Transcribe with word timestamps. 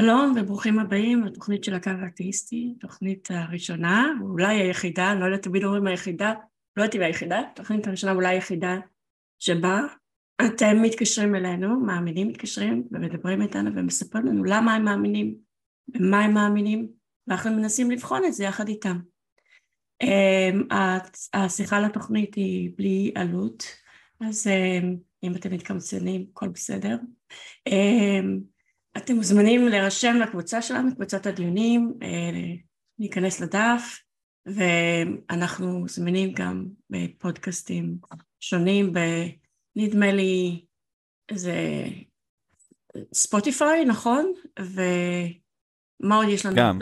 שלום 0.00 0.34
וברוכים 0.36 0.78
הבאים 0.78 1.24
לתוכנית 1.24 1.64
של 1.64 1.74
הקו 1.74 1.90
האתאיסטי, 2.02 2.74
תוכנית 2.80 3.28
הראשונה, 3.30 4.08
אולי 4.20 4.56
היחידה, 4.56 5.14
לא 5.14 5.24
יודעת, 5.24 5.42
תמיד 5.42 5.64
אומרים 5.64 5.86
היחידה, 5.86 6.34
לא 6.76 6.82
יודעת 6.82 6.96
אם 6.96 7.02
היחידה, 7.02 7.42
תוכנית 7.54 7.86
הראשונה 7.86 8.12
אולי 8.12 8.28
היחידה 8.28 8.76
שבה 9.38 9.80
אתם 10.46 10.82
מתקשרים 10.82 11.34
אלינו, 11.34 11.80
מאמינים 11.80 12.28
מתקשרים 12.28 12.88
ומדברים 12.90 13.42
איתנו 13.42 13.70
ומספרים 13.74 14.26
לנו 14.26 14.44
למה 14.44 14.74
הם 14.74 14.84
מאמינים, 14.84 15.34
במה 15.88 16.24
הם 16.24 16.34
מאמינים, 16.34 16.88
ואנחנו 17.26 17.50
מנסים 17.50 17.90
לבחון 17.90 18.24
את 18.24 18.32
זה 18.32 18.44
יחד 18.44 18.68
איתם. 18.68 18.98
אמ, 20.02 20.62
השיחה 21.34 21.80
לתוכנית 21.80 22.34
היא 22.34 22.70
בלי 22.76 23.12
עלות, 23.14 23.64
אז 24.20 24.46
אמ, 24.46 24.96
אם 25.22 25.36
אתם 25.36 25.52
מתקמצנים, 25.52 26.26
הכל 26.30 26.48
בסדר. 26.48 26.96
אמ, 28.96 29.02
אתם 29.02 29.14
מוזמנים 29.14 29.68
להירשם 29.68 30.16
לקבוצה 30.22 30.62
שלנו, 30.62 30.94
קבוצת 30.94 31.26
הדיונים, 31.26 31.94
אה, 32.02 32.56
להיכנס 32.98 33.40
לדף, 33.40 33.98
ואנחנו 34.46 35.88
זמינים 35.88 36.32
גם 36.32 36.66
בפודקאסטים 36.90 37.98
שונים, 38.40 38.92
נדמה 39.76 40.12
לי 40.12 40.64
זה 41.32 41.84
ספוטיפיי, 43.14 43.84
נכון? 43.84 44.32
ומה 44.60 46.16
עוד 46.16 46.28
יש 46.28 46.46
לנו? 46.46 46.56
גם, 46.56 46.78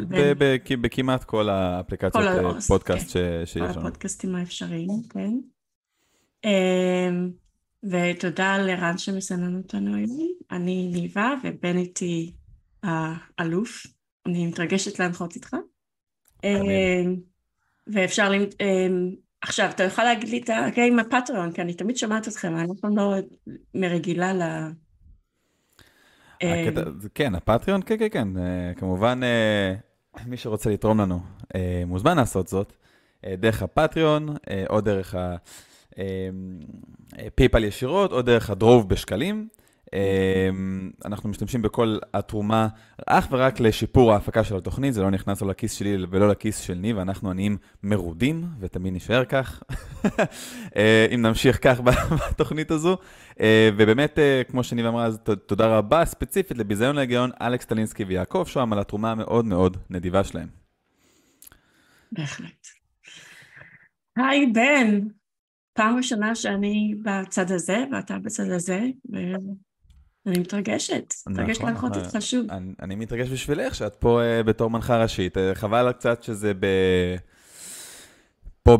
בכמעט 0.80 1.24
כל 1.24 1.48
האפליקציות 1.48 2.24
אה, 2.24 2.60
פודקאסט 2.68 3.12
כן. 3.12 3.46
שיש 3.46 3.56
לנו. 3.56 3.74
כל 3.74 3.78
הפודקאסטים 3.80 4.34
האפשריים, 4.34 4.88
כן. 5.10 5.34
אמ, 7.84 7.90
ותודה 7.90 8.58
לרן 8.58 8.98
שמסנן 8.98 9.56
אותנו 9.56 9.96
היום. 9.96 10.28
אני 10.50 10.90
ניבה 10.92 11.34
ובן 11.44 11.76
איתי 11.76 12.32
האלוף. 12.82 13.86
אני 14.26 14.46
מתרגשת 14.46 14.98
להנחות 14.98 15.34
איתך. 15.34 15.56
אמ, 16.44 17.16
ואפשר, 17.86 18.32
אמ, 18.60 19.14
עכשיו, 19.40 19.70
אתה 19.70 19.84
יכול 19.84 20.04
להגיד 20.04 20.28
לי 20.28 20.38
את 20.38 20.50
הגיים 20.50 20.98
הפטריון, 20.98 21.52
כי 21.52 21.62
אני 21.62 21.74
תמיד 21.74 21.96
שומעת 21.96 22.28
אתכם, 22.28 22.56
אני 22.56 22.72
אף 22.72 22.80
פעם 22.80 22.96
לא 22.96 23.14
מרגילה 23.74 24.32
ל... 24.32 24.42
הקטע, 26.42 26.82
כן, 27.14 27.34
הפטריון, 27.34 27.82
כן, 27.86 27.98
כן, 27.98 28.08
כן. 28.10 28.28
אה, 28.38 28.72
כמובן, 28.76 29.20
אה, 29.22 29.74
מי 30.26 30.36
שרוצה 30.36 30.70
לתרום 30.70 31.00
לנו 31.00 31.20
אה, 31.54 31.82
מוזמן 31.86 32.16
לעשות 32.16 32.48
זאת 32.48 32.72
דרך 33.26 33.62
הפטריון 33.62 34.36
או 34.70 34.80
דרך 34.80 35.14
פיפל 37.34 37.64
ישירות 37.64 38.12
או 38.12 38.22
דרך 38.22 38.50
הדרוב 38.50 38.88
בשקלים. 38.88 39.48
אמ, 39.92 40.90
אנחנו 41.04 41.28
משתמשים 41.28 41.62
בכל 41.62 41.98
התרומה 42.14 42.68
אך 43.06 43.28
ורק 43.30 43.60
לשיפור 43.60 44.12
ההפקה 44.12 44.44
של 44.44 44.56
התוכנית, 44.56 44.94
זה 44.94 45.02
לא 45.02 45.10
נכנס 45.10 45.42
לא 45.42 45.48
לכיס 45.48 45.72
שלי 45.72 45.96
ולא 46.10 46.28
לכיס 46.28 46.58
של 46.58 46.74
ניב, 46.74 46.98
אנחנו 46.98 47.30
עניים 47.30 47.56
מרודים, 47.82 48.44
ותמיד 48.60 48.94
נשאר 48.94 49.24
כך, 49.24 49.62
אה, 50.76 51.06
אם 51.14 51.22
נמשיך 51.22 51.58
כך 51.62 51.80
בתוכנית 52.30 52.70
הזו. 52.70 52.96
אה, 53.40 53.70
ובאמת, 53.76 54.18
אה, 54.18 54.42
כמו 54.48 54.64
שניב 54.64 54.86
אמרה, 54.86 55.04
אז 55.04 55.18
תודה 55.46 55.78
רבה 55.78 56.04
ספציפית 56.04 56.58
לביזיון 56.58 56.96
להגיון, 56.96 57.30
אלכס 57.40 57.66
טלינסקי 57.66 58.04
ויעקב 58.04 58.44
שוהם, 58.46 58.72
על 58.72 58.78
התרומה 58.78 59.10
המאוד 59.10 59.44
מאוד 59.44 59.76
נדיבה 59.90 60.24
שלהם. 60.24 60.48
בהחלט. 62.12 62.66
היי 64.16 64.46
בן, 64.46 65.00
פעם 65.78 65.96
ראשונה 65.96 66.34
שאני 66.34 66.94
בצד 67.02 67.50
הזה 67.50 67.84
ואתה 67.92 68.18
בצד 68.18 68.50
הזה, 68.50 68.80
אני 70.26 70.38
מתרגשת, 70.38 71.14
מתרגשת 71.26 71.60
נכון, 71.60 71.68
להנחות 71.68 71.96
אותך 71.96 72.16
שוב. 72.20 72.46
אני 72.82 72.94
מתרגש 72.94 73.28
בשבילך 73.28 73.74
שאת 73.74 73.96
פה 73.96 74.22
אה, 74.22 74.42
בתור 74.42 74.70
מנחה 74.70 75.02
ראשית. 75.02 75.38
אה, 75.38 75.54
חבל 75.54 75.92
קצת 75.92 76.22
שזה 76.22 76.52
ב... 76.54 76.66
פה 78.62 78.78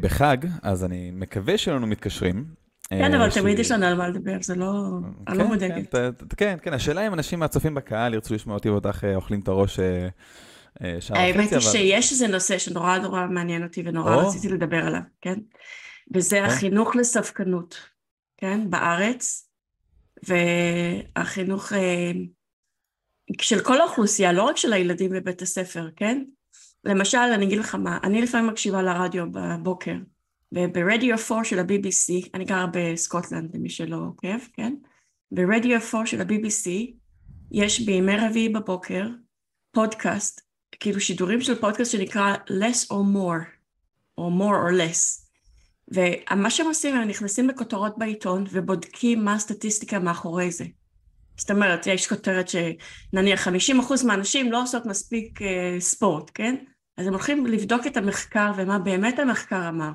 בחג, 0.00 0.36
אז 0.62 0.84
אני 0.84 1.10
מקווה 1.14 1.58
שלנו 1.58 1.86
מתקשרים. 1.86 2.44
כן, 2.88 3.14
אבל 3.14 3.30
תמיד 3.30 3.58
יש 3.58 3.70
לנו 3.70 3.86
על 3.86 3.94
מה 3.94 4.08
לדבר, 4.08 4.36
זה 4.40 4.54
לא... 4.54 4.98
אני 5.28 5.38
לא 5.38 5.42
כן, 5.42 5.48
מודאגת. 5.48 5.94
כן, 5.94 6.10
כן, 6.36 6.56
כן, 6.62 6.72
השאלה 6.72 7.06
אם 7.06 7.14
אנשים 7.14 7.38
מהצופים 7.38 7.74
בקהל 7.74 8.14
ירצו 8.14 8.34
לשמוע 8.34 8.56
אותי 8.56 8.70
ואותך 8.70 9.04
אה, 9.04 9.14
אוכלים 9.14 9.40
את 9.40 9.48
הראש 9.48 9.76
שעה 9.76 10.90
וחצי, 10.90 11.12
אבל... 11.12 11.20
האמת 11.20 11.52
היא 11.52 11.60
שיש 11.60 12.12
איזה 12.12 12.26
נושא 12.26 12.58
שנורא 12.58 12.98
נורא 12.98 13.26
מעניין 13.26 13.62
אותי 13.62 13.82
ונורא 13.86 14.16
רציתי 14.16 14.48
לדבר 14.48 14.86
עליו, 14.86 15.00
כן? 15.20 15.38
וזה 16.14 16.44
החינוך 16.44 16.96
לספקנות, 16.96 17.76
כן? 18.36 18.70
בארץ. 18.70 19.50
והחינוך 20.22 21.72
אה, 21.72 22.12
של 23.40 23.64
כל 23.64 23.80
האוכלוסייה, 23.80 24.32
לא 24.32 24.42
רק 24.42 24.56
של 24.56 24.72
הילדים 24.72 25.10
בבית 25.10 25.42
הספר, 25.42 25.88
כן? 25.96 26.24
למשל, 26.84 27.18
אני 27.18 27.46
אגיד 27.46 27.58
לך 27.58 27.74
מה, 27.74 27.98
אני 28.02 28.22
לפעמים 28.22 28.46
מקשיבה 28.46 28.82
לרדיו 28.82 29.26
בבוקר, 29.32 29.96
וברדיו 30.52 31.16
4 31.30 31.44
של 31.44 31.58
ה-BBC, 31.58 32.28
אני 32.34 32.44
גרה 32.44 32.66
בסקוטלנד 32.72 33.56
למי 33.56 33.70
שלא 33.70 33.96
עוקב, 33.96 34.38
כן? 34.52 34.74
ברדיו 35.32 35.78
4 35.94 36.06
של 36.06 36.20
ה-BBC 36.20 36.70
יש 37.52 37.80
בימי 37.80 38.16
רביעי 38.16 38.48
בבוקר 38.48 39.06
פודקאסט, 39.72 40.40
כאילו 40.80 41.00
שידורים 41.00 41.40
של 41.40 41.60
פודקאסט 41.60 41.92
שנקרא 41.92 42.34
less 42.34 42.86
or 42.86 43.14
more, 43.14 43.44
או 44.18 44.30
more 44.38 44.70
or 44.70 44.76
less. 44.80 45.29
ומה 45.90 46.50
שהם 46.50 46.66
עושים, 46.66 46.96
הם 46.96 47.08
נכנסים 47.08 47.48
לכותרות 47.48 47.98
בעיתון 47.98 48.44
ובודקים 48.50 49.24
מה 49.24 49.34
הסטטיסטיקה 49.34 49.98
מאחורי 49.98 50.50
זה. 50.50 50.64
זאת 51.36 51.50
אומרת, 51.50 51.86
יש 51.86 52.06
כותרת 52.06 52.46
שנניח 52.48 53.48
50% 53.48 53.50
מהנשים 54.06 54.52
לא 54.52 54.62
עושות 54.62 54.86
מספיק 54.86 55.42
אה, 55.42 55.76
ספורט, 55.80 56.30
כן? 56.34 56.56
אז 56.96 57.06
הם 57.06 57.12
הולכים 57.12 57.46
לבדוק 57.46 57.86
את 57.86 57.96
המחקר 57.96 58.52
ומה 58.56 58.78
באמת 58.78 59.18
המחקר 59.18 59.68
אמר. 59.68 59.90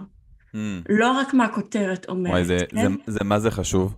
Mm. 0.53 0.57
לא 0.89 1.11
רק 1.11 1.33
מה 1.33 1.45
הכותרת 1.45 2.09
אומרת, 2.09 2.33
וואי, 2.33 2.45
זה, 2.45 2.57
כן? 2.69 2.91
זה, 2.91 2.97
זה, 3.07 3.19
מה 3.23 3.39
זה 3.39 3.51
חשוב? 3.51 3.95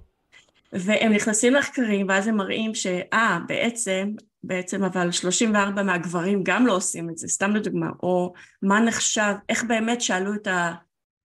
והם 0.73 1.11
נכנסים 1.11 1.53
למחקרים 1.53 2.05
ואז 2.09 2.27
הם 2.27 2.37
מראים 2.37 2.75
שאה, 2.75 3.39
בעצם, 3.47 4.11
בעצם 4.43 4.83
אבל 4.83 5.11
34 5.11 5.83
מהגברים 5.83 6.43
גם 6.43 6.67
לא 6.67 6.75
עושים 6.75 7.09
את 7.09 7.17
זה, 7.17 7.27
סתם 7.27 7.55
לדוגמה, 7.55 7.89
או 8.03 8.33
מה 8.61 8.79
נחשב, 8.79 9.33
איך 9.49 9.63
באמת 9.63 10.01
שאלו 10.01 10.33
את 10.33 10.47
ה... 10.47 10.73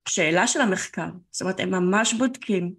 שאלה 0.08 0.46
של 0.46 0.60
המחקר, 0.60 1.08
זאת 1.30 1.42
אומרת 1.42 1.60
הם 1.60 1.70
ממש 1.70 2.14
בודקים 2.14 2.74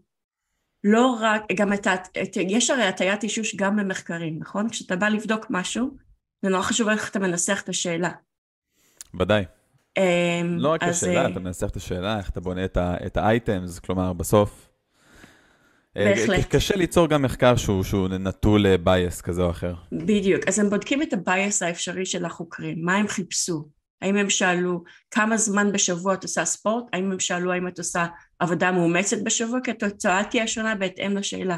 לא 0.84 1.18
רק, 1.22 1.44
גם 1.56 1.74
את, 1.74 1.88
את 2.22 2.38
יש 2.38 2.70
הרי 2.70 2.84
הטיית 2.84 3.24
אישוש 3.24 3.56
גם 3.56 3.76
במחקרים, 3.76 4.40
נכון? 4.40 4.70
כשאתה 4.70 4.96
בא 4.96 5.08
לבדוק 5.08 5.46
משהו, 5.50 5.98
זה 6.42 6.50
נורא 6.50 6.62
חשוב 6.62 6.90
איך 6.90 7.10
אתה 7.10 7.20
מנסח 7.20 7.62
את 7.64 7.70
השאלה. 7.70 8.12
ודאי. 9.20 9.46
Um, 10.00 10.02
לא 10.58 10.70
רק 10.70 10.84
אז, 10.84 11.04
השאלה, 11.04 11.28
אתה 11.28 11.40
מנסח 11.40 11.68
את 11.70 11.76
השאלה, 11.76 12.18
איך 12.18 12.30
אתה 12.30 12.40
בונה 12.40 12.66
את 12.78 13.18
ה 13.18 13.26
items, 13.26 13.80
כלומר 13.80 14.14
בסוף. 14.14 14.70
אה, 15.98 16.14
בהחלט. 16.16 16.56
קשה 16.56 16.76
ליצור 16.76 17.08
גם 17.08 17.22
מחקר 17.22 17.56
שהוא, 17.56 17.84
שהוא 17.84 18.08
נטול 18.08 18.78
bias 18.78 19.22
כזה 19.22 19.42
או 19.42 19.50
אחר. 19.50 19.74
בדיוק, 19.92 20.48
אז 20.48 20.60
הם 20.60 20.70
בודקים 20.70 21.02
את 21.02 21.14
ה 21.14 21.23
bias 21.23 21.62
האפשרי 21.62 22.06
של 22.06 22.26
החוקרים, 22.26 22.86
מה 22.86 22.96
הם 22.96 23.08
חיפשו. 23.08 23.70
האם 24.04 24.16
הם 24.16 24.30
שאלו 24.30 24.84
כמה 25.12 25.38
זמן 25.38 25.72
בשבוע 25.72 26.14
את 26.14 26.24
עושה 26.24 26.46
ספורט? 26.46 26.84
האם 26.94 27.12
הם 27.12 27.20
שאלו 27.20 27.52
האם 27.52 27.68
את 27.68 27.78
עושה 27.78 28.06
עבודה 28.40 28.72
מאומצת 28.72 29.18
בשבוע? 29.24 29.60
כי 29.64 29.72
התוצאה 29.72 30.24
תהיה 30.24 30.48
שונה 30.48 30.76
בהתאם 30.76 31.18
לשאלה. 31.18 31.58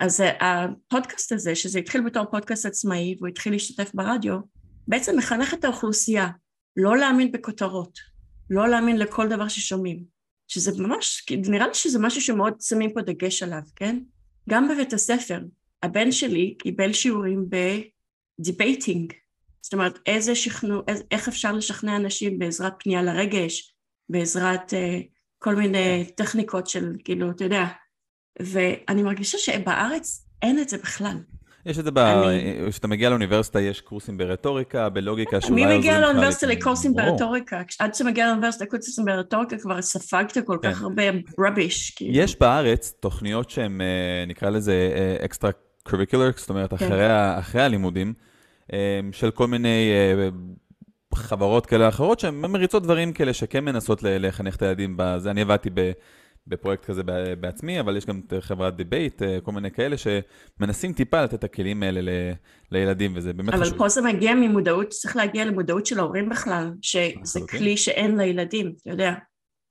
אז 0.00 0.20
אה, 0.20 0.32
הפודקאסט 0.40 1.32
הזה, 1.32 1.54
שזה 1.54 1.78
התחיל 1.78 2.00
בתור 2.00 2.24
פודקאסט 2.24 2.66
עצמאי 2.66 3.16
והוא 3.18 3.28
התחיל 3.28 3.52
להשתתף 3.52 3.90
ברדיו, 3.94 4.38
בעצם 4.88 5.16
מחנך 5.18 5.54
את 5.54 5.64
האוכלוסייה 5.64 6.28
לא 6.76 6.96
להאמין 6.96 7.32
בכותרות, 7.32 7.98
לא 8.50 8.68
להאמין 8.68 8.98
לכל 8.98 9.28
דבר 9.28 9.48
ששומעים, 9.48 10.04
שזה 10.48 10.82
ממש, 10.82 11.26
נראה 11.48 11.66
לי 11.66 11.74
שזה 11.74 11.98
משהו 11.98 12.20
שמאוד 12.20 12.54
שמים 12.60 12.92
פה 12.94 13.02
דגש 13.02 13.42
עליו, 13.42 13.62
כן? 13.76 13.98
גם 14.48 14.68
בבית 14.68 14.92
הספר, 14.92 15.40
הבן 15.82 16.12
שלי 16.12 16.54
קיבל 16.58 16.92
שיעורים 16.92 17.46
ב 18.40 18.47
debating, 18.47 19.12
זאת 19.64 19.72
אומרת, 19.72 19.98
איזה 20.06 20.34
שכנוע, 20.34 20.82
איך 21.10 21.28
אפשר 21.28 21.52
לשכנע 21.52 21.96
אנשים 21.96 22.38
בעזרת 22.38 22.72
פנייה 22.78 23.02
לרגש, 23.02 23.74
בעזרת 24.08 24.72
uh, 24.72 25.02
כל 25.38 25.54
מיני 25.54 26.04
טכניקות 26.16 26.66
של, 26.66 26.92
כאילו, 27.04 27.30
אתה 27.30 27.44
יודע, 27.44 27.64
ואני 28.42 29.02
מרגישה 29.02 29.38
שבארץ 29.38 30.26
אין 30.42 30.58
את 30.58 30.68
זה 30.68 30.78
בכלל. 30.78 31.16
יש 31.66 31.78
את 31.78 31.84
זה, 31.84 31.90
כשאתה 32.70 32.88
מגיע 32.88 33.10
לאוניברסיטה 33.10 33.60
יש 33.60 33.80
קורסים 33.80 34.16
ברטוריקה, 34.16 34.88
בלוגיקה, 34.88 35.40
שאולי 35.40 35.62
עוזרים 35.62 35.68
לך... 35.68 35.72
מי 35.72 35.78
מגיע 35.78 36.00
לאוניברסיטה 36.00 36.46
לקורסים 36.46 36.94
ברטוריקה? 36.94 37.62
עד 37.78 37.94
שמגיע 37.94 38.26
לאוניברסיטה 38.26 38.64
לקורסים 38.64 39.04
ברטוריקה 39.04 39.58
כבר 39.58 39.82
ספגת 39.82 40.46
כל 40.46 40.58
כך 40.62 40.78
כן. 40.78 40.84
הרבה 40.84 41.02
רביש. 41.38 41.90
כאילו. 41.90 42.12
יש 42.14 42.38
בארץ 42.38 42.94
תוכניות 43.00 43.50
שהן, 43.50 43.80
אה, 43.80 44.24
נקרא 44.26 44.50
לזה 44.50 44.90
אקסטרה 45.24 45.50
קוריקולר, 45.82 46.30
זאת 46.36 46.50
אומרת, 46.50 46.74
כן. 46.74 46.92
אחרי 47.38 47.62
הלימודים. 47.62 48.14
אמ, 48.72 49.12
של 49.12 49.30
כל 49.30 49.46
מיני 49.46 49.92
אה, 49.92 50.28
חברות 51.14 51.66
כאלה 51.66 51.84
ואחרות 51.84 52.20
שהן 52.20 52.34
מריצות 52.34 52.82
דברים 52.82 53.12
כאלה 53.12 53.32
שכן 53.32 53.64
מנסות 53.64 54.02
לחנך 54.02 54.56
את 54.56 54.62
הילדים 54.62 54.94
בזה. 54.96 55.30
אני 55.30 55.40
עבדתי 55.40 55.70
בפרויקט 56.46 56.84
כזה 56.84 57.02
בעצמי, 57.40 57.80
אבל 57.80 57.96
יש 57.96 58.06
גם 58.06 58.20
את 58.26 58.32
חברת 58.40 58.76
debate, 58.76 59.22
כל 59.42 59.52
מיני 59.52 59.70
כאלה 59.70 59.96
שמנסים 59.96 60.92
טיפה 60.92 61.22
לתת 61.22 61.34
את 61.34 61.44
הכלים 61.44 61.82
האלה 61.82 62.00
ל, 62.00 62.08
לילדים, 62.70 63.12
וזה 63.16 63.32
באמת 63.32 63.54
אבל 63.54 63.62
חשוב. 63.62 63.74
אבל 63.74 63.78
פה 63.78 63.88
זה 63.88 64.02
מגיע 64.02 64.34
ממודעות, 64.34 64.88
צריך 64.88 65.16
להגיע 65.16 65.44
למודעות 65.44 65.86
של 65.86 65.98
ההורים 65.98 66.28
בכלל, 66.28 66.70
שזה 66.82 67.40
כלי 67.50 67.76
שאין 67.76 68.16
לילדים, 68.16 68.72
אתה 68.82 68.90
יודע. 68.90 69.12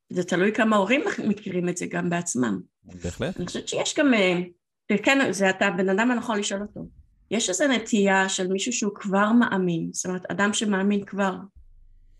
זה 0.10 0.24
תלוי 0.24 0.51
כמה 0.51 0.75
הורים 0.75 1.01
מכירים 1.30 1.69
את 1.69 1.78
זה 1.78 1.86
גם 1.86 2.10
בעצמם. 2.10 2.60
בהחלט. 3.04 3.38
אני 3.38 3.45
חושבת 3.45 3.68
שיש 3.68 3.95
גם, 4.00 4.13
אה, 4.13 4.98
כן, 5.04 5.31
זה 5.31 5.50
אתה 5.50 5.68
הבן 5.68 5.90
אדם 5.90 6.12
הנכון 6.12 6.40
לשאול 6.40 6.62
אותו. 6.62 7.03
יש 7.33 7.50
איזו 7.50 7.68
נטייה 7.68 8.30
של 8.30 8.47
מישהו 8.47 8.74
שהוא 8.74 8.91
כבר 8.95 9.31
מאמין, 9.31 9.89
זאת 9.94 10.06
אומרת, 10.06 10.31
אדם 10.31 10.53
שמאמין 10.53 11.06
כבר, 11.06 11.35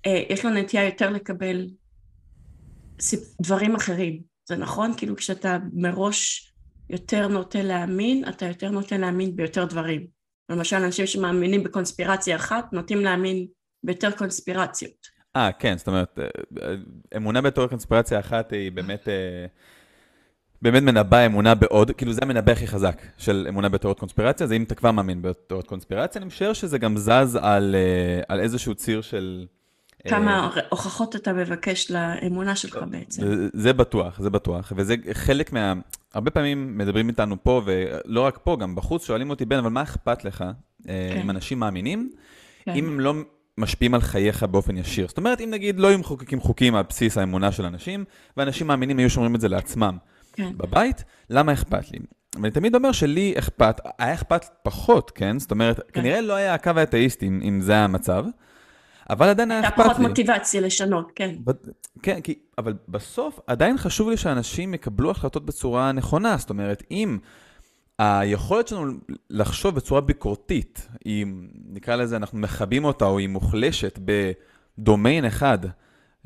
אה, 0.06 0.24
יש 0.30 0.45
לו 0.45 0.51
נטייה 0.51 0.86
יותר 0.86 1.10
לקבל 1.10 1.68
דברים 3.42 3.75
אחרים. 3.75 4.21
זה 4.45 4.56
נכון? 4.56 4.94
כאילו 4.98 5.15
כשאתה 5.15 5.57
מראש 5.74 6.54
יותר 6.89 7.27
נוטה 7.27 7.62
להאמין, 7.62 8.24
אתה 8.30 8.45
יותר 8.45 8.69
נוטה 8.69 8.98
להאמין 8.98 9.36
ביותר 9.36 9.65
דברים. 9.65 10.07
למשל, 10.50 10.75
אנשים 10.75 11.07
שמאמינים 11.07 11.63
בקונספירציה 11.63 12.36
אחת, 12.36 12.74
נוטים 12.74 13.01
להאמין 13.01 13.48
ביותר 13.83 14.12
קונספירציות. 14.12 15.07
אה, 15.36 15.51
כן, 15.51 15.77
זאת 15.77 15.88
אומרת, 15.88 16.19
אה, 16.19 16.75
אמונה 17.18 17.42
בתיאוריה 17.42 17.69
קונספירציה 17.69 18.19
אחת 18.19 18.51
היא 18.51 18.71
באמת, 18.71 19.07
אה, 19.07 19.45
באמת 20.63 20.83
מנבא 20.83 21.25
אמונה 21.25 21.56
בעוד, 21.56 21.92
כאילו 21.92 22.13
זה 22.13 22.19
המנבא 22.24 22.51
הכי 22.51 22.68
חזק 22.68 23.01
של 23.18 23.45
אמונה 23.50 23.69
בתיאוריות 23.69 24.00
קונספירציה, 24.00 24.48
זה 24.48 24.56
אם 24.56 24.63
אתה 24.63 24.75
כבר 24.75 24.92
מאמין 24.92 25.21
בתיאוריות 25.21 25.68
קונספירציה, 25.68 26.19
אני 26.19 26.27
משער 26.27 26.54
שזה 26.54 26.77
גם 26.77 26.98
זז 26.98 27.39
על, 27.42 27.75
על 28.27 28.39
איזשהו 28.39 28.75
ציר 28.75 29.01
של... 29.01 29.45
כמה 30.07 30.50
הוכחות 30.69 31.15
אתה 31.15 31.33
מבקש 31.33 31.92
לאמונה 31.92 32.56
שלך 32.56 32.80
בעצם. 32.89 33.24
זה 33.54 33.74
בטוח, 33.74 34.19
זה 34.19 34.30
בטוח, 34.30 34.74
וזה 34.75 34.95
חלק 35.13 35.54
מה... 35.54 35.74
הרבה 36.13 36.31
פעמים 36.31 36.77
מדברים 36.77 37.10
איתנו 37.10 37.44
פה, 37.44 37.62
ולא 37.65 38.21
רק 38.21 38.39
פה, 38.44 38.57
גם 38.60 38.75
בחוץ, 38.75 39.06
שואלים 39.06 39.30
אותי, 39.30 39.45
בן, 39.45 39.57
אבל 39.57 39.69
מה 39.69 39.81
אכפת 39.81 40.25
לך 40.25 40.44
כן. 40.88 41.19
אם 41.24 41.30
אנשים 41.30 41.60
מאמינים, 41.60 42.12
כן. 42.65 42.71
אם 42.71 42.86
הם 42.86 43.00
לא 43.00 43.13
משפיעים 43.57 43.94
על 43.94 44.01
חייך 44.01 44.44
באופן 44.44 44.77
ישיר. 44.77 45.07
זאת 45.07 45.18
אומרת, 45.18 45.42
אם 45.42 45.50
נגיד 45.51 45.80
לא 45.80 45.88
היו 45.88 46.00
מחוקקים 46.00 46.39
חוקים 46.39 46.75
על 46.75 46.83
בסיס 46.89 47.18
האמונה 47.18 47.51
של 47.51 47.65
אנשים, 47.65 48.06
ואנשים 48.38 48.68
מאמינים 48.68 48.98
היו 48.98 49.10
שומרים 49.10 49.36
את 49.36 49.42
זה 49.42 49.50
לעצמם 49.50 49.98
כן. 50.34 50.58
בבית, 50.58 51.04
למה 51.30 51.54
אכפת 51.54 51.92
לי? 51.92 52.00
ואני 52.36 52.52
תמיד 52.52 52.76
אומר 52.76 52.92
שלי 52.92 53.34
אכפת, 53.38 53.82
היה 54.00 54.14
אכפת 54.14 54.46
פחות, 54.64 55.12
כן? 55.12 55.40
זאת 55.40 55.52
אומרת, 55.52 55.78
כן. 55.78 56.02
כנראה 56.02 56.22
לא 56.22 56.34
היה 56.34 56.54
הקו 56.54 56.72
האתאיסטי 56.76 57.28
אם, 57.28 57.42
אם 57.44 57.62
זה 57.62 57.72
היה 57.72 57.84
המצב, 57.84 58.26
אבל 59.10 59.30
עדיין 59.30 59.52
היה 59.52 59.60
אכפת 59.60 59.78
לי. 59.78 59.84
היה 59.84 59.90
פחות 59.90 60.08
מוטיבציה 60.08 60.62
לשנות, 60.62 61.12
כן. 61.16 61.36
ב- 61.44 61.52
כן, 62.02 62.22
כי, 62.22 62.40
אבל 62.58 62.74
בסוף 62.88 63.40
עדיין 63.48 63.78
חשוב 63.78 64.10
לי 64.10 64.18
שאנשים 64.18 64.74
יקבלו 64.74 65.12
החלטות 65.12 65.46
בצורה 65.46 65.92
נכונה. 65.92 66.38
זאת 66.38 66.50
אומרת, 66.50 66.84
אם 66.92 67.18
היכולת 68.00 68.68
שלנו 68.68 68.92
לחשוב 69.30 69.76
בצורה 69.76 70.02
ביקורתית, 70.02 70.88
אם 71.06 71.48
נקרא 71.70 71.96
לזה, 71.96 72.16
אנחנו 72.18 72.38
מכבים 72.38 72.86
אותה, 72.86 73.06
או 73.06 73.18
היא 73.18 73.30
מוחלשת 73.30 74.00
בדומיין 74.80 75.26
אחד, 75.26 75.60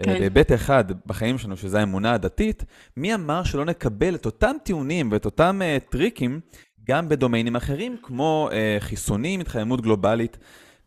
כן. 0.03 0.19
בהיבט 0.19 0.51
אחד 0.51 0.85
בחיים 1.05 1.37
שלנו, 1.37 1.57
שזה 1.57 1.79
האמונה 1.79 2.13
הדתית, 2.13 2.63
מי 2.97 3.13
אמר 3.15 3.43
שלא 3.43 3.65
נקבל 3.65 4.15
את 4.15 4.25
אותם 4.25 4.55
טיעונים 4.63 5.11
ואת 5.11 5.25
אותם 5.25 5.61
uh, 5.61 5.89
טריקים 5.91 6.39
גם 6.83 7.09
בדומיינים 7.09 7.55
אחרים, 7.55 7.97
כמו 8.03 8.49
uh, 8.51 8.83
חיסונים, 8.83 9.39
התחממות 9.39 9.81
גלובלית 9.81 10.37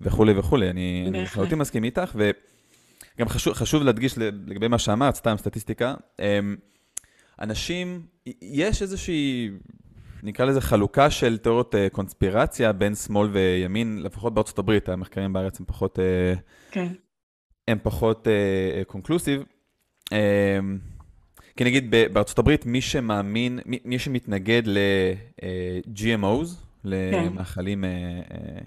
וכולי 0.00 0.38
וכולי. 0.38 0.70
אני 0.70 1.10
לחלוטין 1.12 1.58
מסכים 1.58 1.84
איתך, 1.84 2.14
וגם 2.14 3.28
חשוב, 3.28 3.54
חשוב 3.54 3.82
להדגיש 3.82 4.18
לגבי 4.18 4.68
מה 4.68 4.78
שאמרת, 4.78 5.14
סתם 5.14 5.34
סטטיסטיקה, 5.38 5.94
um, 6.16 6.22
אנשים, 7.40 8.02
יש 8.42 8.82
איזושהי... 8.82 9.50
נקרא 10.22 10.44
לזה 10.44 10.60
חלוקה 10.60 11.10
של 11.10 11.38
תיאוריות 11.38 11.74
uh, 11.74 11.78
קונספירציה 11.92 12.72
בין 12.72 12.94
שמאל 12.94 13.28
וימין, 13.32 14.02
לפחות 14.02 14.34
בארצות 14.34 14.58
הברית, 14.58 14.88
המחקרים 14.88 15.32
בארץ 15.32 15.60
הם 15.60 15.66
פחות... 15.66 15.98
Uh, 15.98 16.38
כן. 16.70 16.92
הם 17.70 17.78
פחות 17.82 18.28
קונקלוסיב. 18.86 19.42
Uh, 20.08 20.12
כי 21.56 21.64
נגיד 21.64 21.90
בארצות 22.12 22.38
הברית, 22.38 22.66
מי 22.66 22.80
שמאמין, 22.80 23.58
מי, 23.66 23.78
מי 23.84 23.98
שמתנגד 23.98 24.62
ל-GMOs, 24.66 26.48
למאכלים... 26.84 27.84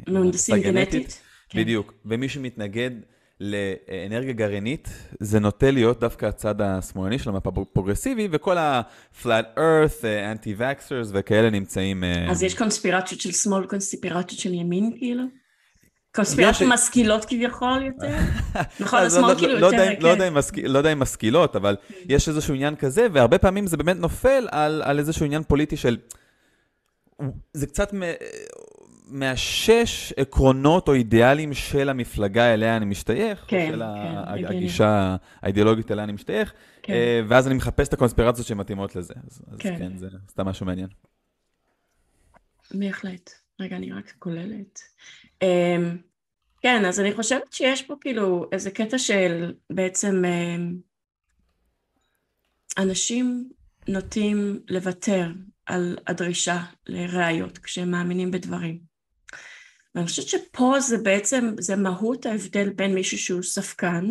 מהונדסים 0.07 0.55
גנטית. 0.61 1.21
כן. 1.49 1.59
בדיוק. 1.59 1.93
ומי 2.05 2.29
שמתנגד 2.29 2.91
לאנרגיה 3.39 4.33
גרעינית, 4.33 4.89
זה 5.19 5.39
נוטה 5.39 5.71
להיות 5.71 5.99
דווקא 5.99 6.25
הצד 6.25 6.61
השמאלני 6.61 7.19
של 7.19 7.29
המפה 7.29 7.49
הפרוגרסיבי, 7.49 8.27
וכל 8.31 8.57
ה-flat 8.57 9.57
earth, 9.57 10.03
anti-vaxxers 10.03 11.07
וכאלה 11.11 11.49
נמצאים... 11.49 12.03
אה, 12.03 12.31
אז 12.31 12.43
יש 12.43 12.57
קונספירציות 12.57 13.21
של 13.21 13.31
שמאל, 13.31 13.65
קונספירציות 13.65 14.39
של 14.39 14.53
ימין 14.53 14.91
כאילו? 14.97 15.23
קונספירציות 16.15 16.71
משכילות 16.73 17.25
כביכול 17.25 17.83
יותר? 17.85 18.17
נכון, 18.79 18.99
לא, 18.99 19.05
השמאל 19.05 19.33
לא, 19.33 19.39
כאילו 19.39 19.59
לא 19.59 19.65
יותר... 19.65 19.95
כן. 19.95 20.01
לא 20.67 20.77
יודע 20.77 20.91
אם 20.93 20.99
משכילות, 20.99 21.55
אבל 21.55 21.75
יש 22.09 22.29
איזשהו 22.29 22.53
עניין 22.53 22.75
כזה, 22.75 23.07
והרבה 23.11 23.37
פעמים 23.37 23.67
זה 23.67 23.77
באמת 23.77 23.97
נופל 23.97 24.47
על 24.51 24.99
איזשהו 24.99 25.25
עניין 25.25 25.43
פוליטי 25.43 25.77
של... 25.77 25.97
זה 27.53 27.67
קצת 27.67 27.93
מהשש 29.07 30.13
עקרונות 30.17 30.87
או 30.87 30.93
אידיאלים 30.93 31.53
של 31.53 31.89
המפלגה 31.89 32.53
אליה 32.53 32.77
אני 32.77 32.85
משתייך, 32.85 33.45
כן, 33.47 33.69
של 33.71 33.79
כן, 33.79 34.45
הגישה 34.45 35.15
האידיאולוגית 35.41 35.91
אליה 35.91 36.03
אני 36.03 36.11
משתייך, 36.11 36.53
כן. 36.83 36.93
אה, 36.93 37.21
ואז 37.27 37.47
אני 37.47 37.55
מחפש 37.55 37.87
את 37.87 37.93
הקונספירציות 37.93 38.47
שמתאימות 38.47 38.95
לזה. 38.95 39.13
אז, 39.27 39.41
כן. 39.59 39.73
אז 39.73 39.79
כן, 39.79 39.97
זה 39.97 40.07
סתם 40.29 40.45
משהו 40.45 40.65
מעניין. 40.65 40.87
בהחלט. 42.71 43.31
רגע, 43.59 43.75
אני 43.75 43.91
רק 43.91 44.13
כוללת. 44.19 44.79
אמ, 45.43 45.97
כן, 46.61 46.85
אז 46.85 46.99
אני 46.99 47.13
חושבת 47.13 47.53
שיש 47.53 47.81
פה 47.81 47.95
כאילו 48.01 48.45
איזה 48.51 48.71
קטע 48.71 48.97
של 48.97 49.53
בעצם 49.69 50.25
אמ, 50.25 50.77
אנשים 52.77 53.49
נוטים 53.87 54.59
לוותר 54.69 55.27
על 55.65 55.97
הדרישה 56.07 56.63
לראיות 56.87 57.57
כשהם 57.57 57.91
מאמינים 57.91 58.31
בדברים. 58.31 58.79
ואני 59.95 60.07
חושבת 60.07 60.27
שפה 60.27 60.79
זה 60.79 60.97
בעצם, 60.97 61.55
זה 61.59 61.75
מהות 61.75 62.25
ההבדל 62.25 62.69
בין 62.69 62.95
מישהו 62.95 63.17
שהוא 63.17 63.41
ספקן, 63.41 64.05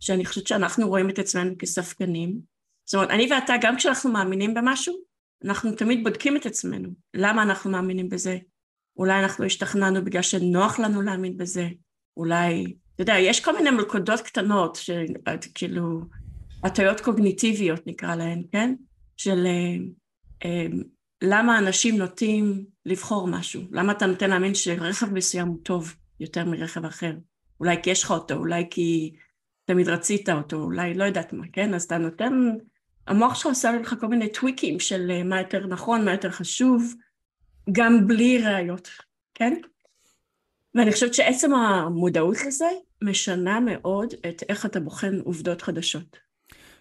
שאני 0.00 0.26
חושבת 0.26 0.46
שאנחנו 0.46 0.88
רואים 0.88 1.10
את 1.10 1.18
עצמנו 1.18 1.54
כספקנים. 1.58 2.40
זאת 2.84 2.94
אומרת, 2.94 3.10
אני 3.10 3.28
ואתה, 3.30 3.54
גם 3.60 3.76
כשאנחנו 3.76 4.12
מאמינים 4.12 4.54
במשהו, 4.54 4.94
אנחנו 5.44 5.72
תמיד 5.72 6.04
בודקים 6.04 6.36
את 6.36 6.46
עצמנו. 6.46 6.88
למה 7.14 7.42
אנחנו 7.42 7.70
מאמינים 7.70 8.08
בזה? 8.08 8.38
אולי 8.96 9.22
אנחנו 9.22 9.44
השתכנענו 9.44 10.04
בגלל 10.04 10.22
שנוח 10.22 10.78
לנו 10.78 11.02
להאמין 11.02 11.36
בזה. 11.36 11.68
אולי, 12.16 12.74
אתה 12.94 13.02
יודע, 13.02 13.14
יש 13.18 13.44
כל 13.44 13.56
מיני 13.56 13.70
מלכודות 13.70 14.20
קטנות, 14.20 14.76
שכאילו, 14.76 16.00
הטיות 16.64 17.00
קוגניטיביות 17.00 17.86
נקרא 17.86 18.14
להן, 18.14 18.42
כן? 18.52 18.74
של 19.16 19.46
אה, 19.46 19.76
אה, 20.44 20.66
למה 21.22 21.58
אנשים 21.58 21.98
נוטים 21.98 22.64
לבחור 22.86 23.28
משהו? 23.28 23.62
למה 23.70 23.92
אתה 23.92 24.06
נותן 24.06 24.30
להאמין 24.30 24.54
שרכב 24.54 25.12
מסוים 25.12 25.48
הוא 25.48 25.58
טוב 25.62 25.94
יותר 26.20 26.44
מרכב 26.44 26.84
אחר? 26.84 27.12
אולי 27.60 27.76
כי 27.82 27.90
יש 27.90 28.02
לך 28.02 28.10
אותו, 28.10 28.34
אולי 28.34 28.66
כי 28.70 29.14
תמיד 29.64 29.88
רצית 29.88 30.28
אותו, 30.28 30.56
אולי 30.56 30.94
לא 30.94 31.04
יודעת 31.04 31.32
מה, 31.32 31.44
כן? 31.52 31.74
אז 31.74 31.82
אתה 31.82 31.98
נותן, 31.98 32.32
המוח 33.06 33.34
שלך 33.34 33.46
עושה 33.46 33.72
לך 33.72 33.94
כל 34.00 34.06
מיני 34.06 34.32
טוויקים 34.32 34.80
של 34.80 35.10
אה, 35.10 35.22
מה 35.22 35.40
יותר 35.40 35.66
נכון, 35.66 36.04
מה 36.04 36.12
יותר 36.12 36.30
חשוב, 36.30 36.94
גם 37.72 38.06
בלי 38.06 38.38
ראיות, 38.38 38.88
כן? 39.34 39.54
ואני 40.74 40.92
חושבת 40.92 41.14
שעצם 41.14 41.54
המודעות 41.54 42.36
לזה 42.46 42.68
משנה 43.02 43.60
מאוד 43.60 44.14
את 44.28 44.42
איך 44.48 44.66
אתה 44.66 44.80
בוחן 44.80 45.18
עובדות 45.24 45.62
חדשות. 45.62 46.18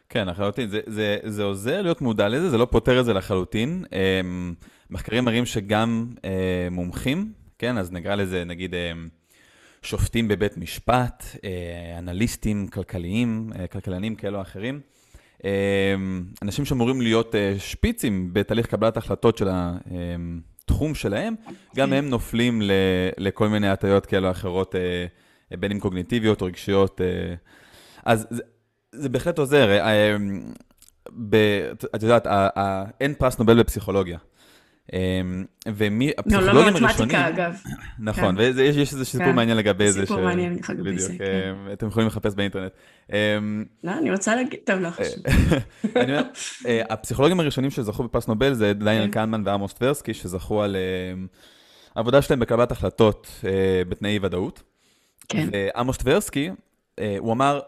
כן, 0.10 0.28
לחלוטין. 0.28 0.70
זה, 0.70 0.82
זה, 0.88 1.18
זה 1.24 1.44
עוזר 1.44 1.82
להיות 1.82 2.02
מודע 2.02 2.30
לזה, 2.30 2.50
זה 2.50 2.58
לא 2.58 2.68
פותר 2.72 3.00
את 3.00 3.06
זה 3.06 3.14
לחלוטין. 3.14 3.86
אמ, 3.92 4.54
מחקרים 4.90 5.26
מראים 5.26 5.46
שגם 5.46 6.08
אה, 6.26 6.68
מומחים, 6.72 7.34
כן, 7.58 7.78
אז 7.78 7.92
נקרא 7.92 8.16
לזה, 8.16 8.44
נגיד, 8.44 8.74
אה, 8.76 8.92
שופטים 9.82 10.28
בבית 10.28 10.58
משפט, 10.58 11.24
אה, 11.44 12.00
אנליסטים 12.00 12.68
כלכליים, 12.68 13.50
כלכלנים 13.72 14.16
כאלו 14.16 14.38
או 14.38 14.42
אחרים, 14.42 14.80
אנשים 16.42 16.66
שאמורים 16.66 17.02
להיות 17.02 17.36
שפיצים 17.58 18.30
בתהליך 18.34 18.66
קבלת 18.68 18.98
החלטות 18.98 19.38
של 19.38 19.48
התחום 20.74 20.96
שלהם, 20.96 21.36
גם 21.76 21.90
כן. 21.90 21.94
הם 21.94 22.10
נופלים 22.10 22.62
לכל 23.18 23.48
מיני 23.48 23.70
הטיות 23.70 24.06
כאלו 24.06 24.28
או 24.28 24.32
אחרות, 24.32 24.76
בין 25.52 25.72
אם 25.72 25.80
קוגניטיביות 25.80 26.42
או 26.42 26.46
רגשיות. 26.46 27.02
אז 28.06 28.28
זה 28.92 29.10
בהחלט 29.10 29.40
עוזר. 29.40 29.72
אה, 29.72 30.16
את 31.96 32.04
יודעת, 32.04 32.28
אין 33.02 33.14
פרס 33.14 33.40
נובל 33.40 33.60
בפסיכולוגיה. 33.60 34.18
ומי, 35.68 36.12
הפסיכולוגים 36.18 36.58
הראשונים... 36.58 36.84
לא, 36.84 36.90
לא 36.90 36.96
מתמטיקה 36.96 37.28
אגב. 37.28 37.62
נכון, 38.00 38.36
כן. 38.36 38.52
ויש 38.56 38.94
איזה 38.94 39.06
סיפור 39.06 39.26
כן. 39.26 39.36
מעניין 39.36 39.58
לגבי 39.58 39.92
זה. 39.92 40.02
סיפור 40.02 40.22
מעניין 40.22 40.58
לגבי 40.70 41.00
זה, 41.00 41.18
כן. 41.18 41.56
אתם 41.74 41.88
יכולים 41.88 42.08
לחפש 42.08 42.36
באינטרנט. 42.36 42.72
לא, 43.84 43.92
אני 43.98 44.12
רוצה 44.12 44.36
להגיד, 44.36 44.60
טוב, 44.66 44.80
לא 44.80 44.90
חשוב. 44.90 45.24
אני 45.96 46.12
אומר, 46.12 46.24
הפסיכולוגים 46.90 47.40
הראשונים 47.40 47.72
שזכו 47.72 48.04
בפרס 48.04 48.28
נובל 48.28 48.54
זה 48.54 48.74
דניאל 48.74 49.08
קנמן 49.08 49.42
ועמוס 49.46 49.74
טברסקי, 49.74 50.14
שזכו 50.14 50.64
על 50.64 50.76
העבודה 51.96 52.22
שלהם 52.22 52.40
בקבלת 52.40 52.72
החלטות 52.72 53.44
בתנאי 53.90 54.20
ודאות. 54.22 54.64
כן. 55.30 55.50
ועמוס 55.52 55.98
טברסקי, 55.98 56.50
הוא 57.20 57.34
אמר, 57.34 57.60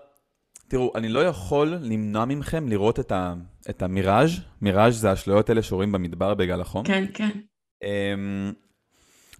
תראו, 0.67 0.91
אני 0.95 1.09
לא 1.09 1.19
יכול 1.25 1.77
למנוע 1.81 2.25
מכם 2.25 2.67
לראות 2.67 2.99
את, 2.99 3.11
ה, 3.11 3.33
את 3.69 3.81
המיראז', 3.81 4.31
מיראז' 4.61 4.99
זה 4.99 5.09
האשליות 5.09 5.49
האלה 5.49 5.61
שרואים 5.61 5.91
במדבר 5.91 6.33
בגל 6.33 6.61
החום. 6.61 6.85
כן, 6.85 7.05
כן. 7.13 7.29
Um, 7.83 7.87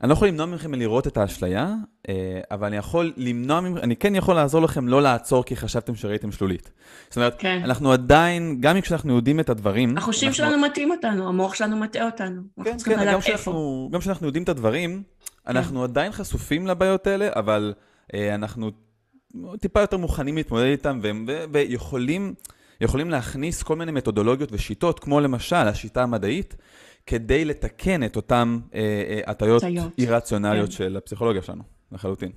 אני 0.02 0.10
לא 0.10 0.14
יכול 0.14 0.28
למנוע 0.28 0.46
מכם 0.46 0.74
לראות 0.74 1.08
את 1.08 1.18
האשליה, 1.18 1.74
uh, 2.08 2.12
אבל 2.52 2.68
אני 2.68 2.78
יכול 2.78 3.14
למנוע, 3.18 3.60
אני 3.60 3.96
כן 3.96 4.16
יכול 4.16 4.36
לעזור 4.36 4.62
לכם 4.62 4.88
לא 4.88 5.02
לעצור 5.02 5.44
כי 5.44 5.56
חשבתם 5.56 5.96
שראיתם 5.96 6.32
שלולית. 6.32 6.72
זאת 7.08 7.18
אומרת, 7.18 7.36
כן. 7.40 7.62
אנחנו 7.64 7.92
עדיין, 7.92 8.58
גם 8.60 8.82
כשאנחנו 8.82 9.16
יודעים 9.16 9.40
את 9.40 9.50
הדברים... 9.50 9.98
החושים 9.98 10.28
אנחנו... 10.28 10.44
שלנו 10.44 10.62
מטעים 10.62 10.92
אותנו, 10.92 11.28
המוח 11.28 11.56
שלנו 11.56 11.78
מטעה 11.78 12.06
אותנו. 12.06 12.42
כן, 12.64 12.78
כן, 12.86 13.12
גם 13.12 13.20
כשאנחנו, 13.20 13.90
גם 13.92 14.00
כשאנחנו 14.00 14.26
יודעים 14.26 14.44
את 14.44 14.50
הדברים, 14.50 15.04
כן. 15.46 15.58
אנחנו 15.58 15.84
עדיין 15.84 16.12
חשופים 16.12 16.68
לבעיות 16.68 17.08
האלה, 17.08 17.30
אבל 17.36 17.74
uh, 18.08 18.16
אנחנו 18.34 18.72
טיפה 19.60 19.82
יותר 19.82 19.98
מוכנים 19.98 20.36
להתמודד 20.36 20.66
איתם, 20.66 21.00
ויכולים 21.52 22.34
יכולים 22.82 23.10
להכניס 23.10 23.64
כל 23.64 23.76
מיני 23.76 23.92
מתודולוגיות 23.92 24.52
ושיטות, 24.52 25.00
כמו 25.00 25.20
למשל 25.20 25.56
השיטה 25.56 26.04
המדעית, 26.04 26.56
כדי 27.06 27.46
לתקן 27.46 28.04
את 28.04 28.16
אותן 28.16 28.60
אה, 28.74 28.80
אה, 28.80 29.32
הטיות 29.32 29.64
אירציונליות 29.98 30.70
כן. 30.70 30.76
של 30.76 30.98
הפסיכולוגיה 30.98 31.42
שלנו, 31.42 31.64
לחלוטין. 31.92 32.32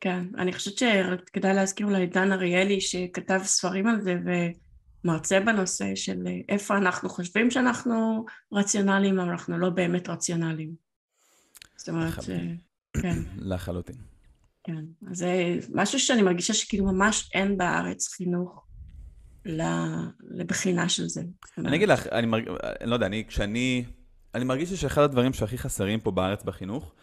כן, 0.00 0.24
אני 0.38 0.52
חושבת 0.52 0.78
שכדאי 0.78 1.54
להזכיר 1.54 1.86
אולי 1.86 2.06
דן 2.06 2.32
אריאלי, 2.32 2.80
שכתב 2.80 3.40
ספרים 3.44 3.86
על 3.86 4.00
זה, 4.00 4.16
ומרצה 5.04 5.40
בנושא 5.40 5.94
של 5.94 6.26
איפה 6.48 6.76
אנחנו 6.76 7.08
חושבים 7.08 7.50
שאנחנו 7.50 8.24
רציונליים, 8.52 9.18
אבל 9.18 9.30
אנחנו 9.30 9.58
לא 9.58 9.70
באמת 9.70 10.08
רציונליים. 10.08 10.74
זאת 11.76 11.88
אומרת, 11.88 12.14
כן. 13.02 13.18
לחלוטין. 13.36 14.13
כן, 14.64 14.84
אז 15.10 15.18
זה 15.18 15.58
משהו 15.74 15.98
שאני 15.98 16.22
מרגישה 16.22 16.54
שכאילו 16.54 16.84
ממש 16.84 17.30
אין 17.34 17.58
בארץ 17.58 18.08
חינוך 18.08 18.66
לבחינה 20.30 20.88
של 20.88 21.08
זה. 21.08 21.22
אני 21.58 21.76
אגיד 21.76 21.88
לך, 21.88 22.06
אני 22.06 22.26
מרגיש, 22.26 22.48
אני 22.80 22.90
לא 22.90 22.94
יודע, 22.94 23.06
אני, 23.06 23.24
כשאני, 23.28 23.84
אני 24.34 24.44
מרגיש 24.44 24.72
שאחד 24.72 25.02
הדברים 25.02 25.32
שהכי 25.32 25.58
חסרים 25.58 26.00
פה 26.00 26.10
בארץ 26.10 26.42
בחינוך, 26.42 26.94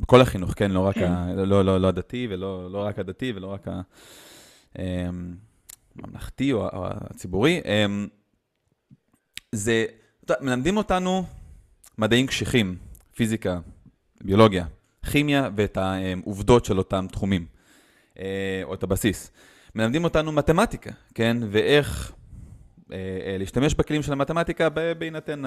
בכל 0.00 0.20
החינוך, 0.20 0.52
כן, 0.56 0.70
לא 0.70 0.80
רק 0.80 0.94
כן. 0.94 1.12
ה, 1.12 1.34
לא, 1.34 1.64
לא, 1.64 1.80
לא 1.80 1.88
הדתי 1.88 2.26
ולא 2.30 2.72
לא 2.72 2.78
רק 2.78 2.98
הדתי 2.98 3.32
ולא 3.36 3.46
רק 3.46 3.66
הממלכתי 4.74 6.52
אמ, 6.52 6.56
או, 6.56 6.68
הציבורי, 6.86 7.60
זה, 9.52 9.86
מלמדים 10.40 10.76
אותנו 10.76 11.24
מדעים 11.98 12.26
קשיחים, 12.26 12.76
פיזיקה, 13.14 13.60
ביולוגיה, 14.24 14.66
כימיה 15.08 15.50
ואת 15.56 15.78
העובדות 15.80 16.64
של 16.64 16.78
אותם 16.78 17.06
תחומים, 17.12 17.46
אה, 18.18 18.60
או 18.64 18.74
את 18.74 18.82
הבסיס. 18.82 19.30
מלמדים 19.74 20.04
אותנו 20.04 20.32
מתמטיקה, 20.32 20.90
כן? 21.14 21.36
ואיך 21.50 22.12
אה, 22.92 22.96
אה, 22.96 23.36
להשתמש 23.38 23.74
בכלים 23.74 24.02
של 24.02 24.12
המתמטיקה 24.12 24.68
בהינתן 24.98 25.42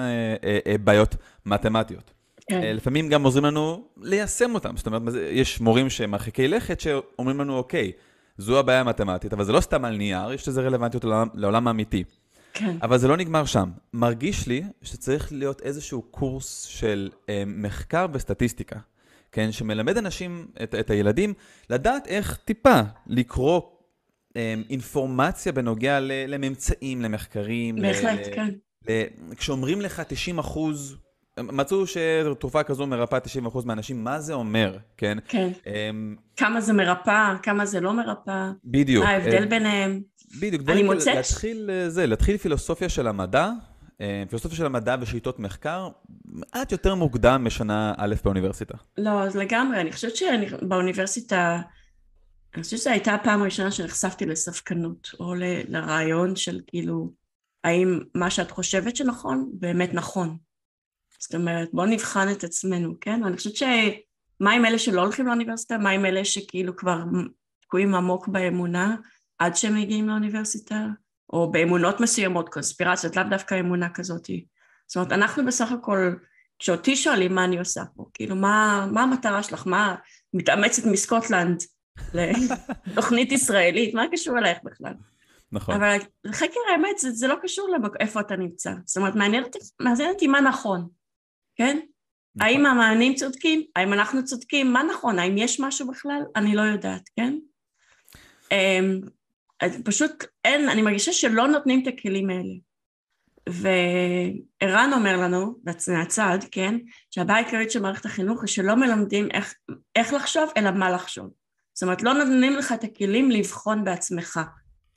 בעיות 0.84 1.16
מתמטיות. 1.46 2.12
כן. 2.50 2.60
לפעמים 2.76 3.08
גם 3.08 3.24
עוזרים 3.24 3.44
לנו 3.44 3.84
ליישם 4.02 4.54
אותם. 4.54 4.76
זאת 4.76 4.86
אומרת, 4.86 5.02
יש 5.30 5.60
מורים 5.60 5.90
שהם 5.90 6.10
מרחיקי 6.10 6.48
לכת 6.48 6.80
שאומרים 6.80 7.40
לנו, 7.40 7.56
אוקיי, 7.56 7.92
זו 8.38 8.58
הבעיה 8.58 8.80
המתמטית, 8.80 9.32
אבל 9.32 9.44
זה 9.44 9.52
לא 9.52 9.60
סתם 9.60 9.84
על 9.84 9.96
נייר, 9.96 10.32
יש 10.32 10.48
לזה 10.48 10.62
רלוונטיות 10.62 11.04
לעולם, 11.04 11.28
לעולם 11.34 11.68
האמיתי. 11.68 12.04
כן. 12.52 12.76
אבל 12.82 12.98
זה 12.98 13.08
לא 13.08 13.16
נגמר 13.16 13.44
שם. 13.44 13.70
מרגיש 13.92 14.46
לי 14.46 14.64
שצריך 14.82 15.32
להיות 15.32 15.60
איזשהו 15.60 16.02
קורס 16.02 16.62
של 16.62 17.10
אה, 17.28 17.42
מחקר 17.46 18.06
וסטטיסטיקה. 18.12 18.78
כן, 19.32 19.52
שמלמד 19.52 19.98
אנשים, 19.98 20.46
את, 20.62 20.74
את 20.74 20.90
הילדים, 20.90 21.34
לדעת 21.70 22.06
איך 22.06 22.38
טיפה 22.44 22.80
לקרוא 23.06 23.60
אה, 24.36 24.54
אינפורמציה 24.70 25.52
בנוגע 25.52 26.00
ל, 26.00 26.12
לממצאים, 26.28 27.02
למחקרים. 27.02 27.76
בהחלט, 27.76 28.26
ל, 28.26 28.34
כן. 28.34 28.48
ל, 28.88 29.04
כשאומרים 29.36 29.80
לך 29.80 30.02
90 30.08 30.38
אחוז, 30.38 30.96
מצאו 31.40 31.84
שתרופה 31.86 32.62
כזו 32.62 32.86
מרפאה 32.86 33.20
90 33.20 33.46
אחוז 33.46 33.64
מהאנשים, 33.64 34.04
מה 34.04 34.20
זה 34.20 34.34
אומר, 34.34 34.78
כן? 34.96 35.18
כן. 35.28 35.48
Um, 35.64 36.20
כמה 36.36 36.60
זה 36.60 36.72
מרפאה, 36.72 37.36
כמה 37.42 37.66
זה 37.66 37.80
לא 37.80 37.92
מרפאה. 37.92 38.50
בדיוק. 38.64 39.04
מה 39.04 39.10
ההבדל 39.10 39.42
uh, 39.42 39.46
ביניהם. 39.46 40.00
בדיוק. 40.40 40.68
אני 40.68 40.82
מוצאת... 40.82 41.14
להתחיל, 41.14 41.70
זה, 41.88 42.06
להתחיל 42.06 42.36
פילוסופיה 42.36 42.88
של 42.88 43.06
המדע, 43.06 43.44
אה, 43.44 43.52
פילוסופיה 44.28 44.56
של 44.56 44.66
המדע 44.66 44.96
ושיטות 45.00 45.38
מחקר, 45.38 45.88
מעט 46.24 46.72
יותר 46.72 46.94
מוקדם 46.94 47.44
משנה 47.44 47.94
א' 47.96 48.14
באוניברסיטה. 48.24 48.74
לא, 48.98 49.22
אז 49.22 49.36
לגמרי, 49.36 49.80
אני 49.80 49.92
חושבת 49.92 50.16
שבאוניברסיטה, 50.16 51.60
אני 52.54 52.62
חושבת 52.62 52.78
שזו 52.80 52.90
הייתה 52.90 53.14
הפעם 53.14 53.42
הראשונה 53.42 53.70
שנחשפתי 53.70 54.26
לספקנות, 54.26 55.10
או 55.20 55.34
ל, 55.34 55.42
לרעיון 55.68 56.36
של 56.36 56.60
כאילו, 56.66 57.12
האם 57.64 58.00
מה 58.14 58.30
שאת 58.30 58.50
חושבת 58.50 58.96
שנכון, 58.96 59.50
באמת 59.52 59.94
נכון. 59.94 60.36
זאת 61.18 61.34
אומרת, 61.34 61.68
בואו 61.72 61.86
נבחן 61.86 62.28
את 62.32 62.44
עצמנו, 62.44 62.94
כן? 63.00 63.24
אני 63.24 63.36
חושבת 63.36 63.56
ש... 63.56 63.62
מה 64.40 64.52
עם 64.52 64.64
אלה 64.64 64.78
שלא 64.78 65.00
הולכים 65.00 65.26
לאוניברסיטה? 65.26 65.78
מה 65.78 65.90
עם 65.90 66.04
אלה 66.04 66.24
שכאילו 66.24 66.76
כבר 66.76 67.04
תקועים 67.62 67.94
עמוק 67.94 68.28
באמונה 68.28 68.96
עד 69.38 69.56
שהם 69.56 69.74
מגיעים 69.74 70.08
לאוניברסיטה? 70.08 70.86
או 71.32 71.52
באמונות 71.52 72.00
מסוימות, 72.00 72.48
קונספירציות, 72.48 73.16
לאו 73.16 73.24
דווקא 73.30 73.60
אמונה 73.60 73.88
כזאת. 73.88 74.26
זאת 74.86 74.96
אומרת, 74.96 75.12
אנחנו 75.12 75.46
בסך 75.46 75.72
הכל, 75.72 76.14
כשאותי 76.58 76.96
שואלים 76.96 77.34
מה 77.34 77.44
אני 77.44 77.58
עושה 77.58 77.82
פה, 77.96 78.04
כאילו, 78.14 78.36
מה, 78.36 78.86
מה 78.92 79.02
המטרה 79.02 79.42
שלך? 79.42 79.66
מה, 79.66 79.94
מתאמצת 80.34 80.86
מסקוטלנד 80.86 81.62
לתוכנית 82.14 83.32
ישראלית? 83.36 83.94
מה 83.94 84.04
קשור 84.12 84.38
אלייך 84.38 84.58
בכלל? 84.64 84.92
נכון. 85.52 85.74
אבל 85.74 85.98
חקר 86.32 86.60
האמת, 86.72 86.98
זה, 86.98 87.10
זה 87.10 87.28
לא 87.28 87.36
קשור 87.42 87.68
לאיפה 88.00 88.20
אתה 88.20 88.36
נמצא. 88.36 88.72
זאת 88.84 88.96
אומרת, 88.96 89.14
מעניין 89.14 90.10
אותי 90.12 90.26
מה 90.26 90.40
נכון, 90.40 90.88
כן? 91.56 91.78
נכון. 92.36 92.48
האם 92.48 92.66
המענים 92.66 93.14
צודקים? 93.14 93.64
האם 93.76 93.92
אנחנו 93.92 94.24
צודקים? 94.24 94.72
מה 94.72 94.82
נכון? 94.82 95.18
האם 95.18 95.38
יש 95.38 95.60
משהו 95.60 95.88
בכלל? 95.88 96.22
אני 96.36 96.56
לא 96.56 96.62
יודעת, 96.62 97.02
כן? 97.16 97.34
פשוט 99.84 100.24
אין, 100.44 100.68
אני 100.68 100.82
מרגישה 100.82 101.12
שלא 101.12 101.48
נותנים 101.48 101.82
את 101.82 101.86
הכלים 101.86 102.30
האלה. 102.30 102.54
וערן 103.48 104.90
אומר 104.92 105.16
לנו, 105.16 105.54
מהצד, 105.88 106.38
כן, 106.50 106.78
שהבעיה 107.10 107.38
העיקרית 107.38 107.70
של 107.70 107.82
מערכת 107.82 108.06
החינוך 108.06 108.42
היא 108.42 108.48
שלא 108.48 108.74
מלמדים 108.74 109.28
איך, 109.30 109.54
איך 109.96 110.12
לחשוב, 110.12 110.50
אלא 110.56 110.70
מה 110.70 110.90
לחשוב. 110.90 111.30
זאת 111.74 111.82
אומרת, 111.82 112.02
לא 112.02 112.12
נותנים 112.14 112.52
לך 112.52 112.72
את 112.72 112.84
הכלים 112.84 113.30
לבחון 113.30 113.84
בעצמך. 113.84 114.40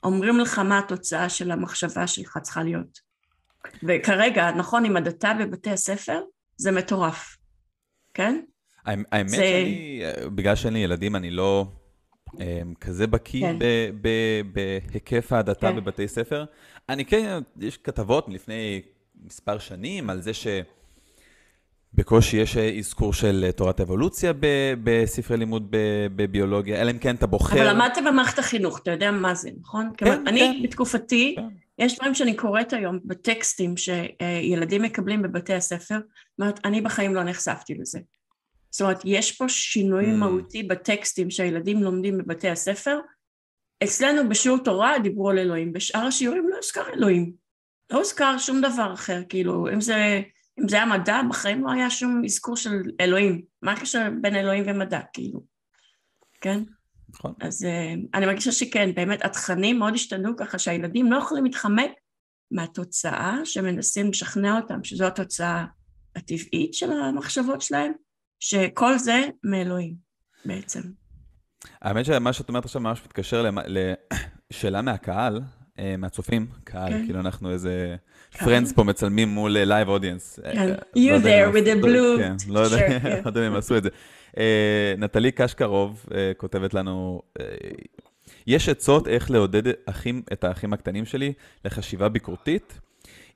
אומרים 0.04 0.38
לך 0.38 0.58
מה 0.58 0.78
התוצאה 0.78 1.28
של 1.28 1.50
המחשבה 1.50 2.06
שלך 2.06 2.38
צריכה 2.38 2.62
להיות. 2.62 2.98
וכרגע, 3.82 4.50
נכון, 4.50 4.84
עם 4.84 4.96
הדתה 4.96 5.32
בבתי 5.40 5.70
הספר, 5.70 6.20
זה 6.56 6.72
מטורף, 6.72 7.36
כן? 8.14 8.40
האמת 8.86 9.28
זה... 9.28 9.36
שאני, 9.36 10.02
בגלל 10.34 10.56
שאין 10.56 10.72
לי 10.72 10.78
ילדים, 10.78 11.16
אני 11.16 11.30
לא... 11.30 11.66
אמ, 12.40 12.74
כזה 12.80 13.06
בקיא 13.06 13.40
כן. 13.40 13.56
בהיקף 14.52 15.32
ההדתה 15.32 15.70
כן. 15.70 15.76
בבתי 15.76 16.08
ספר. 16.08 16.44
אני 16.88 17.04
כן, 17.04 17.38
יש 17.60 17.76
כתבות 17.76 18.28
מלפני 18.28 18.82
מספר 19.24 19.58
שנים 19.58 20.10
על 20.10 20.20
זה 20.20 20.30
שבקושי 21.94 22.36
יש 22.36 22.56
אזכור 22.56 23.12
של 23.12 23.50
תורת 23.56 23.80
אבולוציה 23.80 24.32
בספרי 24.84 25.36
לימוד 25.36 25.66
בביולוגיה, 26.16 26.80
אלא 26.80 26.90
אם 26.90 26.98
כן 26.98 27.14
אתה 27.14 27.26
בוחר... 27.26 27.56
אבל 27.56 27.70
למדת 27.70 27.98
במערכת 28.06 28.38
החינוך, 28.38 28.78
אתה 28.78 28.90
יודע 28.90 29.10
מה 29.10 29.34
זה, 29.34 29.50
נכון? 29.60 29.90
כן, 29.96 30.06
כלומר, 30.06 30.30
אני, 30.30 30.40
כן. 30.40 30.62
בתקופתי, 30.62 31.34
כן. 31.36 31.48
יש 31.78 31.96
דברים 31.96 32.14
שאני 32.14 32.34
קוראת 32.34 32.72
היום 32.72 32.98
בטקסטים 33.04 33.74
שילדים 33.76 34.82
מקבלים 34.82 35.22
בבתי 35.22 35.54
הספר, 35.54 35.94
זאת 35.94 36.40
אומרת, 36.40 36.60
אני 36.64 36.80
בחיים 36.80 37.14
לא 37.14 37.22
נחשפתי 37.22 37.74
לזה. 37.74 37.98
זאת 38.76 38.80
אומרת, 38.80 39.00
יש 39.04 39.32
פה 39.32 39.48
שינוי 39.48 40.04
mm. 40.04 40.16
מהותי 40.16 40.62
בטקסטים 40.62 41.30
שהילדים 41.30 41.82
לומדים 41.82 42.18
בבתי 42.18 42.48
הספר. 42.48 42.98
אצלנו 43.84 44.28
בשיעור 44.28 44.58
תורה 44.58 44.98
דיברו 44.98 45.30
על 45.30 45.38
אלוהים, 45.38 45.72
בשאר 45.72 46.00
השיעורים 46.00 46.48
לא 46.48 46.56
הוזכר 46.56 46.88
אלוהים. 46.94 47.32
לא 47.92 47.98
הוזכר 47.98 48.38
שום 48.38 48.60
דבר 48.60 48.92
אחר, 48.94 49.22
כאילו, 49.28 49.68
אם 49.72 49.80
זה, 49.80 50.20
אם 50.60 50.68
זה 50.68 50.76
היה 50.76 50.86
מדע, 50.86 51.20
בחיים 51.28 51.64
לא 51.64 51.72
היה 51.72 51.90
שום 51.90 52.22
אזכור 52.24 52.56
של 52.56 52.82
אלוהים. 53.00 53.42
מה 53.62 53.72
הקשר 53.72 54.08
בין 54.20 54.36
אלוהים 54.36 54.64
ומדע, 54.66 55.00
כאילו? 55.12 55.40
כן? 56.40 56.62
נכון. 57.08 57.34
אז 57.40 57.62
uh, 57.62 58.00
אני 58.14 58.26
מרגישה 58.26 58.52
שכן, 58.52 58.94
באמת 58.94 59.24
התכנים 59.24 59.78
מאוד 59.78 59.94
השתנו 59.94 60.36
ככה 60.36 60.58
שהילדים 60.58 61.12
לא 61.12 61.16
יכולים 61.16 61.44
להתחמק 61.44 61.90
מהתוצאה, 62.50 63.38
שמנסים 63.44 64.10
לשכנע 64.10 64.56
אותם 64.56 64.84
שזו 64.84 65.06
התוצאה 65.06 65.64
הטבעית 66.16 66.74
של 66.74 66.92
המחשבות 66.92 67.62
שלהם, 67.62 67.92
שכל 68.40 68.98
זה 68.98 69.20
מאלוהים 69.44 69.94
בעצם. 70.44 70.80
האמת 71.82 72.04
שמה 72.04 72.32
שאת 72.32 72.48
אומרת 72.48 72.64
עכשיו 72.64 72.80
ממש 72.80 73.00
מתקשר 73.04 73.50
לשאלה 74.50 74.82
מהקהל, 74.86 75.40
אה, 75.78 75.94
מהצופים, 75.98 76.46
קהל, 76.64 76.92
כן. 76.92 77.04
כאילו 77.04 77.20
אנחנו 77.20 77.50
איזה 77.50 77.96
Friends 78.38 78.72
פה 78.72 78.84
מצלמים 78.84 79.28
מול 79.28 79.58
live 79.58 79.88
audience. 79.88 80.40
כן, 80.52 80.58
אה, 80.58 80.74
you 80.96 81.10
לא 81.10 81.18
there 81.18 81.54
with 81.54 81.66
the 81.66 81.84
blue. 81.84 82.18
כן, 82.18 82.36
לא 82.48 82.60
יודע 82.60 82.76
לא 83.34 83.40
אם 83.40 83.42
הם 83.42 83.56
עשו 83.56 83.76
את 83.76 83.82
זה. 83.82 83.88
אה, 84.38 84.94
נטלי 84.98 85.32
קשקרוב 85.32 86.06
כותבת 86.36 86.74
לנו, 86.74 87.22
יש 88.46 88.68
עצות 88.68 89.08
איך 89.08 89.30
לעודד 89.30 89.62
אחים, 89.86 90.22
את 90.32 90.44
האחים 90.44 90.72
הקטנים 90.72 91.04
שלי 91.04 91.32
לחשיבה 91.64 92.08
ביקורתית. 92.08 92.80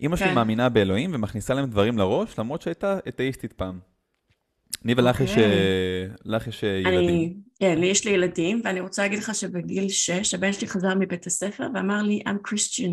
אמא 0.02 0.16
שלי 0.16 0.28
כן. 0.28 0.34
מאמינה 0.34 0.68
באלוהים 0.68 1.10
ומכניסה 1.14 1.54
להם 1.54 1.70
דברים 1.70 1.98
לראש, 1.98 2.38
למרות 2.38 2.62
שהייתה 2.62 2.98
אתאיסטית 3.08 3.52
פעם. 3.52 3.89
ניבה, 4.84 5.02
לך 5.02 5.20
יש 5.20 5.30
אוקיי. 6.64 6.82
ילדים. 6.82 7.34
כן, 7.60 7.78
יש 7.82 8.04
לי 8.04 8.10
ילדים, 8.10 8.60
ואני 8.64 8.80
רוצה 8.80 9.02
להגיד 9.02 9.18
לך 9.18 9.34
שבגיל 9.34 9.88
שש, 9.88 10.34
הבן 10.34 10.52
שלי 10.52 10.68
חזר 10.68 10.94
מבית 10.98 11.26
הספר 11.26 11.66
ואמר 11.74 12.02
לי, 12.02 12.22
I'm 12.26 12.48
Christian. 12.48 12.92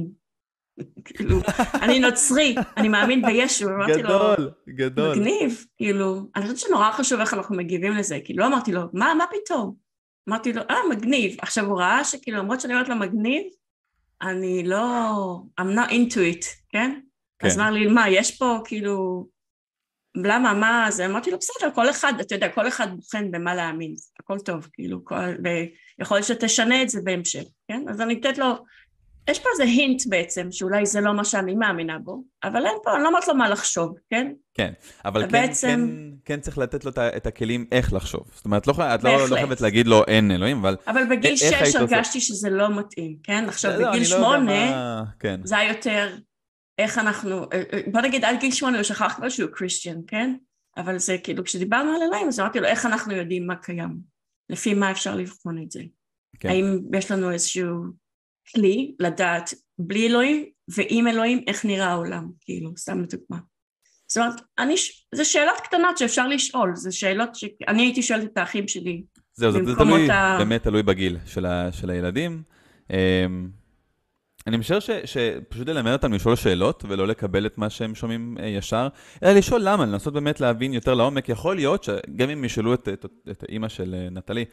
כאילו, 1.06 1.39
אני 1.82 2.00
נוצרי, 2.00 2.56
אני 2.77 2.88
מאמין 2.88 3.22
בישו, 3.25 3.70
אמרתי 3.70 4.03
לו, 4.03 4.10
גדול, 4.10 4.51
גדול. 4.70 5.15
מגניב, 5.15 5.65
כאילו, 5.77 6.29
אני 6.36 6.44
חושבת 6.44 6.58
שנורא 6.58 6.91
חשוב 6.91 7.20
איך 7.20 7.34
אנחנו 7.34 7.56
מגיבים 7.56 7.94
לזה, 7.94 8.20
כאילו, 8.24 8.39
לא 8.39 8.48
אמרתי 8.48 8.72
לו, 8.72 8.82
מה, 8.94 9.13
מה 9.17 9.25
פתאום? 9.32 9.75
אמרתי 10.29 10.53
לו, 10.53 10.62
אה, 10.70 10.75
מגניב. 10.89 11.36
עכשיו 11.41 11.65
הוא 11.65 11.79
ראה 11.79 12.03
שכאילו, 12.03 12.38
למרות 12.38 12.62
שאני 12.62 12.74
אומרת 12.74 12.89
לו 12.89 12.96
מגניב, 12.96 13.44
אני 14.22 14.63
לא, 14.63 15.39
I'm 15.62 15.75
not 15.75 15.89
into 15.89 16.17
it, 16.17 16.46
כן? 16.70 17.00
כן. 17.39 17.48
אז 17.48 17.60
אמר 17.60 17.72
לי, 17.72 17.88
מה, 17.88 18.10
יש 18.10 18.38
פה 18.38 18.60
כאילו, 18.65 19.27
למה, 20.26 20.54
מה 20.54 20.88
זה? 20.92 21.06
אמרתי 21.06 21.32
לו, 21.32 21.38
בסדר, 21.38 21.72
כל 21.76 21.90
אחד, 21.90 22.14
אתה 22.20 22.36
יודע, 22.36 22.50
כל 22.50 22.68
אחד 22.68 22.88
בוחן 22.96 23.32
במה 23.32 23.56
להאמין, 23.56 23.96
הכל 24.20 24.40
טוב, 24.40 24.68
כאילו, 24.74 25.06
כל, 25.06 25.16
ויכול 26.00 26.18
להיות 26.18 26.28
שתשנה 26.28 26.82
את 26.82 26.90
זה 26.90 27.02
בהמשך, 27.04 27.44
כן? 27.68 27.84
אז 27.90 28.02
אני 28.02 28.20
אתן 28.20 28.32
לו, 28.38 28.56
יש 29.30 29.40
פה 29.40 29.50
איזה 29.52 29.64
הינט 29.64 30.02
בעצם, 30.08 30.48
שאולי 30.52 30.86
זה 30.86 31.02
לא 31.02 31.14
מה 31.14 31.26
שאני 31.26 31.56
מאמינה 31.56 32.00
בו, 32.00 32.24
אבל 32.44 32.66
אין 32.66 32.76
פה, 32.84 32.96
אני 32.96 33.04
לא 33.04 33.08
אומרת 33.08 33.28
לו 33.28 33.36
מה 33.36 33.50
לחשוב, 33.50 33.96
כן? 34.10 34.32
כן, 34.54 34.74
אבל 35.06 35.22
כן, 35.22 35.32
בעצם... 35.32 35.90
כן, 36.26 36.34
כן 36.34 36.40
צריך 36.40 36.58
לתת 36.58 36.86
לו 36.86 36.92
את 37.18 37.28
הכלים 37.28 37.66
איך 37.72 37.94
לחשוב. 37.94 38.22
זאת 38.36 38.46
אומרת, 38.46 38.68
לא, 38.68 38.74
את 38.96 39.04
לא, 39.04 39.30
לא 39.30 39.36
חייבת 39.36 39.62
להגיד 39.62 39.88
לו 39.88 40.04
אין 40.08 40.32
אלוהים, 40.32 40.58
אבל... 40.58 40.76
אבל 40.88 41.04
בגיל 41.10 41.36
שש 41.36 41.76
הרגשתי 41.76 42.22
שזה 42.22 42.50
לא 42.50 42.80
מתאים, 42.80 43.16
כן? 43.24 43.46
עכשיו, 43.48 43.72
לא, 43.80 43.90
בגיל 43.90 44.02
לא 44.02 44.08
שמונה, 44.08 44.72
לא 44.72 45.06
כן. 45.20 45.40
זה 45.44 45.58
היה 45.58 45.70
יותר... 45.70 46.16
איך 46.77 46.98
אנחנו, 46.98 47.43
אה, 47.43 47.63
אה, 47.74 47.79
בוא 47.91 48.01
נגיד 48.01 48.25
עד 48.25 48.39
גיל 48.39 48.51
שמונה 48.51 48.77
הוא 48.77 48.84
שכח 48.84 49.13
כבר 49.15 49.29
שהוא 49.29 49.50
קריסטיאן, 49.53 49.98
כן? 50.07 50.36
אבל 50.77 50.98
זה 50.98 51.17
כאילו 51.24 51.43
כשדיברנו 51.43 51.91
על 51.91 52.01
אלוהים 52.01 52.27
אז 52.27 52.39
אמרתי 52.39 52.60
לו 52.60 52.65
איך 52.65 52.86
אנחנו 52.86 53.13
יודעים 53.13 53.48
מה 53.48 53.55
קיים, 53.55 53.98
לפי 54.50 54.74
מה 54.74 54.91
אפשר 54.91 55.15
לבחון 55.15 55.63
את 55.63 55.72
זה. 55.72 55.84
כן. 56.39 56.50
האם 56.50 56.79
יש 56.96 57.12
לנו 57.12 57.31
איזשהו 57.31 57.84
כלי 58.53 58.96
לדעת 59.00 59.53
בלי 59.79 60.07
אלוהים 60.07 60.46
ועם 60.67 61.07
אלוהים 61.07 61.43
איך 61.48 61.65
נראה 61.65 61.88
העולם, 61.88 62.31
כאילו, 62.41 62.72
סתם 62.77 63.01
לדוגמה. 63.01 63.38
זאת 64.07 64.17
אומרת, 64.17 64.41
אני, 64.60 64.75
זה 65.15 65.25
שאלות 65.25 65.57
קטנות 65.63 65.98
שאפשר 65.98 66.27
לשאול, 66.27 66.75
זה 66.75 66.91
שאלות 66.91 67.36
שאני 67.36 67.81
הייתי 67.81 68.01
שואלת 68.01 68.24
את 68.24 68.38
האחים 68.38 68.67
שלי. 68.67 69.03
זהו, 69.34 69.51
זה 69.51 69.75
תלוי, 69.75 70.12
ה... 70.12 70.38
באמת 70.39 70.63
תלוי 70.63 70.84
בגיל 70.84 71.17
של, 71.25 71.46
ה, 71.46 71.72
של 71.72 71.89
הילדים. 71.89 72.43
אני 74.48 74.58
משער 74.58 74.80
שפשוט 75.06 75.68
ללמד 75.70 75.92
אותם 75.92 76.13
לשאול 76.13 76.36
שאלות 76.36 76.84
ולא 76.88 77.08
לקבל 77.08 77.46
את 77.46 77.58
מה 77.58 77.70
שהם 77.70 77.96
שומעים 77.96 78.38
אה, 78.39 78.48
ישר, 78.48 78.88
אלא 79.24 79.32
לשאול 79.32 79.62
למה, 79.63 79.86
לנסות 79.86 80.13
באמת 80.13 80.42
להבין 80.42 80.74
יותר 80.74 80.94
לעומק. 80.94 81.30
יכול 81.30 81.56
להיות 81.56 81.84
שגם 81.84 82.30
אם 82.30 82.46
ישאלו 82.46 82.74
את, 82.74 82.88
את, 82.88 83.06
את 83.32 83.44
אימא 83.50 83.68
של 83.68 83.96
אה, 83.96 84.10
נטלי, 84.10 84.46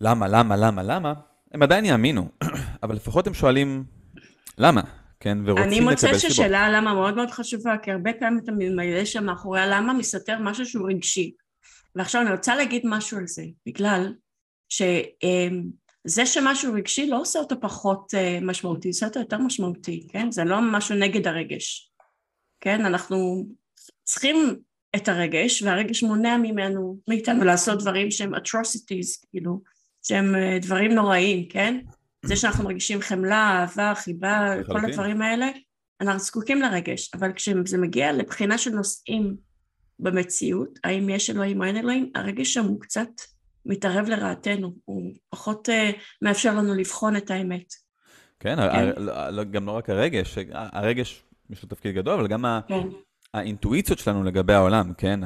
למה, 0.00 0.28
למה, 0.28 0.56
למה, 0.56 0.82
למה, 0.82 1.12
הם 1.54 1.62
עדיין 1.62 1.84
יאמינו, 1.84 2.28
אבל 2.82 2.94
לפחות 2.94 3.26
הם 3.26 3.34
שואלים 3.34 3.84
למה, 4.58 4.80
כן, 5.20 5.38
ורוצים 5.44 5.66
לקבל 5.66 5.74
סיבות. 5.74 6.04
אני 6.04 6.14
מוצאת 6.14 6.20
ששאלה 6.20 6.70
למה 6.70 6.94
מאוד 6.94 7.16
מאוד 7.16 7.30
חשובה, 7.30 7.74
כי 7.82 7.90
הרבה 7.90 8.10
פעמים 8.12 8.40
אתה 8.44 8.52
ממלא 8.52 9.04
שם 9.04 9.24
מאחורי 9.24 9.60
הלמה 9.60 9.92
מסתתר 9.92 10.36
משהו 10.40 10.66
שהוא 10.66 10.90
רגשי. 10.90 11.32
ועכשיו 11.96 12.22
אני 12.22 12.30
רוצה 12.30 12.56
להגיד 12.56 12.82
משהו 12.84 13.18
על 13.18 13.26
זה, 13.26 13.42
בגלל 13.66 14.14
ש... 14.68 14.82
זה 16.04 16.26
שמשהו 16.26 16.72
רגשי 16.74 17.06
לא 17.06 17.20
עושה 17.20 17.38
אותו 17.38 17.60
פחות 17.60 18.14
uh, 18.14 18.44
משמעותי, 18.44 18.92
זה 18.92 18.96
עושה 18.96 19.06
אותו 19.06 19.20
יותר 19.20 19.38
משמעותי, 19.38 20.06
כן? 20.08 20.30
זה 20.30 20.44
לא 20.44 20.58
משהו 20.72 20.96
נגד 20.96 21.26
הרגש, 21.26 21.92
כן? 22.60 22.84
אנחנו 22.84 23.46
צריכים 24.04 24.56
את 24.96 25.08
הרגש, 25.08 25.62
והרגש 25.62 26.02
מונע 26.02 26.36
ממנו, 26.36 26.98
מאיתנו 27.08 27.44
לעשות 27.44 27.78
דברים 27.78 28.10
שהם 28.10 28.34
atrocities, 28.34 29.26
כאילו, 29.30 29.60
שהם 30.02 30.34
uh, 30.34 30.62
דברים 30.62 30.92
נוראים, 30.92 31.48
כן? 31.48 31.80
זה 32.22 32.36
שאנחנו 32.36 32.64
מרגישים 32.64 33.00
חמלה, 33.00 33.60
אהבה, 33.60 33.92
חיבה, 33.96 34.54
כל 34.66 34.84
הדברים 34.84 35.22
האלה, 35.22 35.48
אנחנו 36.00 36.20
זקוקים 36.20 36.62
לרגש, 36.62 37.10
אבל 37.14 37.32
כשזה 37.32 37.78
מגיע 37.78 38.12
לבחינה 38.12 38.58
של 38.58 38.70
נושאים 38.70 39.36
במציאות, 39.98 40.78
האם 40.84 41.08
יש 41.08 41.30
אלוהים 41.30 41.60
או 41.60 41.66
אין 41.66 41.76
אלוהים, 41.76 42.10
הרגש 42.14 42.54
שם 42.54 42.64
הוא 42.64 42.80
קצת 42.80 43.08
מתערב 43.66 44.08
לרעתנו, 44.08 44.72
הוא 44.84 45.12
פחות 45.30 45.68
uh, 45.68 45.72
מאפשר 46.22 46.54
לנו 46.54 46.74
לבחון 46.74 47.16
את 47.16 47.30
האמת. 47.30 47.74
כן, 48.40 48.56
כן? 48.56 48.88
לא, 49.30 49.44
גם 49.44 49.66
לא 49.66 49.72
רק 49.72 49.90
הרגש, 49.90 50.38
הרגש 50.52 51.22
יש 51.50 51.62
לו 51.62 51.68
תפקיד 51.68 51.94
גדול, 51.94 52.14
אבל 52.14 52.26
גם 52.28 52.44
כן. 52.68 52.88
האינטואיציות 53.34 53.98
שלנו 53.98 54.24
לגבי 54.24 54.52
העולם, 54.52 54.92
כן? 54.98 55.20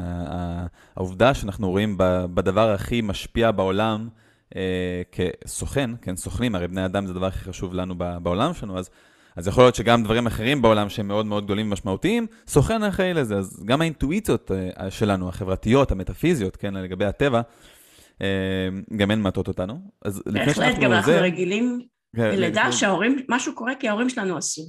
העובדה 0.96 1.34
שאנחנו 1.34 1.70
רואים 1.70 1.94
בדבר 2.34 2.70
הכי 2.70 3.00
משפיע 3.00 3.50
בעולם 3.50 4.08
אה, 4.56 5.02
כסוכן, 5.12 5.90
כן, 6.02 6.16
סוכנים, 6.16 6.54
הרי 6.54 6.68
בני 6.68 6.84
אדם 6.84 7.06
זה 7.06 7.12
הדבר 7.12 7.26
הכי 7.26 7.44
חשוב 7.44 7.74
לנו 7.74 7.94
בעולם 8.22 8.54
שלנו, 8.54 8.78
אז, 8.78 8.90
אז 9.36 9.48
יכול 9.48 9.64
להיות 9.64 9.74
שגם 9.74 10.04
דברים 10.04 10.26
אחרים 10.26 10.62
בעולם 10.62 10.88
שהם 10.88 11.08
מאוד 11.08 11.26
מאוד 11.26 11.44
גדולים 11.44 11.66
ומשמעותיים, 11.66 12.26
סוכן 12.46 12.82
אחראי 12.82 13.14
לזה, 13.14 13.36
אז 13.36 13.62
גם 13.66 13.80
האינטואיציות 13.80 14.50
אה, 14.50 14.90
שלנו, 14.90 15.28
החברתיות, 15.28 15.92
המטאפיזיות, 15.92 16.56
כן, 16.56 16.74
לגבי 16.74 17.04
הטבע, 17.04 17.38
אה, 17.38 17.42
גם 18.96 19.10
הן 19.10 19.22
מטות 19.22 19.48
אותנו. 19.48 19.78
אז 20.04 20.22
לפני 20.26 20.44
שאנחנו... 20.44 20.62
בהחלט, 20.62 20.82
גם 20.82 20.92
אנחנו 20.92 21.12
רגילים 21.20 21.86
בלידה 22.14 22.72
שההורים, 22.72 23.16
משהו 23.28 23.54
קורה 23.54 23.74
כי 23.74 23.88
ההורים 23.88 24.08
שלנו 24.08 24.36
עשו. 24.36 24.62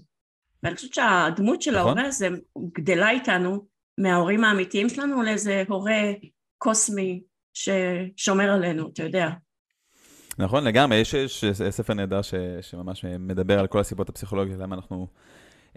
ואני 0.64 0.76
חושבת 0.76 0.94
שהדמות 0.94 1.62
של 1.62 1.72
נכון. 1.72 1.88
ההורה 1.88 2.06
הזה 2.06 2.30
גדלה 2.74 3.10
איתנו 3.10 3.66
מההורים 3.98 4.44
האמיתיים 4.44 4.90
שלנו 4.90 5.22
לאיזה 5.22 5.64
הורה 5.68 6.02
קוסמי 6.58 7.22
ששומר 7.54 8.52
עלינו, 8.52 8.90
אתה 8.94 9.04
יודע. 9.04 9.30
נכון, 10.38 10.64
לגמרי, 10.64 10.98
יש, 10.98 11.14
יש 11.14 11.46
ספר 11.70 11.94
נהדר 11.94 12.22
ש, 12.22 12.34
שממש 12.62 13.06
מדבר 13.06 13.60
על 13.60 13.68
כל 13.68 13.80
הסיבות 13.80 14.10
הפסיכולוגיות, 14.10 14.60
למה 14.60 14.76
אנחנו 14.76 15.08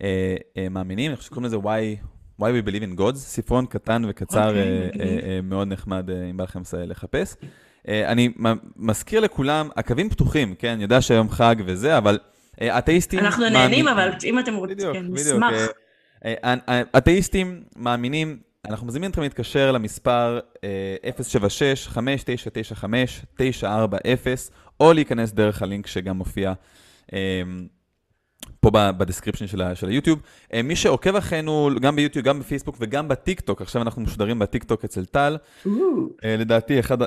אה, 0.00 0.36
אה, 0.56 0.68
מאמינים, 0.68 1.10
אני 1.10 1.16
חושב 1.16 1.26
שקוראים 1.26 1.44
לזה 1.44 1.56
Why, 1.56 2.06
Why 2.40 2.44
We 2.44 2.68
Believe 2.68 2.94
in 2.94 3.00
Gods, 3.00 3.16
ספרון 3.16 3.66
קטן 3.66 4.02
וקצר, 4.08 4.46
okay, 4.46 4.48
אוקיי, 4.48 4.62
אה, 4.62 4.88
אה, 5.00 5.18
אה, 5.22 5.40
מאוד 5.42 5.68
נחמד, 5.68 6.10
אם 6.30 6.36
בא 6.36 6.44
לכם 6.44 6.60
לחפש. 6.86 7.36
אני 7.88 8.28
מזכיר 8.76 9.20
לכולם, 9.20 9.68
הקווים 9.76 10.10
פתוחים, 10.10 10.54
כן, 10.54 10.68
אני 10.68 10.82
יודע 10.82 11.00
שהיום 11.00 11.30
חג 11.30 11.56
וזה, 11.64 11.98
אבל 11.98 12.18
אתאיסטים... 12.62 13.18
אנחנו 13.18 13.42
מאמין... 13.42 13.60
נהנים, 13.60 13.88
אבל 13.88 14.10
אם 14.24 14.38
אתם 14.38 14.54
רוצים, 14.54 14.76
כן, 14.92 15.06
נשמח. 15.08 15.52
אתאיסטים 16.96 17.62
מאמינים 17.76 18.38
אנחנו 18.68 18.86
מזמינים 18.86 19.10
אתכם 19.10 19.22
להתקשר 19.22 19.72
למספר 19.72 20.40
076-5995-940, 21.94 23.64
או 24.80 24.92
להיכנס 24.92 25.32
דרך 25.32 25.62
הלינק 25.62 25.86
שגם 25.86 26.16
מופיע 26.16 26.52
פה 28.60 28.70
ב 28.70 28.76
description 28.76 29.46
של, 29.46 29.62
של 29.74 29.88
היוטיוב. 29.88 30.18
מי 30.64 30.76
שעוקב 30.76 31.16
אחרינו 31.16 31.70
גם 31.80 31.96
ביוטיוב, 31.96 32.24
גם 32.24 32.40
בפייסבוק 32.40 32.76
וגם 32.80 33.08
בטיק 33.08 33.40
טוק, 33.40 33.62
עכשיו 33.62 33.82
אנחנו 33.82 34.02
משודרים 34.02 34.38
בטיק 34.38 34.64
טוק 34.64 34.84
אצל 34.84 35.04
טל. 35.04 35.36
לדעתי, 36.24 36.80
אחד 36.80 36.98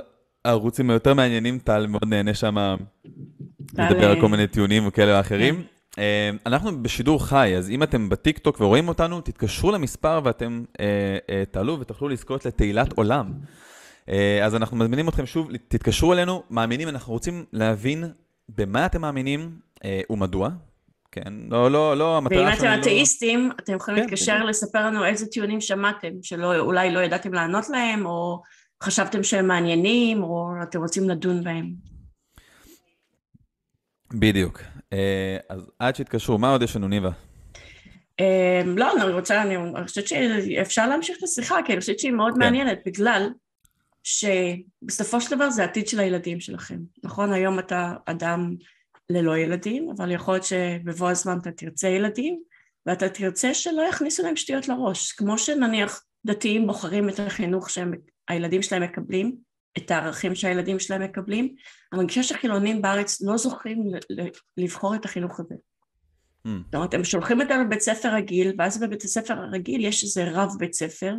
הערוצים 0.45 0.89
היותר 0.89 1.13
מעניינים, 1.13 1.59
טל 1.59 1.87
מאוד 1.87 2.07
נהנה 2.07 2.33
שם 2.33 2.75
לדבר 3.73 4.11
על 4.11 4.21
כל 4.21 4.27
מיני 4.27 4.47
טיעונים 4.47 4.87
וכאלה 4.87 5.17
ואחרים. 5.17 5.55
כן. 5.55 5.61
אה, 5.97 6.29
אנחנו 6.45 6.83
בשידור 6.83 7.25
חי, 7.25 7.53
אז 7.57 7.69
אם 7.69 7.83
אתם 7.83 8.09
בטיקטוק 8.09 8.61
ורואים 8.61 8.87
אותנו, 8.87 9.21
תתקשרו 9.21 9.71
למספר 9.71 10.21
ואתם 10.23 10.63
uh, 10.73 10.75
uh, 10.77 11.51
תעלו 11.51 11.79
ותוכלו 11.79 12.09
לזכות 12.09 12.45
לתהילת 12.45 12.93
עולם. 12.93 13.33
Uh, 14.05 14.11
אז 14.43 14.55
אנחנו 14.55 14.77
מזמינים 14.77 15.09
אתכם 15.09 15.25
שוב, 15.25 15.49
תתקשרו 15.67 16.13
אלינו, 16.13 16.43
מאמינים, 16.49 16.87
אנחנו 16.89 17.13
רוצים 17.13 17.45
להבין 17.53 18.03
במה 18.49 18.85
אתם 18.85 19.01
מאמינים 19.01 19.51
ומדוע. 20.09 20.49
כן, 21.11 21.33
לא, 21.49 21.71
לא, 21.71 21.97
לא, 21.97 22.17
המטרה 22.17 22.55
שלנו... 22.55 22.61
ואם 22.61 22.73
אתם 22.73 22.81
אתאיסטים, 22.81 23.47
לא... 23.47 23.53
אתם 23.59 23.75
יכולים 23.75 23.97
כן, 23.97 24.03
להתקשר 24.03 24.37
כן. 24.39 24.47
לספר 24.47 24.85
לנו 24.85 25.05
איזה 25.05 25.25
טיעונים 25.25 25.61
שמעתם, 25.61 26.09
שאולי 26.21 26.91
לא 26.91 26.99
ידעתם 26.99 27.33
לענות 27.33 27.69
להם, 27.69 28.05
או 28.05 28.41
חשבתם 28.83 29.23
שהם 29.23 29.47
מעניינים, 29.47 30.23
או 30.23 30.49
אתם 30.63 30.79
רוצים 30.79 31.09
לדון 31.09 31.43
בהם. 31.43 31.73
בדיוק. 34.13 34.61
אה, 34.93 35.37
אז 35.49 35.71
עד 35.79 35.95
שיתקשרו, 35.95 36.37
מה 36.37 36.51
עוד 36.51 36.61
יש 36.61 36.75
לנו, 36.75 36.87
ניבה? 36.87 37.09
אמ, 38.19 38.77
לא, 38.77 39.03
אני 39.03 39.13
רוצה, 39.13 39.41
אני 39.41 39.87
חושבת 39.87 40.07
שאפשר 40.07 40.87
להמשיך 40.87 41.17
את 41.17 41.23
השיחה, 41.23 41.55
כי 41.65 41.73
אני 41.73 41.79
חושבת 41.79 41.99
שהיא 41.99 42.11
מאוד 42.11 42.33
כן. 42.33 42.39
מעניינת, 42.39 42.79
בגלל 42.85 43.29
שבסופו 44.03 45.21
של 45.21 45.35
דבר 45.35 45.49
זה 45.49 45.61
העתיד 45.61 45.87
של 45.87 45.99
הילדים 45.99 46.39
שלכם. 46.39 46.77
נכון, 47.03 47.33
היום 47.33 47.59
אתה 47.59 47.93
אדם 48.05 48.55
ללא 49.11 49.37
ילדים, 49.37 49.89
אבל 49.97 50.11
יכול 50.11 50.33
להיות 50.33 50.43
שבבוא 50.43 51.09
הזמן 51.09 51.37
אתה 51.41 51.51
תרצה 51.51 51.87
ילדים, 51.87 52.41
ואתה 52.85 53.09
תרצה 53.09 53.53
שלא 53.53 53.81
יכניסו 53.81 54.23
להם 54.23 54.35
שטויות 54.35 54.67
לראש, 54.67 55.11
כמו 55.11 55.37
שנניח 55.37 56.03
דתיים 56.25 56.67
בוחרים 56.67 57.09
את 57.09 57.19
החינוך 57.19 57.69
שהילדים 57.69 58.61
שלהם 58.61 58.83
מקבלים, 58.83 59.35
את 59.77 59.91
הערכים 59.91 60.35
שהילדים 60.35 60.79
שלהם 60.79 61.01
מקבלים, 61.01 61.55
אני 61.93 62.01
מרגישה 62.01 62.23
שחילונים 62.23 62.81
בארץ 62.81 63.21
לא 63.21 63.37
זוכים 63.37 63.91
לבחור 64.57 64.95
את 64.95 65.05
החינוך 65.05 65.39
הזה. 65.39 65.55
Mm. 65.55 66.49
זאת 66.65 66.75
אומרת, 66.75 66.93
הם 66.93 67.03
שולחים 67.03 67.41
אותם 67.41 67.61
לבית 67.65 67.81
ספר 67.81 68.13
רגיל, 68.15 68.53
ואז 68.57 68.79
בבית 68.79 69.03
הספר 69.03 69.33
הרגיל 69.33 69.85
יש 69.85 70.03
איזה 70.03 70.31
רב 70.31 70.49
בית 70.59 70.73
ספר, 70.73 71.15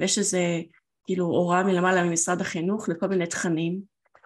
ויש 0.00 0.18
איזה 0.18 0.60
כאילו 1.06 1.24
הוראה 1.24 1.62
מלמעלה 1.62 2.04
ממשרד 2.04 2.40
החינוך 2.40 2.88
לכל 2.88 3.06
מיני 3.06 3.26
תכנים, 3.26 3.80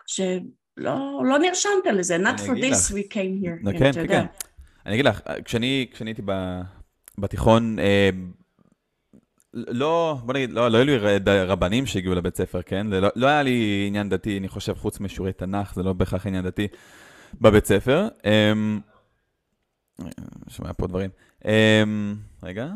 שלא 0.07 0.41
לא 0.79 1.39
נרשמת 1.43 1.95
לזה, 1.95 2.17
not 2.17 2.39
for 2.39 2.57
this 2.57 2.93
we 2.93 3.13
came 3.13 3.45
here. 3.45 3.79
כן, 3.79 3.93
כן, 3.93 4.07
כן. 4.09 4.27
אני 4.87 4.95
אגיד 4.95 5.05
לך, 5.05 5.21
כשאני 5.45 5.87
הייתי 6.01 6.23
בתיכון, 7.19 7.79
אה, 7.79 8.11
לא, 9.55 10.19
בוא 10.25 10.35
נגיד, 10.35 10.51
לא, 10.51 10.69
לא 10.71 10.79
היו 10.79 10.85
לי 10.85 10.99
רבנים 11.27 11.87
שהגיעו 11.87 12.15
לבית 12.15 12.37
ספר, 12.37 12.63
כן? 12.63 12.87
לא, 12.87 13.09
לא 13.17 13.27
היה 13.27 13.43
לי 13.43 13.85
עניין 13.89 14.09
דתי, 14.09 14.39
אני 14.39 14.49
חושב, 14.49 14.75
חוץ 14.75 15.01
משיעורי 15.01 15.33
תנ"ך, 15.33 15.75
זה 15.75 15.83
לא 15.83 15.93
בהכרח 15.93 16.27
עניין 16.27 16.45
דתי 16.45 16.69
בבית 17.41 17.67
ספר. 17.67 18.09
אמ, 18.25 18.81
שומע 20.49 20.73
פה 20.77 20.87
דברים. 20.87 21.11
אמ, 21.45 22.17
רגע, 22.43 22.69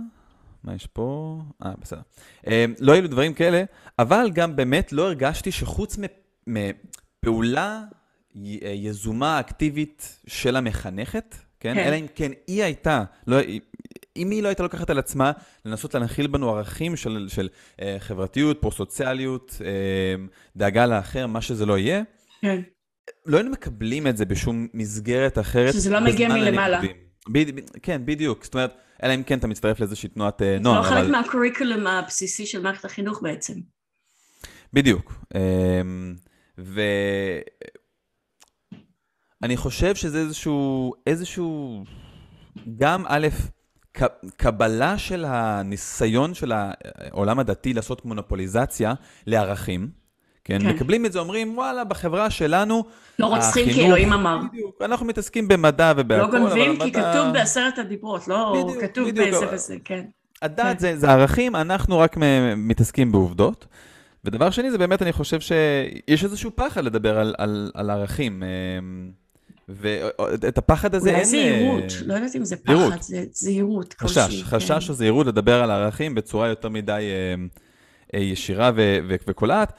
מה 0.64 0.74
יש 0.74 0.86
פה? 0.86 1.38
אה, 1.64 1.72
בסדר. 1.80 2.00
אמ, 2.46 2.74
לא 2.80 2.92
היו 2.92 3.02
לי 3.02 3.08
דברים 3.08 3.34
כאלה, 3.34 3.64
אבל 3.98 4.30
גם 4.34 4.56
באמת 4.56 4.92
לא 4.92 5.06
הרגשתי 5.06 5.52
שחוץ 5.52 5.98
מפעולה 7.22 7.82
יזומה, 8.74 9.40
אקטיבית 9.40 10.20
של 10.26 10.56
המחנכת, 10.56 11.34
כן? 11.60 11.74
כן. 11.74 11.80
אלא 11.80 11.96
אם 11.96 12.06
כן 12.14 12.32
היא 12.46 12.62
הייתה, 12.62 13.04
לא, 13.26 13.36
אם 14.16 14.30
היא 14.30 14.42
לא 14.42 14.48
הייתה 14.48 14.62
לוקחת 14.62 14.90
על 14.90 14.98
עצמה 14.98 15.32
לנסות 15.64 15.94
להנחיל 15.94 16.26
בנו 16.26 16.50
ערכים 16.50 16.96
של, 16.96 17.26
של 17.28 17.48
אה, 17.80 17.96
חברתיות, 17.98 18.60
פרו-סוציאליות, 18.60 19.56
אה, 19.64 20.24
דאגה 20.56 20.86
לאחר, 20.86 21.26
מה 21.26 21.40
שזה 21.40 21.66
לא 21.66 21.78
יהיה, 21.78 22.02
כן. 22.40 22.60
לא 23.26 23.36
היינו 23.36 23.50
מקבלים 23.50 24.06
את 24.06 24.16
זה 24.16 24.24
בשום 24.24 24.68
מסגרת 24.74 25.38
אחרת. 25.38 25.72
שזה 25.72 25.90
לא 25.90 26.00
מגיע 26.00 26.28
מלמעלה. 26.28 26.80
ב, 27.28 27.38
ב, 27.38 27.60
כן, 27.82 28.02
בדיוק. 28.04 28.44
זאת 28.44 28.54
אומרת, 28.54 28.74
אלא 29.02 29.14
אם 29.14 29.22
כן 29.22 29.38
אתה 29.38 29.46
מצטרף 29.46 29.80
לאיזושהי 29.80 30.08
תנועת 30.08 30.42
אה, 30.42 30.58
נוער. 30.60 30.82
זה 30.82 30.88
לא 30.88 30.94
חלק 30.94 31.04
אבל... 31.04 31.10
מהקוריקולום 31.10 31.86
הבסיסי 31.86 32.46
של 32.46 32.62
מערכת 32.62 32.84
החינוך 32.84 33.22
בעצם. 33.22 33.54
בדיוק. 34.72 35.14
אה, 35.34 35.40
ואני 36.58 37.46
חושב 39.56 39.94
שזה 39.94 40.18
איזשהו, 40.18 40.92
איזשהו, 41.06 41.84
גם 42.76 43.04
א', 43.08 43.28
קבלה 44.36 44.98
של 44.98 45.24
הניסיון 45.28 46.34
של 46.34 46.52
העולם 46.54 47.38
הדתי 47.38 47.72
לעשות 47.74 48.04
מונופוליזציה 48.04 48.94
לערכים, 49.26 49.90
כן? 50.44 50.58
כן. 50.58 50.68
מקבלים 50.68 51.06
את 51.06 51.12
זה, 51.12 51.18
אומרים, 51.18 51.58
וואלה, 51.58 51.84
בחברה 51.84 52.30
שלנו, 52.30 52.84
לא 53.18 53.26
רוצחים 53.26 53.64
כי 53.64 53.86
אלוהים 53.86 54.12
אמר. 54.12 54.38
בדיוק, 54.48 54.82
אנחנו 54.82 55.06
מתעסקים 55.06 55.48
במדע 55.48 55.92
ובהכול, 55.96 56.38
לא 56.38 56.44
גונבים 56.44 56.78
כי 56.78 56.90
מדע... 56.90 57.12
כתוב 57.12 57.32
בעשרת 57.32 57.78
הדיברות, 57.78 58.28
לא 58.28 58.62
בדיוק, 58.64 58.84
כתוב 58.84 59.08
בדיוק. 59.08 59.28
באיזה 59.28 59.54
וזה, 59.54 59.76
כן. 59.84 60.04
הדת 60.42 60.58
כן. 60.64 60.78
זה, 60.78 60.96
זה 60.96 61.10
ערכים, 61.10 61.56
אנחנו 61.56 61.98
רק 61.98 62.16
מתעסקים 62.56 63.12
בעובדות. 63.12 63.66
ודבר 64.24 64.50
שני, 64.50 64.70
זה 64.70 64.78
באמת, 64.78 65.02
אני 65.02 65.12
חושב 65.12 65.40
שיש 65.40 66.24
איזשהו 66.24 66.50
פחד 66.54 66.84
לדבר 66.84 67.18
על, 67.18 67.34
על, 67.38 67.70
על 67.74 67.90
ערכים. 67.90 68.42
אמ, 68.42 69.10
ואת 69.68 70.58
הפחד 70.58 70.94
הזה 70.94 71.08
אין... 71.08 71.16
אולי 71.16 71.24
זהירות, 71.24 71.84
אה, 71.92 72.06
לא 72.06 72.14
יודעת 72.14 72.36
אם 72.36 72.44
זה 72.44 72.56
פחד, 72.56 73.00
זה 73.00 73.24
זהירות 73.32 73.94
חשש, 73.98 74.18
כלשהי. 74.18 74.44
חשש 74.44 74.84
כן. 74.86 74.92
או 74.92 74.94
זהירות 74.94 75.26
לדבר 75.26 75.62
על 75.62 75.70
הערכים 75.70 76.14
בצורה 76.14 76.48
יותר 76.48 76.68
מדי 76.68 76.92
אה, 76.92 77.34
אה, 78.14 78.24
ישירה 78.24 78.70
וקולעת. 79.08 79.72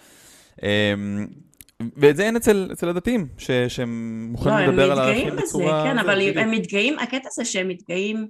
ואת 1.97 2.15
זה 2.15 2.23
אין 2.23 2.35
אצל, 2.35 2.69
אצל 2.71 2.89
הדתיים, 2.89 3.27
ש, 3.37 3.51
שהם 3.67 4.27
מוכנים 4.31 4.55
לא, 4.55 4.65
לדבר 4.65 4.91
על 4.91 4.99
הערכים 4.99 5.35
בצורה... 5.35 5.83
כן, 5.83 5.97
אבל. 5.97 6.21
הם 6.35 6.51
מתגאים, 6.51 6.99
הקטע 6.99 7.29
זה 7.35 7.45
שהם 7.45 7.67
מתגאים 7.67 8.27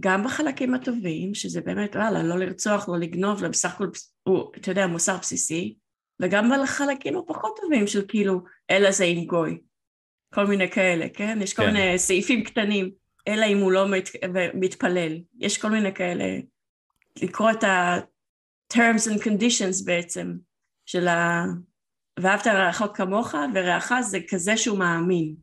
גם 0.00 0.24
בחלקים 0.24 0.74
הטובים, 0.74 1.34
שזה 1.34 1.60
באמת, 1.60 1.96
וואלה, 1.96 2.22
לא 2.22 2.38
לרצוח, 2.38 2.88
לא 2.88 2.98
לגנוב, 2.98 3.42
לא 3.42 3.48
בסך 3.48 3.74
הכל, 3.74 3.88
הוא, 4.22 4.52
אתה 4.56 4.70
יודע, 4.70 4.86
מוסר 4.86 5.16
בסיסי, 5.16 5.74
וגם 6.22 6.50
בחלקים 6.62 7.16
הפחות 7.16 7.58
טובים 7.62 7.86
של 7.86 8.04
כאילו, 8.08 8.40
אלא 8.70 8.90
זה 8.90 9.04
עם 9.04 9.24
גוי. 9.24 9.58
כל 10.34 10.46
מיני 10.46 10.70
כאלה, 10.70 11.06
כן? 11.08 11.38
יש 11.42 11.54
כל 11.54 11.62
כן. 11.62 11.72
מיני 11.72 11.98
סעיפים 11.98 12.44
קטנים, 12.44 12.90
אלא 13.28 13.46
אם 13.46 13.58
הוא 13.58 13.72
לא 13.72 13.88
מת, 13.88 14.08
מתפלל. 14.54 15.18
יש 15.38 15.58
כל 15.58 15.68
מיני 15.68 15.94
כאלה, 15.94 16.24
לקרוא 17.22 17.50
את 17.50 17.64
ה-terms 17.64 19.10
and 19.10 19.22
conditions 19.22 19.84
בעצם, 19.84 20.36
של 20.86 21.08
ה... 21.08 21.44
ואהבת 22.20 22.46
לרעך 22.46 22.82
כמוך, 22.94 23.34
ורעך 23.54 23.92
זה 24.00 24.18
כזה 24.28 24.56
שהוא 24.56 24.78
מאמין. 24.78 25.34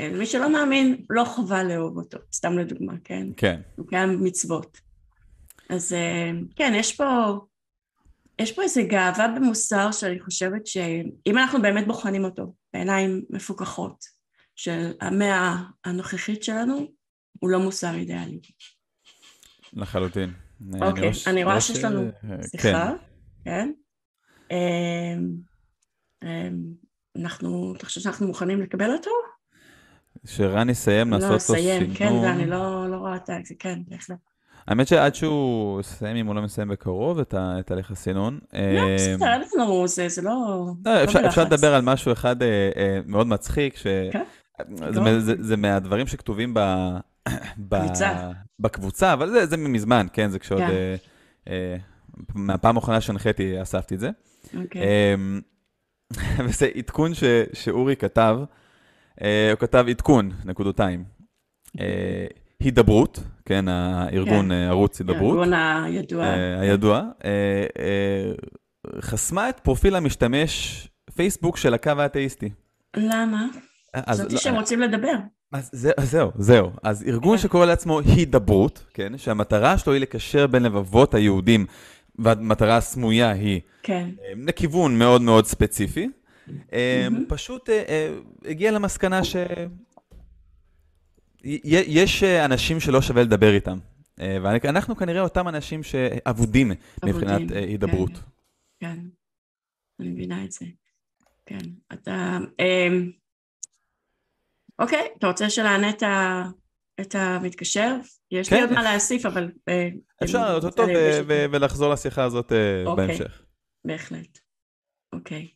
מי 0.00 0.26
שלא 0.26 0.52
מאמין, 0.52 1.04
לא 1.10 1.24
חובה 1.24 1.62
לאהוב 1.62 1.98
אותו, 1.98 2.18
סתם 2.32 2.58
לדוגמה, 2.58 2.92
כן? 3.04 3.26
כן. 3.36 3.60
הוא 3.76 3.86
קיים 3.88 4.24
מצוות. 4.24 4.80
אז 5.70 5.92
אה, 5.92 6.30
כן, 6.56 6.72
יש 6.76 6.96
פה, 6.96 7.38
יש 8.38 8.52
פה 8.52 8.62
איזו 8.62 8.80
גאווה 8.88 9.28
במוסר 9.36 9.92
שאני 9.92 10.20
חושבת 10.20 10.66
שאם 10.66 11.38
אנחנו 11.38 11.62
באמת 11.62 11.86
בוחנים 11.86 12.24
אותו 12.24 12.54
בעיניים 12.72 13.24
מפוקחות, 13.30 14.04
של 14.56 14.92
המאה 15.00 15.56
הנוכחית 15.84 16.44
שלנו 16.44 16.86
הוא 17.40 17.50
לא 17.50 17.58
מוסר 17.58 17.94
אידיאלי. 17.94 18.40
לחלוטין. 19.72 20.32
אוקיי, 20.80 21.10
אני 21.26 21.44
רואה 21.44 21.60
שיש 21.60 21.84
לנו 21.84 22.10
שיחה, 22.50 22.92
כן? 23.44 23.72
אמ, 24.50 25.30
אמ, 26.22 26.62
אנחנו, 27.16 27.74
אתה 27.76 27.86
חושב 27.86 28.00
שאנחנו 28.00 28.26
מוכנים 28.26 28.60
לקבל 28.60 28.92
אותו? 28.92 29.10
שרן 30.26 30.70
יסיים 30.70 31.10
לעשות 31.10 31.30
לו 31.30 31.40
סינון. 31.40 31.60
לא, 31.60 31.78
סיים, 31.78 31.94
כן, 31.94 32.12
ואני 32.12 32.46
לא, 32.46 32.90
לא 32.90 32.96
רואה 32.96 33.16
את 33.16 33.26
זה, 33.26 33.54
כן, 33.58 33.78
בהחלט. 33.88 34.16
האמת 34.66 34.88
שעד 34.88 35.14
שהוא 35.14 35.80
יסיים, 35.80 36.16
אם 36.16 36.26
הוא 36.26 36.34
לא 36.34 36.42
מסיים 36.42 36.68
בקרוב, 36.68 37.18
את, 37.18 37.70
הליך 37.70 37.90
הסינון. 37.90 38.38
לא, 38.52 38.58
אמ, 38.58 38.94
בסדר, 38.96 39.34
אנחנו, 39.34 39.88
זה, 39.88 40.08
זה 40.08 40.22
לא... 40.22 40.66
לא 40.84 41.04
אפשר 41.04 41.44
לדבר 41.44 41.74
על 41.74 41.82
משהו 41.82 42.12
אחד 42.12 42.42
אה, 42.42 42.70
אה, 42.76 42.98
מאוד 43.06 43.26
מצחיק, 43.26 43.78
כן? 44.12 44.22
זה, 44.90 45.20
זה, 45.20 45.34
זה 45.38 45.56
מהדברים 45.56 46.06
שכתובים 46.06 46.54
בקבוצה, 48.60 49.12
אבל 49.12 49.30
זה, 49.30 49.46
זה 49.46 49.56
מזמן, 49.56 50.06
כן? 50.12 50.30
זה 50.30 50.38
כשעוד... 50.38 50.60
כן. 50.60 50.70
אה, 50.70 50.94
אה, 51.48 51.76
מהפעם 52.34 52.76
האחרונה 52.76 53.00
שהנחיתי, 53.00 53.62
אספתי 53.62 53.94
את 53.94 54.00
זה. 54.00 54.10
אוקיי. 54.56 54.82
אה, 54.82 55.14
וזה 56.46 56.68
עדכון 56.74 57.14
ש, 57.14 57.24
שאורי 57.52 57.96
כתב, 57.96 58.36
אה, 58.40 58.44
הוא 59.20 59.58
כתב 59.58 59.84
עדכון, 59.88 60.30
נקודותיים. 60.44 61.04
אה, 61.80 62.26
הידברות, 62.60 63.20
כן, 63.44 63.68
הארגון, 63.68 64.44
כן. 64.44 64.52
אה, 64.52 64.68
ערוץ 64.68 65.00
הידברות. 65.00 65.38
הארגון 65.38 65.52
הידוע. 65.84 66.24
אה, 66.24 66.60
הידוע. 66.60 67.02
אה, 67.24 67.30
אה, 67.78 68.32
חסמה 69.00 69.48
את 69.48 69.60
פרופיל 69.60 69.96
המשתמש 69.96 70.88
פייסבוק 71.14 71.56
של 71.56 71.74
הקו 71.74 71.90
האתאיסטי. 71.98 72.50
למה? 72.96 73.46
חשבתי 74.10 74.34
לא, 74.34 74.40
שהם 74.40 74.54
רוצים 74.54 74.80
לדבר. 74.80 75.14
אז 75.52 75.70
זה, 75.72 75.90
זהו, 76.02 76.30
זהו. 76.38 76.70
אז 76.82 77.04
ארגון 77.06 77.38
שקורא 77.38 77.66
לעצמו 77.66 78.00
הידברות, 78.00 78.84
כן, 78.94 79.18
שהמטרה 79.18 79.78
שלו 79.78 79.92
היא 79.92 80.00
לקשר 80.00 80.46
בין 80.46 80.62
לבבות 80.62 81.14
היהודים, 81.14 81.66
והמטרה 82.18 82.76
הסמויה 82.76 83.30
היא 83.30 83.60
כן. 83.82 84.08
אה, 84.24 84.32
לכיוון 84.46 84.98
מאוד 84.98 85.22
מאוד 85.22 85.46
ספציפי. 85.46 86.10
פשוט 87.28 87.70
אה, 87.70 88.14
הגיע 88.44 88.70
למסקנה 88.70 89.20
שיש 91.44 92.22
אנשים 92.24 92.80
שלא 92.80 93.02
שווה 93.02 93.22
לדבר 93.22 93.54
איתם. 93.54 93.78
ואנחנו 94.18 94.96
כנראה 94.96 95.20
אותם 95.20 95.48
אנשים 95.48 95.82
שאבודים 95.82 96.72
מבחינת 97.04 97.50
הידברות. 97.50 98.10
כן, 98.10 98.20
כן, 98.80 98.98
אני 100.00 100.08
מבינה 100.08 100.44
את 100.44 100.52
זה. 100.52 100.66
כן, 101.46 101.58
אתה... 101.92 102.38
אוקיי, 104.78 105.08
אתה 105.18 105.26
רוצה 105.26 105.50
שנענה 105.50 105.90
את, 105.90 106.02
ה... 106.02 106.44
את 107.00 107.14
המתקשר? 107.14 107.96
יש 108.30 108.48
כן. 108.48 108.56
לי 108.56 108.62
עוד 108.62 108.72
מה 108.72 108.82
להוסיף, 108.82 109.26
אבל... 109.26 109.52
אה, 109.68 109.88
אפשר 110.24 110.46
לענות 110.46 110.64
אותו 110.64 110.82
ולחזור 111.26 111.92
לשיחה 111.92 112.24
הזאת 112.24 112.52
אה, 112.52 112.84
אוקיי. 112.86 113.06
בהמשך. 113.06 113.42
בהחלט. 113.84 114.38
אוקיי. 115.12 115.48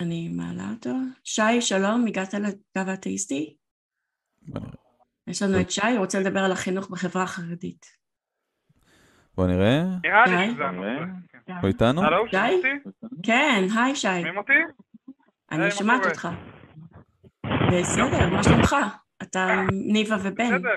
אני 0.00 0.28
מעלה 0.28 0.70
אותו. 0.74 0.90
שי, 1.24 1.60
שלום, 1.60 2.04
הגעת 2.08 2.34
לקו 2.34 2.90
האתאיסטי? 2.90 3.56
יש 5.26 5.42
לנו 5.42 5.60
את 5.60 5.70
שי, 5.70 5.90
הוא 5.90 5.98
רוצה 5.98 6.20
לדבר 6.20 6.40
על 6.40 6.52
החינוך 6.52 6.90
בחברה 6.90 7.22
החרדית. 7.22 7.86
בוא 9.34 9.46
נראה. 9.46 9.82
נראה? 10.02 10.26
לי 10.26 10.50
שזה 10.54 10.64
הנושא. 10.64 11.04
כן. 11.46 11.52
הוא 11.60 11.68
איתנו? 11.68 12.02
הלו, 12.02 12.26
שי? 12.26 12.36
שומעים 12.36 12.80
אותי? 12.86 13.06
כן, 13.22 13.64
היי 13.76 13.96
שי, 13.96 14.08
שומעים 14.16 14.36
אותי? 14.36 14.52
אני 15.52 15.70
שומעת? 15.70 16.06
אותך. 16.06 16.28
בסדר, 17.72 18.30
מה 18.30 18.42
שלומך? 18.42 18.76
אתה 19.22 19.46
ניבה 19.92 20.16
ובן. 20.22 20.44
בסדר. 20.44 20.74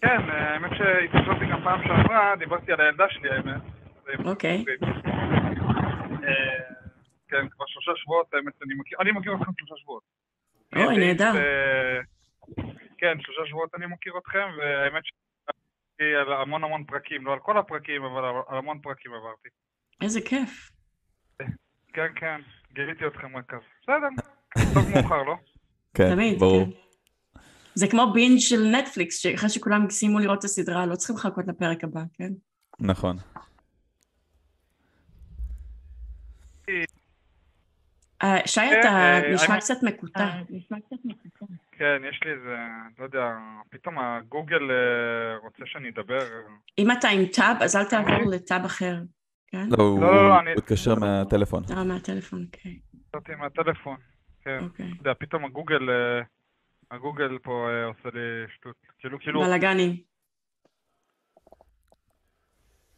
כן, 0.00 0.30
אה, 0.30 0.54
האמת 0.54 0.70
שהתקשרתי 0.70 1.46
גם 1.52 1.60
פעם 1.64 1.80
שעברה, 1.82 2.36
דיברתי 2.38 2.72
על 2.72 2.80
הילדה 2.80 3.04
שלי, 3.08 3.30
האמת. 3.30 3.62
אוקיי. 4.24 4.64
כן, 7.28 7.48
כבר 7.48 7.64
שלושה 7.66 7.90
שבועות, 7.96 8.34
האמת, 8.34 8.52
אני 8.62 8.74
מכיר, 8.74 8.98
אני 9.00 9.10
מכיר 9.12 9.32
אתכם 9.34 9.52
שלושה 9.58 9.74
שבועות. 9.82 10.02
אוי, 10.76 10.96
נהדר. 10.98 11.32
כן, 12.98 13.20
שלושה 13.20 13.40
שבועות 13.48 13.74
אני 13.74 13.86
מכיר 13.86 14.12
אתכם, 14.18 14.48
והאמת 14.58 15.02
שעברתי 15.04 16.14
על 16.20 16.32
המון 16.32 16.64
המון 16.64 16.84
פרקים, 16.84 17.26
לא 17.26 17.32
על 17.32 17.38
כל 17.38 17.58
הפרקים, 17.58 18.04
אבל 18.04 18.24
על- 18.24 18.58
המון 18.58 18.78
פרקים 18.80 19.12
עברתי. 19.14 19.48
איזה 20.02 20.20
כיף. 20.20 20.70
כן, 21.92 22.06
כן, 22.16 22.40
גיליתי 22.72 23.06
אתכם 23.06 23.36
רק 23.36 23.54
אז. 23.54 23.60
בסדר, 23.82 24.08
טוב 24.74 24.88
מאוחר, 24.94 25.22
לא? 25.22 25.34
כן, 25.96 26.16
ברור. 26.38 26.64
כן. 26.64 26.70
זה 27.74 27.86
כמו 27.90 28.12
בינג' 28.14 28.38
של 28.38 28.60
נטפליקס, 28.78 29.18
שאחרי 29.22 29.48
שכולם 29.48 29.90
סיימו 29.90 30.18
לראות 30.18 30.38
את 30.38 30.44
הסדרה, 30.44 30.86
לא 30.86 30.96
צריכים 30.96 31.16
לחכות 31.16 31.44
לפרק 31.48 31.84
הבא, 31.84 32.00
כן? 32.12 32.32
נכון. 32.80 33.16
אה, 36.68 36.84
שי, 38.46 38.60
כן, 38.60 38.80
אתה 38.80 38.88
אה, 38.88 39.34
נשמע 39.34 39.54
האמת- 39.54 39.62
קצת 39.64 39.74
מקוטע. 39.82 40.28
כן, 41.72 42.02
יש 42.10 42.20
לי 42.24 42.30
איזה, 42.32 42.56
לא 42.98 43.04
יודע, 43.04 43.24
פתאום 43.70 43.98
הגוגל 43.98 44.70
אה, 44.70 44.76
רוצה 45.42 45.62
שאני 45.66 45.88
אדבר. 45.88 46.18
אם 46.78 46.90
אתה 46.90 47.08
עם 47.08 47.26
טאב, 47.26 47.56
אז 47.60 47.76
אל 47.76 47.84
תעבור 47.84 48.30
לטאב 48.30 48.64
אחר, 48.64 48.96
כן? 49.46 49.68
לא, 49.70 49.82
הוא 49.84 50.00
לא, 50.02 50.28
לא, 50.28 50.40
אני- 50.40 50.50
הוא 50.50 50.58
התקשר 50.58 50.94
מהטלפון. 50.94 51.62
אה, 51.70 51.84
מהטלפון, 51.84 52.44
אוקיי. 52.54 52.78
יצאתי 53.08 53.34
מהטלפון. 53.34 53.96
כן, 54.44 54.58
אוקיי. 54.62 54.86
אתה 54.92 55.00
יודע, 55.00 55.12
פתאום 55.18 55.44
הגוגל, 55.44 55.90
אה, 55.90 56.20
הגוגל 56.90 57.38
פה 57.42 57.68
אה, 57.70 57.84
עושה 57.84 58.08
לי 58.14 58.20
שטות. 58.56 58.76
כאילו, 58.98 59.18
כאילו, 59.20 59.40
בלאגנים. 59.40 59.96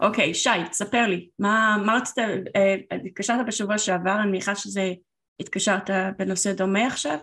אוקיי, 0.00 0.34
שי, 0.34 0.50
תספר 0.70 1.06
לי, 1.06 1.28
מה 1.38 1.76
מה 1.86 1.94
רצית, 1.96 2.18
אה, 2.56 2.74
התקשרת 3.06 3.46
בשבוע 3.46 3.78
שעבר, 3.78 4.16
אני 4.22 4.26
מניחה 4.30 4.54
שזה, 4.54 4.92
התקשרת 5.40 5.90
בנושא 6.18 6.52
דומה 6.52 6.86
עכשיו? 6.86 7.18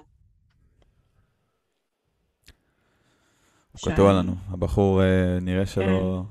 הוא. 3.84 3.94
קטוע 3.94 4.14
לנו. 4.14 4.36
הבחור 4.50 5.02
אה, 5.04 5.38
נראה 5.42 5.66
שלא... 5.66 6.24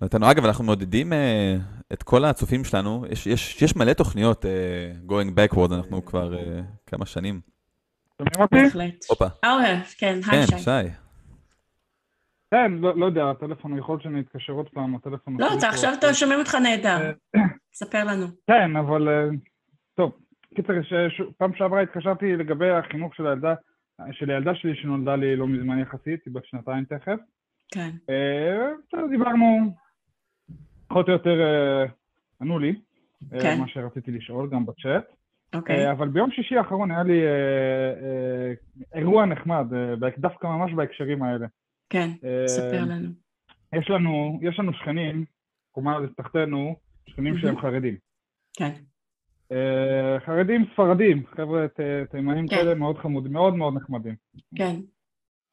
לא 0.00 0.04
איתנו. 0.06 0.30
אגב, 0.30 0.44
אנחנו 0.44 0.64
מעודדים 0.64 1.12
אה, 1.12 1.56
את 1.92 2.02
כל 2.02 2.24
הצופים 2.24 2.64
שלנו, 2.64 3.04
יש- 3.10 3.26
יש 3.26 3.62
יש 3.62 3.76
מלא 3.76 3.92
תוכניות 3.92 4.44
אה, 4.46 4.92
going 5.08 5.30
backward, 5.38 5.74
אנחנו 5.74 6.04
כבר 6.04 6.32
כמה 6.86 7.06
שנים. 7.06 7.40
שומעים 8.18 8.40
אותי? 8.40 8.56
בהחלט. 8.64 9.04
הופה. 9.08 9.26
אה, 9.44 9.80
כן, 9.98 10.20
היי 10.30 10.46
כן, 10.46 10.58
שי. 10.58 10.88
כן, 12.50 12.72
לא 12.72 12.98
לא 12.98 13.06
יודע, 13.06 13.30
הטלפון, 13.30 13.78
יכול 13.78 13.92
להיות 13.92 14.02
שאני 14.02 14.20
אתקשר 14.20 14.52
עוד 14.52 14.68
פעם, 14.68 14.94
הטלפון... 14.94 15.36
לא, 15.40 15.46
עכשיו 15.68 15.92
שומעים 16.14 16.38
אותך 16.38 16.54
נהדר. 16.54 17.12
ספר 17.74 18.04
לנו. 18.04 18.26
כן, 18.46 18.76
אבל... 18.76 19.08
קיצר, 20.54 20.72
פעם 21.38 21.54
שעברה 21.54 21.80
התקשרתי 21.80 22.36
לגבי 22.36 22.70
החינוך 22.70 23.14
של 23.14 23.26
הילדה, 23.26 23.54
של 24.12 24.30
הילדה 24.30 24.54
שלי 24.54 24.76
שנולדה 24.76 25.16
לי 25.16 25.36
לא 25.36 25.46
מזמן 25.46 25.78
יחסית, 25.78 26.20
היא 26.26 26.34
בת 26.34 26.44
שנתיים 26.44 26.84
תכף. 26.84 27.18
כן, 27.74 27.90
אה, 28.10 29.08
דיברנו, 29.10 29.74
פחות 30.88 31.08
או 31.08 31.12
יותר 31.12 31.40
אה, 31.40 31.84
ענו 32.40 32.58
לי, 32.58 32.74
אה, 33.32 33.40
כן. 33.40 33.60
מה 33.60 33.68
שרציתי 33.68 34.10
לשאול, 34.10 34.48
גם 34.50 34.66
בצ'אט. 34.66 35.04
אוקיי. 35.54 35.90
אבל 35.90 36.08
ביום 36.08 36.30
שישי 36.30 36.56
האחרון 36.56 36.90
היה 36.90 37.02
לי 37.02 37.20
אירוע 38.94 39.26
נחמד, 39.26 39.66
דווקא 40.18 40.46
ממש 40.46 40.72
בהקשרים 40.72 41.22
האלה. 41.22 41.46
כן, 41.90 42.10
ספר 42.46 42.84
לנו. 42.84 43.08
יש 43.72 43.90
לנו, 43.90 44.38
יש 44.42 44.58
לנו 44.58 44.72
שכנים, 44.72 45.24
קומה 45.72 45.98
תחתנו, 46.16 46.76
שכנים 47.08 47.38
שהם 47.38 47.60
חרדים. 47.60 47.96
כן, 48.56 48.72
חרדים 50.18 50.64
ספרדים, 50.72 51.26
חבר'ה 51.26 51.66
תימנים 52.10 52.48
כן. 52.48 52.56
כאלה 52.56 52.74
מאוד 52.74 52.98
חמודים, 52.98 53.32
מאוד 53.32 53.54
מאוד 53.54 53.74
נחמדים. 53.74 54.14
כן, 54.56 54.76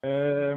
אה, 0.06 0.54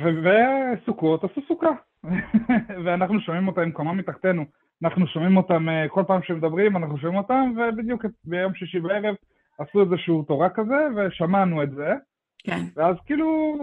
וסוכות 0.00 1.24
עשו 1.24 1.40
סוכה, 1.48 1.70
ואנחנו 2.84 3.20
שומעים 3.20 3.48
אותם 3.48 3.60
עם 3.60 3.72
קומה 3.72 3.92
מתחתנו, 3.92 4.44
אנחנו 4.84 5.06
שומעים 5.06 5.36
אותם 5.36 5.68
אה, 5.68 5.88
כל 5.88 6.02
פעם 6.06 6.22
שהם 6.22 6.36
מדברים, 6.36 6.76
אנחנו 6.76 6.98
שומעים 6.98 7.18
אותם, 7.18 7.52
ובדיוק 7.56 8.04
ביום 8.24 8.54
שישי 8.54 8.80
בערב 8.80 9.14
עשו 9.58 9.80
איזשהו 9.80 10.22
תורה 10.22 10.48
כזה, 10.50 10.86
ושמענו 10.96 11.62
את 11.62 11.70
זה, 11.70 11.94
כן, 12.38 12.60
ואז 12.76 12.96
כאילו, 13.06 13.56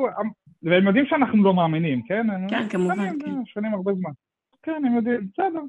והם 0.64 0.88
יודעים 0.88 1.06
שאנחנו 1.06 1.44
לא 1.44 1.54
מאמינים, 1.54 2.02
כן? 2.08 2.28
כן, 2.50 2.70
כמובן, 2.70 3.20
כן. 3.20 3.32
אה, 3.32 3.46
שכנים 3.46 3.74
הרבה 3.74 3.94
זמן. 3.94 4.12
כן, 4.64 4.82
הם 4.86 4.96
יודעים, 4.96 5.28
בסדר. 5.34 5.62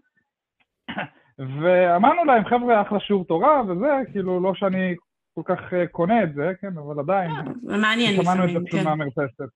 ואמרנו 1.38 2.24
להם, 2.24 2.44
חבר'ה, 2.44 2.82
אחלה 2.82 3.00
שיעור 3.00 3.24
תורה 3.24 3.62
וזה, 3.68 4.00
כאילו, 4.12 4.40
לא 4.40 4.54
שאני 4.54 4.94
כל 5.34 5.42
כך 5.44 5.74
אה, 5.74 5.86
קונה 5.86 6.22
את 6.22 6.34
זה, 6.34 6.52
כן, 6.60 6.78
אבל 6.78 6.98
עדיין, 7.00 7.30
זה 7.62 7.76
מעניין 7.76 8.22
שמענו 8.22 8.44
את 8.44 8.48
זה 8.48 8.52
לפעמים, 8.52 8.66
פשוט 8.66 8.80
כן, 8.80 8.84
מהמרפסת. 8.84 9.48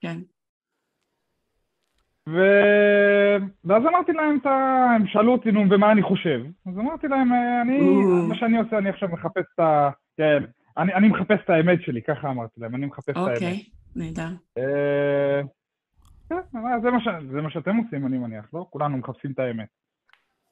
כן, 0.00 0.16
ו... 2.28 2.38
ואז 3.64 3.82
אמרתי 3.86 4.12
להם, 4.12 4.38
את 4.40 4.46
ה... 4.46 4.50
הם 4.96 5.06
שאלו 5.06 5.32
אותי, 5.32 5.52
נו, 5.52 5.60
ומה 5.70 5.92
אני 5.92 6.02
חושב? 6.02 6.40
אז 6.66 6.78
אמרתי 6.78 7.08
להם, 7.08 7.32
אה, 7.32 7.62
אני. 7.62 7.78
מה 8.28 8.34
שאני 8.34 8.58
עושה, 8.58 8.78
אני 8.78 8.88
עכשיו 8.88 9.08
מחפש 9.08 9.44
את 9.54 9.60
ה... 9.60 9.90
כן, 10.16 10.42
אני, 10.76 10.94
אני 10.94 11.08
מחפש 11.08 11.40
את 11.44 11.50
האמת 11.50 11.82
שלי, 11.82 12.02
ככה 12.02 12.30
אמרתי 12.30 12.60
להם, 12.60 12.74
אני 12.74 12.86
מחפש 12.86 13.08
את 13.10 13.16
האמת. 13.16 13.32
אוקיי, 13.34 13.64
נהדר. 13.96 14.28
אה, 14.58 15.40
כן, 16.28 16.36
זה 16.82 16.90
מה 16.90 17.00
ש- 17.00 17.24
זה 17.32 17.40
מה 17.42 17.50
שאתם 17.50 17.76
עושים, 17.76 18.06
אני 18.06 18.18
מניח, 18.18 18.44
לא? 18.52 18.66
כולנו 18.70 18.96
מחפשים 18.96 19.30
את 19.30 19.38
האמת. 19.38 19.68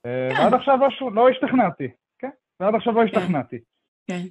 אה, 0.07 0.29
כן. 0.37 0.43
ועד 0.43 0.55
עכשיו 0.55 0.79
לא 0.79 1.13
לא 1.15 1.29
השתכנעתי, 1.29 1.89
כן? 2.19 2.31
ועד 2.61 2.75
עכשיו 2.75 2.93
לא 2.93 3.03
השתכנעתי. 3.03 3.59
כן, 4.11 4.23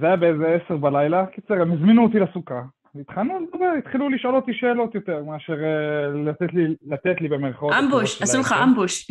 זה 0.00 0.06
היה 0.06 0.16
באיזה 0.16 0.44
עשר 0.48 0.76
בלילה. 0.76 1.26
קיצר, 1.26 1.54
הם 1.54 1.72
הזמינו 1.72 2.02
אותי 2.02 2.18
לסוכה, 2.18 2.62
והתחלנו 2.94 3.40
לדבר, 3.40 3.72
התחילו 3.78 4.08
לשאול 4.08 4.36
אותי 4.36 4.52
שאלות 4.54 4.94
יותר, 4.94 5.24
מאשר 5.24 5.64
אה, 5.64 6.08
לתת 6.24 6.54
לי, 6.54 6.74
לתת 6.86 7.20
לי 7.20 7.28
במרכאות. 7.28 7.72
אמבוש, 7.72 8.22
עשו 8.22 8.40
לך 8.40 8.48
שלהם, 8.48 8.62
אמבוש. 8.62 9.10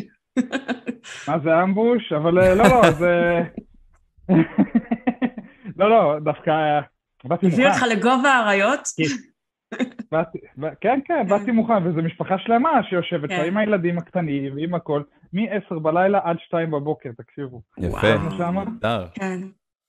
מה 1.28 1.40
זה 1.44 1.64
אמבוש? 1.64 2.14
אבל 2.14 2.40
אה, 2.40 2.56
לא, 2.56 2.64
לא, 2.64 2.92
זה... 2.92 3.42
לא, 5.80 5.90
לא, 5.90 6.20
דווקא 6.24 6.52
באתי 7.24 7.48
הביאו. 7.48 7.70
אותך 7.70 7.84
לגובה 7.92 8.30
האריות? 8.30 8.82
כן, 10.82 11.00
כן, 11.06 11.28
באתי 11.30 11.52
מוכן, 11.52 11.88
וזו 11.88 12.02
משפחה 12.02 12.38
שלמה 12.40 12.84
שיושבת 12.90 13.30
כן. 13.30 13.38
פה 13.38 13.44
עם 13.44 13.58
הילדים 13.58 13.98
הקטנים 13.98 14.56
ועם 14.56 14.76
הכל, 14.76 15.04
מ-10 15.34 15.80
בלילה 15.80 16.20
עד 16.24 16.40
2 16.40 16.72
בבוקר, 16.72 17.10
תקשיבו. 17.18 17.62
יפה. 17.78 18.08
נהדר. 18.52 19.08
כן, 19.14 19.40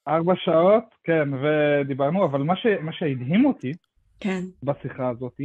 ארבע 0.09 0.35
שעות, 0.37 0.85
כן, 1.05 1.29
ודיברנו, 1.35 2.25
אבל 2.25 2.43
מה, 2.43 2.57
ש, 2.57 2.67
מה 2.81 2.93
שהדהים 2.93 3.45
אותי 3.45 3.73
כן, 4.21 4.41
בשיחה 4.63 5.09
הזאת, 5.09 5.41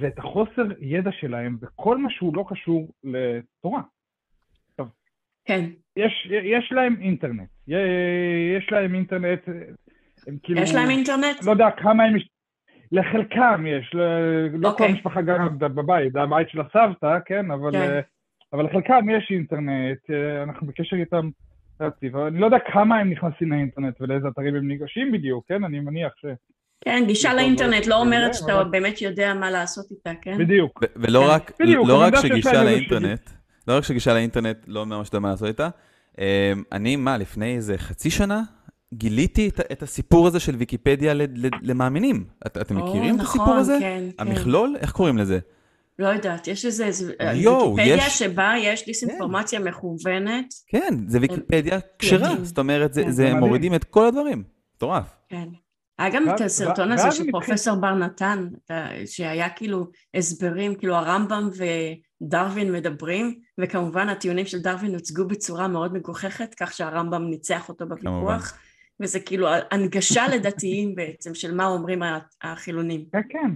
זה 0.00 0.06
את 0.06 0.18
החוסר 0.18 0.62
ידע 0.80 1.10
שלהם 1.12 1.56
בכל 1.60 1.98
מה 1.98 2.10
שהוא 2.10 2.36
לא 2.36 2.44
קשור 2.48 2.88
לתורה. 3.04 3.82
כן. 5.44 5.70
יש, 5.96 6.28
יש 6.42 6.72
להם 6.72 6.96
אינטרנט, 7.00 7.48
יש 7.68 8.72
להם 8.72 8.94
אינטרנט, 8.94 9.40
הם 10.26 10.38
כאילו... 10.42 10.60
יש 10.60 10.74
להם 10.74 10.90
אינטרנט? 10.90 11.44
לא 11.44 11.50
יודע 11.50 11.70
כמה 11.76 12.04
הם... 12.04 12.14
לחלקם 12.92 13.64
יש, 13.66 13.94
ל- 13.94 13.98
לא 14.52 14.68
כל 14.68 14.72
אוקיי. 14.72 14.86
המשפחה 14.88 15.22
גרה 15.22 15.48
בבית, 15.48 16.12
זה 16.12 16.22
הבית 16.22 16.48
של 16.50 16.60
הסבתא, 16.60 17.18
כן? 17.26 17.50
אבל, 17.50 17.72
כן. 17.72 17.78
אה, 17.80 18.00
אבל 18.52 18.64
לחלקם 18.64 19.06
יש 19.10 19.28
אינטרנט, 19.30 19.98
אה, 20.10 20.42
אנחנו 20.42 20.66
בקשר 20.66 20.96
איתם 20.96 21.28
רציף, 21.80 22.14
אבל 22.14 22.22
אני 22.26 22.38
לא 22.40 22.46
יודע 22.46 22.58
כמה 22.72 22.98
הם 22.98 23.10
נכנסים 23.10 23.52
לאינטרנט 23.52 24.00
ולאיזה 24.00 24.28
אתרים 24.28 24.54
הם 24.54 24.68
ניגשים 24.68 25.12
בדיוק, 25.12 25.44
כן? 25.48 25.64
אני 25.64 25.80
מניח 25.80 26.12
ש... 26.16 26.24
כן, 26.84 27.02
גישה 27.06 27.34
לאינטרנט 27.34 27.86
לא 27.86 28.00
אומרת 28.00 28.34
שאתה 28.34 28.60
אבל- 28.60 28.70
באמת 28.70 29.02
יודע 29.02 29.34
מה 29.34 29.50
לעשות 29.50 29.86
איתה, 29.90 30.10
כן? 30.22 30.38
בדיוק. 30.38 30.80
ו- 30.82 30.86
ולא 30.96 31.20
כן. 31.20 31.26
רק, 31.30 31.52
בדיוק, 31.60 31.88
לא 31.88 32.00
רק 32.02 32.14
שגישה 32.16 32.64
לאינטרנט, 32.64 33.30
לא 33.68 33.76
רק 33.76 33.84
שגישה 33.84 34.14
לאינטרנט 34.14 34.56
לא 34.66 34.80
אומר 34.80 34.98
מה 34.98 35.04
שאתה 35.04 35.16
יודע 35.16 35.22
מה 35.22 35.30
לעשות 35.30 35.48
איתה, 35.48 35.68
אמ, 36.18 36.24
אני, 36.72 36.96
מה, 36.96 37.18
לפני 37.18 37.54
איזה 37.56 37.78
חצי 37.78 38.10
שנה, 38.10 38.40
גיליתי 38.94 39.48
את, 39.48 39.60
את 39.72 39.82
הסיפור 39.82 40.26
הזה 40.26 40.40
של 40.40 40.56
ויקיפדיה 40.56 41.14
ל- 41.14 41.22
ל- 41.22 41.50
למאמינים. 41.62 42.24
את, 42.46 42.56
אתם 42.56 42.76
או, 42.80 42.86
מכירים 42.86 43.14
את 43.14 43.20
נכון, 43.20 43.40
הסיפור 43.40 43.54
הזה? 43.54 43.76
כן, 43.80 44.08
כן. 44.16 44.22
המכלול? 44.28 44.76
איך 44.80 44.92
קוראים 44.92 45.18
לזה? 45.18 45.38
לא 45.98 46.08
יודעת, 46.08 46.48
יש 46.48 46.64
איזה 46.66 46.86
איזה- 46.86 47.12
יואו, 47.34 47.76
ויקיפדיה 47.76 48.06
יש- 48.06 48.18
שבה 48.18 48.52
יש 48.62 48.86
דיסאינפורמציה 48.86 49.60
מכוונת, 49.60 50.46
כן, 50.66 50.94
זה 51.08 51.18
ויקיפדיה 51.20 51.78
כשרה. 51.98 52.30
זאת 52.42 52.58
אומרת, 52.58 52.94
זה, 52.94 53.02
כן. 53.02 53.10
זה. 53.10 53.34
מורידים 53.34 53.74
את 53.74 53.84
כל 53.84 54.06
הדברים. 54.06 54.42
מטורף. 54.76 55.16
כן. 55.28 55.48
היה 55.98 56.10
גם 56.10 56.30
את 56.34 56.40
הסרטון 56.40 56.92
הזה 56.92 57.10
של 57.10 57.30
פרופסור 57.30 57.76
בר 57.76 57.94
נתן, 57.94 58.48
שהיה 59.06 59.48
כאילו 59.48 59.86
הסברים, 60.14 60.74
כאילו 60.74 60.94
הרמב"ם 60.94 61.50
ודרווין 62.22 62.72
מדברים, 62.72 63.34
וכמובן 63.60 64.08
הטיעונים 64.08 64.46
של 64.46 64.58
דרווין 64.58 64.94
הוצגו 64.94 65.24
בצורה 65.26 65.68
מאוד 65.68 65.94
מגוחכת, 65.94 66.54
כך 66.60 66.72
שהרמב"ם 66.72 67.22
ניצח 67.30 67.68
אותו 67.68 67.86
בוויכוח, 67.88 68.58
וזה 69.00 69.20
כאילו 69.20 69.48
הנגשה 69.70 70.22
לדתיים 70.34 70.94
בעצם 70.94 71.34
של 71.34 71.54
מה 71.54 71.66
אומרים 71.66 72.02
החילונים, 72.42 73.04
כן, 73.12 73.20
כן. 73.28 73.50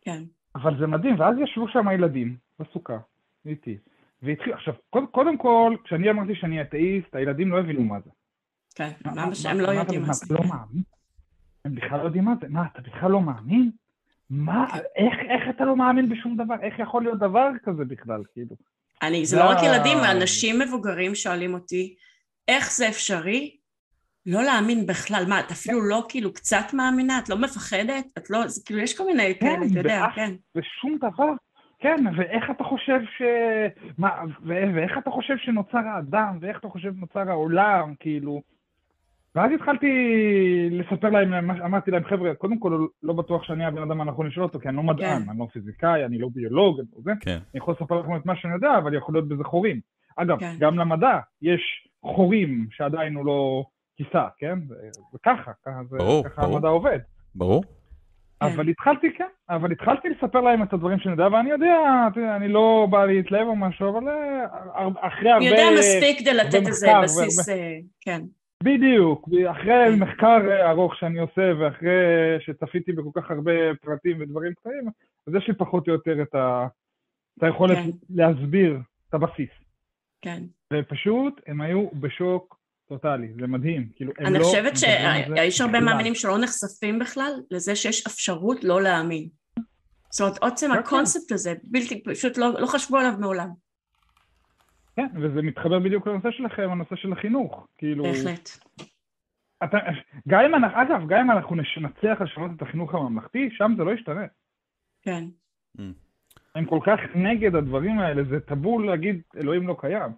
כן. 0.00 0.22
אבל 0.54 0.78
זה 0.80 0.86
מדהים, 0.86 1.20
ואז 1.20 1.36
ישבו 1.38 1.68
שם 1.68 1.88
הילדים 1.88 2.36
בסוכה, 2.60 2.98
איתי. 3.46 3.76
והתחיל, 4.22 4.52
עכשיו, 4.52 4.74
קודם, 4.90 5.06
קודם 5.06 5.38
כל, 5.38 5.76
כשאני 5.84 6.10
אמרתי 6.10 6.34
שאני 6.34 6.60
אתאיסט, 6.62 7.14
הילדים 7.14 7.52
לא 7.52 7.58
הבינו 7.60 7.82
מה 7.82 8.00
זה. 8.04 8.10
כן, 8.74 8.90
ממש 9.04 9.46
מה- 9.46 9.50
הם 9.52 9.60
לא 9.60 9.68
יודעים 9.68 10.02
מה, 10.02 10.12
זה. 10.12 10.34
לא 10.34 10.40
מאמין? 10.44 10.82
הם 11.64 11.74
בכלל 11.74 11.98
לא 11.98 12.04
יודעים 12.04 12.24
מה 12.24 12.34
זה. 12.40 12.46
מה, 12.48 12.66
אתה 12.72 12.82
בכלל 12.82 13.10
לא 13.10 13.20
מאמין? 13.20 13.70
מה, 14.30 14.66
כן. 14.72 14.78
איך, 14.96 15.14
איך 15.30 15.56
אתה 15.56 15.64
לא 15.64 15.76
מאמין 15.76 16.08
בשום 16.08 16.36
דבר? 16.36 16.54
איך 16.62 16.78
יכול 16.78 17.02
להיות 17.02 17.18
דבר 17.18 17.48
כזה 17.64 17.84
בכלל, 17.84 18.22
כאילו? 18.32 18.56
אני, 19.02 19.26
זה 19.26 19.36
לא 19.38 19.44
רק 19.50 19.58
ילדים, 19.62 19.98
אנשים 20.10 20.58
מבוגרים 20.58 21.14
שואלים 21.14 21.54
אותי, 21.54 21.94
איך 22.48 22.72
זה 22.72 22.88
אפשרי 22.88 23.56
לא 24.26 24.42
להאמין 24.42 24.86
בכלל? 24.86 25.24
מה, 25.28 25.40
את 25.40 25.50
אפילו 25.50 25.88
לא 25.88 26.02
כאילו 26.08 26.32
קצת 26.32 26.74
מאמינה? 26.74 27.18
את 27.18 27.28
לא 27.28 27.38
מפחדת? 27.38 28.04
את 28.18 28.30
לא, 28.30 28.46
זה 28.46 28.62
כאילו, 28.66 28.80
יש 28.80 28.98
כל 28.98 29.06
מיני 29.06 29.34
כאלה, 29.40 29.66
אתה 29.70 29.78
יודע, 29.78 30.06
כן. 30.14 30.32
ושום 30.56 30.96
דבר. 30.98 31.32
כן, 31.78 32.04
ואיך 32.16 32.50
אתה 32.50 32.64
חושב 32.64 33.00
ש... 33.18 33.22
מה, 33.98 34.10
ו- 34.46 34.74
ואיך 34.74 34.98
אתה 34.98 35.10
חושב 35.10 35.34
שנוצר 35.36 35.78
האדם, 35.78 36.38
ואיך 36.40 36.58
אתה 36.58 36.68
חושב 36.68 36.94
שנוצר 36.94 37.30
העולם, 37.30 37.94
כאילו... 38.00 38.42
ואז 39.34 39.50
התחלתי 39.54 39.86
לספר 40.70 41.10
להם, 41.10 41.50
אמרתי 41.50 41.90
להם, 41.90 42.04
חבר'ה, 42.04 42.34
קודם 42.34 42.58
כל 42.58 42.86
לא 43.02 43.12
בטוח 43.12 43.42
שאני 43.44 43.64
הבן 43.64 43.82
אדם 43.82 44.00
הנכון 44.00 44.26
לשאול 44.26 44.44
אותו, 44.44 44.60
כי 44.60 44.68
אני 44.68 44.76
לא 44.76 44.82
מדען, 44.82 45.22
כן. 45.24 45.30
אני 45.30 45.38
לא 45.38 45.46
פיזיקאי, 45.52 46.04
אני 46.04 46.18
לא 46.18 46.28
ביולוג, 46.32 46.80
אני 46.80 46.88
לא 46.96 47.02
זה. 47.04 47.12
כן. 47.20 47.30
אני 47.30 47.60
יכול 47.60 47.74
לספר 47.80 48.00
לכם 48.00 48.16
את 48.16 48.26
מה 48.26 48.36
שאני 48.36 48.54
יודע, 48.54 48.78
אבל 48.78 48.94
יכול 48.94 49.14
להיות 49.14 49.28
בזה 49.28 49.44
חורים. 49.44 49.80
אגב, 50.16 50.38
כן. 50.40 50.54
גם 50.58 50.78
למדע 50.78 51.18
יש 51.42 51.88
חורים 52.04 52.66
שעדיין 52.70 53.14
הוא 53.14 53.26
לא 53.26 53.64
כיסה, 54.04 54.26
כן? 54.38 54.58
זה- 54.68 54.74
זה 55.12 55.18
ככה, 55.22 55.52
ככה, 55.66 55.80
זה, 55.90 55.98
ברור, 55.98 56.24
ככה 56.24 56.42
ברור. 56.42 56.56
המדע 56.56 56.68
עובד. 56.68 56.98
ברור? 57.34 57.64
אבל 58.42 58.68
התחלתי, 58.68 59.12
כן, 59.12 59.26
אבל 59.50 59.72
התחלתי 59.72 60.08
לספר 60.08 60.40
להם 60.40 60.62
את 60.62 60.72
הדברים 60.72 60.98
שאני 60.98 61.12
יודע, 61.12 61.28
ואני 61.32 61.50
יודע, 61.50 62.08
אני 62.36 62.48
לא 62.48 62.86
בא 62.90 63.04
להתלהב 63.06 63.46
או 63.46 63.56
משהו, 63.56 63.88
אבל 63.90 64.08
אה, 64.08 64.46
אחרי 65.00 65.30
הרבה... 65.30 65.44
יודע 65.46 65.62
מספיק 65.78 66.18
כדי 66.18 66.34
לתת 66.34 66.66
איזה 66.66 66.92
בסיס, 67.02 67.48
אה, 67.48 67.78
כן. 68.00 68.20
בדיוק, 68.64 69.28
אחרי. 69.50 69.96
מחקר 69.96 70.40
אה, 70.50 70.70
ארוך 70.70 70.96
שאני 70.96 71.18
עושה, 71.18 71.52
ואחרי 71.60 71.90
שצפיתי 72.40 72.92
בכל 72.92 73.20
כך 73.20 73.30
הרבה 73.30 73.52
פרטים 73.82 74.16
ודברים 74.20 74.54
קטנים, 74.54 74.88
אז 75.26 75.34
יש 75.34 75.48
לי 75.48 75.54
פחות 75.54 75.88
או 75.88 75.92
יותר 75.92 76.22
את, 76.22 76.34
ה... 76.34 76.66
את 77.38 77.42
היכולת 77.42 77.76
כן. 77.76 77.90
להסביר 78.10 78.78
את 79.08 79.14
הבסיס. 79.14 79.50
כן. 80.22 80.42
ופשוט 80.72 81.40
הם 81.46 81.60
היו 81.60 81.88
בשוק 81.94 82.61
טוטאלי, 82.92 83.32
זה 83.40 83.46
מדהים. 83.46 83.88
כאילו, 83.96 84.12
אני 84.18 84.38
לא 84.38 84.44
חושבת 84.44 84.72
שיש 84.76 85.60
הרבה. 85.60 85.80
מאמינים 85.80 86.14
שלא 86.14 86.38
נחשפים 86.38 86.98
בכלל 86.98 87.32
לזה 87.50 87.76
שיש 87.76 88.06
אפשרות 88.06 88.64
לא 88.64 88.82
להאמין. 88.82 89.28
זאת 90.10 90.20
אומרת, 90.20 90.38
עוצם 90.38 90.66
כן, 90.72 90.78
הקונספט 90.78 91.32
הזה, 91.32 91.54
בלתי, 91.64 92.02
פשוט 92.02 92.38
לא 92.38 92.60
לא 92.60 92.66
חשבו 92.66 92.96
עליו 92.96 93.12
מעולם. 93.20 93.48
כן, 94.96 95.06
וזה 95.22 95.42
מתחבר 95.42 95.78
בדיוק 95.78 96.06
לנושא 96.06 96.30
שלכם, 96.30 96.68
הנושא 96.70 96.96
של 96.96 97.12
החינוך. 97.12 97.66
כאילו, 97.78 98.04
בהחלט. 98.04 98.50
אתה, 99.64 99.78
גם 100.28 100.40
אם 100.40 100.54
אנחנו, 100.54 100.82
אגב, 100.82 101.08
גם 101.08 101.20
אם 101.20 101.30
אנחנו 101.30 101.56
נצליח 101.56 102.20
לשנות 102.20 102.50
את 102.56 102.62
החינוך 102.62 102.94
הממלכתי, 102.94 103.48
שם 103.52 103.74
זה 103.76 103.84
לא 103.84 103.90
ישתנה. 103.90 104.26
כן. 105.02 105.24
הם 106.54 106.66
כל 106.66 106.80
כך 106.86 107.00
נגד 107.14 107.54
הדברים 107.54 107.98
האלה, 107.98 108.22
זה 108.24 108.40
טאבו 108.40 108.82
להגיד 108.82 109.22
אלוהים 109.36 109.68
לא 109.68 109.76
קיים. 109.80 110.12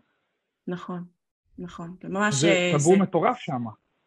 נכון, 0.66 1.04
נכון. 1.58 1.96
ממש... 2.04 2.34
זה 2.34 2.48
אה, 2.48 2.68
טאבו 2.72 2.94
זה- 2.94 2.96
מטורף 3.02 3.38
שם. 3.38 3.64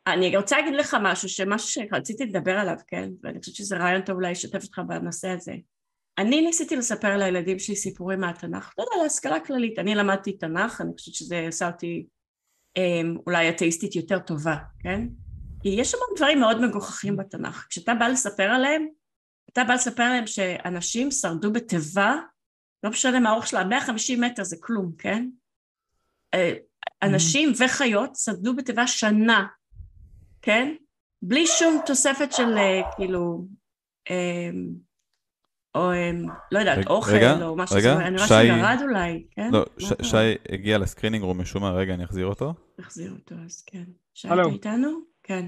אני 0.07 0.37
רוצה 0.37 0.57
להגיד 0.57 0.73
לך 0.73 0.97
משהו, 1.01 1.29
שמשהו 1.29 1.67
שרציתי 1.67 2.25
לדבר 2.25 2.57
עליו, 2.57 2.75
כן? 2.87 3.09
ואני 3.23 3.39
חושבת 3.39 3.55
שזה 3.55 3.77
רעיון 3.77 4.01
טוב 4.01 4.15
אולי 4.15 4.31
לשתף 4.31 4.63
אותך 4.63 4.81
בנושא 4.87 5.27
הזה. 5.29 5.53
אני 6.17 6.41
ניסיתי 6.41 6.75
לספר 6.75 7.17
לילדים 7.17 7.59
שלי 7.59 7.75
סיפורים 7.75 8.19
מהתנ"ך, 8.19 8.73
לא 8.77 8.83
יודע, 8.83 9.03
להשכלה 9.03 9.39
כללית. 9.39 9.79
אני 9.79 9.95
למדתי 9.95 10.37
תנ"ך, 10.37 10.81
אני 10.81 10.91
חושבת 10.97 11.13
שזה 11.15 11.45
עשה 11.47 11.67
אותי 11.67 12.05
אמ, 12.77 13.17
אולי 13.27 13.49
אתאיסטית 13.49 13.95
יותר 13.95 14.19
טובה, 14.19 14.55
כן? 14.79 15.07
כי 15.61 15.69
יש 15.69 15.93
המון 15.93 16.07
דברים 16.15 16.39
מאוד 16.39 16.61
מגוחכים 16.61 17.17
בתנ"ך. 17.17 17.65
כשאתה 17.69 17.93
בא 17.93 18.07
לספר 18.07 18.43
עליהם, 18.43 18.87
אתה 19.53 19.63
בא 19.63 19.73
לספר 19.73 20.03
עליהם 20.03 20.27
שאנשים 20.27 21.11
שרדו 21.11 21.51
בתיבה, 21.53 22.15
לא 22.83 22.89
משנה 22.89 23.19
מה 23.19 23.29
האורך 23.29 23.47
שלה, 23.47 23.63
150 23.63 24.21
מטר 24.21 24.43
זה 24.43 24.55
כלום, 24.59 24.91
כן? 24.97 25.29
אה, 27.03 27.07
אנשים 27.07 27.51
וחיות 27.59 28.15
שרדו 28.15 28.55
בתיבה 28.55 28.87
שנה, 28.87 29.45
כן? 30.41 30.73
בלי 31.21 31.47
שום 31.47 31.81
תוספת 31.85 32.31
של 32.31 32.57
אה, 32.57 32.81
כאילו, 32.95 33.45
אמ, 34.09 34.67
או 35.75 35.93
אמ, 35.93 36.25
לא 36.51 36.59
יודעת, 36.59 36.77
רגע, 36.77 36.89
אוכל 36.89 37.11
רגע, 37.11 37.45
או 37.45 37.55
משהו, 37.55 37.75
רגע, 37.75 37.97
אני 37.97 38.15
רואה 38.15 38.27
שי- 38.27 38.33
שירד 38.33 38.77
אולי, 38.81 39.25
כן? 39.31 39.49
לא? 39.51 39.65
שי 40.01 40.17
הגיע 40.51 40.77
לסקרינינג 40.77 41.23
רום 41.23 41.41
משום 41.41 41.61
מה, 41.63 41.71
רגע, 41.71 41.93
אני 41.93 42.03
אחזיר 42.03 42.25
אותו. 42.25 42.53
תחזיר 42.77 43.11
אותו, 43.11 43.35
אז 43.45 43.63
כן. 43.65 43.83
שי. 44.13 44.27
אתה 44.27 44.41
איתנו? 44.51 44.89
כן. 45.23 45.45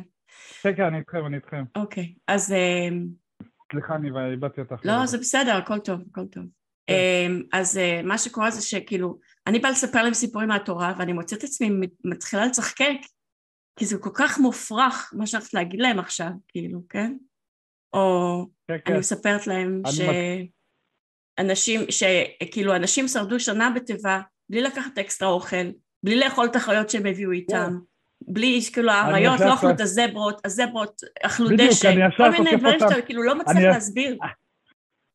כן, 0.61 0.75
כן, 0.75 0.83
אני 0.83 0.97
איתכם, 0.99 1.25
אני 1.25 1.35
איתכם. 1.35 1.63
אוקיי, 1.75 2.13
אז 2.27 2.51
אמ, 2.51 3.07
סליחה, 3.71 3.95
אני 3.95 4.09
איבדתי 4.31 4.61
אותך. 4.61 4.85
לא, 4.85 5.05
זה 5.05 5.17
בסדר, 5.17 5.55
הכל 5.55 5.79
טוב, 5.79 6.01
הכל 6.11 6.25
טוב. 6.25 6.43
כן. 6.87 6.93
אמ, 6.93 7.43
אז 7.53 7.77
אה, 7.77 8.01
מה 8.03 8.17
שקורה 8.17 8.51
זה 8.51 8.61
שכאילו, 8.61 9.19
אני 9.49 9.59
באה 9.59 9.71
לספר 9.71 10.03
להם 10.03 10.13
סיפורים 10.13 10.47
מהתורה, 10.47 10.93
ואני 10.97 11.13
מוצאת 11.13 11.39
את 11.39 11.43
עצמי 11.43 11.87
מתחילה 12.05 12.45
לצחקק, 12.45 12.97
כי 13.79 13.85
זה 13.85 13.97
כל 13.97 14.09
כך 14.13 14.39
מופרך 14.39 15.13
מה 15.17 15.27
שאני 15.27 15.39
הולכת 15.41 15.53
להגיד 15.53 15.79
להם 15.79 15.99
עכשיו, 15.99 16.29
כאילו, 16.47 16.79
כן? 16.89 17.13
או 17.93 18.45
כן, 18.67 18.77
כן. 18.85 18.91
אני 18.91 18.99
מספרת 18.99 19.47
להם 19.47 19.81
אני 19.85 20.49
שאנשים, 21.39 21.79
שכאילו 21.89 22.75
אנשים 22.75 23.07
שרדו 23.07 23.39
שנה 23.39 23.69
בתיבה, 23.75 24.21
בלי 24.49 24.61
לקחת 24.61 24.97
אקסטרה 24.97 25.29
אוכל, 25.29 25.65
בלי 26.03 26.19
לאכול 26.19 26.45
את 26.45 26.55
החיות 26.55 26.89
שהם 26.89 27.05
הביאו 27.05 27.31
איתם, 27.31 27.73
בלי, 28.21 28.59
כאילו 28.73 28.91
האריות 28.91 29.39
לא 29.39 29.53
אכלו 29.53 29.69
את 29.69 29.81
הזברות, 29.81 30.45
הזברות 30.45 31.01
אכלו 31.23 31.47
דשא, 31.57 32.09
כל 32.17 32.29
מיני 32.31 32.55
דברים. 32.57 32.79
שאתה 32.79 33.01
כאילו 33.01 33.23
לא 33.23 33.35
מצליח 33.35 33.57
אני- 33.57 33.65
להסביר. 33.65 34.17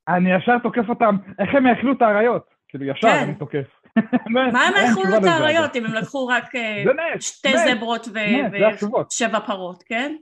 אני 0.09 0.37
ישר 0.37 0.59
תוקף 0.62 0.88
אותם, 0.88 1.16
איך 1.38 1.49
הם 1.55 1.66
יאכלו 1.66 1.92
את 1.92 2.03
האריות? 2.03 2.44
כאילו, 2.68 2.85
ישר 2.85 3.01
כן. 3.01 3.23
אני 3.25 3.35
תוקף. 3.35 3.84
מה 4.33 4.66
הם 4.66 4.74
אכלו 4.74 5.18
את 5.18 5.24
האריות. 5.24 5.76
אם 5.76 5.85
הם 5.85 5.94
לקחו 5.94 6.26
רק 6.26 6.54
אה, 6.54 6.85
שתי 7.20 7.48
זברות. 7.59 8.09
ושבע 8.09 9.40
פרות, 9.46 9.83
כן? 9.87 10.16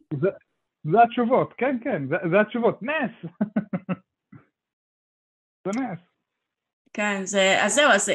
זה 0.92 0.98
התשובות, 1.04 1.54
כן, 1.58 1.78
כן, 1.85 2.02
זה- 2.08 2.40
התשובות. 2.40 2.78
נס. 2.82 3.11
זה 5.66 5.70
נס. 5.80 5.98
כן, 6.92 7.20
זה, 7.24 7.64
אז 7.64 7.74
זהו, 7.74 7.90
אז. 7.90 8.08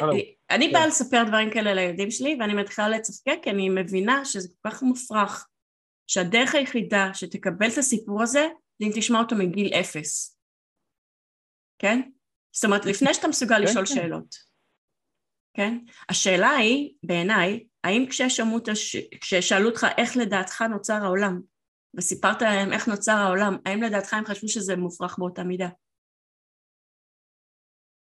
אני 0.50 0.68
כן. 0.68 0.74
באה 0.74 0.88
לספר 0.88 1.24
דברים 1.28 1.50
כאלה 1.54 1.74
לילדים 1.74 2.12
שלי 2.12 2.38
ואני 2.40 2.54
מתחילה 2.54 2.90
לצחקק 2.90 3.38
כי 3.44 3.50
אני 3.50 3.70
מבינה 3.70 4.26
שזה 4.26 4.50
כל 4.62 4.70
כך 4.70 4.84
מופרך 4.84 5.48
שהדרך 6.08 6.56
היחידה 6.56 7.10
שתקבל 7.14 7.68
את 7.74 7.78
הסיפור 7.78 8.24
הזה 8.24 8.48
זה 8.80 8.86
אם 8.86 8.92
תשמע 8.96 9.20
אותו 9.20 9.36
מגיל 9.36 9.74
אפס, 9.74 10.40
כן? 11.82 12.02
זאת 12.56 12.66
אומרת, 12.66 12.86
לפני 12.86 13.14
שאתה 13.14 13.28
מסוגל 13.28 13.56
כן, 13.56 13.62
לשאול 13.64 13.86
כן. 13.86 13.96
שאלות, 13.96 14.36
כן? 15.58 15.78
השאלה 16.10 16.50
היא, 16.50 16.94
בעיניי, 17.04 17.64
האם 17.84 18.06
כששמעו. 18.10 18.58
כששאלו 19.22 19.70
אותך 19.70 19.88
איך 19.98 20.18
לדעתך 20.18 20.62
נוצר 20.62 20.94
העולם 20.94 21.42
וסיפרת 21.98 22.42
להם 22.42 22.74
איך 22.74 22.88
נוצר 22.88 23.12
העולם, 23.12 23.58
האם 23.66 23.82
לדעתך 23.84 24.14
הם 24.14 24.26
חשבו 24.26 24.48
שזה 24.48 24.76
מופרך 24.76 25.20
באותה 25.20 25.44
מידה? 25.44 25.70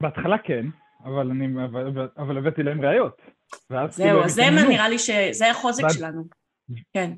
בהתחלה 0.03 0.37
כן, 0.45 0.67
אבל 1.05 1.31
אני, 1.31 1.47
אבל, 1.65 1.89
אבל- 2.17 2.39
הבאתי 2.39 2.63
להם 2.63 2.81
ראיות. 2.85 3.17
כאילו 3.69 3.89
זהו, 3.91 4.19
הם 4.19 4.25
אז 4.25 4.33
זה 4.35 4.43
התעניינו. 4.43 4.69
נראה 4.71 4.89
לי 4.89 4.99
שזה 4.99 5.51
החוזק 5.51 5.83
ואז- 5.85 5.99
שלנו, 5.99 6.25
כן. 6.93 7.11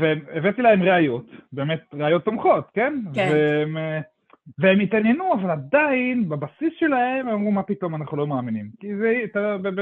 והבאתי 0.00 0.62
להם 0.62 0.82
ראיות, 0.82 1.24
באמת 1.52 1.80
ראיות 1.94 2.24
תומכות, 2.24 2.70
כן? 2.74 2.94
כן. 3.14 3.28
והם, 3.32 3.76
אה, 3.76 4.00
והם 4.58 4.80
התעניינו, 4.80 5.34
אבל 5.34 5.50
עדיין, 5.50 6.28
בבסיס 6.28 6.72
שלהם, 6.78 7.28
הם 7.28 7.34
אמרו, 7.34 7.50
מה 7.50 7.62
פתאום, 7.62 7.94
אנחנו 7.94 8.16
לא 8.16 8.26
מאמינים. 8.26 8.70
כי 8.80 8.96
זה, 8.96 9.14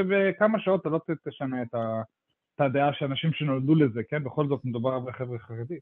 בכמה 0.08 0.60
שעות 0.60 0.80
אתה 0.80 0.88
לא 0.88 1.00
תשנה 1.28 1.62
את, 1.62 1.74
ה, 1.74 2.02
את 2.54 2.60
הדעה 2.60 2.92
של 2.92 3.04
אנשים 3.04 3.32
שנולדו 3.32 3.74
לזה, 3.74 4.00
כן? 4.10 4.24
בכל 4.24 4.46
זאת 4.48 4.60
מדובר 4.64 4.98
בחבר'ה 4.98 5.38
חרדים. 5.38 5.78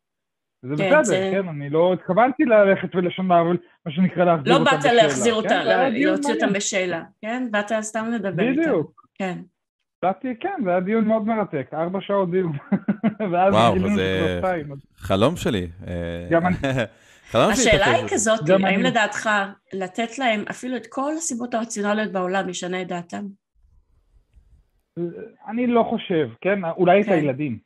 וזה 0.64 0.74
כן, 0.76 0.88
בסדר, 0.90 1.02
זה- 1.02 1.30
כן? 1.32 1.48
אני 1.48 1.70
לא 1.70 1.92
התכוונתי 1.92 2.44
ללכת 2.44 2.94
ולשנה, 2.94 3.40
אבל 3.40 3.56
מה 3.86 3.92
שנקרא 3.92 4.24
להחזיר 4.24 4.52
לא 4.52 4.58
אותם 4.58 4.70
באת 4.70 4.78
בשאלה. 4.78 5.02
להחזיר 5.02 5.32
כן? 5.34 5.38
אותה, 5.38 5.48
זה 5.64 5.80
היה 5.80 5.90
דיון 5.90 6.12
להוציא 6.14 6.34
אותם. 6.34 6.52
בשאלה, 6.52 7.02
כן? 7.22 7.48
באת 7.50 7.72
סתם 7.80 8.04
לדבר 8.14 8.42
איתם. 8.48 8.60
בדיוק. 8.60 9.02
כן. 9.14 9.38
באתי, 10.02 10.34
כן, 10.40 10.60
זה 10.64 10.70
היה 10.70 10.80
דיון 10.80 11.04
מאוד 11.04 11.26
מרתק, 11.26 11.70
ארבע 11.72 11.98
שעות 12.00 12.30
דיון. 12.30 12.52
ואז 13.32 13.54
וואו, 13.54 13.72
גילינו 13.72 13.96
זה 13.96 14.40
חלום 14.96 15.36
שלי. 15.36 15.66
אה, 15.86 16.26
גם 16.30 16.46
אני. 16.46 16.56
השאלה 17.34 17.86
היא. 17.86 18.08
כזאת, 18.08 18.40
גם 18.46 18.64
האם 18.64 18.74
אני. 18.74 18.82
לדעתך 18.82 19.30
לתת 19.72 20.18
להם 20.18 20.44
אפילו 20.50 20.76
את 20.76 20.86
כל 20.88 21.12
הסיבות 21.16 21.54
הרציונליות 21.54 22.12
בעולם 22.12 22.48
ישנה 22.48 22.82
את 22.82 22.86
דעתם? 22.88 23.24
אני 25.48 25.66
לא 25.66 25.86
חושב, 25.90 26.28
כן? 26.40 26.64
אולי 26.64 27.00
את 27.00 27.06
כן. 27.06 27.12
הילדים. 27.12 27.58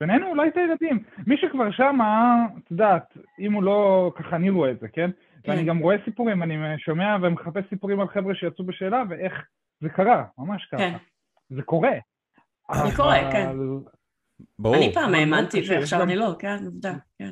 בינינו 0.00 0.26
אולי 0.26 0.48
את 0.48 0.56
הילדים. 0.56 1.04
מי 1.26 1.36
שכבר 1.36 1.70
שמה, 1.70 2.36
את 2.58 2.70
יודעת, 2.70 3.16
אם 3.38 3.52
הוא 3.52 3.62
לא, 3.62 4.12
ככה 4.16 4.36
אני 4.36 4.50
רואה 4.50 4.70
את 4.70 4.80
זה, 4.80 4.88
כן? 4.88 5.10
ואני 5.44 5.60
כן. 5.60 5.66
גם 5.66 5.78
רואה 5.78 5.96
סיפורים, 6.04 6.42
אני 6.42 6.78
שומע 6.78 7.16
ומחפש 7.22 7.64
סיפורים 7.70 8.00
על 8.00 8.08
חבר'ה 8.08 8.34
שיצאו 8.34 8.66
בשאלה 8.66 9.02
ואיך 9.08 9.32
זה 9.80 9.88
קרה, 9.88 10.24
ממש 10.38 10.68
ככה. 10.72 10.78
כן. 10.78 10.96
זה 11.50 11.62
קורה. 11.62 11.92
זה 12.74 12.96
קורה, 12.96 13.32
כן. 13.32 13.48
ברור. 14.58 14.76
אני 14.76 14.94
פעם 14.94 15.14
האמנתי 15.14 15.62
ועכשיו 15.68 16.02
אני 16.02 16.16
לא, 16.16 16.34
כן, 16.38 16.56
עובדה, 16.64 16.94
כן. 17.18 17.30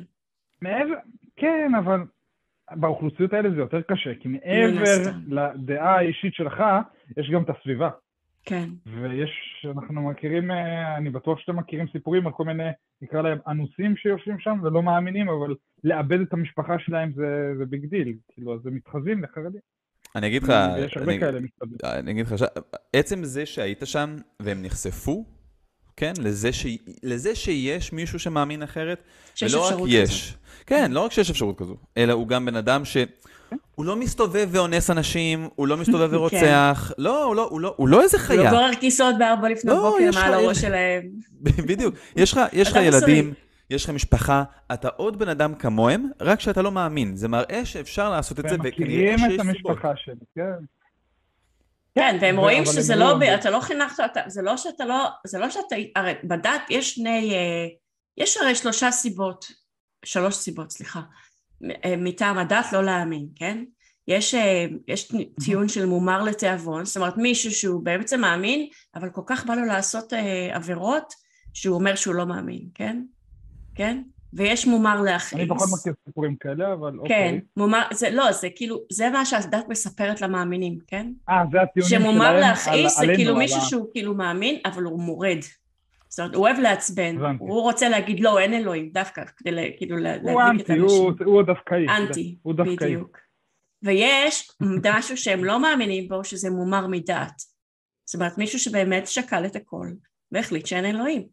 מעבר, 0.61 0.93
כן, 1.35 1.71
אבל 1.79 1.99
באוכלוסיות 2.71 3.33
האלה 3.33 3.49
זה 3.49 3.55
יותר 3.57 3.81
קשה, 3.81 4.09
כי 4.19 4.27
מעבר 4.27 4.81
הסתם. 4.83 5.19
לדעה 5.27 5.95
האישית 5.97 6.33
שלך, 6.33 6.63
יש 7.17 7.29
גם 7.33 7.43
את 7.43 7.49
הסביבה. 7.49 7.89
כן, 8.45 8.69
ויש, 8.85 9.65
אנחנו 9.77 10.01
מכירים, 10.09 10.51
אה, 10.51 10.97
אני 10.97 11.09
בטוח 11.09 11.39
שאתם 11.39 11.55
מכירים 11.59 11.85
סיפורים 11.91 12.27
על 12.27 12.33
כל 12.33 12.43
מיני, 12.45 12.63
נקרא 13.01 13.21
להם 13.21 13.37
אנוסים 13.47 13.95
שיושבים 13.97 14.39
שם 14.39 14.59
ולא 14.63 14.83
מאמינים, 14.83 15.29
אבל 15.29 15.55
לאבד 15.83 16.19
את 16.21 16.33
המשפחה 16.33 16.79
שלהם 16.79 17.11
זה, 17.15 17.25
זה 17.57 17.65
big 17.65 17.85
deal. 17.85 18.13
כאילו, 18.33 18.53
אז 18.55 18.67
הם 18.67 18.75
מתחזים 18.75 19.23
לחרדים. 19.23 19.61
אני 20.15 20.27
אגיד 20.27 20.43
לך, 20.43 20.53
ויש 20.75 20.97
הרבה 20.97 21.11
אני- 21.11 21.19
כאלה 21.19 21.39
מסתבר. 21.39 21.99
אני 21.99 22.11
אגיד 22.11 22.25
לך, 22.25 22.35
עצם 22.93 23.23
זה 23.23 23.45
שהיית 23.45 23.79
שם 23.85 24.09
והם 24.41 24.57
נחשפו, 24.63 25.25
כן, 25.97 26.13
לזה, 26.19 26.53
ש... 26.53 26.65
לזה 27.03 27.35
שיש 27.35 27.93
מישהו 27.93 28.19
שמאמין 28.19 28.63
אחרת, 28.63 29.03
שיש 29.35 29.53
ולא 29.53 29.67
רק 29.67 29.73
יש. 29.87 30.35
כן, 30.65 30.91
לא 30.91 30.99
רק 30.99 31.11
שיש 31.11 31.29
אפשרות 31.29 31.57
כזו, 31.57 31.75
אלא 31.97 32.13
הוא 32.13 32.27
גם 32.27 32.45
בן 32.45 32.55
אדם 32.55 32.85
ש... 32.85 32.97
הוא 33.75 33.85
לא 33.85 33.95
מסתובב 33.95 34.49
ואונס 34.51 34.89
אנשים, 34.89 35.49
הוא 35.55 35.67
לא 35.67 35.77
מסתובב 35.77 36.09
ורוצח, 36.15 36.91
לא, 36.97 37.23
הוא 37.23 37.35
לא, 37.35 37.47
הוא 37.49 37.61
לא, 37.61 37.73
הוא 37.77 37.87
לא 37.87 38.01
איזה 38.01 38.17
הוא 38.17 38.25
חיה. 38.25 38.43
לא 38.43 38.49
גורר 38.49 38.71
כיסאות 38.79 39.15
בארבע 39.19 39.49
לפנות 39.49 39.77
לא, 39.77 39.89
בוקר 39.91 40.09
מעל 40.19 40.33
הראש 40.33 40.57
יש- 40.57 40.61
שלהם. 40.61 41.01
בדיוק. 41.67 41.95
יש 42.15 42.31
לך, 42.33 42.39
יש 42.53 42.71
לך. 42.71 42.75
ילדים, 42.83 43.33
יש 43.69 43.83
לך 43.83 43.89
משפחה, 43.89 44.43
אתה 44.73 44.87
עוד 44.87 45.19
בן 45.19 45.29
אדם 45.29 45.55
כמוהם, 45.55 46.09
רק 46.21 46.39
שאתה 46.39 46.61
לא 46.61 46.71
מאמין. 46.71 47.15
זה 47.15 47.27
מראה 47.27 47.65
שאפשר 47.65 48.09
לעשות 48.09 48.39
את 48.39 48.49
זה, 48.49 48.55
והם 48.55 48.59
וכנראה 48.63 49.15
מכירים 49.15 49.17
שיש 49.17 49.25
את 49.27 49.31
סיבות. 49.31 49.69
המשפחה 49.69 49.91
שלי, 49.95 50.15
כן. 50.35 50.65
כן, 51.95 52.17
והם 52.21 52.37
רואים 52.37 52.65
שזה 52.65 52.95
לא, 52.95 53.05
לא- 53.05 53.17
ב- 53.19 53.23
אתה 53.23 53.49
לא 53.49 53.59
חינכת 53.59 53.99
אותם, 53.99 54.21
זה 54.27 54.41
לא 54.41 54.57
שאתה 54.57 54.85
לא, 54.85 55.07
זה 55.27 55.39
לא 55.39 55.49
שאתה, 55.49 55.75
הרי 55.95 56.13
בדת 56.23 56.61
יש 56.69 56.95
שני, 56.95 57.33
אה, 57.33 57.67
יש 58.17 58.37
הרי 58.37 58.55
שלושה 58.55 58.91
סיבות, 58.91 59.45
שלוש 60.05 60.35
סיבות, 60.35 60.71
סליחה, 60.71 61.01
אה, 61.85 61.95
מטעם 61.97 62.37
הדת 62.37 62.65
לא 62.73 62.83
להאמין, 62.83 63.27
כן? 63.35 63.63
יש, 64.07 64.35
אה, 64.35 64.65
יש 64.87 65.11
טיעון 65.45 65.67
של 65.69 65.85
מומר 65.85 66.23
לתיאבון, 66.23 66.85
זאת 66.85 66.97
אומרת 66.97 67.17
מישהו 67.17 67.51
שהוא 67.51 67.83
בעצם 67.83 68.21
מאמין, 68.21 68.69
אבל 68.95 69.09
כל 69.09 69.21
כך 69.25 69.45
בא 69.45 69.55
לו 69.55 69.65
לעשות 69.65 70.13
עבירות, 70.51 71.13
שהוא 71.53 71.75
אומר 71.75 71.95
שהוא 71.95 72.15
לא 72.15 72.25
מאמין, 72.25 72.69
כן? 72.73 73.01
כן? 73.75 74.03
ויש 74.35 74.67
מומר 74.67 75.01
להכעיס. 75.01 75.33
אני 75.39 75.49
פחות 75.49 75.69
מכיר 75.79 75.93
סיפורים 76.05 76.35
כאלה, 76.35 76.73
אבל 76.73 76.91
כן, 76.91 76.97
אוקיי. 76.99 77.41
מומר, 77.57 77.81
זה 77.93 78.09
לא, 78.09 78.31
זה 78.31 78.47
כאילו, 78.55 78.79
זה 78.91 79.09
מה 79.09 79.25
שהדת 79.25 79.65
מספרת 79.69 80.21
למאמינים, 80.21 80.77
כן? 80.87 81.07
אה, 81.29 81.35
זה 81.51 81.61
הטיעונים 81.61 81.89
שלהם 81.89 82.01
שמומר 82.01 82.39
להכעיס 82.39 82.99
זה 82.99 83.05
כאילו 83.15 83.35
מישהו 83.35 83.61
שהוא 83.61 83.87
כאילו 83.91 84.15
מאמין, 84.15 84.59
אבל 84.65 84.83
הוא 84.83 85.01
מורד. 85.01 85.37
זאת 86.09 86.19
אומרת, 86.19 86.35
הוא 86.35 86.43
אוהב 86.47 86.59
לעצבן. 86.59 87.15
הוא 87.39 87.61
רוצה 87.61 87.89
להגיד 87.89 88.19
לא, 88.19 88.39
אין 88.39 88.53
אלוהים, 88.53 88.89
דווקא, 88.89 89.23
כדי 89.37 89.73
כאילו 89.77 89.97
להדליק 89.97 90.35
את 90.35 90.69
אנטי, 90.69 90.79
הוא- 90.79 90.89
האנשים. 91.11 91.25
הוא 91.25 91.43
דווקאי. 91.43 91.85
אנטי, 91.87 92.37
הוא 92.41 92.53
דווקאי. 92.53 92.75
בדיוק. 92.75 93.17
ויש 93.83 94.51
משהו 94.97 95.17
שהם 95.17 95.43
לא 95.43 95.59
מאמינים 95.61 96.07
בו, 96.07 96.23
שזה 96.23 96.49
מומר 96.49 96.87
מדעת. 96.87 97.41
זאת 98.05 98.15
אומרת, 98.15 98.37
מישהו 98.37 98.59
שבאמת 98.59 99.07
שקל 99.07 99.45
את 99.45 99.55
הכל, 99.55 99.87
והחליט 100.31 100.65
שאין 100.65 100.85
אלוהים, 100.85 101.23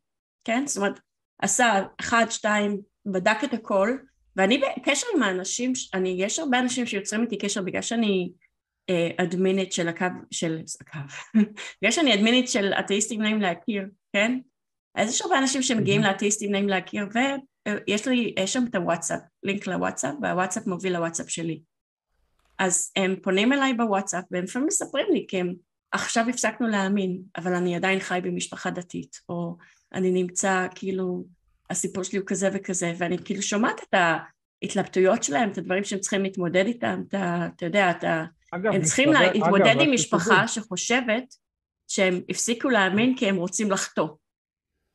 כן? 0.44 0.62
זאת 0.66 0.76
אומרת, 0.76 1.00
עשה 1.42 1.82
אחד, 2.00 2.26
שתיים, 2.30 2.80
בדק 3.06 3.38
את 3.44 3.54
הכל, 3.54 3.96
ואני 4.36 4.58
בקשר 4.58 5.06
עם 5.16 5.22
האנשים, 5.22 5.72
אני, 5.94 6.16
יש 6.18 6.38
הרבה 6.38 6.58
אנשים 6.58 6.86
שיוצרים 6.86 7.22
איתי 7.22 7.38
קשר 7.38 7.62
בגלל 7.62 7.82
שאני 7.82 8.32
אה, 8.90 9.10
אדמינית 9.16 9.72
של 9.72 9.88
הקו, 9.88 10.06
של 10.30 10.60
הקו, 10.80 10.98
בגלל 11.82 11.90
שאני 11.90 12.14
אדמינית 12.14 12.48
של 12.48 12.72
אתאיסטים 12.72 13.22
נעים 13.22 13.40
להכיר, 13.40 13.82
כן? 14.12 14.38
אז 14.94 15.10
יש 15.10 15.22
הרבה 15.22 15.38
אנשים 15.38 15.62
שמגיעים. 15.62 16.02
לאתאיסטים 16.02 16.52
נעים 16.52 16.68
להכיר, 16.68 17.06
ויש 17.14 18.08
לי, 18.08 18.34
יש 18.38 18.52
שם 18.52 18.64
את 18.70 18.74
הוואטסאפ, 18.74 19.20
לינק 19.42 19.66
לוואטסאפ, 19.66 20.14
והוואטסאפ 20.22 20.66
מוביל 20.66 20.92
לוואטסאפ 20.92 21.30
שלי. 21.30 21.60
אז 22.58 22.92
הם 22.96 23.16
פונים 23.22 23.52
אליי 23.52 23.74
בוואטסאפ, 23.74 24.24
והם 24.30 24.44
לפעמים 24.44 24.68
מספרים 24.68 25.06
לי, 25.12 25.26
כי 25.28 25.40
הם 25.40 25.54
עכשיו 25.92 26.28
הפסקנו 26.28 26.68
להאמין, 26.68 27.22
אבל 27.36 27.54
אני 27.54 27.76
עדיין 27.76 28.00
חי 28.00 28.20
במשפחה 28.22 28.70
דתית, 28.70 29.16
או 29.28 29.56
אני 29.92 30.10
נמצא, 30.10 30.66
כאילו, 30.74 31.24
הסיפור 31.70 32.02
שלי 32.02 32.18
הוא 32.18 32.26
כזה 32.26 32.48
וכזה, 32.52 32.92
ואני 32.98 33.18
כאילו 33.24 33.42
שומעת 33.42 33.80
את 33.88 33.94
ההתלבטויות 34.62 35.22
שלהם, 35.22 35.50
את 35.50 35.58
הדברים 35.58 35.84
שהם 35.84 35.98
צריכים 35.98 36.22
להתמודד 36.22 36.66
איתם, 36.66 37.02
את 37.08 37.14
ה... 37.14 37.46
אתה 37.56 37.66
יודע, 37.66 37.90
את 37.90 38.04
ה... 38.04 38.24
אגב, 38.50 38.72
הם 38.72 38.82
צריכים 38.82 39.10
מסתבר- 39.10 39.32
להתמודד 39.32 39.66
אגב, 39.66 39.80
עם 39.80 39.92
משפחה 39.94 40.48
שחושבת 40.48 41.34
שהם 41.88 42.20
הפסיקו 42.28 42.68
להאמין 42.68 43.16
כי 43.16 43.28
הם 43.28 43.36
רוצים 43.36 43.70
לחטוא. 43.70 44.08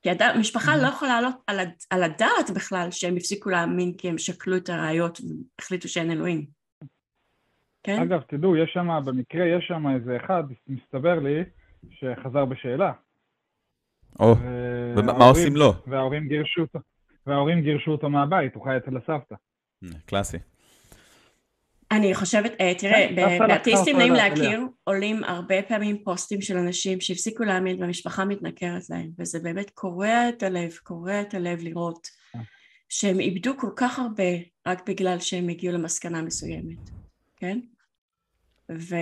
כי 0.01 0.09
הד... 0.09 0.21
משפחה 0.39 0.78
לא 0.78 0.88
יכולה 0.88 1.21
לעלות 1.21 1.36
על, 1.47 1.59
הד... 1.59 1.71
על 1.89 2.03
הדעת 2.03 2.49
בכלל 2.55 2.88
שהם 2.91 3.15
הפסיקו 3.17 3.49
להאמין 3.49 3.93
כי 3.97 4.09
הם 4.09 4.17
שקלו 4.17 4.57
את 4.57 4.69
הראיות 4.69 5.19
והחליטו 5.59 5.89
שאין 5.89 6.11
אלוהים. 6.11 6.45
כן? 7.84 8.01
אגב, 8.01 8.21
תדעו, 8.21 8.57
יש 8.57 8.69
שם, 8.73 8.88
במקרה 9.05 9.45
יש 9.45 9.65
שם 9.67 9.84
איזה 9.95 10.17
אחד, 10.26 10.43
מסתבר 10.67 11.19
לי, 11.19 11.43
שחזר 11.91 12.45
בשאלה. 12.45 12.91
או, 14.20 14.36
ומה 14.97 15.13
מה 15.13 15.26
עושים 15.26 15.55
לו? 15.55 15.74
וההורים 15.88 16.28
גירשו 16.28 16.61
אותו. 16.61 16.80
וההורים 17.28 17.61
גירשו 17.61 17.91
אותו 17.91 18.09
מהבית, 18.09 18.55
הוא 18.55 18.63
חי 18.63 18.78
אצל 18.78 18.97
הסבתא. 18.97 19.36
קלאסי. 20.05 20.38
אני 21.91 22.16
חושבת, 22.16 22.51
אה, 22.61 22.74
תראה, 22.78 23.07
כן, 23.16 23.47
באתאיסטים 23.47 23.97
נעים. 23.97 24.13
להכיר, 24.13 24.61
עולים 24.84 25.24
הרבה 25.24 25.61
פעמים 25.61 26.03
פוסטים 26.03 26.41
של 26.41 26.57
אנשים 26.57 27.01
שהפסיקו 27.01 27.43
להאמין 27.43 27.82
והמשפחה 27.82 28.26
מתנכרת 28.26 28.89
להם, 28.89 29.09
וזה 29.20 29.39
באמת 29.39 29.70
קורע 29.70 30.30
את 30.30 30.43
הלב, 30.43 30.72
קורע 30.84 31.22
את 31.22 31.34
הלב 31.34 31.59
לראות 31.61 32.07
אה. 32.36 32.39
שהם 32.89 33.20
איבדו 33.20 33.57
כל 33.57 33.70
כך 33.76 33.99
הרבה 33.99 34.24
רק 34.68 34.89
בגלל 34.89 35.20
שהם 35.20 35.49
הגיעו 35.49 35.74
למסקנה 35.74 36.22
מסוימת, 36.22 36.89
כן? 37.36 37.59
ו... 38.72 38.95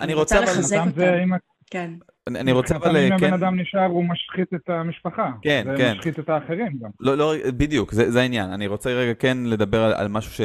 אני 0.00 0.14
רוצה. 0.14 0.40
לחזק 0.40 0.76
אותם. 0.86 1.30
כן, 1.70 1.90
אני 2.28 2.40
אני 2.40 2.52
רוצה 2.52 2.76
אבל, 2.76 2.96
אם 2.96 3.18
כן, 3.18 3.26
הבן 3.26 3.32
אדם 3.32 3.60
נשאר, 3.60 3.86
הוא 3.86 4.04
משחית 4.04 4.54
את 4.54 4.70
המשפחה. 4.70 5.30
כן, 5.42 5.62
זה 5.66 5.74
כן. 5.76 5.94
משחית 5.96 6.18
את 6.18 6.28
האחרים 6.28 6.78
גם. 6.82 6.90
לא, 7.00 7.16
לא, 7.16 7.34
בדיוק, 7.46 7.92
זה, 7.92 8.10
זה 8.10 8.20
העניין. 8.20 8.50
אני 8.50 8.66
רוצה 8.66 8.90
רגע 8.90 9.14
כן 9.14 9.38
לדבר 9.44 9.82
על, 9.82 9.92
על 9.92 10.08
משהו 10.08 10.32
ש... 10.32 10.40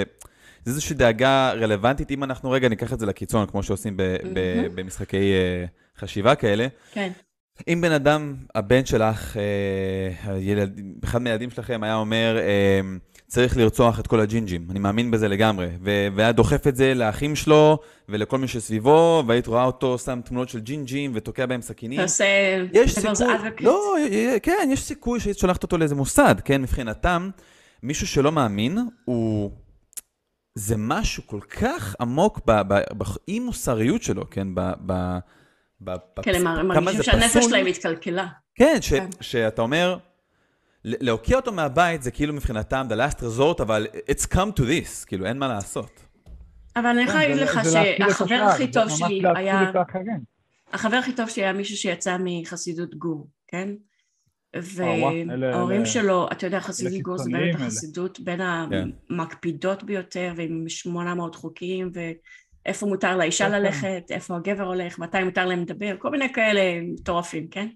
זה 0.63 0.71
איזושהי 0.71 0.95
דאגה 0.95 1.51
רלוונטית, 1.51 2.11
אם 2.11 2.23
אנחנו 2.23 2.51
רגע 2.51 2.69
ניקח 2.69 2.93
את 2.93 2.99
זה 2.99 3.05
לקיצון, 3.05 3.47
כמו 3.47 3.63
שעושים 3.63 3.97
ב, 3.97 4.01
ב. 4.33 4.67
במשחקי 4.75 5.33
uh, 5.33 5.99
חשיבה 5.99 6.35
כאלה. 6.35 6.67
כן, 6.93 7.11
אם 7.67 7.81
בן 7.81 7.91
אדם, 7.91 8.35
הבן 8.55 8.85
שלך, 8.85 9.37
אה, 9.37 10.33
הילד, 10.33 10.81
אחד 11.03 11.21
מהילדים 11.21 11.49
שלכם 11.49 11.83
היה 11.83 11.95
אומר, 11.95 12.37
אה, 12.39 12.79
צריך 13.27 13.57
לרצוח 13.57 13.99
את 13.99 14.07
כל 14.07 14.19
הג'ינג'ים, 14.19 14.67
אני 14.69 14.79
מאמין 14.79 15.11
בזה 15.11 15.27
לגמרי, 15.27 15.67
ו- 15.83 16.07
והיה 16.15 16.31
דוחף 16.31 16.67
את 16.67 16.75
זה 16.75 16.93
לאחים 16.93 17.35
שלו 17.35 17.77
ולכל 18.09 18.37
מי 18.37 18.47
שסביבו, 18.47 19.23
והיית 19.27 19.47
רואה 19.47 19.63
אותו 19.63 19.97
שם 19.97 20.21
תמונות 20.25 20.49
של 20.49 20.59
ג'ינג'ים 20.59 21.11
ותוקע 21.13 21.45
בהם 21.45 21.61
סכינים. 21.61 21.99
אתה 21.99 22.03
עושה... 22.03 22.25
יש 22.73 22.95
סיכוי. 22.95 23.25
לא, 23.59 23.95
כן, 24.43 24.69
יש 24.71 24.83
סיכוי 24.83 25.19
שהיית 25.19 25.37
שולחת 25.37 25.63
אותו 25.63 25.77
לאיזה 25.77 25.95
מוסד, 25.95 26.35
כן, 26.45 26.61
מבחינתם, 26.61 27.29
מישהו 27.83 28.07
שלא 28.07 28.31
מאמין, 28.31 28.77
הוא... 29.05 29.51
זה 30.57 30.75
משהו 30.77 31.23
כל 31.25 31.39
כך 31.41 31.95
עמוק 31.99 32.39
באי-מוסריות 32.45 34.03
שלו, 34.03 34.29
כן, 34.29 34.47
ב... 34.55 34.71
ב... 34.85 35.15
ב... 35.81 35.91
כן, 36.21 36.47
הם 36.47 36.67
מרגישים 36.67 37.03
שהנפש. 37.03 37.45
שלהם 37.45 37.65
התקלקלה. 37.65 38.27
כן, 38.55 38.77
ש, 38.81 38.93
כן. 38.93 39.07
שאתה 39.21 39.61
אומר, 39.61 39.97
להוקיע 40.85 41.35
אותו 41.35 41.51
מהבית 41.51 42.03
זה 42.03 42.11
כאילו 42.11 42.33
מבחינתם 42.33 42.87
the 42.89 42.93
last 42.93 43.19
resort, 43.19 43.61
אבל 43.61 43.87
it's 44.11 44.25
come 44.33 44.59
to 44.59 44.61
this, 44.61 45.05
כאילו 45.05 45.25
אין 45.25 45.39
מה 45.39 45.47
לעשות. 45.47 46.05
אבל 46.75 46.85
אני 46.85 47.03
יכולה 47.03 47.21
כן, 47.23 47.29
להגיד 47.29 47.43
לך 47.43 47.59
שהחבר 47.63 48.35
הכי 48.35 48.71
טוב 48.71 48.89
שלי 48.89 49.21
היה... 49.35 49.71
החבר 50.73 50.95
הכי 50.95 51.13
טוב 51.13 51.29
שלי 51.29 51.43
היה 51.43 51.53
מישהו 51.53 51.77
שיצא 51.77 52.17
מחסידות 52.19 52.95
גור, 52.95 53.27
כן? 53.47 53.69
וההורים 54.55 55.85
שלו, 55.85 56.27
אתה 56.31 56.47
יודע, 56.47 56.59
חסידות 56.59 57.01
גור 57.01 57.17
זה 57.17 57.29
באמת. 57.31 57.55
החסידות 57.55 58.19
בין 58.19 58.39
כן. 58.69 58.89
המקפידות 59.09 59.83
ביותר, 59.83 60.33
ועם 60.35 60.63
800 60.67 61.35
חוקים, 61.35 61.91
איפה 62.65 62.85
מותר 62.85 63.17
לאישה 63.17 63.45
כן. 63.45 63.51
ללכת, 63.51 64.03
איפה 64.09 64.35
הגבר 64.35 64.63
הולך, 64.63 64.99
מתי 64.99 65.23
מותר 65.23 65.45
להם 65.45 65.61
לדבר, 65.61 65.95
כל 65.99 66.09
מיני 66.11 66.33
כאלה 66.33 66.61
מטורפים, 66.81 67.47
כן? 67.47 67.67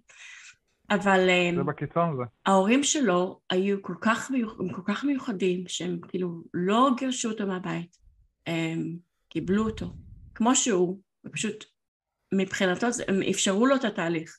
אבל 0.92 1.30
אמ, 1.30 1.56
זה 1.56 1.64
בקיצון 1.64 2.18
זה. 2.18 2.24
ההורים 2.46 2.84
שלו 2.84 3.40
היו 3.50 3.82
כל 3.82 3.96
כך, 4.02 4.32
מיוח... 4.32 4.58
כל 4.76 4.82
כך 4.86 5.04
מיוחדים, 5.04 5.64
שהם 5.68 6.00
כאילו 6.08 6.44
לא 6.54 6.90
גירשו 6.98 7.30
אותו 7.30 7.48
מהבית, 7.48 7.98
הם 8.48 8.98
קיבלו 9.30 9.66
אותו 9.66 9.94
כמו 10.36 10.56
שהוא, 10.56 11.00
ופשוט 11.26 11.66
מבחינתו 12.34 12.88
הם 13.08 13.22
אפשרו 13.30 13.66
לו 13.66 13.76
את 13.76 13.84
התהליך. 13.86 14.38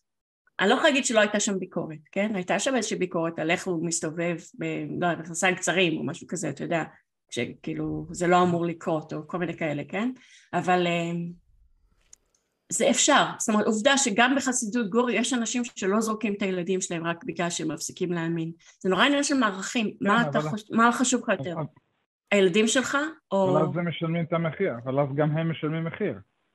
אני 0.61 0.69
לא 0.69 0.75
יכולה 0.75 0.89
להגיד 0.89 1.05
שלא 1.05 1.21
הייתה 1.21 1.41
שם 1.41 1.59
ביקורת, 1.59 1.99
כן? 2.13 2.33
הייתה 2.35 2.59
שם 2.59 2.77
איזושהי 2.77 2.99
ביקורת 2.99 3.39
על 3.39 3.51
איך 3.51 3.67
הוא 3.67 3.87
מסתובב, 3.87 4.37
ב... 4.59 4.65
לא 5.01 5.07
יודעת, 5.07 5.19
מכנסיים 5.19 5.55
קצרים 5.55 5.99
או 5.99 6.07
משהו 6.07 6.27
כזה, 6.27 6.51
אתה 6.51 6.65
יודע, 6.65 6.85
שכאילו 7.31 8.07
זה 8.11 8.27
לא 8.27 8.43
אמור 8.43 8.67
לקרות 8.67 9.13
או 9.13 9.29
כל 9.29 9.39
מיני 9.39 9.57
כאלה, 9.57 9.83
כן? 9.89 10.11
אבל 10.53 10.87
אמ, 10.87 11.31
זה 12.73 12.91
אפשר, 12.91 13.25
זאת 13.39 13.49
אומרת 13.49 13.67
עובדה 13.67 13.99
שגם 13.99 14.35
בחסידות 14.37 14.91
גור 14.91 15.11
יש 15.11 15.33
אנשים 15.33 15.63
שלא 15.77 16.01
זורקים 16.01 16.35
את 16.35 16.43
הילדים 16.43 16.81
שלהם 16.81 17.05
רק 17.05 17.25
בגלל 17.25 17.51
שהם 17.51 17.71
מפסיקים 17.73 18.13
להאמין. 18.13 18.53
זה 18.81 18.89
נורא 18.89 19.05
עניין 19.05 19.25
של 19.25 19.35
מערכים, 19.35 19.91
מה, 20.01 20.23
אתה 20.23 20.39
אבל- 20.39 20.49
חוש... 20.49 20.63
מה 20.71 20.93
חשוב 20.93 21.23
לך 21.23 21.29
יותר? 21.39 21.53
אבל 21.53 21.65
הילדים 22.31 22.67
שלך 22.67 22.99
או... 23.33 23.51
אבל 23.59 23.69
אז 23.69 23.77
הם 23.77 23.89
משלמים 23.89 24.25
את 24.25 24.33
המחיר, 24.33 24.73
אבל 24.85 25.01
אז 25.01 25.09
גם 25.15 25.39
הם 25.39 25.51
משלמים 25.51 25.85
מחיר. 25.85 26.15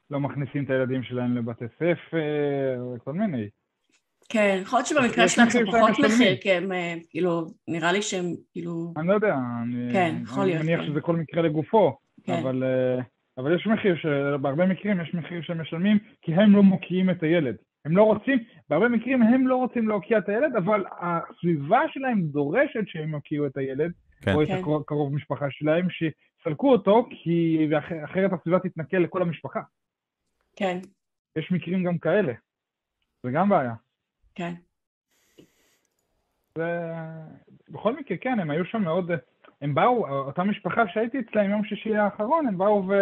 לא 0.10 0.20
מכניסים 0.20 0.64
את 0.64 0.70
הילדים 0.70 1.04
שלהם 1.04 1.38
לבתי 1.38 1.66
ספר, 1.76 2.84
וכל 2.96 3.14
מיני. 3.14 3.50
כן, 4.30 4.60
יכול 4.62 4.80
להיות 4.80 4.88
שבמקרה 4.88 5.28
שלהם 5.28 5.50
זה 5.50 5.60
פחות. 5.68 6.00
מחיר, 6.06 6.38
כי 6.42 6.52
הם 6.52 6.72
אה, 6.72 6.96
כאילו, 7.10 7.48
נראה 7.68 7.92
לי 7.92 8.02
שהם 8.02 8.26
כאילו, 8.52 8.94
אני 8.98 9.08
לא 9.08 9.14
יודע, 9.14 9.36
אני, 9.64 9.94
כן, 9.94 10.16
יכול 10.24 10.44
אני 10.44 10.52
להיות, 10.52 10.64
מניח 10.66 10.80
כן. 10.80 10.88
שזה 10.88 11.02
כל 11.02 11.16
מקרה 11.16 11.42
לגופו, 11.42 11.98
כן, 12.24 12.40
אבל, 12.40 12.64
אה, 12.64 13.04
אבל 13.38 13.56
יש 13.56 13.68
מחיר, 13.68 13.96
ש- 13.96 14.06
בהרבה 14.42 14.66
מקרים 14.66 15.02
יש 15.02 15.14
מחיר 15.14 15.42
שהם 15.42 15.62
משלמים 15.62 16.00
כי 16.22 16.34
הם 16.34 16.56
לא 16.56 16.64
מוקיעים 16.64 17.10
את 17.10 17.24
הילד. 17.24 17.56
הם 17.86 17.98
לא 17.98 18.04
רוצים, 18.04 18.44
בהרבה 18.70 18.90
מקרים 18.90 19.22
הם 19.22 19.48
לא 19.48 19.56
רוצים 19.56 19.88
להוקיע 19.88 20.18
את 20.18 20.30
הילד, 20.30 20.56
אבל 20.56 20.84
הסביבה 21.00 21.82
שלהם 21.94 22.22
דורשת 22.22 22.88
שהם 22.88 23.10
יוקיעו 23.10 23.46
את 23.46 23.58
הילד, 23.58 23.92
כן. 24.22 24.34
או 24.34 24.44
את 24.44 24.48
כן. 24.48 24.58
הקרוב 24.58 24.84
קרוב 24.84 25.14
משפחה 25.14 25.46
שלהם, 25.50 25.88
שיסלקו 25.90 26.72
אותו, 26.72 27.08
כי 27.10 27.68
אחרת 28.04 28.34
הסביבה 28.34 28.60
תתנכל 28.60 28.98
לכל 28.98 29.22
המשפחה. 29.22 29.62
כן, 30.56 30.80
יש 31.36 31.52
מקרים 31.52 31.84
גם 31.84 31.98
כאלה. 31.98 32.34
זה 33.24 33.32
גם 33.32 33.50
בעיה. 33.50 33.74
כן, 34.36 34.54
בכל 37.70 37.96
מקרה, 37.96 38.18
כן, 38.18 38.40
הם 38.40 38.52
היו 38.52 38.66
שם 38.66 38.82
מאוד... 38.82 39.12
הם 39.66 39.76
באו, 39.76 40.08
אותה 40.08 40.44
משפחה 40.44 40.88
שהייתי 40.88 41.20
אצלהם 41.20 41.52
יום 41.52 41.64
שישי 41.64 41.96
האחרון, 41.96 42.48
הם 42.48 42.58
באו 42.58 42.88
ו... 42.88 42.94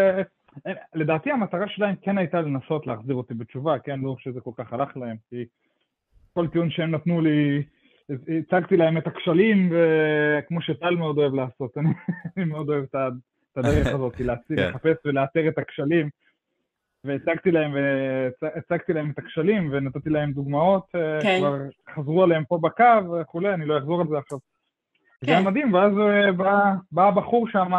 הם- 0.66 0.76
לדעתי 0.96 1.32
המטרה 1.32 1.68
שלהם 1.68 1.96
כן 2.02 2.18
הייתה 2.18 2.42
לנסות 2.42 2.88
להחזיר 2.88 3.16
אותי 3.16 3.34
בתשובה, 3.34 3.80
כן, 3.80 4.00
לא 4.00 4.16
שזה 4.20 4.42
כל 4.42 4.52
כך 4.58 4.74
הלך 4.74 4.98
להם, 4.98 5.16
כי 5.30 5.46
כל 6.34 6.48
טיעון 6.48 6.70
שהם 6.70 6.92
נתנו 6.92 7.22
לי, 7.22 7.64
הצגתי 8.40 8.78
להם 8.78 8.98
את 8.98 9.08
הכשלים, 9.08 9.74
וכמו 9.74 10.62
שטל 10.62 10.96
מאוד 10.96 11.18
אוהב 11.18 11.34
לעשות, 11.34 11.78
אני, 11.78 11.90
אני 12.38 12.46
מאוד 12.46 12.70
אוהב 12.70 12.84
את 12.84 12.96
הדרך 13.58 13.88
הזאת, 13.88 14.20
להציג, 14.20 14.58
כן. 14.60 14.70
לחפש 14.70 14.98
ולאתר 15.06 15.48
את 15.48 15.58
הכשלים. 15.58 16.10
והצגתי 17.06 17.52
להם, 17.52 17.76
והצגתי 18.42 18.94
להם 18.94 19.12
את 19.12 19.20
הכשלים 19.20 19.70
ונתתי 19.72 20.10
להם 20.10 20.32
דוגמאות, 20.32 20.86
אה, 20.96 21.20
כן. 21.22 21.38
כבר 21.40 21.58
חזרו 21.96 22.24
עליהם 22.24 22.44
פה 22.46 22.60
בקו 22.62 23.12
וכולי, 23.22 23.54
אני 23.54 23.66
לא 23.66 23.78
אחזור 23.78 24.02
על 24.02 24.08
זה 24.08 24.18
עכשיו. 24.18 24.38
זה 25.26 25.32
היה 25.32 25.40
כן. 25.40 25.48
מדהים, 25.48 25.74
ואז 25.74 25.92
אה, 26.00 26.32
בא, 26.32 26.74
בא 26.92 27.08
הבחור 27.08 27.48
שם, 27.48 27.72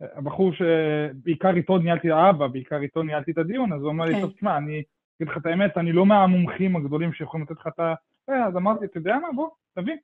הבחור 0.00 0.52
שבעיקר 0.52 1.56
איתו 1.56 1.78
ניהלתי, 1.78 2.10
האבא, 2.10 2.46
בעיקר 2.46 2.82
איתו 2.82 3.02
ניהלתי 3.02 3.30
את 3.30 3.38
הדיון, 3.38 3.72
אז 3.72 3.82
הוא 3.82 3.90
אמר 3.90 4.04
לי, 4.04 4.14
כן. 4.14 4.20
טוב, 4.20 4.30
תשמע, 4.30 4.56
אני 4.56 4.82
אגיד 5.16 5.28
לך 5.32 5.36
את 5.36 5.46
האמת, 5.46 5.78
אני 5.78 5.92
לא 5.92 6.06
מהמומחים 6.06 6.76
הגדולים 6.76 7.12
שיכולים 7.12 7.46
לתת 7.50 7.60
לך 7.60 7.66
את 7.66 7.80
ה... 7.80 7.94
אה, 8.30 8.46
אז 8.46 8.56
אמרתי, 8.56 8.84
אתה 8.84 8.98
יודע 8.98 9.16
מה, 9.22 9.28
בוא, 9.34 9.48
תביא. 9.74 9.96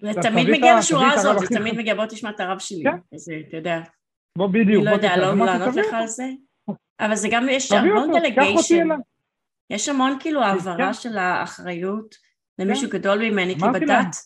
זה 0.00 0.22
תמיד 0.22 0.50
מגיע 0.50 0.78
לשורה 0.78 1.12
הזאת, 1.12 1.38
זה 1.38 1.46
תמיד. 1.46 1.78
מגיע, 1.78 1.94
בוא 1.94 2.06
תשמע 2.06 2.30
את 2.30 2.40
הרב 2.40 2.58
שלי, 2.58 2.82
כן. 2.82 2.96
אז 3.14 3.32
אתה 3.48 3.56
יודע, 3.56 3.80
בוא, 4.38 4.46
בדיוק. 4.46 4.68
אני 4.68 4.84
לא 4.84 4.90
יודע. 4.90 5.16
לא 5.16 5.32
אמרתי, 5.32 5.58
לענות 5.58 5.76
לך 5.76 5.94
על 5.94 6.06
זה, 6.06 6.30
אבל 7.00 7.14
זה 7.14 7.28
גם, 7.30 7.46
יש 7.50 7.72
המון 7.72 8.10
דלגיישן. 8.12 8.88
יש 9.70 9.88
המון 9.88 10.16
כאילו 10.20 10.42
העברה. 10.42 10.94
של 10.94 11.18
האחריות 11.18 12.14
למישהו 12.58 12.90
גדול 12.90 13.18
ממני, 13.30 13.54
כי. 13.54 13.60
בדת 13.74 14.16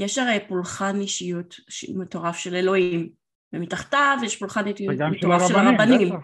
יש 0.00 0.18
הרי 0.18 0.38
פולחן 0.48 1.00
אישיות 1.00 1.56
מטורף 1.94 2.36
של 2.36 2.54
אלוהים, 2.54 3.08
ומתחתיו 3.52 4.18
יש 4.22 4.36
פולחן 4.36 4.66
אישיות 4.66 4.94
מטורף 5.10 5.48
של 5.48 5.56
הרבנים. 5.56 6.14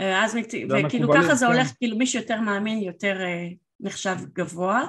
אה, 0.00 0.24
אז 0.24 0.34
מת... 0.34 0.54
וכאילו 0.70 1.12
ככה 1.12 1.34
זה 1.34 1.46
כן. 1.46 1.52
הולך, 1.52 1.72
כאילו 1.78 1.96
מי 1.96 2.06
שיותר 2.06 2.40
מאמין 2.40 2.78
יותר 2.78 3.20
אה, 3.20 3.48
נחשב 3.80 4.16
גבוה, 4.32 4.82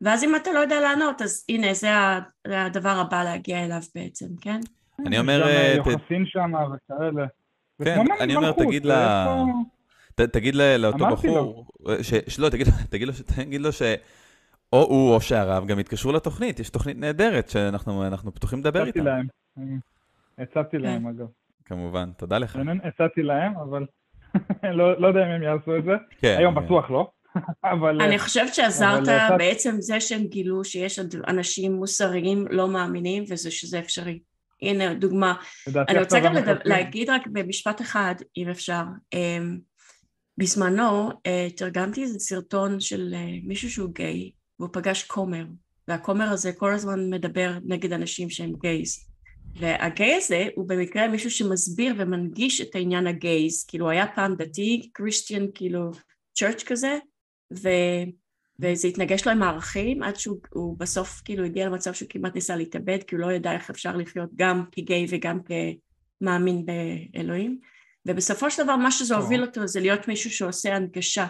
ואז 0.00 0.24
אם 0.24 0.36
אתה 0.36 0.52
לא 0.52 0.58
יודע 0.58 0.80
לענות, 0.80 1.22
אז 1.22 1.44
הנה 1.48 1.74
זה 1.74 1.88
הדבר 2.46 2.88
הבא 3.06 3.24
להגיע 3.24 3.64
אליו 3.64 3.80
בעצם, 3.94 4.26
כן? 4.40 4.60
אני 5.06 5.18
אומר, 5.18 5.40
גם, 5.40 5.46
אה, 5.48 5.74
יוחסין 5.76 6.24
שם 6.26 6.52
וכאלה. 6.54 7.26
כן, 7.84 7.98
אני 8.20 8.36
אומר, 8.36 8.52
תגיד 8.52 8.84
לה- 8.84 9.36
ת- 10.14 10.20
תגיד 10.20 10.54
ל- 10.54 10.76
לאותו 10.76 11.06
בחור, 11.10 11.66
שלא, 12.28 12.48
תגיד 12.48 12.66
לו 13.06 13.12
תגיד 13.36 13.60
לו 13.60 13.72
ש... 13.72 13.82
או 14.72 14.82
הוא 14.82 15.14
או 15.14 15.20
שהרב 15.20 15.66
גם 15.66 15.78
יתקשרו 15.78 16.12
לתוכנית, 16.12 16.60
יש 16.60 16.70
תוכנית 16.70 16.98
נהדרת 16.98 17.48
שאנחנו 17.48 18.06
אנחנו 18.06 18.34
פתוחים 18.34 18.58
לדבר 18.60 18.82
הצעתי 18.82 18.98
איתה. 18.98 19.10
להם. 19.10 19.26
הצעתי 20.38 20.76
כן. 20.76 20.82
להם, 20.82 21.06
אגב. 21.06 21.26
כמובן, 21.64 22.10
תודה 22.18 22.38
לך. 22.38 22.58
הצעתי 22.84 23.22
להם, 23.22 23.52
אבל 23.56 23.86
לא 24.78 25.00
לא 25.00 25.08
יודע 25.08 25.20
אם 25.22 25.30
הם 25.30 25.42
יעשו 25.42 25.76
את 25.76 25.84
זה. 25.84 25.92
כן, 26.18 26.36
היום 26.38 26.58
אה, 26.58 26.62
בטוח 26.64 26.90
לא. 26.90 27.10
אבל... 27.72 28.02
אני 28.02 28.18
חושבת 28.18 28.54
שעזרת 28.54 29.02
אבל, 29.02 29.10
אה, 29.10 29.36
בעצם 29.38 29.76
זה 29.78 30.00
שהם 30.00 30.24
גילו 30.26 30.64
שיש 30.64 30.98
אנשים 31.28 31.72
מוסריים 31.72 32.44
לא 32.50 32.68
מאמינים 32.68 33.24
וזה 33.30 33.50
שזה 33.50 33.78
אפשרי. 33.78 34.18
הנה 34.62 34.94
דוגמה. 34.94 35.34
אני 35.88 35.98
רוצה 35.98 36.20
גם 36.20 36.34
לדבר. 36.34 36.58
להגיד 36.64 37.10
רק 37.10 37.26
במשפט 37.26 37.80
אחד, 37.80 38.14
אם 38.36 38.48
אפשר. 38.48 38.82
אמ, 39.14 39.58
בזמנו 40.38 41.10
אה, 41.26 41.48
תרגמתי 41.56 42.02
איזה 42.02 42.18
סרטון 42.18 42.80
של 42.80 43.14
אה, 43.14 43.26
מישהו 43.42 43.70
שהוא 43.70 43.94
גיי, 43.94 44.30
והוא 44.60 44.70
פגש 44.72 45.02
כומר, 45.02 45.44
והכומר 45.88 46.24
הזה 46.24 46.52
כל 46.52 46.74
הזמן 46.74 47.10
מדבר 47.10 47.58
נגד 47.64 47.92
אנשים 47.92 48.30
שהם 48.30 48.52
גייז. 48.52 49.06
והגיי 49.58 50.14
הזה 50.14 50.48
הוא 50.54 50.68
במקרה 50.68 51.08
מישהו 51.08 51.30
שמסביר 51.30 51.94
ומנגיש 51.98 52.60
את 52.60 52.74
העניין 52.74 53.06
הגייז, 53.06 53.64
כאילו 53.68 53.90
היה 53.90 54.06
פעם 54.14 54.34
דתי, 54.36 54.90
קריסטיאן, 54.92 55.46
כאילו 55.54 55.90
צ'רץ' 56.34 56.62
כזה, 56.62 56.98
ו... 57.62 57.68
וזה 58.60 58.88
התנגש 58.88 59.26
לו 59.26 59.32
עם 59.32 59.42
הערכים 59.42 60.02
עד 60.02 60.16
שהוא 60.16 60.38
הוא 60.50 60.78
בסוף 60.78 61.22
כאילו 61.24 61.44
הגיע 61.44 61.66
למצב 61.66 61.92
שהוא 61.92 62.08
כמעט 62.08 62.34
ניסה 62.34 62.56
להתאבד 62.56 62.98
כי 63.02 63.14
הוא 63.14 63.22
לא 63.22 63.32
ידע 63.32 63.52
איך 63.52 63.70
אפשר 63.70 63.96
לחיות 63.96 64.30
גם 64.36 64.64
כגיי 64.72 65.06
וגם 65.08 65.38
כמאמין 65.42 66.66
באלוהים 66.66 67.58
ובסופו 68.06 68.50
של 68.50 68.62
דבר 68.62 68.76
מה 68.76 68.90
שזה. 68.90 69.16
הוביל 69.16 69.42
אותו 69.42 69.66
זה 69.66 69.80
להיות 69.80 70.08
מישהו 70.08 70.30
שעושה 70.30 70.76
הנגשה 70.76 71.26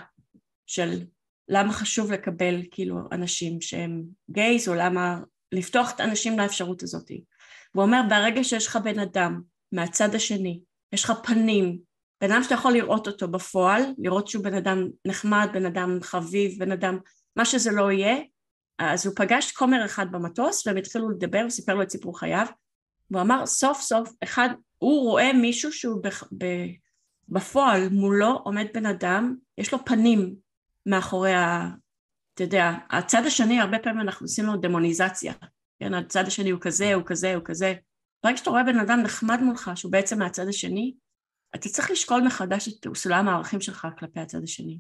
של 0.67 1.03
למה 1.49 1.73
חשוב 1.73 2.13
לקבל 2.13 2.63
כאילו 2.71 2.99
אנשים 3.13 3.61
שהם 3.61 4.03
גייז 4.31 4.69
או 4.69 4.75
למה 4.75 5.21
לפתוח 5.53 5.93
את 5.95 6.01
האנשים 6.01 6.39
לאפשרות 6.39 6.83
הזאת. 6.83 7.11
הוא 7.75 7.83
אומר 7.83 8.01
ברגע 8.09 8.45
שיש 8.45 8.67
לך 8.67 8.77
בן 8.77 8.99
אדם 8.99 9.41
מהצד 9.73 10.15
השני 10.15 10.61
יש 10.93 11.05
לך 11.05 11.13
פנים 11.23 11.79
בן 12.21 12.33
אדם 12.33 12.43
שאתה 12.43 12.55
יכול 12.55 12.73
לראות 12.73 13.07
אותו 13.07 13.29
בפועל, 13.29 13.83
לראות 13.99 14.29
שהוא 14.29 14.45
בן 14.45 14.55
אדם 14.55 14.89
נחמד, 15.05 15.49
בן 15.53 15.67
אדם 15.67 15.99
חביב, 16.03 16.59
בן 16.59 16.73
אדם, 16.73 16.99
מה 17.37 17.45
שזה 17.45 17.71
לא 17.71 17.93
יהיה, 17.93 18.17
אז 18.79 19.07
הוא 19.07 19.15
פגש 19.17 19.53
כומר 19.53 19.85
אחד 19.85 20.07
במטוס 20.13 20.67
והם 20.67 20.77
התחילו 20.77 21.11
לדבר, 21.11 21.41
הוא 21.41 21.51
סיפר 21.51 21.75
לו 21.75 21.83
את 21.83 21.91
סיפור 21.91 22.19
חייו, 22.19 22.47
והוא 23.11 23.23
אמר 23.23 23.47
סוף 23.47 23.81
סוף, 23.81 24.11
אחד, 24.23 24.49
הוא 24.79 25.11
רואה 25.11 25.33
מישהו 25.33 25.73
שהוא 25.73 26.03
בח, 26.03 26.25
בפועל 27.29 27.89
מולו 27.89 28.41
עומד 28.45 28.67
בן 28.75 28.87
אדם, 28.87 29.35
יש 29.59 29.73
לו 29.73 29.85
פנים 29.85 30.35
מאחורי 30.87 31.35
ה... 31.35 31.69
אתה 32.35 32.43
יודע, 32.45 32.73
הצד 32.91 33.23
השני 33.27 33.61
הרבה 33.61 33.79
פעמים 33.79 34.01
אנחנו 34.01 34.25
עושים 34.25 34.45
לו 34.47 34.57
דמוניזציה, 34.57 35.33
כן, 35.81 35.95
הצד 35.95 36.25
השני 36.27 36.51
הוא 36.51 36.61
כזה, 36.61 36.95
הוא 36.95 37.03
כזה, 37.07 37.35
הוא 37.35 37.43
כזה, 37.45 37.75
ברגע 38.25 38.37
שאתה 38.37 38.51
רואה 38.51 38.65
בן 38.65 38.79
אדם 38.79 39.01
נחמד 39.05 39.41
מולך 39.43 39.71
שהוא 39.75 39.93
בעצם 39.93 40.19
מהצד 40.19 40.49
השני, 40.49 40.95
אתה 41.55 41.69
צריך 41.69 41.91
לשקול 41.91 42.23
מחדש 42.27 42.69
את 42.69 42.97
סולם 42.97 43.29
הערכים 43.29 43.61
שלך 43.61 43.87
כלפי 43.99 44.21
הצד 44.21 44.43
השני, 44.43 44.79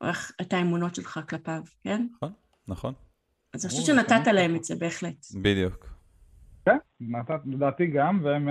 או 0.00 0.06
איך 0.06 0.32
את 0.40 0.52
האמונות 0.52 0.94
שלך 0.94 1.20
כלפיו, 1.28 1.62
כן? 1.84 2.06
נכון, 2.68 2.94
אז 3.54 3.64
אני 3.64 3.70
חושבת 3.70 3.86
שנתת 3.86 4.08
תמיד 4.24 4.34
להם. 4.34 4.56
את 4.56 4.64
זה 4.64 4.74
בהחלט. 4.76 5.26
בדיוק. 5.42 5.86
כן, 6.64 6.76
נתת- 7.00 7.46
לדעתי 7.46 7.86
גם, 7.86 8.20
והם... 8.24 8.48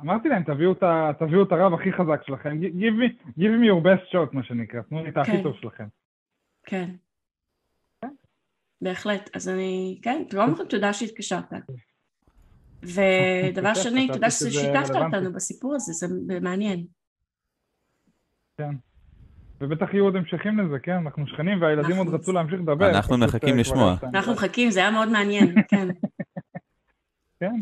אמרתי 0.00 0.28
להם, 0.28 0.42
תביאו 0.42 0.72
את 0.72 0.82
ה- 0.82 1.10
תביאו 1.18 1.42
את 1.42 1.52
הרב 1.52 1.74
הכי 1.74 1.92
חזק 1.92 2.22
שלכם, 2.26 2.50
Gi- 2.60 2.74
give 2.80 2.94
me- 3.00 3.30
give 3.38 3.52
me 3.60 3.66
your 3.66 3.84
best 3.84 4.12
shot, 4.12 4.28
מה 4.36 4.42
שנקרא, 4.44 4.82
תנו 4.82 5.04
לי 5.04 5.10
את 5.10 5.16
הכי 5.16 5.30
כן. 5.32 5.42
טוב 5.42 5.56
שלכם. 5.60 5.84
כן. 6.66 6.90
בהחלט. 8.82 9.30
אז 9.36 9.48
אני, 9.48 9.98
כן, 10.02 10.22
קודם 10.30 10.56
כל 10.56 10.66
תודה 10.66 10.92
שהתקשרת. 10.92 11.52
ודבר 12.82 13.70
בכיף, 13.70 13.82
שני, 13.84 14.08
תודה 14.12 14.30
ששיתפת. 14.30 14.90
אותנו 14.96 15.32
בסיפור 15.32 15.74
הזה, 15.74 15.92
זה 15.92 16.06
מעניין. 16.40 16.84
כן. 18.58 18.74
ובטח 19.60 19.94
יהיו 19.94 20.04
עוד 20.04 20.16
המשכים 20.16 20.58
לזה, 20.58 20.78
כן? 20.78 20.92
אנחנו 20.92 21.26
שכנים 21.26 21.62
והילדים 21.62 21.96
עוד 21.96 22.08
רצו 22.08 22.32
להמשיך 22.32 22.60
לדבר. 22.60 22.90
אנחנו 22.90 23.18
מחכים 23.18 23.54
אה, 23.54 23.60
לשמוע. 23.60 23.96
אנחנו 24.02 24.32
מחכים, 24.32 24.70
זה 24.70 24.80
היה 24.80 24.90
מאוד 24.90 25.08
מעניין, 25.08 25.54
כן. 25.68 25.88
כן. 27.40 27.60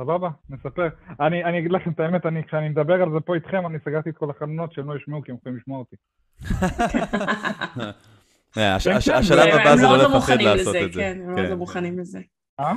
סבבה, 0.00 0.28
נספר. 0.50 0.88
אני, 1.20 1.44
אני 1.44 1.58
אגיד 1.58 1.72
לכם 1.72 1.90
את 1.90 2.00
האמת, 2.00 2.26
אני, 2.26 2.44
כשאני 2.44 2.68
מדבר 2.68 3.02
על 3.02 3.12
זה 3.12 3.20
פה 3.20 3.34
איתכם, 3.34 3.66
אני 3.66 3.78
סגרתי 3.84 4.10
את 4.10 4.16
כל 4.16 4.30
החלונות 4.30 4.72
שהם 4.72 4.90
לא 4.90 4.96
ישמעו, 4.96 5.22
כי 5.22 5.30
הם 5.32 5.36
יכולים 5.36 5.58
לשמוע 5.58 5.78
אותי. 5.78 5.96
אה, 8.58 8.76
כן, 8.84 8.90
כן, 9.06 9.12
השלב 9.14 9.38
הם 9.38 9.60
הבא 9.60 9.70
הם 9.70 9.76
זה 9.78 9.86
מאוד 9.86 9.98
לא 9.98 10.02
לא 10.02 10.08
לפחד 10.16 10.16
מוכנים 10.32 10.46
לעשות 10.46 10.74
לזה, 10.74 10.84
את 10.86 10.92
זה. 10.92 11.00
כן, 11.00 11.18
הם 11.24 11.34
מאוד 11.34 11.48
לא 11.48 11.56
מוכנים 11.56 11.98
לזה. 11.98 12.20
אה? 12.60 12.72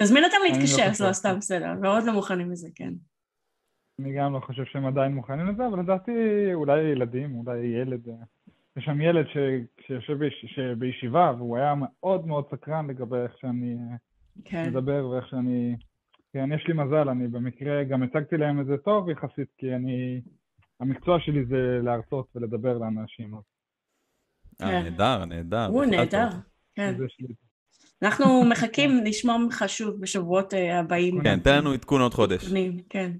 תזמין 0.00 0.24
אותם 0.24 0.36
לא 0.42 0.48
להתקשר, 0.48 0.90
חושב. 0.90 1.04
לא 1.04 1.12
סתם 1.12 1.36
בסדר, 1.38 1.74
מאוד 1.80 2.04
לא 2.04 2.12
מוכנים 2.12 2.50
לזה, 2.50 2.68
כן. 2.74 2.92
אני 4.00 4.12
גם 4.18 4.32
לא 4.32 4.40
חושב 4.40 4.64
שהם 4.64 4.86
עדיין 4.86 5.14
מוכנים 5.14 5.46
לזה, 5.46 5.66
אבל 5.66 5.80
לדעתי 5.80 6.12
אולי 6.54 6.80
ילדים, 6.80 7.34
אולי 7.34 7.58
ילד. 7.58 8.08
אה, 8.08 8.14
יש 8.76 8.84
שם 8.84 9.00
ילד 9.00 9.26
ש- 9.26 9.82
שיושב 9.86 10.12
ביש- 10.18 10.60
בישיבה, 10.78 11.32
והוא 11.38 11.56
היה 11.56 11.74
מאוד 11.76 12.26
מאוד 12.26 12.44
סקרן 12.50 12.86
לגבי 12.90 13.16
איך 13.16 13.32
שאני 13.40 13.76
כן, 14.44 14.68
מדבר 14.70 15.08
ואיך 15.08 15.28
שאני... 15.28 15.76
כן, 16.32 16.52
יש 16.52 16.64
לי 16.68 16.74
מזל, 16.74 17.08
אני 17.08 17.28
במקרה 17.28 17.84
גם 17.84 18.02
הצגתי 18.02 18.36
להם 18.36 18.60
את 18.60 18.66
זה 18.66 18.76
טוב 18.84 19.08
יחסית, 19.08 19.48
כי 19.58 19.74
אני... 19.74 20.20
המקצוע 20.80 21.20
שלי 21.20 21.44
זה 21.44 21.78
להרצות 21.82 22.26
ולדבר 22.34 22.78
לאנשים. 22.78 23.34
אה, 23.34 23.40
כן. 24.58 24.82
נהדר, 24.82 25.24
נהדר. 25.24 25.66
הוא 25.66 25.84
נהדר, 25.84 26.30
טוב. 26.30 26.40
כן. 26.74 26.94
אנחנו 28.02 28.44
מחכים 28.50 28.90
לשמוע 29.06 29.38
ממך 29.38 29.64
שוב 29.66 30.00
בשבועות 30.00 30.54
אה, 30.54 30.78
הבאים. 30.78 31.22
כן, 31.22 31.40
תן 31.40 31.58
לנו 31.58 31.72
עדכון 31.72 32.00
עוד 32.00 32.14
חודש. 32.14 32.52
כן, 32.90 33.12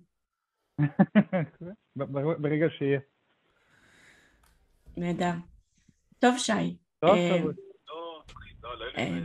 ברגע 2.42 2.66
שיהיה. 2.78 3.00
נהדר. 4.96 5.32
טוב, 6.18 6.38
שי. 6.38 6.76
טוב, 7.00 7.10
אה, 7.10 7.38
חבר'ה. 7.38 7.52
אה, 8.98 9.20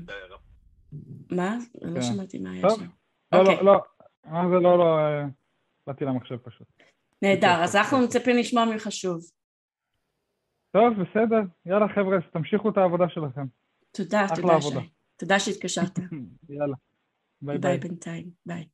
מה? 1.32 1.58
לא 1.82 1.94
כן. 1.94 2.02
שמעתי 2.02 2.40
מה 2.40 2.52
היה 2.52 2.62
טוב. 2.62 2.80
שם. 2.80 2.86
לא, 3.32 3.40
אוקיי. 3.40 3.56
לא, 3.56 3.64
לא. 3.66 3.80
מה 4.26 4.50
זה 4.50 4.56
לא, 4.56 4.78
לא, 4.78 4.98
אה, 5.00 5.26
באתי 5.88 6.06
למחשב 6.06 6.38
פשוט. 6.38 6.68
נהדר, 7.22 7.64
אז 7.64 7.76
אנחנו 7.76 7.98
מצפים 8.00 8.38
לשמוע 8.38 8.66
ממך 8.66 8.88
שוב. 8.92 9.22
טוב, 10.72 10.94
בסדר. 10.94 11.42
יאללה, 11.66 11.86
חבר'ה, 11.96 12.18
תמשיכו 12.34 12.70
את 12.70 12.78
העבודה 12.78 13.10
שלכם. 13.10 13.46
תודה, 13.92 14.26
אחלה 14.26 14.36
תודה, 14.36 14.54
עבודה. 14.54 14.82
שי. 14.82 14.90
תודה 15.18 15.40
שהתקשרת. 15.40 16.00
יאללה. 16.50 16.76
ביי 17.42 17.58
ביי 17.58 17.78
ביי. 17.78 17.90
בינתיים, 17.90 18.30
ביי. 18.46 18.68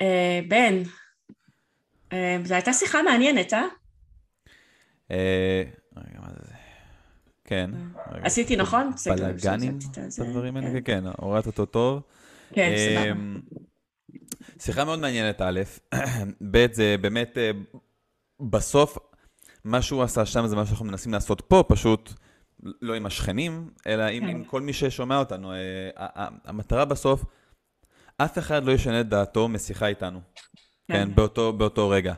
אה, 0.00 0.40
בן, 0.48 0.82
אה, 2.12 2.36
זו 2.44 2.54
הייתה 2.54 2.72
שיחה 2.72 3.02
מעניינת, 3.02 3.52
אה? 3.52 3.64
אה, 5.10 5.62
רגע, 5.96 6.20
מה 6.20 6.28
זה? 6.30 6.35
כן. 7.46 7.70
רגע. 8.12 8.26
עשיתי 8.26 8.56
נכון? 8.56 8.90
בלאגנים, 9.06 9.78
את 9.92 9.98
הדברים 10.18 10.56
האלה? 10.56 10.68
כן. 10.68 10.80
כן, 10.84 11.04
הורדת 11.18 11.46
אותו 11.46 11.66
טוב. 11.66 12.02
כן, 12.52 12.74
סבבה. 12.76 13.10
אמ, 13.10 13.40
שיחה 14.58 14.84
מאוד 14.84 14.98
מעניינת, 14.98 15.40
א', 15.40 15.60
ב', 16.52 16.72
זה 16.72 16.96
באמת, 17.00 17.38
אה, 17.38 17.50
בסוף, 18.40 18.98
מה 19.64 19.82
שהוא 19.82 20.02
עשה 20.02 20.26
שם 20.26 20.46
זה 20.46 20.56
מה 20.56 20.66
שאנחנו 20.66 20.84
מנסים 20.84 21.12
לעשות 21.12 21.40
פה, 21.40 21.64
פשוט 21.68 22.12
לא 22.82 22.94
עם 22.94 23.06
השכנים, 23.06 23.70
אלא 23.86 24.02
עם, 24.02 24.22
כן. 24.22 24.28
עם 24.28 24.44
כל 24.44 24.60
מי 24.60 24.72
ששומע 24.72 25.18
אותנו. 25.18 25.52
אה, 25.52 25.58
המטרה 26.44 26.84
בסוף, 26.84 27.24
אף 28.16 28.38
אחד 28.38 28.64
לא 28.64 28.72
ישנה 28.72 29.00
את 29.00 29.08
דעתו 29.08 29.48
משיחה 29.48 29.86
איתנו, 29.86 30.20
כן, 30.88 31.14
באותו, 31.14 31.52
באותו 31.52 31.88
רגע. 31.88 32.14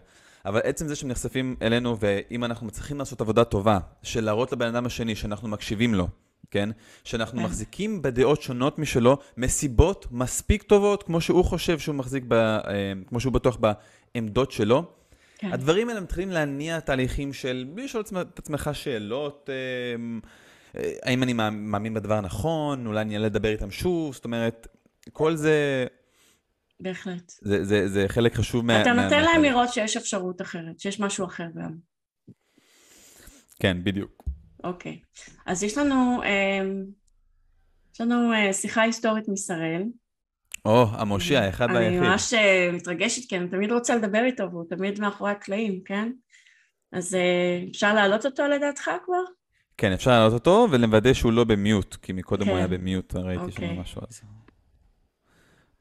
אבל 0.46 0.60
עצם 0.64 0.88
זה 0.88 0.96
שהם 0.96 1.08
נחשפים 1.08 1.56
אלינו, 1.62 1.96
ואם 2.00 2.44
אנחנו 2.44 2.66
מצליחים 2.66 2.98
לעשות 2.98 3.20
עבודה 3.20 3.44
טובה, 3.44 3.78
של 4.02 4.24
להראות 4.24 4.52
לבן 4.52 4.66
אדם 4.66 4.86
השני 4.86 5.14
שאנחנו 5.14 5.48
מקשיבים 5.48 5.94
לו, 5.94 6.08
כן? 6.50 6.68
שאנחנו 7.04 7.38
כן. 7.38 7.44
מחזיקים 7.44 8.02
בדעות 8.02 8.42
שונות 8.42 8.78
משלו, 8.78 9.16
מסיבות 9.36 10.06
מספיק 10.10 10.62
טובות, 10.62 11.02
כמו 11.02 11.20
שהוא 11.20 11.44
חושב 11.44 11.78
שהוא 11.78 11.94
מחזיק, 11.94 12.24
ב, 12.28 12.32
אה, 12.32 12.60
כמו 13.06 13.20
שהוא 13.20 13.32
בטוח 13.32 13.58
בעמדות 14.14 14.52
שלו. 14.52 14.84
כן. 15.38 15.52
הדברים 15.52 15.88
האלה 15.88 16.00
מתחילים 16.00 16.30
להניע 16.30 16.80
תהליכים 16.80 17.32
של 17.32 17.66
לשאול 17.76 18.02
את 18.02 18.06
עצמ- 18.08 18.16
את 18.34 18.38
עצמך 18.38 18.70
שאלות, 18.72 19.50
אה, 19.52 20.18
אה, 20.80 20.92
האם 21.02 21.22
אני 21.22 21.32
מאמ- 21.32 21.38
מאמין 21.54 21.94
בדבר 21.94 22.14
הנכון, 22.14 22.86
אולי 22.86 23.00
אני 23.00 23.14
אעלה 23.14 23.26
לדבר 23.26 23.48
איתם 23.48 23.70
שוב, 23.70 24.14
זאת 24.14 24.24
אומרת, 24.24 24.66
כל 25.12 25.36
זה, 25.36 25.86
בהחלט. 26.80 27.32
זה, 27.42 27.64
זה, 27.64 27.88
זה 27.88 28.04
חלק 28.08 28.34
חשוב 28.34 28.64
מה... 28.64 28.82
אתה 28.82 28.92
מה- 28.92 29.02
נותן 29.02 29.16
להם 29.16 29.26
מהתהליך. 29.26 29.52
לראות 29.52 29.72
שיש 29.72 29.96
אפשרות 29.96 30.40
אחרת, 30.40 30.80
שיש 30.80 31.00
משהו 31.00 31.26
אחר 31.26 31.46
גם. 31.54 31.74
כן, 33.60 33.76
בדיוק. 33.84 34.22
אוקיי. 34.64 35.00
אז 35.46 35.62
יש 35.62 35.78
לנו, 35.78 36.22
אה, 36.22 36.60
יש 37.94 38.00
לנו 38.00 38.32
אה, 38.32 38.52
שיחה 38.52 38.82
היסטורית 38.82 39.28
משראל. 39.28 39.82
או, 40.64 40.86
המושיע, 40.92 41.38
אני 41.38 41.74
והיחיד. 41.74 42.00
ממש 42.00 42.34
אה, 42.34 42.70
מתרגשת, 42.72 43.28
כי 43.28 43.36
אני 43.36 43.48
תמיד 43.48 43.72
רוצה 43.72 43.96
לדבר 43.96 44.24
איתו, 44.24 44.44
והוא 44.50 44.64
תמיד 44.70 45.00
מאחורי 45.00 45.30
הקלעים, 45.30 45.80
כן? 45.84 46.12
אז 46.92 47.14
אה, 47.14 47.64
אפשר 47.70 47.94
להעלות 47.94 48.26
אותו 48.26 48.48
לדעתך 48.48 48.90
כבר? 49.04 49.22
כן, 49.76 49.92
אפשר 49.92 50.10
להעלות 50.10 50.32
אותו 50.32 50.68
ולוודא 50.70 51.12
שהוא 51.12 51.32
לא 51.32 51.44
במיוט, 51.44 51.94
כי 52.02 52.12
מקודם 52.12 52.46
הוא 52.46 52.52
כן. 52.52 52.58
היה 52.58 52.68
במיוט, 52.68 53.14
ראיתי 53.16 53.42
אוקיי. 53.42 53.68
שם 53.68 53.80
משהו 53.80 54.02
אז. 54.10 54.20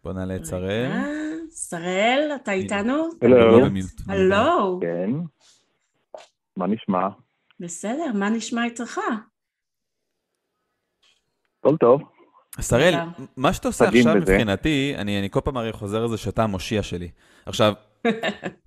בוא 0.07 0.13
נעלה 0.13 0.35
את 0.35 0.45
שראל. 0.45 0.91
שראל, 1.51 2.31
אתה 2.35 2.51
איתנו? 2.51 3.09
לא 3.21 3.35
הלו. 3.35 3.65
הלו, 4.07 4.79
כן. 4.81 5.11
מה 6.57 6.67
נשמע? 6.67 7.07
בסדר, 7.59 8.11
מה 8.13 8.29
נשמע 8.29 8.65
איתך? 8.65 8.99
הכל 11.59 11.77
טוב. 11.77 12.01
שראל. 12.59 12.95
מה 13.37 13.53
שאתה 13.53 13.67
עושה 13.67 13.85
עכשיו 13.87 14.15
בזה. 14.15 14.33
מבחינתי, 14.33 14.93
אני, 14.97 15.19
אני 15.19 15.29
כל 15.29 15.39
פעם 15.43 15.57
הרי 15.57 15.73
חוזר 15.73 16.01
על 16.01 16.09
זה 16.09 16.17
שאתה 16.17 16.43
המושיע 16.43 16.83
שלי. 16.83 17.09
עכשיו, 17.45 17.73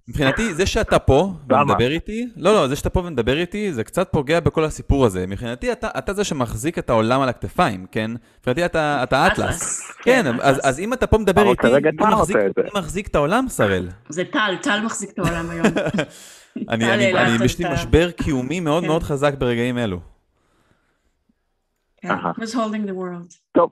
מבחינתי, 0.08 0.54
זה 0.54 0.66
שאתה 0.66 0.98
פה? 0.98 1.32
ומדבר 1.48 1.90
איתי, 1.90 2.28
לא, 2.36 2.52
לא, 2.52 2.68
זה 2.68 2.76
שאתה 2.76 2.90
פה 2.90 3.00
ומדבר 3.00 3.36
איתי, 3.38 3.72
זה 3.72 3.84
קצת 3.84 4.08
פוגע 4.12 4.40
בכל 4.40 4.64
הסיפור 4.64 5.06
הזה. 5.06 5.26
מבחינתי, 5.26 5.72
אתה, 5.72 5.88
אתה 5.98 6.12
זה 6.12 6.24
שמחזיק 6.24 6.78
את 6.78 6.90
העולם 6.90 7.20
על 7.20 7.28
הכתפיים, 7.28 7.86
כן? 7.92 8.10
מבחינתי, 8.38 8.64
אתה, 8.64 9.02
אתה 9.02 9.26
אטלס. 9.26 9.92
כן, 10.02 10.26
אז, 10.26 10.56
אטלס. 10.56 10.64
אז 10.64 10.80
אם 10.80 10.92
אתה 10.92 11.06
פה 11.06 11.18
מדבר 11.18 11.50
איתי, 11.50 11.66
מי 11.66 11.88
אתה 11.88 12.06
מחזיק, 12.06 12.36
עושה 12.36 12.46
את 12.46 12.52
זה. 12.56 12.62
מי 12.62 12.80
מחזיק 12.80 13.06
את 13.06 13.14
העולם, 13.14 13.48
שראל? 13.48 13.88
זה 14.08 14.24
טל, 14.24 14.56
טל 14.62 14.80
מחזיק 14.80 15.10
את 15.10 15.18
העולם 15.18 15.50
היום. 15.50 15.66
אני, 16.68 16.94
אני, 16.94 17.12
אני, 17.14 17.44
יש 17.44 17.58
לי 17.58 17.64
משבר 17.72 18.10
קיומי 18.10 18.60
מאוד 18.60 18.82
כן. 18.82 18.88
מאוד 18.88 19.02
חזק 19.02 19.34
ברגעים 19.38 19.78
אלו. 19.78 20.00
כן, 21.96 22.10
אהה. 22.10 22.32
who's 22.32 22.54
holding 22.54 22.88
the 22.88 22.92
world? 22.92 23.34
טוב. 23.52 23.70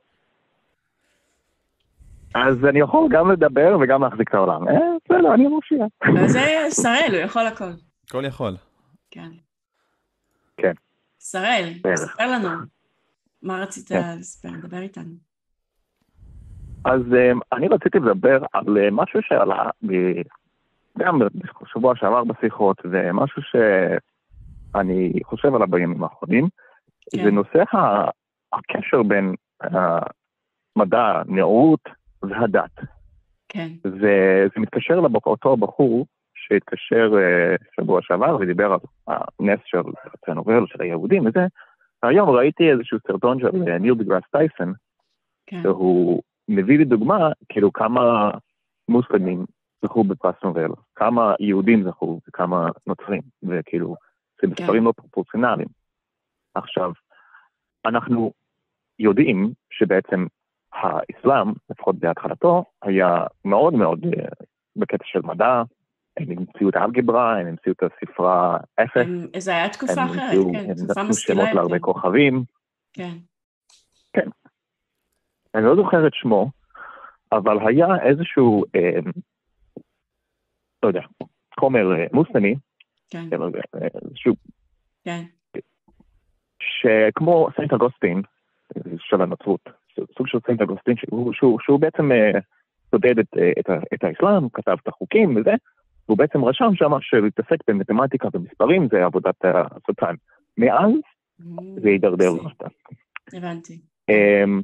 אז 2.35 2.65
אני 2.65 2.81
יכול 2.81 3.09
גם 3.11 3.31
לדבר 3.31 3.77
וגם 3.81 4.03
להחזיק 4.03 4.29
את 4.29 4.35
העולם. 4.35 4.69
אה, 4.69 4.75
בסדר, 5.05 5.35
אני 5.35 5.47
המושיע. 5.47 5.87
זה 6.27 6.41
שראל, 6.71 7.11
הוא 7.11 7.21
יכול 7.21 7.47
הכל. 7.47 7.71
הכל 8.09 8.25
יכול. 8.25 8.57
כן. 9.11 9.29
כן. 10.57 10.73
שראל. 11.19 11.73
ספר 11.95 12.27
לנו. 12.27 12.49
מה 13.43 13.63
רצית 13.63 13.89
כן. 13.89 14.19
לספר? 14.19 14.49
דבר 14.63 14.79
איתנו. 14.79 15.13
אז 16.85 17.01
אה, 17.15 17.33
אני 17.53 17.69
רציתי 17.69 17.99
לדבר 17.99 18.39
על 18.53 18.79
אה, 18.79 18.91
משהו 18.93 19.21
שעלה 19.23 19.71
גם 20.99 21.19
בשבוע 21.63 21.97
שעבר 21.97 22.25
בשיחות, 22.25 22.77
ומשהו 22.85 23.43
שאני 23.43 25.13
חושב 25.25 25.55
עליו 25.55 25.69
בימים 25.69 26.05
האחרונים. 26.05 26.49
כן. 27.13 27.25
זה 27.25 27.31
נושא 27.31 27.63
הקשר 28.53 29.03
בין 29.03 29.35
המדע, 29.61 31.23
נאורות 31.27 31.89
והדת. 32.23 32.71
כן, 33.49 33.69
וזה 33.85 34.49
מתקשר 34.57 35.01
לאותו 35.01 35.57
בחור 35.57 36.07
שהתקשר 36.35 37.13
אה, 37.19 37.57
שבוע 37.77 38.01
שעבר 38.03 38.37
ודיבר 38.41 38.77
על 39.07 39.17
הנס 39.41 39.61
של 39.65 39.79
הצנובל, 40.15 40.67
של 40.67 40.83
היהודים 40.83 41.27
וזה. 41.27 41.47
היום 42.03 42.31
ראיתי 42.31 42.71
איזשהו 42.71 42.99
סרטון 43.07 43.41
של 43.41 43.51
ניל 43.81 43.95
דגרס 43.95 44.23
טייסון, 44.31 44.73
כן, 45.47 45.63
שהוא 45.63 46.23
מביא 46.49 46.79
לי 46.79 46.85
דוגמה, 46.85 47.29
כאילו 47.49 47.73
כמה 47.73 48.31
מוסלמים 48.89 49.45
זכו 49.85 50.05
בפרס 50.05 50.35
נובל, 50.45 50.71
כמה 50.95 51.35
יהודים 51.41 51.85
זכו 51.85 52.21
וכמה 52.29 52.69
נוצרים, 52.87 53.23
וכאילו, 53.43 53.97
זה 54.43 54.49
מספרים 54.49 54.85
לא 54.85 54.93
פרופורציונליים. 54.97 55.69
עכשיו, 56.55 56.93
אנחנו 57.87 58.33
יודעים 58.99 59.53
שבעצם 59.71 60.27
האסלאם, 60.81 61.53
לפחות 61.71 61.97
בהתחלתו, 61.99 62.65
היה 62.83 63.25
מאוד 63.45 63.75
מאוד 63.75 64.01
אה, 64.05 64.25
בקטע 64.77 65.05
של 65.07 65.21
מדע, 65.25 65.63
הם 66.17 66.27
המציאו 66.31 66.69
את 66.69 66.77
האלגברה, 66.77 67.39
הם 67.41 67.47
המציאו 67.47 67.73
את 67.75 67.83
הספרה 67.83 68.57
אפס, 68.83 68.97
הם- 68.97 69.27
זה 69.39 69.51
היה 69.51 69.69
תקופה 69.69 70.03
הם 70.03 70.09
אחרת, 70.09 70.33
כן, 70.53 70.71
הם 70.71 70.75
תקופה 70.75 70.93
נתנו 71.01 71.09
משכילה 71.09 71.43
שמות 71.43 71.55
להרבה. 71.55 71.79
כוכבים, 71.79 72.45
כן, 74.13 74.29
אני 75.55 75.65
לא 75.65 75.77
זוכר 75.77 76.07
את 76.07 76.13
שמו, 76.15 76.51
אבל 77.33 77.69
היה 77.69 77.87
איזשהו, 78.03 78.65
אה, 78.77 79.11
לא 80.83 80.89
יודע, 80.89 81.01
חומר 81.61 81.93
אה, 81.97 82.07
מוסלמי, 82.13 82.55
כן, 83.11 83.29
אה, 83.33 83.89
שהוא 84.15 84.37
כן, 85.05 85.23
שכמו 86.61 87.49
סנט 87.57 87.73
אגוסטין 87.73 88.23
של 88.99 89.23
הנצרות, 89.23 89.69
סוג 90.19 90.27
של 90.27 90.39
סנט 90.47 90.61
אגוסטין, 90.61 90.97
שהוא, 90.97 91.33
שהוא, 91.33 91.59
שהוא 91.63 91.81
בעצם 91.81 92.13
אה, 92.13 92.31
סודד 92.91 93.19
את, 93.19 93.27
אה, 93.39 93.51
את, 93.61 93.71
את 93.95 94.05
האסלאם, 94.05 94.49
כתב 94.49 94.77
את 94.83 94.89
החוקים 94.89 95.37
וזה, 95.37 95.55
והוא 96.09 96.19
בעצם 96.19 96.45
רשם 96.45 96.71
שם 96.75 96.91
שלהתעסק 97.01 97.59
במתמטיקה 97.69 98.29
ומספרים 98.35 98.89
זה 98.93 99.05
עבודת 99.05 99.35
השטן. 99.45 100.15
מאז 100.59 100.91
זה 101.83 101.89
הידרדר 101.89 102.31
Mm, 102.31 102.47
לשטן. 102.49 102.67
הבנתי. 103.37 103.81
אמ, 104.09 104.63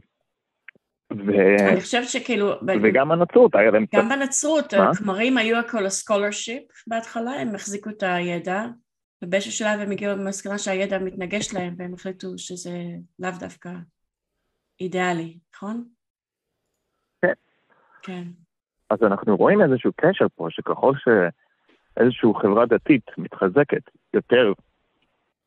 ו- 1.12 1.68
אני 1.68 1.80
חושבת 1.80 2.08
שכאילו, 2.08 2.52
וגם 2.82 3.12
הנצרות 3.12 3.54
היה 3.54 3.70
להם 3.70 3.84
גם 3.94 4.08
בנצרות? 4.08 4.74
הכמרים 4.74 5.38
היו 5.38 5.58
הכל 5.58 5.86
ה 5.86 5.93
scholarship 5.93 6.62
בהתחלה, 6.86 7.30
הם 7.30 7.54
החזיקו 7.54 7.90
את 7.90 8.02
הידע, 8.02 8.64
ובאיזשהו 9.22 9.52
שלב 9.52 9.80
הם 9.80 9.90
הגיעו 9.90 10.16
למסקנה 10.16 10.58
שהידע 10.58 10.98
מתנגש 10.98 11.54
להם, 11.54 11.74
והם 11.78 11.94
החליטו 11.94 12.28
שזה 12.36 12.70
לאו 13.18 13.30
דווקא 13.40 13.70
אידיאלי, 14.80 15.38
נכון? 15.54 15.84
כן. 17.22 17.32
כן, 18.02 18.22
אז 18.90 18.98
אנחנו 19.02 19.36
רואים 19.36 19.62
איזשהו 19.62 19.92
קשר 19.96 20.26
פה, 20.34 20.46
שככל 20.50 20.92
שאיזושהי 20.96 22.30
חברה 22.42 22.66
דתית 22.66 23.10
מתחזקת 23.18 23.90
יותר, 24.14 24.52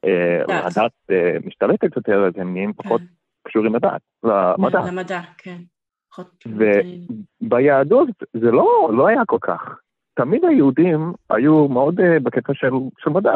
אה, 0.05 0.41
דת. 0.47 0.78
הדת 0.78 0.91
אה, 1.11 1.38
משתלטת 1.45 1.95
יותר, 1.95 2.25
אז 2.28 2.34
הם 2.38 2.53
נהיים 2.53 2.73
פחות 2.73 3.01
כן. 3.01 3.07
קשורים 3.43 3.75
לדת, 3.75 4.01
למדע. 4.23 4.80
למדע, 4.88 5.21
כן. 5.38 5.57
פחות 6.09 6.43
ו- 6.45 6.49
מדעי. 6.49 7.07
ביהדות 7.41 8.09
זה 8.34 8.51
לא, 8.51 8.89
לא 8.97 9.07
היה 9.07 9.21
כל 9.25 9.38
כך. 9.41 9.80
תמיד 10.18 10.45
היהודים 10.45 11.13
היו 11.30 11.68
מאוד 11.68 11.99
אה, 11.99 12.20
בקטע 12.20 12.53
של, 12.53 12.70
של 12.99 13.09
מדע, 13.09 13.32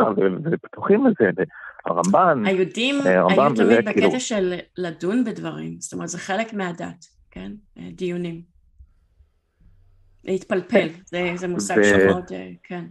ופתוחים 0.52 1.08
לזה, 1.08 1.44
הרמב"ן, 1.86 2.44
היהודים 2.46 2.96
אה, 3.06 3.10
היו 3.10 3.20
הרמב"ם 3.20 3.56
זה 3.56 3.64
תמיד 3.64 3.90
כאילו- 3.90 4.08
בקטע 4.08 4.20
של 4.20 4.54
לדון 4.78 5.24
בדברים, 5.24 5.80
זאת 5.80 5.94
אומרת 5.94 6.08
זה 6.08 6.18
חלק 6.18 6.54
מהדת, 6.54 7.06
כן? 7.32 7.52
אה, 7.78 7.88
דיונים. 7.92 8.42
להתפלפל, 10.26 10.88
זה, 11.06 11.32
זה 11.36 11.48
מושג 11.48 11.78
ו- 11.78 11.84
שמאוד, 11.84 12.26
אה, 12.32 12.52
כן. 12.64 12.86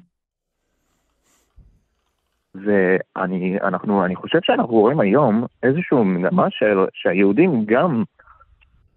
ואני 2.55 3.59
אנחנו, 3.63 4.05
אני 4.05 4.17
חושב 4.17 4.39
שאנחנו 4.43 4.75
רואים 4.75 5.01
היום 5.01 5.47
איזושהי 5.63 5.99
מגמה 6.05 6.47
שהיהודים 6.93 7.65
גם 7.67 8.05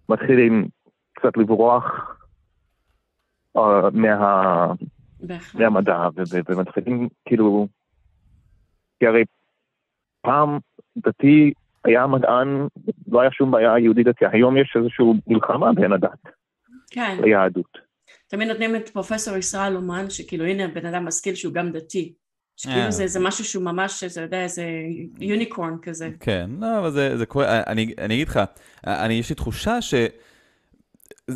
מתחילים 0.08 0.68
קצת 1.12 1.36
לברוח 1.36 2.16
מה, 3.92 4.66
בהחלט. 5.20 5.60
מהמדע, 5.60 6.08
ומתחילים 6.48 7.08
כאילו, 7.24 7.68
כי 8.98 9.06
הרי 9.06 9.24
פעם 10.20 10.58
דתי 10.96 11.52
היה 11.84 12.06
מדען, 12.06 12.66
לא 13.08 13.20
היה 13.20 13.30
שום 13.32 13.50
בעיה 13.50 13.78
יהודי 13.78 14.02
דתי, 14.02 14.24
היום 14.32 14.56
יש 14.56 14.74
איזושהי 14.76 15.04
מלחמה 15.26 15.72
בין 15.72 15.92
הדת 15.92 16.18
כן, 16.90 17.16
ליהדות. 17.22 17.78
תמיד 18.26 18.48
נותנים 18.48 18.76
את 18.76 18.88
פרופסור 18.88 19.36
ישראל 19.36 19.76
אומן, 19.76 20.10
שכאילו 20.10 20.44
הנה 20.44 20.68
בן 20.68 20.86
אדם 20.86 21.04
משכיל 21.04 21.34
שהוא 21.34 21.54
גם 21.54 21.70
דתי. 21.70 22.12
שכאילו 22.56 22.80
אה. 22.80 22.90
זה, 22.90 23.06
זה 23.06 23.20
משהו 23.20 23.44
שהוא 23.44 23.64
ממש, 23.64 24.04
אתה 24.04 24.20
יודע, 24.20 24.42
איזה 24.42 24.64
יוניקורן 25.20 25.76
כזה. 25.82 26.10
כן, 26.20 26.50
לא, 26.60 26.78
אבל 26.78 26.90
זה, 26.90 27.16
זה 27.16 27.26
קורה, 27.26 27.62
אני, 27.66 27.94
אני 27.98 28.14
אגיד 28.14 28.28
לך, 28.28 28.40
אני, 28.86 29.14
יש 29.14 29.28
לי 29.28 29.34
תחושה 29.34 29.82
ש... 29.82 29.94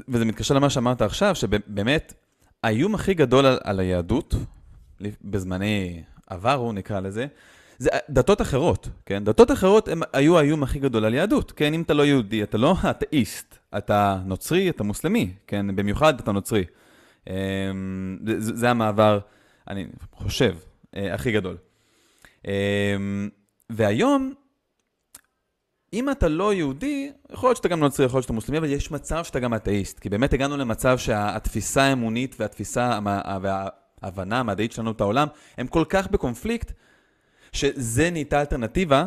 וזה 0.08 0.24
מתקשר 0.24 0.54
למה 0.54 0.70
שאמרת 0.70 1.02
עכשיו, 1.02 1.34
שבאמת, 1.34 2.14
האיום 2.62 2.94
הכי 2.94 3.14
גדול 3.14 3.46
על, 3.46 3.58
על 3.64 3.80
היהדות, 3.80 4.34
בזמני 5.24 6.02
עברו 6.26 6.72
נקרא 6.72 7.00
לזה, 7.00 7.26
זה 7.78 7.90
דתות 8.10 8.40
אחרות, 8.40 8.88
כן? 9.06 9.24
דתות 9.24 9.50
אחרות 9.50 9.88
הם 9.88 10.02
היו 10.12 10.38
האיום 10.38 10.62
הכי 10.62 10.78
גדול 10.78 11.04
על 11.04 11.14
יהדות, 11.14 11.52
כן? 11.52 11.74
אם 11.74 11.82
אתה 11.82 11.94
לא 11.94 12.06
יהודי, 12.06 12.42
אתה 12.42 12.58
לא 12.58 12.74
אתאיסט, 12.90 13.58
אתה 13.76 14.20
נוצרי, 14.24 14.70
אתה 14.70 14.84
מוסלמי, 14.84 15.32
כן? 15.46 15.76
במיוחד 15.76 16.20
אתה 16.20 16.32
נוצרי. 16.32 16.64
אמ, 17.26 17.32
זה, 18.26 18.56
זה 18.56 18.70
המעבר, 18.70 19.18
אני 19.68 19.86
חושב, 20.12 20.56
אה, 20.96 21.14
הכי 21.14 21.32
גדול. 21.32 21.56
אמ, 22.46 22.50
והיום, 23.70 24.34
אם 25.92 26.10
אתה 26.10 26.28
לא 26.28 26.54
יהודי, 26.54 27.12
יכול 27.32 27.48
להיות 27.48 27.56
שאתה 27.56 27.68
גם 27.68 27.80
נוצרי, 27.80 28.06
יכול 28.06 28.18
להיות 28.18 28.22
שאתה 28.22 28.32
מוסלמי, 28.32 28.58
אבל 28.58 28.68
יש 28.72 28.90
מצב 28.90 29.24
שאתה 29.24 29.40
גם 29.40 29.54
אתאיסט. 29.54 29.98
כי 29.98 30.08
באמת 30.08 30.32
הגענו 30.32 30.56
למצב 30.56 30.98
שהתפיסה 30.98 31.82
האמונית 31.82 32.36
והתפיסה 32.38 32.98
וההבנה 33.42 34.40
המדעית 34.40 34.72
שלנו 34.72 34.90
את 34.90 35.00
העולם, 35.00 35.28
הם 35.58 35.66
כל 35.66 35.84
כך 35.88 36.10
בקונפליקט, 36.10 36.72
שזה 37.52 38.10
נהייתה 38.10 38.40
אלטרנטיבה 38.40 39.06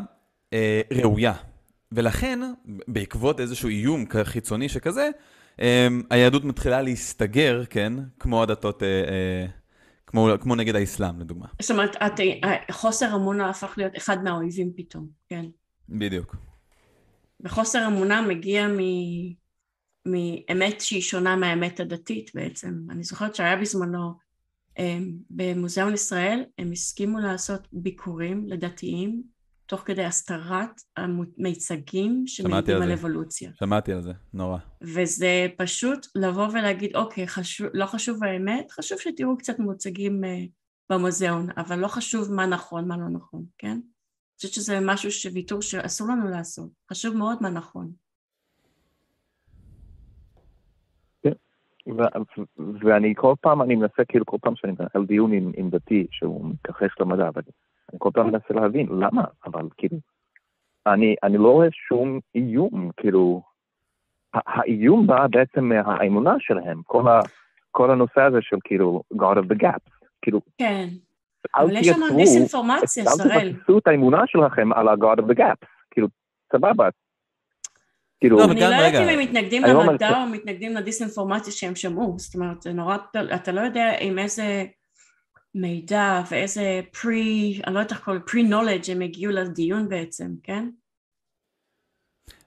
אה, 0.54 0.82
ראויה. 0.94 1.34
ולכן, 1.92 2.40
בעקבות 2.88 3.40
איזשהו 3.40 3.70
איום 3.70 4.06
חיצוני 4.24 4.70
שכזה, 4.70 5.10
אה, 5.62 5.88
היהדות 6.10 6.44
מתחילה 6.44 6.82
להסתגר, 6.82 7.64
כן? 7.70 7.94
כמו 8.20 8.44
הדתות, 8.44 8.84
אה, 8.84 8.88
אה, 8.88 9.46
כמו, 10.08 10.30
כמו 10.42 10.56
נגד 10.56 10.76
האסלאם, 10.76 11.20
לדוגמה. 11.20 11.46
זאת 11.62 11.72
אומרת, 11.72 11.96
את, 11.96 12.20
חוסר 12.72 13.16
אמונה 13.16 13.50
הפך 13.50 13.74
להיות 13.78 13.98
אחד 13.98 14.24
מהאויבים 14.24 14.72
פתאום, 14.76 15.08
כן. 15.30 15.46
בדיוק. 15.90 16.51
וחוסר 17.44 17.88
אמונה 17.88 18.22
מגיע 18.22 18.68
מ... 18.68 18.80
מאמת 20.06 20.82
שהיא 20.82 21.02
שונה 21.02 21.36
מהאמת 21.36 21.80
הדתית 21.80 22.32
בעצם. 22.36 22.74
אני 22.90 23.04
זוכרת 23.04 23.36
שהיה 23.36 23.56
בזמנו 23.56 24.14
הם, 24.78 25.18
במוזיאון 25.30 25.94
ישראל, 25.94 26.44
הם 26.58 26.72
הסכימו 26.72 27.20
לעשות 27.20 27.68
ביקורים 27.74 28.48
לדתיים, 28.48 29.24
תוך 29.66 29.82
כדי 29.86 30.04
הסתרת 30.04 30.82
המיצגים 30.98 32.24
שמעידים 32.28 32.82
על. 32.82 32.92
אבולוציה. 32.92 33.52
שמעתי 33.60 33.94
על 33.94 34.02
זה, 34.02 34.12
נורא. 34.34 34.58
וזה 34.82 35.48
פשוט 35.58 36.08
לבוא 36.16 36.48
ולהגיד, 36.48 36.96
אוקיי, 36.96 37.28
חשוב, 37.28 37.68
לא 37.74 37.86
חשוב 37.86 38.24
האמת, 38.24 38.72
חשוב 38.72 39.00
שתראו 39.00 39.38
קצת 39.38 39.60
מוצגים 39.60 40.24
uh, 40.24 40.28
במוזיאון, 40.90 41.48
אבל 41.58 41.80
לא 41.80 41.88
חשוב 41.88 42.34
מה 42.34 42.46
נכון, 42.46 42.88
מה 42.88 42.98
לא 42.98 43.10
נכון, 43.10 43.46
כן? 43.58 43.80
חושבת 44.42 44.54
שזה 44.54 44.80
משהו 44.86 45.12
שוויתור 45.12 45.62
שאסור 45.62 46.08
לנו 46.08 46.30
לעשות. 46.30 46.70
חשוב 46.92 47.18
מאוד 47.18 47.38
מה 47.42 47.50
נכון. 47.50 47.92
ו- 51.88 52.42
ואני 52.82 53.14
כל 53.18 53.34
פעם, 53.42 53.62
אני 53.62 53.76
מנסה, 53.76 54.06
כאילו 54.08 54.26
כל 54.26 54.38
פעם 54.42 54.56
שאני 54.56 54.74
מנהל 54.80 55.08
דיון 55.08 55.34
עם, 55.34 55.52
עם 55.58 55.70
דתי 55.70 56.08
שהוא 56.12 56.46
מתכחש 56.50 56.90
למדע, 57.00 57.28
אבל 57.28 57.42
אני 57.92 58.00
כל 58.00 58.10
פעם 58.14 58.28
מנסה 58.28 58.54
להבין 58.54 58.88
למה, 58.88 59.24
אבל 59.46 59.68
כאילו, 59.78 59.98
אני, 60.88 61.16
אני 61.24 61.38
לא 61.38 61.52
רואה 61.52 61.68
שום 61.88 62.20
איום, 62.36 62.92
כאילו, 62.98 63.42
ה- 64.34 64.60
האיום 64.60 65.08
בא 65.08 65.28
בעצם 65.28 65.64
מהאמונה 65.64 66.34
שלהם, 66.40 66.82
כל, 66.84 67.08
ה, 67.08 67.20
כל 67.72 67.92
הנושא 67.92 68.22
הזה 68.22 68.38
של 68.42 68.58
כאילו, 68.64 69.04
God 69.14 69.38
of 69.38 69.54
the 69.54 69.62
gaps, 69.64 70.06
כאילו, 70.22 70.42
כן, 70.58 70.88
אל 71.56 71.64
אבל 71.64 71.76
יש 71.76 71.88
שם 71.88 71.94
תייצרו, 71.94 72.18
דיסאינפורמציה, 72.18 73.04
אל 73.04 73.10
שראל. 73.10 73.54
תבססו 73.54 73.78
את 73.78 73.88
האמונה 73.88 74.22
שלכם 74.28 74.74
על 74.74 74.88
ה-God 74.88 75.20
of 75.20 75.24
the 75.24 75.38
gaps, 75.38 75.68
כאילו, 75.92 76.08
סבבה, 76.54 76.90
כאילו, 78.20 78.38
לא, 78.38 78.46
אני 78.46 78.62
גם, 78.62 78.70
לא 78.70 78.76
יודעת 78.76 79.02
אם 79.02 79.10
הם 79.10 79.20
מתנגדים 79.20 79.64
למדע 79.64 80.10
אומר- 80.10 80.22
או 80.22 80.28
מתנגדים 80.28 80.76
לדיסאינפורמציה 80.76 81.54
שהם 81.54 81.76
שמעו, 81.76 82.16
זאת 82.18 82.36
אומרת, 82.36 82.62
זה 82.62 82.74
נורא, 82.74 82.98
אתה 83.36 83.52
לא 83.52 83.62
יודע 83.62 83.92
עם 84.00 84.20
איזה 84.20 84.66
מידע 85.56 86.22
ואיזה 86.32 86.82
pre, 86.96 87.08
אני 87.68 87.74
לא 87.74 87.80
יודעת 87.80 87.92
איך 87.92 88.04
קוראים, 88.04 88.22
pre-knowledge 88.22 88.92
הם 88.92 89.02
הגיעו 89.02 89.32
לדיון 89.32 89.90
בעצם, 89.90 90.28
כן? 90.44 90.70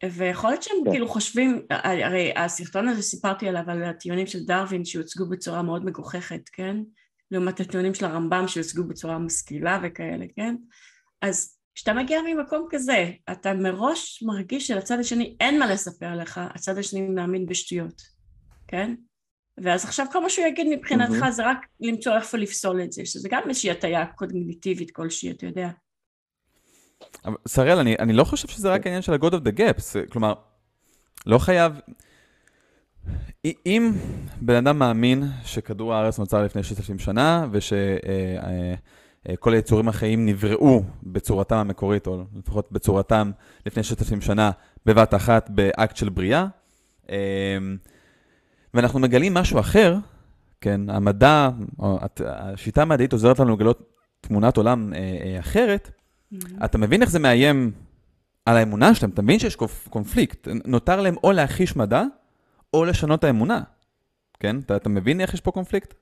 ויכול 0.05 0.51
להיות 0.51 0.63
שהם 0.63 0.77
כן. 0.85 0.91
כאילו 0.91 1.09
חושבים, 1.09 1.67
הרי 1.71 2.33
הסרטון 2.37 2.89
הזה 2.89 3.03
סיפרתי 3.03 3.49
עליו, 3.49 3.63
על 3.67 3.85
הטיעונים 3.85 4.27
של 4.27 4.45
דרווין 4.45 4.85
שהוצגו 4.85 5.29
בצורה 5.29 5.63
מאוד 5.63 5.85
מגוחכת, 5.85 6.49
כן? 6.53 6.77
לעומת 7.35 7.61
הטיעונים 7.61 7.95
של 7.95 8.05
הרמב"ם 8.05 8.49
שהוצגו 8.49 8.85
בצורה 8.85 9.18
משכילה 9.18 9.80
וכאלה, 9.82 10.24
כן? 10.37 10.57
אז 11.22 11.59
כשאתה 11.74 11.93
מגיע 11.93 12.20
ממקום 12.26 12.66
כזה, 12.70 13.11
אתה 13.32 13.55
מראש 13.55 14.22
מרגיש 14.22 14.66
שלצד 14.66 14.99
השני 14.99 15.37
אין 15.41 15.59
מה 15.59 15.66
לספר 15.66 16.16
לך, 16.16 16.41
הצד 16.55 16.78
השני 16.78 17.09
מאמין 17.09 17.47
בשטויות, 17.47 18.03
כן? 18.68 18.95
ואז 19.59 19.85
עכשיו 19.85 20.07
כל 20.12 20.22
מה 20.22 20.30
שהוא 20.30 20.47
יגיד 20.47 20.66
מבחינתך. 20.70 21.28
זה 21.30 21.47
רק 21.47 21.59
למצוא 21.80 22.16
איפה 22.16 22.39
לפסול 22.39 22.82
את 22.82 22.93
זה, 22.93 23.07
שזה 23.07 23.28
גם 23.28 23.43
איזושהי 23.49 23.70
הטיה 23.70 24.07
קוגניטיבית 24.07 24.91
כלשהי, 24.91 25.30
אתה 25.30 25.47
יודע. 25.47 25.68
אבל, 27.24 27.37
שראל, 27.49 27.78
אני, 27.78 27.97
אני 27.99 28.12
לא 28.12 28.24
חושב 28.24 28.49
שזה 28.49 28.72
רק 28.72 28.87
העניין 28.87 29.03
של 29.03 29.12
ה-God 29.12 29.32
of 29.32 29.49
the 29.49 29.59
gaps, 29.59 30.11
כלומר, 30.12 30.35
לא 31.26 31.39
חייב... 31.39 31.72
אם 33.67 33.93
בן 34.41 34.55
אדם 34.55 34.79
מאמין 34.79 35.25
שכדור 35.45 35.95
הארץ 35.95 36.19
נוצר 36.19 36.45
לפני 36.45 36.63
6,000 36.63 36.99
שנה, 36.99 37.47
ושכל 37.51 39.53
היצורים 39.53 39.89
החיים 39.89 40.27
נבראו 40.27 40.83
בצורתם 41.03 41.57
המקורית, 41.57 42.07
או 42.07 42.25
לפחות 42.37 42.73
בצורתם 42.73 43.31
לפני 43.67 43.83
6,000 43.83 44.21
שנה, 44.21 44.51
בבת 44.87 45.15
אחת, 45.15 45.51
באקט 45.51 45.97
של 45.97 46.09
בריאה, 46.09 46.47
אה, 47.11 47.17
ואנחנו 48.75 49.01
מגלים 49.01 49.35
משהו 49.35 49.61
אחר, 49.61 49.97
כן, 50.61 50.91
המדע, 50.91 51.51
השיטה 52.27 52.83
המדעית 52.83 53.13
עוזרת 53.13 53.39
לנו 53.39 53.55
לגלות 53.55 53.91
תמונת 54.21 54.57
עולם 54.57 54.93
אה, 54.95 54.99
אה, 54.99 55.41
אחרת, 55.41 55.91
mm-hmm. 55.91 56.65
אתה 56.65 56.79
מבין 56.79 57.03
איך 57.03 57.11
זה 57.11 57.19
מאיים 57.19 57.73
על 58.47 58.57
האמונה 58.57 58.95
שלהם, 58.95 59.11
אתה 59.11 59.23
מבין 59.23 59.39
שיש 59.39 59.57
קונפליקט. 59.91 60.49
נותר 60.65 61.01
להם 61.01 61.15
או 61.25 61.33
להכחיש 61.33 61.77
מדע, 61.77 62.03
או 62.75 62.85
לשנות 62.85 63.18
את 63.18 63.25
האמונה. 63.25 63.61
כן? 64.41 64.57
אתה, 64.66 64.77
אתה 64.77 64.89
מבין 64.89 65.20
איך 65.20 65.35
יש 65.35 65.41
פה 65.41 65.51
קונפליקט? 65.51 65.95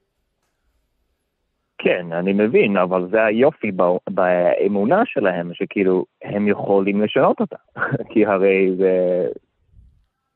כן, 1.79 2.13
אני 2.13 2.33
מבין, 2.33 2.77
אבל 2.77 3.09
זה 3.11 3.25
היופי 3.25 3.71
באמונה 4.11 5.03
שלהם, 5.07 5.51
שכאילו, 5.55 6.05
הם 6.23 6.49
יכולים 6.49 7.03
לשנות 7.03 7.41
אותה. 7.41 7.57
כי 8.11 8.27
הרי 8.27 8.77
זה 8.77 9.27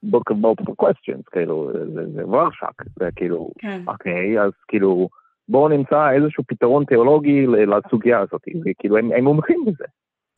book 0.06 0.32
of 0.32 0.34
multiple 0.34 0.84
questions, 0.86 1.22
כאילו, 1.32 1.70
זה, 1.94 2.10
זה 2.14 2.28
ורשק, 2.28 2.82
זה 2.98 3.08
כאילו, 3.16 3.50
כן. 3.58 3.80
אוקיי, 3.86 4.40
אז 4.40 4.50
כאילו, 4.68 5.08
בואו 5.48 5.68
נמצא 5.68 6.10
איזשהו 6.10 6.44
פתרון 6.46 6.84
תיאולוגי 6.84 7.46
לסוגיה 7.46 8.20
הזאת, 8.20 8.42
וכאילו, 8.64 8.98
הם, 8.98 9.12
הם 9.12 9.24
מומחים 9.24 9.64
בזה. 9.66 9.84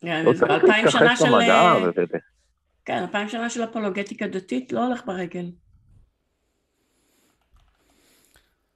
כן, 0.01 0.23
לא 0.25 0.33
זה 0.33 0.45
אלפיים 0.45 0.87
שנה 0.87 1.15
של... 1.15 1.33
ו... 1.95 2.17
כן, 2.85 2.97
אלפיים 3.01 3.27
שנה 3.27 3.49
של 3.49 3.63
אפולוגטיקה 3.63 4.27
דתית 4.27 4.73
לא 4.73 4.85
הולך 4.85 5.05
ברגל. 5.05 5.45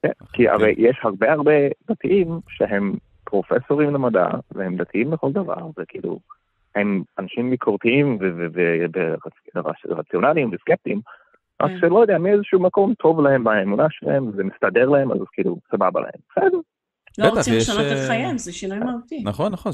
כן, 0.04 0.26
כי 0.34 0.50
הרי 0.50 0.74
יש 0.78 1.00
הרבה 1.04 1.32
הרבה 1.32 1.52
דתיים 1.90 2.40
שהם 2.50 2.94
פרופסורים 3.24 3.94
למדע, 3.94 4.28
והם 4.52 4.76
דתיים 4.76 5.14
לכל 5.14 5.32
דבר, 5.32 5.68
וכאילו, 5.78 6.20
הם 6.76 7.04
אנשים 7.20 7.50
ביקורתיים 7.50 8.20
ורציונליים 9.86 10.50
וסקפטיים, 10.54 11.02
רק 11.62 11.72
כן. 11.72 11.78
שלא 11.80 12.00
יודע, 12.00 12.18
מאיזשהו 12.18 12.60
מקום 12.60 12.94
טוב 12.94 13.22
להם 13.22 13.44
באמונה 13.44 13.88
שלהם, 13.90 14.32
זה 14.36 14.44
מסתדר 14.44 14.90
להם, 14.90 15.12
אז 15.12 15.18
כאילו, 15.34 15.58
סבבה 15.72 16.02
להם. 16.02 16.22
בסדר. 16.32 16.58
לא 17.18 17.30
רוצים 17.30 17.54
לשנות 17.54 17.86
את 17.86 17.98
אה, 17.98 18.08
חייהם, 18.08 18.38
זה 18.38 18.54
שינוי 18.54 18.80
מהותי. 18.80 19.22
נכון, 19.24 19.52
נכון. 19.52 19.72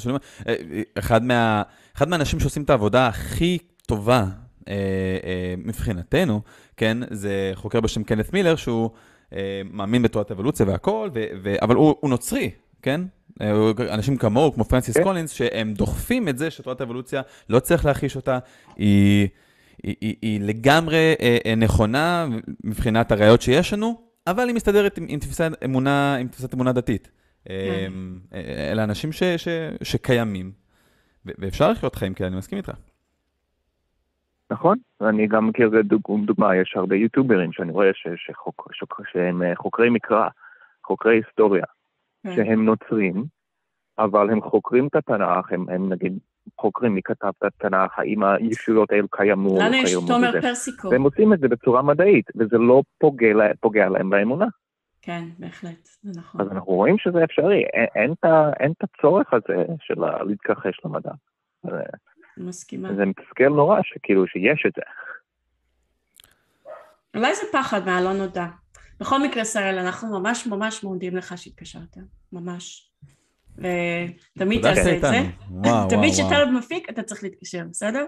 אה, 0.47 0.55
אחד 0.99 2.07
מהאנשים 2.09 2.39
שעושים 2.39 2.63
את 2.63 2.69
העבודה 2.69 3.07
הכי 3.07 3.57
טובה 3.87 4.25
אה, 4.69 5.53
מבחינתנו, 5.57 6.41
כן, 6.77 6.97
זה 7.09 7.51
חוקר 7.53 7.81
בשם 7.81 8.03
קנת 8.03 8.33
מילר, 8.33 8.55
שהוא 8.55 8.89
מאמין 9.71 10.01
בתורת 10.01 10.31
אבולוציה 10.31 10.65
והכל, 10.65 11.09
אבל 11.61 11.75
הוא 11.75 12.09
נוצרי, 12.09 12.51
כן? 12.81 13.01
אנשים 13.89 14.17
כמוהו, 14.17 14.53
כמו 14.53 14.63
פרנסיס 14.63 14.97
כן. 14.97 15.03
קולינס, 15.03 15.31
שהם 15.31 15.73
דוחפים 15.73 16.27
את 16.27 16.37
זה 16.37 16.51
שתורת 16.51 16.81
האבולוציה, 16.81 17.21
לא 17.49 17.59
צריך 17.59 17.85
להכחיש 17.85 18.15
אותה, 18.15 18.39
היא, 18.75 19.27
היא, 19.83 19.95
היא, 20.01 20.15
היא 20.21 20.41
לגמרי 20.41 21.15
נכונה 21.57 22.27
מבחינת 22.63 23.11
הראיות 23.11 23.41
שיש 23.41 23.73
לנו, 23.73 24.01
אבל 24.27 24.47
היא 24.47 24.55
מסתדרת 24.55 24.97
עם, 24.97 25.05
עם 25.09 25.19
תפיסת 25.19 25.51
אמונה, 25.65 26.15
עם 26.15 26.27
תפיסת 26.27 26.53
אמונה 26.53 26.71
דתית. 26.71 27.11
כן. 27.45 27.53
אלה 28.71 28.83
אנשים 28.83 29.11
ש, 29.11 29.23
ש, 29.23 29.47
שקיימים, 29.81 30.51
ואפשר 31.25 31.71
לחיות 31.71 31.95
חיים 31.95 32.13
כאלה, 32.13 32.27
אני 32.27 32.37
מסכים 32.37 32.57
איתך. 32.57 32.71
נכון, 34.51 34.77
אני 35.01 35.27
גם 35.27 35.47
מכיר 35.47 35.71
דוגמה, 36.25 36.55
יש 36.55 36.73
הרבה 36.75 36.95
יוטיוברים 36.95 37.51
שאני 37.51 37.71
רואה 37.71 37.89
ש, 37.93 38.07
שחוק, 38.15 38.67
שוק, 38.73 39.01
שהם 39.11 39.43
אה, 39.43 39.55
חוקרי 39.55 39.89
מקרא, 39.89 40.27
חוקרי 40.85 41.15
היסטוריה, 41.15 41.65
כן. 42.23 42.35
שהם 42.35 42.65
נוצרים, 42.65 43.25
אבל 43.99 44.29
הם 44.29 44.41
חוקרים 44.41 44.87
את 44.87 44.95
התנ"ך, 44.95 45.51
הם, 45.51 45.65
הם 45.69 45.89
נגיד 45.89 46.19
חוקרים 46.59 46.93
מי 46.93 47.01
כתב 47.03 47.31
את 47.37 47.43
התנ"ך, 47.43 47.99
האם 47.99 48.23
הישויות 48.23 48.91
האלו 48.91 49.07
קיימו, 49.07 49.59
לנו 49.59 49.75
יש 49.75 49.95
תומר 50.07 50.41
פרסיקו. 50.41 50.89
והם 50.89 51.03
עושים 51.03 51.33
את 51.33 51.39
זה 51.39 51.47
בצורה 51.47 51.81
מדעית, 51.81 52.25
וזה 52.35 52.57
לא 52.57 52.81
פוגע, 52.97 53.27
פוגע 53.59 53.89
להם 53.89 54.09
באמונה. 54.09 54.45
כן, 55.01 55.23
בהחלט, 55.39 55.89
זה 56.01 56.19
נכון. 56.19 56.41
אז 56.41 56.47
אנחנו 56.51 56.73
רואים 56.73 56.97
שזה 56.97 57.23
אפשרי, 57.23 57.63
אין, 57.95 58.13
את 58.71 58.83
הצורך 58.83 59.33
הזה 59.33 59.65
של 59.79 60.01
להתכחש 60.27 60.79
למדע. 60.85 61.11
מסכימה. 62.43 62.93
זה 62.95 63.05
מתסכל 63.05 63.49
נורא 63.49 63.79
שכאילו 63.83 64.27
שיש 64.27 64.65
את 64.67 64.73
זה. 64.75 64.81
אולי 67.15 67.35
זה 67.35 67.41
פחד 67.51 67.85
מהלא 67.85 68.13
נודע. 68.13 68.45
בכל 68.99 69.23
מקרה, 69.23 69.45
שראל, 69.45 69.77
אנחנו 69.77 70.19
ממש 70.19 70.47
ממש 70.47 70.83
מודים 70.83 71.15
לך 71.15 71.37
שהתקשרת, 71.37 71.97
ממש. 72.33 72.91
ותמיד 73.55 74.61
תעשה 74.61 74.95
את 74.95 75.01
זה. 75.01 75.17
תמיד 75.89 76.13
כשאתה 76.13 76.45
מפיק, 76.57 76.89
אתה 76.89 77.03
צריך 77.03 77.23
להתקשר, 77.23 77.63
בסדר? 77.69 78.05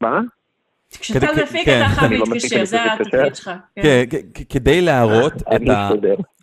מה? 0.00 0.20
כשאתה 0.96 1.26
מפיק 1.42 1.68
אתה 1.68 1.88
חייב 1.88 2.12
להתקשר, 2.12 2.64
זה 2.64 2.92
התפקיד 2.92 3.34
שלך. 3.34 3.50
כן, 3.76 4.04
כדי 4.48 4.80
להראות 4.80 5.32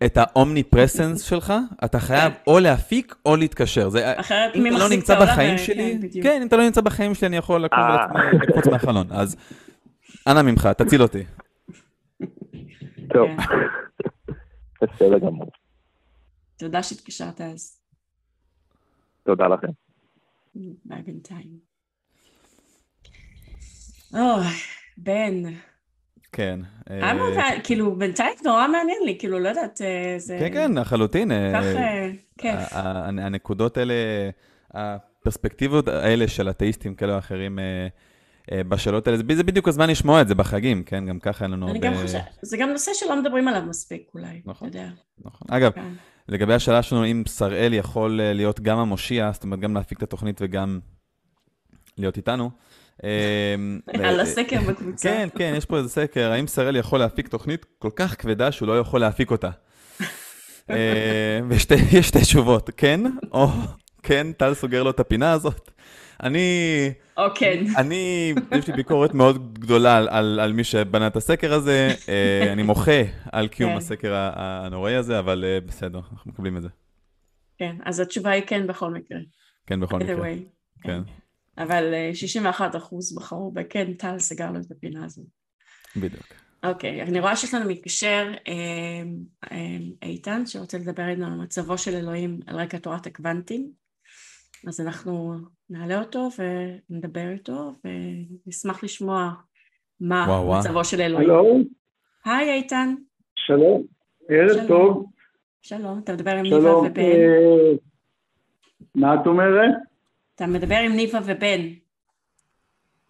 את 0.06 0.18
האומניפרסנס 0.18 1.22
שלך, 1.22 1.54
אתה 1.86 2.00
חייב 2.00 2.34
כן. 2.34 2.40
או 2.48 2.60
להפיק 2.60 3.16
או 3.26 3.36
להתקשר. 3.36 3.90
אחרת 4.04 4.56
מי 4.56 4.70
מחזיק 4.70 5.04
את 5.04 5.10
העולם? 5.10 5.38
לא 5.52 5.58
שלי, 5.58 6.00
כן, 6.24 6.42
אם 6.42 6.48
אתה 6.48 6.58
לא 6.58 6.64
נמצא 6.64 6.82
בחיים 6.82 7.16
שלי, 7.16 7.28
אני 7.28 7.38
יכול 7.38 7.64
לקום 7.64 7.80
ולקפוץ 8.34 8.68
אה. 8.68 8.72
מהחלון. 8.72 9.08
אז 9.12 9.36
אנא 10.28 10.42
ממך, 10.42 10.68
תציל 10.78 11.02
אותי. 11.02 11.24
טוב, 13.14 13.30
כן. 13.38 13.46
בסדר 14.96 15.20
גמור. 15.20 15.52
תודה 16.58 16.84
שהתקשרת 16.84 17.42
אז. 17.42 17.80
תודה 19.24 19.48
לכם. 19.48 19.68
ביי 20.86 21.02
בינתיים. 21.02 21.69
אוי, 24.14 24.46
בן. 24.98 25.44
כן. 26.32 26.60
אה, 26.92 27.62
כאילו, 27.64 27.96
בינתיים 27.96 28.34
נורא 28.46 28.68
מעניין 28.68 28.98
לי, 29.06 29.16
כאילו, 29.20 29.40
לא 29.40 29.50
יודעת, 29.50 29.82
אה, 29.82 30.16
זה... 30.18 30.38
כן, 30.40 30.54
כן, 30.54 30.78
לחלוטין. 30.78 31.32
אה, 31.32 31.52
כך 31.54 31.80
כיף. 32.38 32.60
הנקודות 32.74 33.78
האלה, 33.78 33.94
הפרספקטיבות 34.74 35.88
האלה 35.88 36.28
של 36.28 36.50
אתאיסטים 36.50 36.96
כאלה 36.96 37.14
או 37.14 37.18
אחרים, 37.18 37.60
בשאלות 38.54 39.08
האלה, 39.08 39.18
זה 39.18 39.44
בדיוק 39.44 39.68
הזמן 39.68 39.90
לשמוע 39.90 40.22
את 40.22 40.28
זה 40.28 40.36
בחגים, 40.36 40.84
כן? 40.84 41.06
גם 41.06 41.20
ככה 41.20 41.46
אין 41.46 41.52
לנו 41.52 41.68
הרבה... 41.68 41.80
גם 41.80 41.94
חושבת, 41.94 42.22
זה 42.42 42.58
גם 42.58 42.70
נושא 42.70 42.92
שלא 42.94 43.22
מדברים 43.22 43.48
עליו 43.48 43.62
מספיק 43.62 44.12
אולי, 44.14 44.42
נכון, 44.46 44.70
אתה 44.70 44.78
יודע. 44.78 44.90
נכון. 45.26 45.48
אגב, 45.50 45.72
כן. 45.72 45.90
לגבי 46.30 46.54
השאלה 46.54 46.84
שלנו, 46.84 47.06
אם 47.06 47.24
שראל 47.28 47.74
יכול 47.74 48.20
להיות 48.24 48.60
גם 48.60 48.78
המושיע, 48.78 49.32
זאת 49.34 49.44
אומרת, 49.44 49.60
גם 49.60 49.74
להפיק 49.74 49.98
את 49.98 50.04
התוכנית 50.04 50.42
וגם 50.42 50.80
להיות 51.98 52.18
איתנו, 52.18 52.50
על 54.04 54.20
הסקר 54.20 54.62
בקבוצה. 54.62 55.10
כן, 55.10 55.30
כן, 55.38 55.54
יש 55.58 55.66
פה 55.66 55.78
איזה 55.78 55.90
סקר, 55.90 56.32
האם 56.32 56.48
שראל 56.48 56.76
יכול 56.76 57.00
להפיק 57.00 57.28
תוכנית 57.28 57.66
כל 57.80 57.90
כך 57.96 58.22
כבדה 58.22 58.52
שהוא 58.52 58.68
לא 58.68 58.80
יכול 58.80 59.00
להפיק 59.00 59.32
אותה? 59.32 59.50
אמ, 60.70 60.76
ויש 61.50 61.68
שתי 62.02 62.22
תשובות, 62.22 62.70
כן, 62.78 63.02
או 63.32 63.48
כן, 64.04 64.32
טל 64.32 64.54
סוגר 64.54 64.84
לו 64.84 64.90
את 64.90 65.00
הפינה 65.00 65.32
הזאת. 65.32 65.72
אני... 66.24 66.92
או 67.18 67.24
כן. 67.36 67.64
אני, 67.78 68.34
יש 68.52 68.68
לי 68.68 68.74
ביקורת 68.74 69.14
מאוד 69.14 69.60
גדולה 69.60 69.98
על, 69.98 70.08
על, 70.12 70.40
על 70.40 70.54
מי 70.54 70.64
שבנה 70.64 71.08
את 71.08 71.16
הסקר 71.16 71.54
הזה. 71.54 71.94
אה, 72.10 72.54
אני 72.54 72.64
מוחה 72.64 73.02
על 73.32 73.48
קיום 73.48 73.72
כן. 73.72 73.78
הסקר 73.78 74.14
הנוראי 74.16 74.96
הזה, 74.96 75.20
אבל 75.20 75.46
אה, 75.48 75.60
בסדר, 75.66 76.00
אנחנו 76.12 76.32
מקבלים 76.32 76.58
את 76.58 76.62
זה. 76.62 76.70
כן, 77.58 77.76
אז 77.86 78.00
התשובה 78.00 78.32
היא 78.32 78.44
כן 78.48 78.68
בכל 78.68 78.92
מקרה. 78.92 79.18
כן, 79.68 79.80
בכל 79.80 80.00
מקרה. 80.00 80.30
כן. 80.84 81.02
אבל 81.60 81.94
61 82.14 82.76
אה, 82.76 82.80
אחוז 82.80 83.16
בחרו 83.16 83.52
בכן, 83.52 83.94
טל 83.94 84.20
סגר 84.20 84.52
לו 84.52 84.60
את 84.60 84.72
הפינה 84.72 85.06
הזאת. 85.06 85.26
בדיוק. 85.96 86.24
אוקיי, 86.64 87.02
אני 87.02 87.20
רואה 87.20 87.36
שיש 87.36 87.54
לנו 87.54 87.70
מתקשר 87.70 88.32
אה, 88.48 88.54
אה, 89.52 89.78
איתן, 90.02 90.46
שרוצה 90.46 90.78
לדבר 90.78 91.08
איתנו 91.08 91.26
על 91.26 91.34
מצבו 91.34 91.78
של 91.78 91.96
אלוהים 91.96 92.40
על 92.48 92.56
רקע 92.56 92.78
תורת 92.78 93.08
הקוונטים. 93.08 93.72
אז 94.68 94.82
אנחנו 94.82 95.36
נעלה 95.70 96.00
אותו 96.00 96.30
ונדבר 96.90 97.30
איתו, 97.30 97.74
ונשמח 98.46 98.84
לשמוע 98.84 99.32
מה 100.00 100.26
וואו, 100.28 100.60
מצבו 100.60 100.74
וואו. 100.74 100.84
של 100.84 101.02
אלוהים. 101.02 101.28
שלום. 101.28 101.64
היי 102.26 102.54
איתן. 102.54 102.96
שלום, 103.36 103.84
ערב 104.30 104.54
שלום. 104.54 104.68
טוב. 104.68 105.06
שלום, 105.62 106.00
אתה 106.04 106.14
מדבר 106.14 106.32
עם 106.32 106.44
ניבה 106.44 106.78
ובן. 106.78 107.02
אה, 107.02 107.72
מה 108.96 109.16
את 109.22 109.28
אומרת? 109.28 109.89
אתה 110.40 110.48
מדבר 110.48 110.76
עם 110.76 110.92
ניבה 110.92 111.20
ובן. 111.26 111.62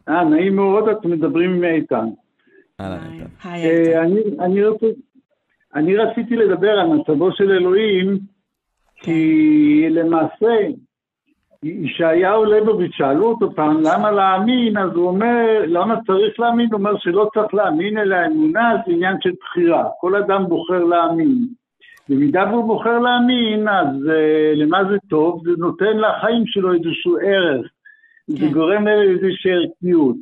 אה, 0.09 0.23
נעים 0.23 0.55
מאוד, 0.55 0.89
אתם 0.89 1.11
מדברים 1.11 1.53
עם 1.53 1.63
איתן. 1.63 2.05
אה, 2.79 2.97
אני 5.75 5.95
רציתי 5.95 6.35
לדבר 6.35 6.69
על 6.69 6.87
מצבו 6.87 7.31
של 7.31 7.51
אלוהים, 7.51 8.19
כי 8.95 9.87
למעשה, 9.89 10.55
ישעיהו 11.63 12.45
ליבוביץ', 12.45 12.91
שאלו 12.95 13.25
אותו 13.25 13.55
פעם 13.55 13.81
למה 13.81 14.11
להאמין, 14.11 14.77
אז 14.77 14.91
הוא 14.95 15.07
אומר, 15.07 15.63
למה 15.67 15.95
צריך 16.07 16.39
להאמין? 16.39 16.67
הוא 16.71 16.79
אומר 16.79 16.97
שלא 16.97 17.29
צריך 17.33 17.53
להאמין, 17.53 17.97
אלא 17.97 18.15
אמונה 18.25 18.73
זה 18.85 18.93
עניין 18.93 19.15
של 19.21 19.31
בחירה. 19.41 19.89
כל 19.99 20.15
אדם 20.15 20.45
בוחר 20.47 20.83
להאמין. 20.83 21.47
במידה 22.09 22.45
והוא 22.51 22.67
בוחר 22.67 22.99
להאמין, 22.99 23.67
אז 23.67 23.87
uh, 23.87 24.55
למה 24.55 24.83
זה 24.89 24.97
טוב? 25.09 25.41
זה 25.45 25.51
נותן 25.57 25.97
לחיים 25.97 26.43
שלו 26.45 26.73
איזשהו 26.73 27.17
ערך, 27.17 27.67
כן. 28.27 28.33
זה 28.35 28.45
גורם 28.53 28.87
להם 28.87 29.09
איזושהי 29.09 29.51
ערכיות. 29.51 30.15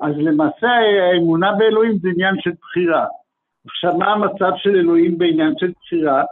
אז 0.00 0.14
למעשה 0.18 0.68
האמונה 1.12 1.52
באלוהים 1.52 1.98
זה 1.98 2.08
עניין 2.08 2.34
של 2.40 2.50
בחירה. 2.60 3.04
עכשיו, 3.66 3.98
מה 3.98 4.12
המצב 4.12 4.50
של 4.56 4.76
אלוהים 4.76 5.18
בעניין 5.18 5.54
של 5.58 5.72
בחירה? 5.80 6.22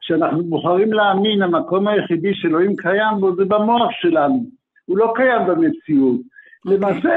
כשאנחנו 0.00 0.44
בוחרים 0.44 0.92
להאמין, 0.92 1.42
המקום 1.42 1.88
היחידי 1.88 2.34
שאלוהים 2.34 2.76
קיים 2.76 3.20
בו 3.20 3.36
זה 3.36 3.44
במוח 3.44 3.90
שלנו. 3.90 4.44
הוא 4.84 4.98
לא 4.98 5.12
קיים 5.16 5.46
במציאות. 5.46 6.20
אוקיי. 6.64 6.78
למעשה 6.78 7.08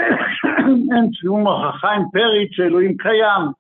אין 0.96 1.14
שום 1.14 1.48
הוכחה 1.48 1.96
אמפרית 1.96 2.54
שאלוהים 2.54 2.98
קיים. 2.98 3.59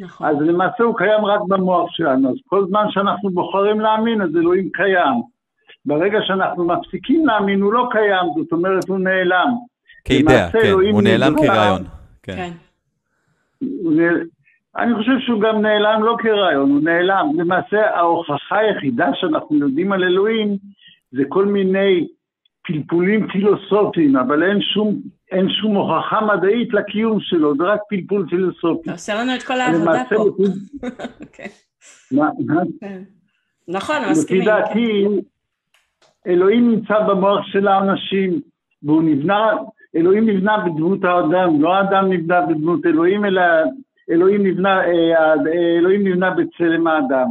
נכון. 0.00 0.26
אז 0.28 0.36
למעשה 0.40 0.84
הוא 0.84 0.96
קיים 0.96 1.24
רק 1.24 1.40
במוח 1.48 1.90
שלנו. 1.90 2.30
אז 2.30 2.36
כל 2.46 2.66
זמן 2.68 2.86
שאנחנו 2.90 3.30
בוחרים 3.30 3.80
להאמין, 3.80 4.22
אז 4.22 4.36
אלוהים 4.36 4.70
קיים. 4.72 5.22
ברגע 5.86 6.18
שאנחנו 6.22 6.64
מפסיקים 6.64 7.26
להאמין, 7.26 7.60
הוא 7.60 7.72
לא 7.72 7.88
קיים, 7.90 8.26
זאת 8.36 8.52
אומרת, 8.52 8.88
הוא 8.88 8.98
נעלם. 8.98 9.48
כאידאה, 10.04 10.50
כן, 10.50 10.70
הוא 10.92 11.02
נעלם. 11.02 11.34
כרעיון. 11.36 11.82
כן. 12.22 12.36
כן. 12.36 12.52
אני 14.76 14.94
חושב 14.94 15.18
שהוא 15.18 15.40
גם 15.40 15.60
נעלם 15.60 16.02
לא 16.02 16.16
כרעיון, 16.18 16.70
הוא 16.70 16.80
נעלם. 16.82 17.26
למעשה 17.34 17.96
ההוכחה 17.96 18.58
היחידה 18.58 19.08
שאנחנו 19.14 19.56
יודעים 19.56 19.92
על 19.92 20.04
אלוהים 20.04 20.56
זה 21.12 21.22
כל 21.28 21.46
מיני 21.46 22.06
פלפולים 22.62 23.28
פילוסופיים, 23.28 24.16
אבל 24.16 24.42
אין 24.42 24.60
שום, 24.60 24.94
אין 25.32 25.48
שום 25.50 25.74
הוכחה 25.76 26.20
מדעית 26.20 26.74
לקיום 26.74 27.20
שלו, 27.20 27.56
זה 27.56 27.64
רק 27.64 27.80
פלפול 27.88 28.26
פילוסופי. 28.30 28.82
אתה 28.82 28.92
עושה 28.92 29.14
לנו 29.14 29.34
את 29.34 29.42
כל 29.42 29.60
העבודה 29.60 30.02
פה. 30.08 30.14
לפי- 30.28 30.88
כן. 31.32 31.46
כן. 32.80 33.02
נכון, 33.68 33.96
לפי 34.02 34.10
מסכימים. 34.10 34.44
כן. 34.44 34.50
דעתי, 34.50 35.06
אלוהים 36.26 36.70
נמצא 36.70 37.00
במוח 37.00 37.46
של 37.46 37.68
האנשים, 37.68 38.40
והוא 38.82 39.02
נבנה, 39.02 39.50
אלוהים 39.96 40.28
נבנה 40.28 40.58
בדמות 40.58 41.04
האדם, 41.04 41.62
לא 41.62 41.74
האדם 41.74 42.12
נבנה 42.12 42.40
בדמות 42.40 42.86
אלוהים, 42.86 43.24
אלא 43.24 43.42
אלוהים 44.10 44.46
נבנה, 44.46 44.80
אה, 44.84 45.34
אלוהים 45.78 46.06
נבנה 46.08 46.30
בצלם 46.30 46.86
האדם. 46.86 47.26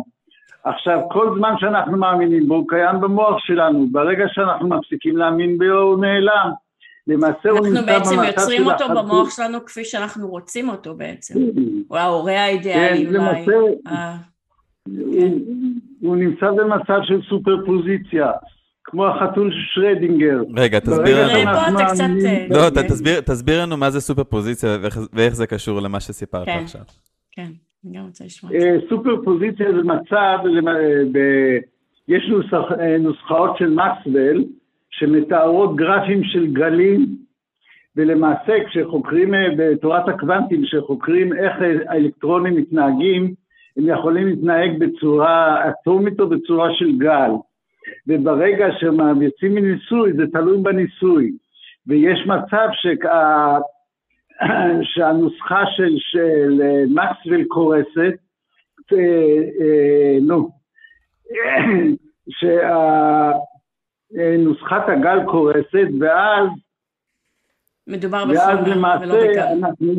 עכשיו, 0.63 0.99
כל 1.11 1.35
זמן 1.37 1.53
שאנחנו 1.59 1.97
מאמינים 1.97 2.47
בו, 2.47 2.55
הוא 2.55 2.65
קיים 2.67 3.01
במוח 3.01 3.39
שלנו. 3.39 3.87
ברגע 3.91 4.25
שאנחנו 4.27 4.67
מפסיקים 4.67 5.17
להאמין 5.17 5.57
בו, 5.57 5.65
הוא 5.65 6.01
נעלם. 6.01 6.51
למעשה 7.07 7.49
הוא 7.49 7.57
אנחנו 7.57 7.69
נמצא 7.69 7.85
בעצם 7.85 8.15
במצב 8.17 8.23
יוצרים 8.27 8.63
של 8.63 8.69
אותו 8.71 8.83
החצי- 8.85 8.95
במוח 9.03 9.35
שלנו 9.35 9.65
כפי 9.65 9.85
שאנחנו 9.85 10.27
רוצים 10.27 10.69
אותו 10.69 10.95
בעצם. 10.95 11.39
הוא 11.87 11.97
ההורה 11.97 12.43
האידיאלי 12.43 13.05
כן, 13.05 13.07
אולי. 13.07 13.17
למעשה, 13.17 13.51
אה, 13.87 14.15
הוא- 14.89 15.39
הוא 16.01 16.15
נמצא 16.15 16.51
במצב 16.51 16.99
של 17.03 17.19
סופרפוזיציה, 17.29 18.31
כמו 18.83 19.07
החתול 19.07 19.51
של 19.51 19.81
שרדינגר. 19.81 20.41
רגע, 20.57 20.79
תסביר 20.79 21.21
לנו. 21.27 21.29
תראה, 21.33 21.53
פה 21.69 21.75
אתה 21.75 21.85
קצת, 21.93 22.03
אה, 22.25 22.47
לא, 22.49 22.67
אוקיי. 22.67 22.87
תסביר- 22.87 23.21
תסביר 23.21 23.61
לנו 23.61 23.77
מה 23.77 23.89
זה 23.91 24.01
סופר 24.01 24.23
פוזיציה 24.23 24.77
ואיך- 24.81 24.99
ואיך 25.13 25.35
זה 25.35 25.47
קשור 25.47 25.79
למה 25.79 25.99
שסיפרת 25.99 26.45
כן. 26.45 26.59
עכשיו. 26.63 26.81
כן, 27.31 27.47
אני 27.85 27.97
גם 27.97 28.05
רוצה 28.05 28.25
לשמוע 28.25 28.55
את 28.55 28.61
זה. 28.61 28.67
אה, 28.67 28.75
סופרפוזיציה 28.89 29.65
זה 29.71 29.83
מצב, 29.83 30.37
למ- 30.45 30.67
אה, 30.67 30.73
ב- 31.11 31.59
יש 32.07 32.23
נוסח, 32.29 32.65
נוסחאות 32.99 33.57
של 33.57 33.69
מקסוול 33.69 34.43
שמתארות 34.99 35.75
גרפים 35.75 36.23
של 36.23 36.47
גלים, 36.47 37.05
ולמעשה 37.95 38.53
כשחוקרים 38.67 39.33
אה, 39.33 39.47
בתורת 39.57 40.07
הקוונטים, 40.07 40.63
כשחוקרים 40.63 41.33
איך 41.33 41.61
אה, 41.61 41.91
האלקטרונים 41.91 42.55
מתנהגים, 42.55 43.33
הם 43.77 43.87
יכולים 43.87 44.27
להתנהג 44.27 44.79
בצורה 44.79 45.69
אטומית 45.69 46.19
או 46.19 46.29
בצורה 46.29 46.73
של 46.73 46.97
גל. 46.97 47.31
וברגע 48.07 48.67
יוצאים 49.21 49.55
מניסוי, 49.55 50.13
זה 50.13 50.23
תלוי 50.33 50.57
בניסוי. 50.57 51.31
ויש 51.87 52.27
מצב 52.27 52.67
שה... 52.71 53.57
שהנוסחה 54.93 55.63
של, 55.75 55.95
של 55.97 56.61
אה, 56.61 56.83
מקסוול 56.89 57.43
קורסת, 57.43 58.15
אה, 58.93 58.97
אה, 59.61 60.17
נו, 64.11 64.55
שנוסחת 64.55 64.89
הגל 64.89 65.19
קורסת, 65.25 65.87
ואז, 65.99 66.49
מדובר 67.87 68.23
ואז 68.29 68.59
ולא 68.59 68.75
למעשה 68.75 69.05
בגל. 69.05 69.39
אנחנו, 69.41 69.93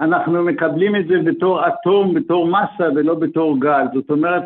אנחנו 0.00 0.44
מקבלים 0.44 0.96
את 0.96 1.06
זה 1.08 1.14
בתור 1.24 1.68
אטום, 1.68 2.14
בתור 2.14 2.46
מסה 2.46 2.84
ולא 2.94 3.14
בתור 3.14 3.60
גל. 3.60 3.84
זאת 3.94 4.10
אומרת, 4.10 4.42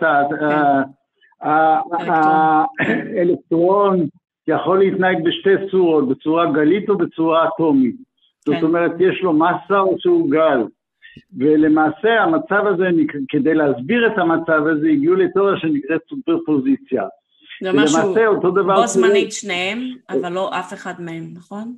האלקטרון 3.16 4.06
יכול 4.48 4.78
להתנהג 4.78 5.24
בשתי 5.24 5.70
צורות, 5.70 6.08
בצורה 6.08 6.52
גלית 6.52 6.88
או 6.88 6.98
בצורה 6.98 7.48
אטומית. 7.48 7.96
זאת 8.44 8.56
כן. 8.56 8.64
אומרת, 8.64 8.92
יש 8.98 9.20
לו 9.22 9.32
מסה 9.32 9.78
או 9.78 9.96
שהוא 9.98 10.30
גל. 10.30 10.64
ולמעשה 11.38 12.22
המצב 12.22 12.66
הזה, 12.66 12.88
כדי 13.28 13.54
להסביר 13.54 14.06
את 14.06 14.18
המצב 14.18 14.66
הזה, 14.66 14.88
הגיעו 14.88 15.14
לתיאוריה 15.14 15.56
שנקראת 15.56 16.00
סופרפוזיציה. 16.08 17.04
זה 17.64 17.72
משהו. 17.72 18.14
בו 18.66 18.86
זמנית 18.86 19.32
שניהם, 19.32 19.90
אבל 20.10 20.32
לא 20.32 20.58
אף 20.58 20.72
אחד 20.72 20.94
מהם, 20.98 21.24
נכון? 21.34 21.74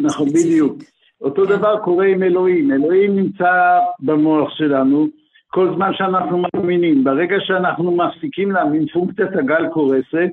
נכון. 0.00 0.28
בדיוק. 0.28 0.82
אותו 1.20 1.46
כן. 1.46 1.56
דבר 1.56 1.78
קורה 1.84 2.06
עם 2.06 2.22
אלוהים. 2.22 2.72
אלוהים 2.72 3.16
נמצא 3.16 3.78
במוח 4.00 4.50
שלנו 4.56 5.08
כל 5.48 5.74
זמן 5.74 5.90
שאנחנו 5.94 6.42
מאמינים. 6.54 7.04
ברגע 7.04 7.36
שאנחנו 7.40 7.96
מפסיקים 7.96 8.52
להאמין, 8.52 8.86
פונקציית 8.92 9.36
הגל 9.38 9.68
קורסת, 9.72 10.30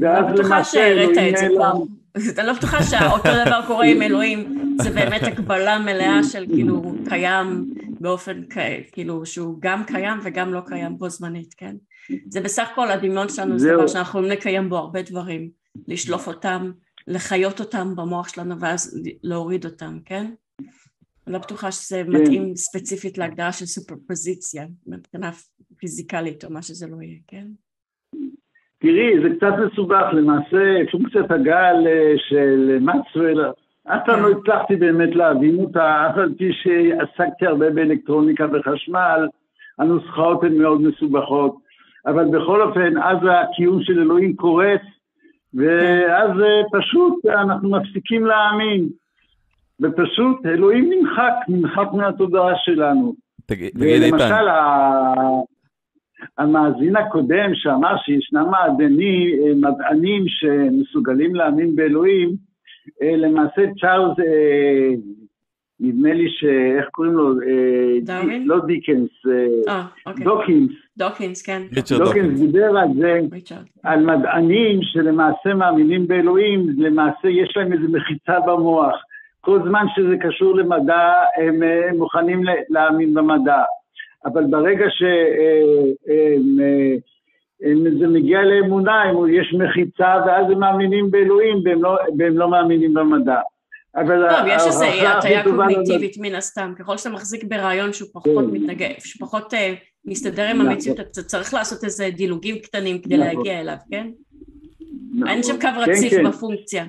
ואז 0.00 0.24
לא 0.38 0.44
למעשה 0.44 0.86
אלוהים 0.86 1.10
נעלם. 1.34 1.76
אני 2.38 2.46
לא 2.46 2.52
בטוחה 2.52 2.82
שאותו 2.82 3.28
דבר 3.46 3.60
קורה 3.66 3.84
עם 3.86 4.02
אלוהים, 4.02 4.74
זה 4.82 4.90
באמת 4.90 5.22
הקבלה 5.22 5.78
מלאה 5.78 6.22
של 6.22 6.44
כאילו 6.46 6.94
קיים 7.08 7.70
באופן 8.00 8.42
כאילו 8.92 9.26
שהוא 9.26 9.56
גם 9.60 9.84
קיים 9.84 10.18
וגם 10.22 10.52
לא 10.52 10.60
קיים 10.66 10.98
בו 10.98 11.08
זמנית, 11.08 11.54
כן? 11.56 11.76
זה 12.28 12.40
בסך 12.40 12.68
הכל 12.72 12.90
הדמיון 12.90 13.28
שלנו 13.28 13.58
זה. 13.58 13.72
דבר 13.72 13.86
שאנחנו 13.86 14.10
יכולים 14.10 14.30
לקיים 14.30 14.68
בו 14.68 14.76
הרבה 14.76 15.02
דברים, 15.02 15.50
לשלוף 15.88 16.28
אותם, 16.28 16.70
לחיות 17.08 17.60
אותם 17.60 17.96
במוח 17.96 18.28
שלנו 18.28 18.60
ואז 18.60 19.02
להוריד 19.22 19.64
אותם, 19.64 19.98
כן? 20.04 20.26
אני 21.26 21.34
לא 21.34 21.38
בטוחה 21.38 21.72
שזה 21.72 22.02
כן. 22.04 22.10
מתאים 22.10 22.56
ספציפית 22.56 23.18
להגדרה 23.18 23.52
של 23.52 23.64
סופרפוזיציה 23.64 24.66
מבחינה 24.86 25.30
פיזיקלית 25.76 26.44
או 26.44 26.50
מה 26.50 26.62
שזה 26.62 26.86
לא 26.86 27.02
יהיה, 27.02 27.18
כן? 27.28 27.46
תראי, 28.78 29.10
זה 29.22 29.36
קצת 29.36 29.52
מסובך, 29.66 30.06
למעשה 30.12 30.90
פונקציית 30.90 31.30
הגל 31.30 31.86
אה, 31.86 32.14
של 32.28 32.78
מקסוול, 32.80 33.52
אף 33.84 34.00
פעם 34.06 34.22
לא 34.22 34.30
הצלחתי 34.30 34.76
באמת 34.76 35.16
להבין 35.16 35.60
אותה, 35.60 36.06
אף 36.10 36.18
על 36.18 36.34
פי 36.38 36.50
שעסקתי 36.52 37.46
הרבה 37.46 37.70
באלקטרוניקה 37.70 38.46
וחשמל, 38.52 39.28
הנוסחאות 39.78 40.44
הן 40.44 40.58
מאוד 40.58 40.80
מסובכות, 40.80 41.56
אבל 42.06 42.24
בכל 42.24 42.62
אופן, 42.62 42.98
אז 43.02 43.16
הקיום 43.30 43.82
של 43.82 44.00
אלוהים 44.00 44.36
קורס, 44.36 44.80
ואז 45.54 46.30
אה, 46.40 46.62
פשוט 46.72 47.26
אנחנו 47.26 47.70
מפסיקים 47.70 48.26
להאמין, 48.26 48.88
ופשוט 49.80 50.46
אלוהים 50.46 50.90
נמחק, 50.92 51.32
נמחק 51.48 51.86
מהתודעה 51.92 52.52
שלנו. 52.56 53.14
תגיד 53.46 53.70
תגיד, 53.74 54.02
איתן, 54.02 54.14
ולמשל, 54.16 54.48
ה- 54.48 55.40
המאזין 56.38 56.96
הקודם 56.96 57.50
שאמר 57.54 57.96
שישנם 58.04 58.46
מעדני, 58.50 59.32
מדענים 59.56 60.24
שמסוגלים 60.28 61.34
להאמין 61.34 61.76
באלוהים, 61.76 62.30
אה, 63.02 63.16
למעשה 63.16 63.62
צ'ארלס, 63.80 64.18
אה, 64.18 64.90
נדמה 65.80 66.14
לי 66.14 66.28
ש... 66.28 66.44
איך 66.78 66.88
קוראים 66.90 67.12
לו? 67.12 67.32
אה, 67.32 68.00
דרווין? 68.02 68.46
לא 68.46 68.56
דיקנס, 68.66 69.08
אה, 69.28 69.74
אה, 69.74 69.84
אוקיי. 70.06 70.24
דוקינס. 70.24 70.70
דוקינס, 70.96 71.42
כן. 71.42 71.62
ריצ'רד 71.76 71.98
דוקינס 71.98 72.26
דוקינס. 72.26 72.40
דיבר 72.40 72.78
על 72.78 72.88
זה. 72.98 73.20
על 73.82 74.04
מדענים 74.04 74.82
שלמעשה 74.82 75.54
מאמינים 75.54 76.06
באלוהים, 76.06 76.66
למעשה 76.78 77.28
יש 77.28 77.56
להם 77.56 77.72
איזו 77.72 77.88
מחיצה 77.88 78.40
במוח. 78.40 78.94
כל 79.40 79.58
זמן 79.68 79.84
שזה 79.94 80.16
קשור 80.20 80.56
למדע, 80.56 81.12
הם, 81.36 81.62
הם 81.62 81.96
מוכנים 81.96 82.42
להאמין 82.70 83.14
במדע. 83.14 83.62
אבל 84.24 84.44
ברגע 84.50 84.86
שזה 84.90 85.08
מגיע 88.08 88.42
לאמונה, 88.42 89.02
יש 89.30 89.54
מחיצה, 89.58 90.16
ואז 90.26 90.50
הם 90.50 90.58
מאמינים 90.58 91.10
באלוהים, 91.10 91.60
והם 91.64 91.82
לא, 91.82 91.98
והם 92.18 92.38
לא 92.38 92.50
מאמינים 92.50 92.94
במדע. 92.94 93.40
אבל 93.96 94.28
טוב, 94.30 94.46
יש 94.48 94.62
איזו 94.66 94.84
הטיה 94.84 95.40
לזה- 95.42 95.50
קוגניטיבית 95.50 96.16
מן 96.20 96.34
הסתם, 96.34 96.72
ככל 96.78 96.96
שאתה 96.96 97.10
מחזיק 97.10 97.44
ברעיון 97.44 97.92
שהוא 97.92 98.08
פחות 98.12 98.44
כן. 98.44 98.50
מתנגד, 98.50 98.94
שפחות 98.98 99.54
אה, 99.54 99.74
מסתדר 100.04 100.46
עם 100.50 100.56
נכון. 100.56 100.70
המציאות, 100.70 101.00
אתה 101.00 101.22
צריך 101.22 101.54
לעשות 101.54 101.84
איזה 101.84 102.08
דילוגים 102.16 102.58
קטנים 102.58 103.02
כדי 103.02 103.16
נכון. 103.16 103.26
להגיע 103.36 103.60
אליו, 103.60 103.76
כן? 103.90 104.06
נכון. 105.14 105.28
אין 105.28 105.42
שם 105.42 105.52
קו 105.54 105.60
כן, 105.60 105.90
רציף 105.90 106.10
כן. 106.14 106.24
בפונקציה. 106.28 106.84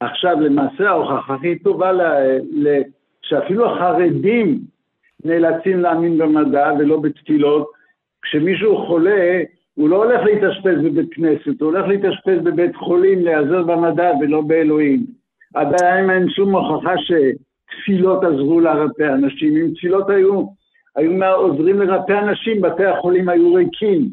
עכשיו, 0.00 0.40
למעשה 0.40 0.88
ההוכחה 0.88 1.34
הכי 1.34 1.58
טובה 1.58 1.92
ל, 1.92 2.00
ל, 2.52 2.82
שאפילו 3.22 3.72
החרדים 3.72 4.60
נאלצים 5.24 5.80
להאמין 5.80 6.18
במדע 6.18 6.70
ולא 6.78 7.00
בתפילות. 7.00 7.70
כשמישהו 8.22 8.86
חולה, 8.86 9.42
הוא 9.76 9.88
לא 9.88 10.04
הולך 10.04 10.20
להתאשפז 10.24 10.84
בבית 10.84 11.14
כנסת, 11.14 11.60
הוא 11.60 11.70
הולך 11.70 11.86
להתאשפז 11.88 12.44
בבית 12.44 12.76
חולים, 12.76 13.24
להיעזר 13.24 13.62
במדע 13.62 14.10
ולא 14.20 14.40
באלוהים. 14.40 15.06
עדיין 15.54 16.10
אין 16.10 16.30
שום 16.30 16.54
הוכחה 16.54 16.94
תפילות 17.70 18.24
עזרו 18.24 18.60
לרפא 18.60 19.02
אנשים, 19.02 19.56
אם 19.56 19.74
תפילות 19.74 20.10
היו, 20.10 20.46
היו 20.96 21.24
עוזרים 21.34 21.80
לרפא 21.80 22.12
אנשים, 22.12 22.60
בתי 22.60 22.84
החולים 22.84 23.28
היו 23.28 23.54
ריקים. 23.54 24.08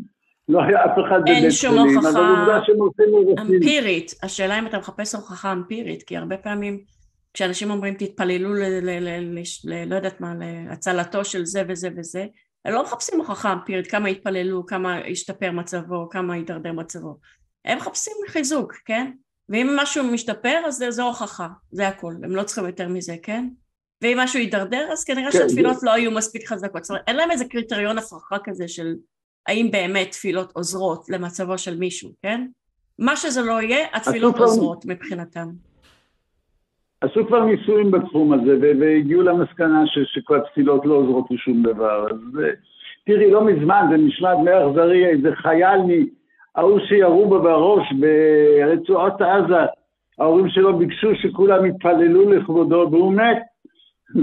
לא 0.50 0.64
היה 0.64 0.86
אף 0.86 0.92
אחד 1.08 1.22
בבית 1.22 1.34
חולים. 1.34 1.44
אין 1.44 1.52
שום 1.52 1.80
הוכחה 1.80 2.60
אמפירית. 3.42 4.12
השאלה 4.24 4.60
אם 4.60 4.68
אתה 4.68 4.78
מחפש 4.78 5.16
הוכחה 5.16 5.54
אמפירית, 5.54 6.04
כי 6.04 6.18
הרבה 6.18 6.38
פעמים 6.38 6.80
כשאנשים 7.34 7.72
אומרים 7.72 7.94
תתפללו 7.94 8.54
ל... 8.54 8.60
ל, 8.60 8.90
ל, 9.00 9.40
ל 9.66 9.86
לא 9.86 9.96
יודעת 9.96 10.22
מה, 10.22 10.34
להצלתו 10.70 11.26
של 11.26 11.46
זה 11.46 11.64
וזה 11.68 11.90
וזה, 11.98 12.26
הם 12.66 12.74
לא 12.74 12.84
מחפשים 12.84 13.20
הוכחה 13.20 13.54
אמפירית 13.54 13.88
כמה 13.88 14.10
התפללו, 14.10 14.66
כמה 14.66 15.00
השתפר 15.12 15.52
מצבו, 15.52 16.10
כמה 16.10 16.34
הידרדר 16.34 16.72
מצבו. 16.72 17.18
הם 17.66 17.78
מחפשים 17.78 18.14
חיזוק, 18.28 18.74
כן? 18.86 19.12
ואם 19.50 19.76
משהו 19.76 20.04
משתפר 20.04 20.62
אז 20.68 20.84
זו 20.90 21.08
הוכחה, 21.08 21.48
זה 21.72 21.88
הכל, 21.88 22.14
הם 22.24 22.36
לא 22.36 22.44
צריכים 22.44 22.66
יותר 22.66 22.88
מזה, 22.88 23.16
כן? 23.24 23.50
ואם 24.02 24.20
משהו 24.20 24.40
יידרדר 24.40 24.88
אז 24.92 25.04
כנראה 25.04 25.32
כן, 25.32 25.38
שהתפילות 25.38 25.80
זה... 25.80 25.86
לא 25.86 25.94
היו 25.94 26.12
מספיק 26.12 26.48
חזקות, 26.48 26.84
זאת 26.84 26.90
אומרת 26.90 27.04
אין 27.08 27.16
להם 27.16 27.32
איזה 27.32 27.46
קריטריון 27.46 27.98
הפרחה 27.98 28.38
כזה 28.44 28.68
של 28.68 28.96
האם 29.48 29.72
באמת 29.72 30.12
תפילות 30.12 30.52
עוזרות 30.56 31.10
למצבו 31.10 31.58
של 31.58 31.78
מישהו, 31.78 32.12
כן? 32.22 32.48
מה 33.00 33.18
שזה 33.18 33.42
לא 33.42 33.62
יהיה, 33.62 33.88
התפילות 33.94 34.38
עוזרות 34.38 34.86
מבחינתם. 34.86 35.50
עשו 37.04 37.28
כבר 37.28 37.46
ניסויים 37.46 37.92
בתחום 37.92 38.34
הזה, 38.34 38.58
והגיעו 38.80 39.22
למסקנה 39.22 39.84
שכל 39.88 40.38
התפילות 40.38 40.86
לא 40.86 40.94
עוזרות 40.94 41.32
לשום 41.32 41.64
דבר. 41.64 42.08
אז 42.12 42.18
תראי, 43.06 43.32
לא 43.32 43.46
מזמן, 43.46 43.88
זה 43.92 43.98
נשמע 43.98 44.36
דמי 44.36 44.52
אכזרי, 44.52 45.06
איזה 45.06 45.30
חייל 45.36 45.82
ההוא 46.56 46.80
שירו 46.88 47.30
בו 47.30 47.42
בראש 47.42 47.94
ברצועת 47.94 49.22
עזה, 49.22 49.66
ההורים 50.20 50.50
שלו 50.50 50.78
ביקשו 50.78 51.08
שכולם 51.16 51.66
יתפללו 51.66 52.32
לכבודו, 52.32 52.88
והוא 52.92 53.14
מת. 53.14 53.38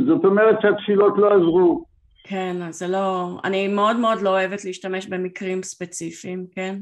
זאת 0.07 0.25
אומרת 0.25 0.57
שהתפילות 0.63 1.15
לא 1.19 1.35
עזרו. 1.35 1.85
כן, 2.25 2.57
אז 2.63 2.79
זה 2.79 2.89
לא... 2.89 3.29
אני 3.45 3.69
מאוד 3.69 3.97
מאוד 3.97 4.23
לא 4.23 4.31
אוהבת 4.31 4.65
להשתמש 4.65 5.07
במקרים 5.07 5.63
ספציפיים, 5.63 6.47
כן? 6.55 6.77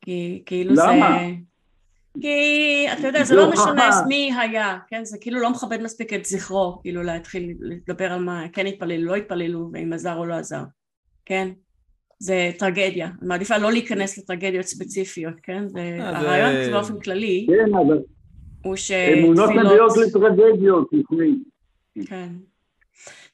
כי 0.00 0.42
כאילו 0.46 0.70
למה? 0.70 0.82
זה... 0.82 0.92
למה? 0.96 1.18
כי 2.20 2.86
אתה 2.92 3.06
יודע, 3.06 3.24
זה 3.24 3.34
לא 3.34 3.50
משנה 3.50 3.90
מי 4.08 4.30
היה, 4.38 4.78
כן? 4.88 5.04
זה 5.04 5.18
כאילו 5.20 5.40
לא 5.40 5.50
מכבד 5.50 5.82
מספיק 5.82 6.12
את 6.12 6.24
זכרו, 6.24 6.78
כאילו 6.82 7.02
להתחיל 7.02 7.54
לדבר 7.60 8.12
על 8.12 8.24
מה 8.24 8.44
כן 8.52 8.66
התפללו, 8.66 9.04
לא 9.04 9.14
התפללו, 9.14 9.70
ואם 9.72 9.92
עזר 9.92 10.16
או 10.16 10.26
לא 10.26 10.34
עזר, 10.34 10.62
כן? 11.24 11.48
זה 12.18 12.50
טרגדיה. 12.58 13.06
אני 13.06 13.28
מעדיפה 13.28 13.58
לא 13.58 13.72
להיכנס 13.72 14.18
לטרגדיות 14.18 14.66
ספציפיות, 14.66 15.34
כן? 15.42 15.68
זה 15.68 15.78
אה, 16.00 16.18
הרעיון 16.18 16.72
באופן 16.72 17.00
כללי, 17.00 17.46
כן, 17.48 17.74
אבל... 17.74 17.98
הוא 18.64 18.76
שתפילות... 18.76 19.18
אמונות 19.18 19.50
נביאות 19.50 19.96
לטרגדיות, 19.96 20.88
לפני. 20.92 21.34
כן. 22.06 22.28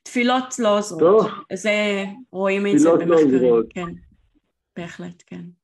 תפילות 0.02 0.58
לא 0.58 0.78
עוזרות. 0.78 1.00
טוב. 1.00 1.26
זה, 1.52 2.04
רואים 2.32 2.66
את 2.66 2.78
זה 2.78 2.88
לא 2.88 2.96
במחקרים, 2.96 3.62
כן. 3.70 3.88
בהחלט, 4.76 5.22
כן. 5.26 5.59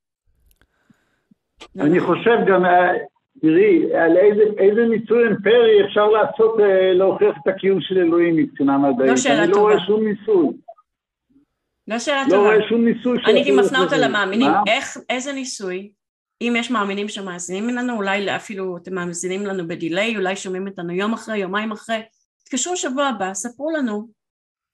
אני 1.80 2.00
חושב 2.00 2.38
גם, 2.46 2.64
אה, 2.64 2.92
תראי, 3.40 3.94
על 3.94 4.16
איזה, 4.16 4.42
איזה 4.58 4.84
ניסוי 4.84 5.28
אמפרי 5.28 5.86
אפשר 5.86 6.06
לעשות, 6.06 6.60
אה, 6.60 6.92
להוכיח 6.92 7.36
את 7.42 7.48
הקיום 7.48 7.80
של 7.80 7.98
אלוהים 7.98 8.36
מבחינה 8.36 8.78
מדעית. 8.78 9.10
לא 9.10 9.16
שאלה 9.16 9.34
טובה. 9.34 9.44
אני 9.44 9.52
לא 9.52 9.60
רואה 9.60 9.86
שום 9.86 10.08
ניסוי. 10.08 10.56
לא 11.88 11.98
שאלה 11.98 12.22
לא 12.22 12.30
טובה. 12.30 12.36
לא 12.36 12.42
רואה 12.42 12.68
שום 12.68 12.84
ניסוי. 12.84 13.18
אני 13.26 13.34
הייתי 13.34 13.56
מפנה 13.56 13.78
אותה 13.78 13.96
למאמינים. 13.96 14.50
איך, 14.66 14.96
איזה 15.10 15.32
ניסוי? 15.32 15.90
אם 16.40 16.54
יש 16.56 16.70
מאמינים 16.70 17.08
שמאזינים 17.08 17.68
לנו, 17.68 17.96
אולי 17.96 18.36
אפילו 18.36 18.76
אתם 18.76 18.94
מאזינים 18.94 19.46
לנו 19.46 19.68
בדיליי, 19.68 20.16
אולי 20.16 20.36
שומעים 20.36 20.68
אותנו 20.68 20.92
יום 20.92 21.12
אחרי, 21.12 21.38
יומיים 21.38 21.72
אחרי, 21.72 22.02
תתקשרו 22.44 22.76
שבוע 22.76 23.06
הבא, 23.06 23.34
ספרו 23.34 23.70
לנו 23.70 24.08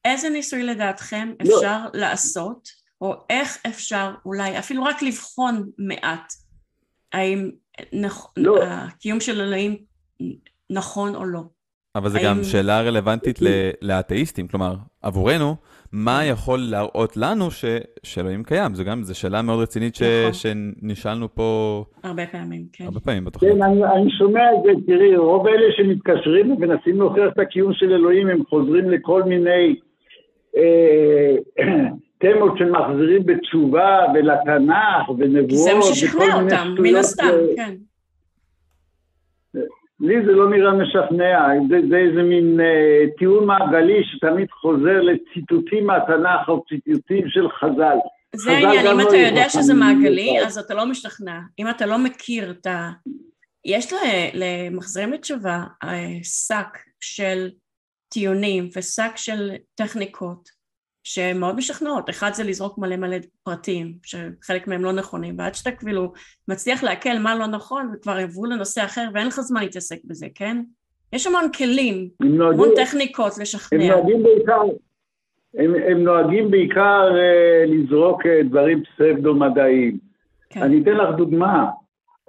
איזה 0.05 0.30
ניסוי 0.30 0.62
לדעתכם 0.62 1.33
לא. 1.45 1.55
אפשר 1.57 1.78
לא. 1.95 2.01
לעשות, 2.01 2.68
או 3.01 3.14
איך 3.30 3.59
אפשר 3.66 4.14
אולי 4.26 4.59
אפילו 4.59 4.85
רק 4.85 5.03
לבחון 5.03 5.70
מעט 5.78 6.33
האם 7.13 7.51
נכ... 7.93 8.27
לא. 8.37 8.63
הקיום 8.63 9.21
של 9.21 9.41
אלוהים 9.41 9.77
נכון 10.71 11.15
או 11.15 11.25
לא. 11.25 11.41
אבל 11.97 12.09
זו 12.09 12.19
האם... 12.19 12.27
גם 12.27 12.45
שאלה 12.45 12.83
רלוונטית 12.83 13.39
לאתאיסטים, 13.83 14.49
כלומר, 14.49 14.75
עבורנו, 15.03 15.57
מה 15.93 16.25
יכול 16.25 16.59
להראות 16.71 17.17
לנו 17.17 17.51
ש... 17.51 17.65
שאלוהים 18.03 18.45
קיים? 18.45 18.75
זו 18.75 18.85
גם, 18.85 19.03
זו 19.03 19.19
שאלה 19.19 19.43
מאוד 19.43 19.63
רצינית 19.63 19.95
ש... 19.95 20.03
נכון. 20.03 20.33
שנשאלנו 20.33 21.35
פה... 21.35 21.85
הרבה 22.03 22.27
פעמים, 22.27 22.67
כן. 22.73 22.85
הרבה 22.85 23.01
פעמים 23.01 23.25
בתוכנית. 23.25 23.53
כן, 23.53 23.63
אני, 23.63 23.85
אני 23.85 24.11
שומע 24.19 24.41
את 24.41 24.63
זה, 24.65 24.71
תראי, 24.87 25.17
רוב 25.17 25.47
אלה 25.47 25.73
שמתקשרים 25.77 26.51
ומנסים 26.51 26.99
להוכיח 26.99 27.25
את 27.35 27.39
הקיום 27.39 27.73
של 27.75 27.93
אלוהים, 27.93 28.29
הם 28.29 28.43
חוזרים 28.49 28.91
לכל 28.91 29.23
מיני... 29.23 29.77
אה, 30.57 31.37
תמות 32.23 32.59
שמחזירים 32.59 33.27
בתשובה 33.27 33.99
ולתנ"ך 34.14 35.09
ונבואות. 35.18 35.77
מה 35.77 35.83
ששכנע 35.83 36.43
אותם, 36.43 36.75
מן 36.79 36.97
הסתם, 36.97 37.35
כן. 37.57 37.75
לי 40.01 40.14
זה 40.27 40.33
לא 40.33 40.51
נראה 40.51 40.73
משכנע, 40.73 41.49
זה, 41.68 41.77
זה 41.89 41.97
איזה 41.97 42.23
מין 42.23 42.61
אה, 42.61 43.05
טיעון 43.18 43.47
מעגלי 43.47 44.05
שתמיד 44.05 44.51
חוזר 44.51 45.01
לציטוטים 45.01 45.87
מהתנ"ך 45.87 46.49
או 46.49 46.64
ציטוטים 46.68 47.29
של 47.29 47.49
חז"ל. 47.49 47.97
זה 48.35 48.51
העניין, 48.51 48.87
אם 48.87 48.99
לא 48.99 49.09
אתה 49.09 49.16
יודע 49.16 49.49
שזה 49.49 49.75
מעגלי, 49.75 50.41
אז 50.47 50.59
אתה 50.59 50.75
לא 50.75 50.87
משתכנע. 50.87 51.39
אם 51.59 51.70
אתה 51.70 51.87
לא 51.87 51.99
מכיר 51.99 52.51
את 52.51 52.66
ה... 52.66 52.91
יש 53.64 53.93
למחזירים 54.35 55.12
לתשובה 55.12 55.64
אה, 55.85 56.18
שק 56.23 56.79
של 57.01 57.49
טיעונים 58.09 58.68
ושק 58.77 59.12
של 59.16 59.51
טכניקות 59.75 60.62
שהן 61.05 61.38
מאוד 61.38 61.57
משכנעות, 61.57 62.11
אחד 62.11 62.30
זה 62.34 62.44
לזרוק 62.44 62.78
מלא 62.78 62.96
מלא 62.96 63.16
פרטים, 63.42 63.92
שחלק 64.03 64.68
מהם 64.68 64.84
לא 64.84 64.92
נכונים, 64.92 65.34
ועד 65.38 65.55
שאתה 65.55 65.70
כאילו 65.70 66.12
מצליח 66.48 66.82
לעכל 66.84 67.18
מה 67.18 67.34
לא 67.34 67.46
נכון, 67.46 67.92
וכבר 67.94 68.12
עברו 68.12 68.46
לנושא 68.46 68.84
אחר 68.84 69.09
ואין 69.14 69.26
לך 69.26 69.40
זמן 69.40 69.61
להתעסק 69.61 69.98
בזה, 70.05 70.26
כן? 70.34 70.62
יש 71.12 71.26
המון 71.26 71.53
כלים, 71.57 72.09
המון 72.20 72.68
טכניקות 72.76 73.38
לשכנע. 73.38 73.84
הם 73.84 73.90
נוהגים 73.90 74.22
בעיקר, 74.22 74.62
הם, 75.55 75.74
הם 75.90 76.05
נוהגים 76.05 76.50
בעיקר 76.50 77.09
uh, 77.11 77.70
לזרוק 77.70 78.22
uh, 78.22 78.48
דברים 78.48 78.82
פסבדו-מדעיים. 78.84 79.98
כן. 80.50 80.62
אני 80.62 80.82
אתן 80.82 80.96
לך 80.96 81.16
דוגמה. 81.16 81.70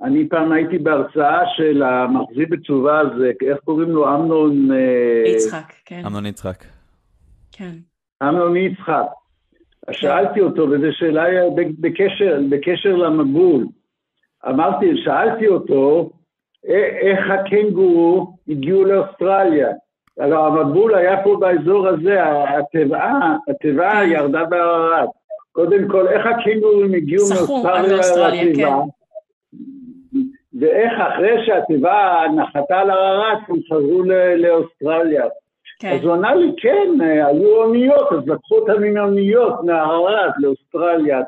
אני 0.03 0.29
פעם 0.29 0.51
הייתי 0.51 0.77
בהרצאה 0.77 1.41
של 1.57 1.83
המחזיק 1.83 2.49
בתשובה 2.49 2.99
הזה, 2.99 3.31
איך 3.47 3.57
קוראים 3.65 3.89
לו? 3.89 4.15
אמנון... 4.15 4.71
Uh, 4.71 5.29
יצחק, 5.29 5.73
כן. 5.85 6.01
אמנון 6.05 6.25
יצחק. 6.25 6.63
כן. 7.51 7.73
אמנון 8.29 8.57
יצחק. 8.57 9.05
שאלתי 9.91 10.41
אותו, 10.41 10.67
וזו 10.69 10.87
שאלה 10.91 11.23
בקשר, 11.79 12.39
בקשר 12.49 12.95
למבול. 12.95 13.65
אמרתי, 14.49 14.97
שאלתי 14.97 15.47
אותו, 15.47 16.09
איך 17.01 17.19
הקנגורו 17.29 18.33
הגיעו 18.47 18.83
לאוסטרליה. 18.83 19.67
הלוא 20.19 20.47
המבול 20.47 20.95
היה 20.95 21.23
פה 21.23 21.37
באזור 21.39 21.87
הזה, 21.87 22.19
התיבה, 22.23 23.35
התיבה 23.49 23.91
כן. 23.91 24.09
ירדה 24.11 24.45
בערערת. 24.45 25.09
קודם 25.51 25.87
כל, 25.87 26.07
איך 26.07 26.25
הקנגורים 26.25 26.93
הגיעו 26.93 27.25
מאוסטרליה 27.29 27.97
לתיבה, 27.97 28.69
כן. 28.69 29.59
ואיך 30.59 30.93
אחרי 30.99 31.45
שהתיבה 31.45 32.25
נחתה 32.35 32.79
על 32.79 32.89
ערערת, 32.89 33.37
הם 33.49 33.55
חזרו 33.71 34.03
לאוסטרליה. 34.37 35.25
כן. 35.79 35.91
אז 35.91 36.03
הוא 36.03 36.13
ענה 36.13 36.35
לי, 36.35 36.51
כן, 36.57 37.01
היו 37.01 37.63
אוניות, 37.63 38.11
אז 38.11 38.27
לקחו 38.27 38.55
אותם 38.55 38.83
עם 38.83 38.97
אוניות 38.97 39.53
מהרערת 39.63 40.33
לאוסטרליה, 40.37 41.21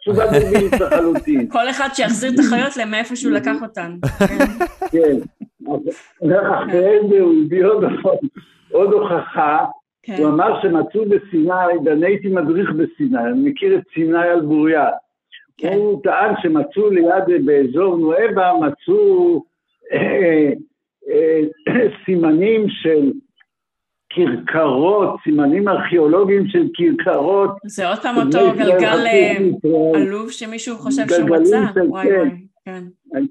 תשובה 0.00 0.24
דבילית 0.26 0.72
לחלוטין. 0.72 1.48
כל 1.56 1.70
אחד 1.70 1.88
שיחזיר 1.92 2.30
את 2.34 2.38
החיות 2.38 2.76
להם 2.76 2.90
מאיפה 2.90 3.16
שהוא 3.16 3.32
לקח 3.32 3.62
אותן. 3.62 3.96
כן, 4.92 5.16
אחרי 6.52 6.98
זה 7.08 7.20
הוא 7.20 7.34
הביא 7.44 7.64
עוד 8.72 8.92
הוכחה, 8.92 9.64
כן. 10.02 10.16
הוא 10.18 10.28
אמר 10.28 10.62
שמצאו 10.62 11.04
בסיני, 11.04 11.78
ואני 11.84 12.06
הייתי 12.06 12.28
מדריך 12.28 12.70
בסיני, 12.70 13.18
אני 13.18 13.50
מכיר 13.50 13.78
את 13.78 13.82
סיני 13.94 14.28
על 14.28 14.40
בוריה. 14.40 14.88
כן. 15.58 15.72
הוא 15.72 16.02
טען 16.02 16.34
שמצאו 16.42 16.90
ליד, 16.90 17.44
באזור 17.44 17.96
נואבה, 17.96 18.52
מצאו 18.60 19.42
אה, 19.92 20.50
אה, 21.08 21.40
סימנים 22.04 22.66
של 22.68 23.12
כרכרות, 24.10 25.16
סימנים 25.24 25.68
ארכיאולוגיים 25.68 26.48
של 26.48 26.66
כרכרות. 26.74 27.50
זה 27.66 27.88
עוד 27.88 27.98
פעם 27.98 28.16
אותו 28.16 28.52
גלגל 28.58 29.06
אה, 29.06 29.36
עלוב 29.94 30.30
שמישהו 30.30 30.76
חושב 30.76 31.08
שהוא 31.08 31.28
מצא. 31.30 31.60
וואי 31.74 31.86
וואי, 31.88 32.08
כן. 32.64 32.84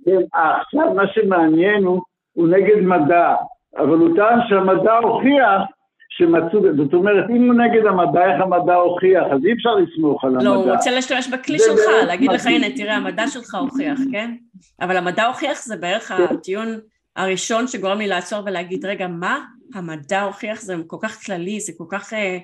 כן. 0.06 0.20
עכשיו 0.32 0.94
מה 0.94 1.04
שמעניין 1.14 1.84
הוא, 1.84 2.02
הוא 2.34 2.48
נגד 2.48 2.82
מדע, 2.82 3.36
אבל 3.78 3.98
הוא 3.98 4.16
טען 4.16 4.40
שהמדע 4.50 4.94
הוכיח 4.94 5.62
שמצאו, 6.10 6.62
זאת 6.78 6.94
אומרת, 6.94 7.30
אם 7.30 7.52
הוא 7.52 7.54
נגד 7.54 7.86
המדע, 7.86 8.34
איך 8.34 8.42
המדע 8.42 8.76
הוכיח, 8.76 9.24
אז 9.32 9.46
אי 9.46 9.54
אפשר 9.54 9.76
לסמוך 9.76 10.24
על 10.24 10.30
המדע. 10.30 10.46
לא, 10.46 10.56
הוא 10.56 10.72
רוצה 10.72 10.92
להשתמש 10.92 11.28
בכלי 11.28 11.60
שלך, 11.60 11.82
להגיד 12.08 12.32
לך, 12.32 12.46
הנה, 12.46 12.68
תראה, 12.76 12.96
המדע 12.96 13.28
שלך 13.28 13.56
הוכיח, 13.56 14.00
כן? 14.12 14.36
אבל 14.82 14.98
המדע 14.98 15.26
הוכיח 15.26 15.64
זה 15.64 15.78
בערך 15.78 16.04
כן. 16.04 16.24
הטיעון 16.32 16.68
הראשון 17.16 17.68
שגורם 17.68 17.98
לי 17.98 18.08
לעצור 18.08 18.40
ולהגיד, 18.46 18.86
רגע, 18.86 19.08
מה? 19.08 19.40
המדע 19.74 20.22
הוכיח, 20.22 20.62
זה 20.62 20.76
כל 20.88 20.98
כך 21.02 21.26
כללי, 21.26 21.60
זה 21.60 21.72
כל 21.78 21.86
כך, 21.90 22.14
אה, 22.14 22.38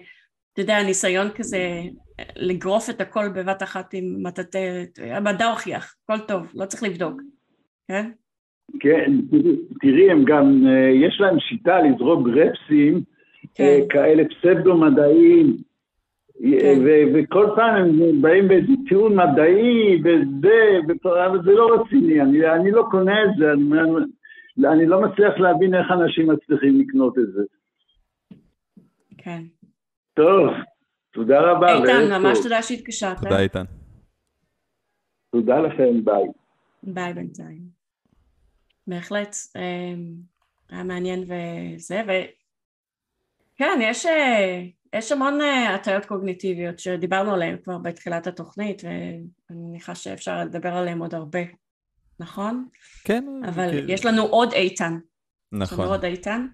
אתה 0.53 0.61
יודע, 0.61 0.83
ניסיון 0.83 1.29
כזה 1.29 1.57
אה, 2.19 2.25
לגרוף 2.35 2.89
את 2.89 3.01
הכל 3.01 3.29
בבת 3.35 3.63
אחת 3.63 3.93
עם 3.93 4.23
מטאטא, 4.23 4.83
המדע 5.01 5.45
הוכיח, 5.45 5.95
הכל 6.03 6.19
טוב, 6.27 6.51
לא 6.55 6.65
צריך 6.65 6.83
לבדוק, 6.83 7.21
כן? 7.87 8.11
כן, 8.79 9.11
תראי, 9.81 10.11
הם 10.11 10.23
גם, 10.25 10.63
אה, 10.67 10.89
יש 10.89 11.17
להם 11.19 11.39
שיטה 11.39 11.81
לזרוק 11.81 12.27
רפסים 12.27 13.01
כן. 13.55 13.79
כאלה 13.89 14.23
פסבדו-מדעיים, 14.29 15.57
כן. 16.59 16.79
וכל 17.13 17.47
פעם 17.55 17.75
הם 17.75 18.21
באים 18.21 18.47
באיזה 18.47 18.73
טיעון 18.89 19.15
מדעי 19.15 20.01
וזה, 20.03 20.79
אבל 21.25 21.43
זה 21.43 21.51
לא 21.51 21.69
רציני, 21.75 22.21
אני, 22.21 22.49
אני 22.49 22.71
לא 22.71 22.85
קונה 22.91 23.23
את 23.23 23.29
זה, 23.37 23.51
אני, 23.51 23.79
אני 24.57 24.85
לא 24.85 25.01
מצליח 25.01 25.33
להבין 25.37 25.75
איך 25.75 25.87
אנשים 25.91 26.31
מצליחים 26.31 26.79
לקנות 26.79 27.17
את 27.17 27.33
זה. 27.33 27.41
כן. 29.17 29.43
טוב, 30.13 30.49
תודה 31.11 31.41
רבה. 31.41 31.73
איתן, 31.73 32.21
ממש 32.21 32.37
תודה 32.43 32.61
שהתקשרת. 32.61 33.17
תודה 33.17 33.39
איתן. 33.39 33.63
תודה 35.31 35.59
לכם, 35.59 36.05
ביי. 36.05 36.23
ביי 36.83 37.13
בינתיים. 37.13 37.61
בהחלט, 38.87 39.35
אה, 39.55 39.93
היה 40.69 40.83
מעניין 40.83 41.23
וזה, 41.23 42.01
וכן, 42.03 43.79
יש... 43.81 44.05
אה, 44.05 44.63
יש 44.93 45.11
המון 45.11 45.41
אה, 45.41 45.75
הטיות 45.75 46.05
קוגניטיביות 46.05 46.79
שדיברנו 46.79 47.33
עליהן 47.33 47.57
כבר 47.63 47.77
בתחילת 47.77 48.27
התוכנית 48.27 48.81
ואני 48.83 49.61
מניחה 49.61 49.95
שאפשר 49.95 50.41
לדבר 50.41 50.73
עליהן 50.73 50.99
עוד 50.99 51.13
הרבה, 51.13 51.39
נכון? 52.19 52.67
כן. 53.03 53.25
אבל 53.47 53.71
כן. 53.71 53.85
יש 53.89 54.05
לנו 54.05 54.23
עוד 54.23 54.53
איתן. 54.53 54.97
נכון. 55.51 55.63
יש 55.63 55.79
לנו 55.79 55.91
עוד 55.91 56.05
איתן, 56.05 56.47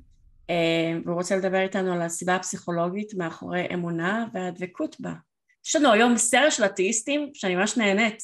אה, 0.50 0.98
והוא 1.06 1.16
רוצה 1.16 1.38
לדבר 1.38 1.60
איתנו 1.60 1.94
על 1.94 2.02
הסיבה 2.02 2.36
הפסיכולוגית 2.36 3.14
מאחורי 3.14 3.68
אמונה 3.74 4.26
והדבקות 4.34 4.96
בה. 5.00 5.14
יש 5.66 5.76
לנו 5.76 5.92
היום 5.92 6.18
סרט 6.18 6.52
של 6.52 6.66
אתאיסטים 6.66 7.30
שאני 7.34 7.56
ממש 7.56 7.78
נהנית. 7.78 8.24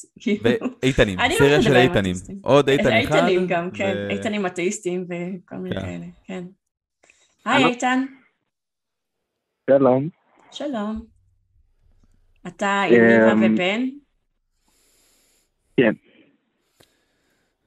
ואיתנים, 0.82 1.18
סרט 1.38 1.62
של 1.62 1.76
איתנים. 1.76 2.14
עוד 2.42 2.68
איתן 2.68 2.82
אחד. 3.04 3.14
איתנים 3.14 3.46
גם, 3.46 3.70
כן, 3.70 3.94
איתנים 4.10 4.46
אתאיסטים 4.46 5.04
וכל 5.04 5.56
מיני 5.56 5.76
כן. 5.76 5.82
כאלה, 5.82 6.06
כן. 6.24 6.44
היי 7.44 7.64
איתן. 7.64 8.04
שלום. 9.70 10.08
שלום. 10.52 11.06
אתה 12.46 12.82
עם 12.82 13.04
ניבה 13.04 13.32
אמ, 13.32 13.42
ובן? 13.42 13.80
כן. 15.76 16.05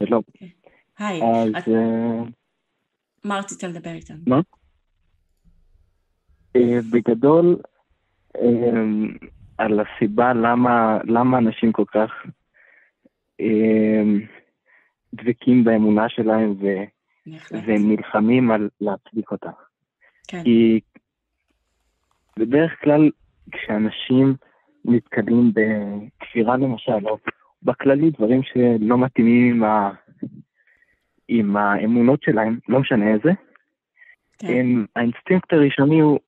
שלום. 0.03 0.21
אוקיי. 0.27 0.51
היי. 0.99 1.21
אז... 1.55 1.63
אה, 1.67 2.23
מה 3.23 3.39
רצית 3.39 3.63
לדבר 3.63 3.91
איתנו? 3.91 4.17
מה? 4.27 4.39
אה, 6.55 6.79
בגדול, 6.91 7.57
אמ, 8.37 9.17
על 9.57 9.79
הסיבה 9.79 10.33
למה, 10.33 10.97
למה 11.03 11.37
אנשים 11.37 11.71
כל 11.71 11.85
כך 11.87 12.11
דבקים 15.13 15.63
באמונה 15.63 16.09
שלהם 16.09 16.51
ו, 16.51 16.65
והם 17.51 17.91
נלחמים 17.91 18.51
על 18.51 18.69
להצדיק 18.81 19.31
אותה. 19.31 19.49
כן. 20.27 20.43
כי 20.43 20.79
בדרך 22.39 22.71
כלל 22.83 23.09
כשאנשים 23.51 24.35
נתקלים 24.85 25.51
בכפירה 25.53 26.57
למשל, 26.57 27.07
או 27.07 27.17
בכללי 27.63 28.09
דברים 28.09 28.43
שלא 28.43 28.97
מתאימים 28.97 29.55
עם, 29.55 29.63
ה... 29.63 29.91
עם 31.27 31.57
האמונות 31.57 32.23
שלהם, 32.23 32.59
לא 32.69 32.79
משנה 32.79 33.13
איזה, 33.13 33.31
כן. 34.39 34.65
האינסטינקט 34.95 35.53
הראשוני 35.53 35.99
הוא 35.99 36.19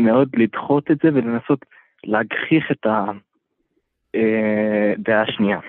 מאוד 0.00 0.28
לדחות 0.36 0.90
את 0.90 0.96
זה 1.02 1.08
ולנסות 1.08 1.64
להגחיך 2.04 2.70
את 2.70 2.86
הדעה 4.14 5.22
אה, 5.22 5.22
השנייה. 5.22 5.60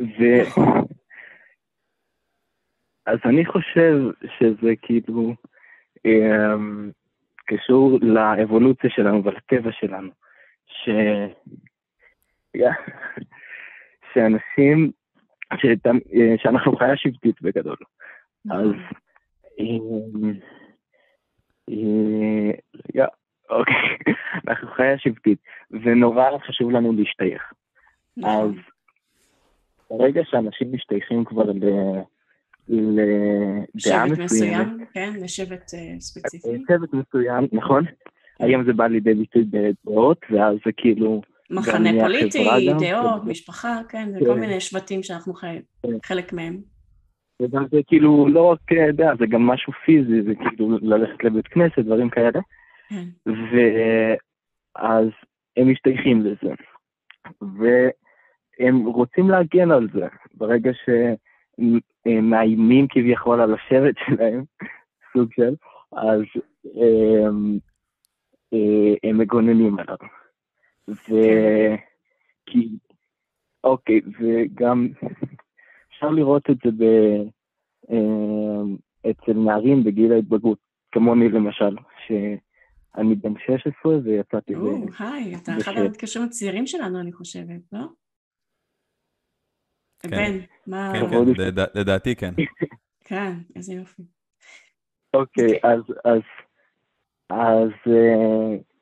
ו... 0.00 0.24
אז 3.06 3.18
אני 3.24 3.46
חושב 3.46 3.98
שזה 4.38 4.72
כאילו, 4.82 5.34
אה, 6.06 6.54
קשור 7.46 7.98
לאבולוציה 8.02 8.90
שלנו 8.90 9.24
ולטבע 9.24 9.70
שלנו, 9.72 10.10
ש... 10.66 10.88
שאנשים, 14.14 14.90
שת... 15.56 15.86
שאנחנו 16.42 16.76
חיה 16.76 16.96
שבטית 16.96 17.42
בגדול. 17.42 17.76
נכון. 18.44 18.60
אז... 18.60 18.98
רגע, 22.94 23.06
אוקיי, 23.50 24.14
אנחנו 24.48 24.68
חיה 24.68 24.98
שבטית, 24.98 25.38
ונורא 25.70 26.38
חשוב 26.46 26.70
לנו 26.70 26.92
להשתייך. 26.92 27.42
נכון. 28.16 28.32
אז 28.32 28.54
ברגע 29.90 30.20
שאנשים 30.24 30.72
משתייכים 30.72 31.24
כבר 31.24 31.52
ל... 31.52 31.64
לדעה 32.68 34.06
מסוימת. 34.06 34.18
מסוים, 34.18 34.84
כן, 34.94 35.12
לשבט 35.22 35.70
ספציפי. 35.98 36.48
שבט 36.68 36.92
מסוים, 36.92 37.48
נכון. 37.52 37.84
היום 38.38 38.64
זה 38.64 38.72
בא 38.72 38.86
לידי 38.86 39.14
ביטוי 39.14 39.44
בדעות, 39.50 40.18
ואז 40.30 40.56
זה 40.66 40.72
כאילו... 40.76 41.22
מחנה 41.50 41.90
פוליטי, 42.00 42.44
דעות, 42.80 43.24
משפחה, 43.24 43.80
כן, 43.88 44.08
זה 44.12 44.18
כל 44.18 44.34
כן. 44.34 44.40
מיני 44.40 44.60
שבטים 44.60 45.02
שאנחנו 45.02 45.34
כן. 45.34 45.58
חלק 46.04 46.32
מהם. 46.32 46.60
וגם 47.42 47.64
זה 47.70 47.80
כאילו 47.86 48.28
לא 48.28 48.42
רק 48.42 48.72
דעה, 48.92 49.16
זה 49.18 49.26
גם 49.26 49.42
משהו 49.42 49.72
פיזי, 49.84 50.22
זה 50.22 50.34
כאילו 50.34 50.78
ללכת 50.82 51.24
לבית 51.24 51.48
כנסת, 51.48 51.78
דברים 51.78 52.10
כאלה. 52.10 52.40
ואז 53.26 55.06
הם 55.56 55.70
משתייכים 55.70 56.20
לזה. 56.20 56.54
והם 57.40 58.86
רוצים 58.86 59.30
להגן 59.30 59.70
על 59.70 59.88
זה. 59.94 60.06
ברגע 60.34 60.70
ש... 60.72 60.88
אה, 62.06 62.20
מאיימים 62.20 62.86
כביכול 62.90 63.40
על 63.40 63.54
השבט 63.54 63.94
שלהם, 64.06 64.44
סוג 65.12 65.32
של, 65.32 65.54
אז 65.92 66.20
הם, 66.64 67.58
אה, 68.52 68.94
הם 69.02 69.18
מגוננים 69.18 69.78
עליו. 69.78 69.96
ו... 70.88 71.14
כי, 72.46 72.68
אוקיי, 73.64 74.00
וגם 74.20 74.88
אפשר 75.90 76.10
לראות 76.10 76.50
את 76.50 76.56
זה 76.64 76.70
ב... 76.70 76.84
אה, 77.90 78.62
אצל 79.10 79.32
נערים 79.32 79.84
בגיל 79.84 80.12
ההתבגרות, 80.12 80.58
כמוני 80.92 81.28
למשל, 81.28 81.76
שאני 82.06 83.14
בן 83.14 83.32
16 83.46 83.92
ויצאתי... 84.04 84.54
או, 84.54 84.86
היי, 84.98 85.36
אתה 85.36 85.52
אחד 85.58 85.72
המתקשרים 85.76 86.26
הצעירים 86.26 86.66
שלנו, 86.66 87.00
אני 87.00 87.12
חושבת, 87.12 87.60
לא? 87.72 87.84
כן. 89.98 90.10
בן, 90.10 90.38
מה... 90.66 90.92
כן, 90.94 91.10
כן, 91.10 91.54
לדעתי 91.74 92.14
כן. 92.14 92.34
כן, 93.08 93.32
איזה 93.56 93.74
יופי. 93.74 94.02
אוקיי, 95.14 95.60
אז... 95.62 95.82
אז... 96.04 96.20
אז... 97.30 97.92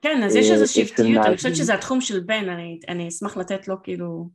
אה, 0.05 0.11
כן, 0.11 0.23
אז 0.23 0.37
יש 0.37 0.51
איזו 0.51 0.63
אה, 0.63 0.87
שבטיות, 0.87 1.27
אני 1.27 1.37
חושבת 1.37 1.57
שזה 1.57 1.75
התחום 1.75 2.01
של 2.01 2.21
בן, 2.21 2.49
אני 2.89 3.09
אשמח 3.09 3.37
לתת 3.37 3.69
לו 3.69 3.83
כאילו 3.83 4.29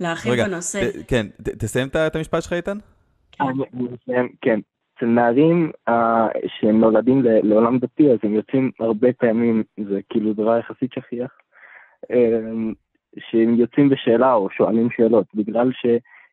להרחיב 0.00 0.34
בנושא. 0.34 0.90
כן, 1.08 1.26
תסיים 1.42 1.88
את 2.06 2.16
המשפט 2.16 2.42
שלך 2.42 2.52
איתן? 2.52 2.78
כן. 4.40 4.60
אצל 4.96 5.06
נערים 5.06 5.70
שהם 6.46 6.80
נולדים 6.80 7.22
לעולם 7.24 7.78
דתי, 7.78 8.12
אז 8.12 8.18
הם 8.22 8.34
יוצאים 8.34 8.70
הרבה 8.80 9.12
פעמים, 9.12 9.62
זה 9.88 10.00
כאילו 10.08 10.32
דבר 10.32 10.58
יחסית 10.58 10.92
שכיח, 10.92 11.30
אה, 12.10 12.40
שהם 13.18 13.54
יוצאים 13.54 13.88
בשאלה 13.88 14.34
או 14.34 14.48
שואלים 14.50 14.88
שאלות, 14.96 15.26
בגלל 15.34 15.70
ש... 15.72 15.86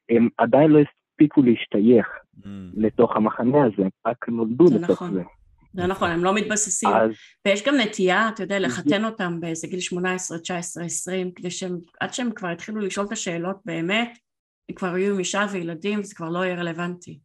הם 0.10 0.30
עדיין 0.38 0.72
לא 0.72 0.80
הספיקו 0.80 1.42
להשתייך 1.42 2.08
mm. 2.38 2.48
לתוך 2.74 3.16
המחנה 3.16 3.64
הזה, 3.64 3.88
רק 4.08 4.30
נולדו 4.30 4.66
לתוך 4.66 4.90
נכון. 4.90 5.14
זה. 5.14 5.24
זה 5.74 5.88
נכון, 5.88 6.10
הם 6.10 6.24
לא 6.24 6.34
מתבססים. 6.34 6.90
אז... 6.90 7.12
ויש 7.46 7.64
גם 7.66 7.76
נטייה, 7.76 8.30
אתה 8.34 8.44
יודע, 8.44 8.60
לחתן 8.60 9.06
אותם 9.06 9.40
באיזה 9.40 9.68
גיל 9.68 9.80
18, 9.80 10.40
19, 10.40 10.84
20, 10.84 11.32
כדי 11.32 11.52
שהם, 11.52 11.78
עד 12.00 12.14
שהם 12.14 12.32
כבר 12.32 12.48
התחילו 12.48 12.80
לשאול 12.82 13.06
את 13.06 13.12
השאלות 13.12 13.58
באמת, 13.66 14.18
הם 14.70 14.76
כבר 14.76 14.98
יהיו 14.98 15.14
עם 15.14 15.20
אישה 15.20 15.46
וילדים, 15.52 16.00
וזה 16.00 16.16
כבר 16.16 16.30
לא 16.30 16.46
יהיה 16.46 16.56
רלוונטי. 16.56 17.20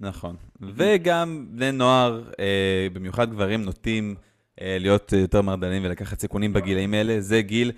נכון. 0.00 0.36
וגם 0.76 1.46
בני 1.50 1.72
נוער, 1.72 2.30
אה, 2.40 2.86
במיוחד 2.92 3.30
גברים, 3.30 3.62
נוטים 3.62 4.14
אה, 4.60 4.76
להיות 4.80 5.12
יותר 5.12 5.42
מרדנים 5.42 5.84
ולקחת 5.84 6.20
סיכונים 6.20 6.52
בגילאים 6.52 6.94
האלה. 6.94 7.20
זה 7.20 7.42
גיל 7.42 7.72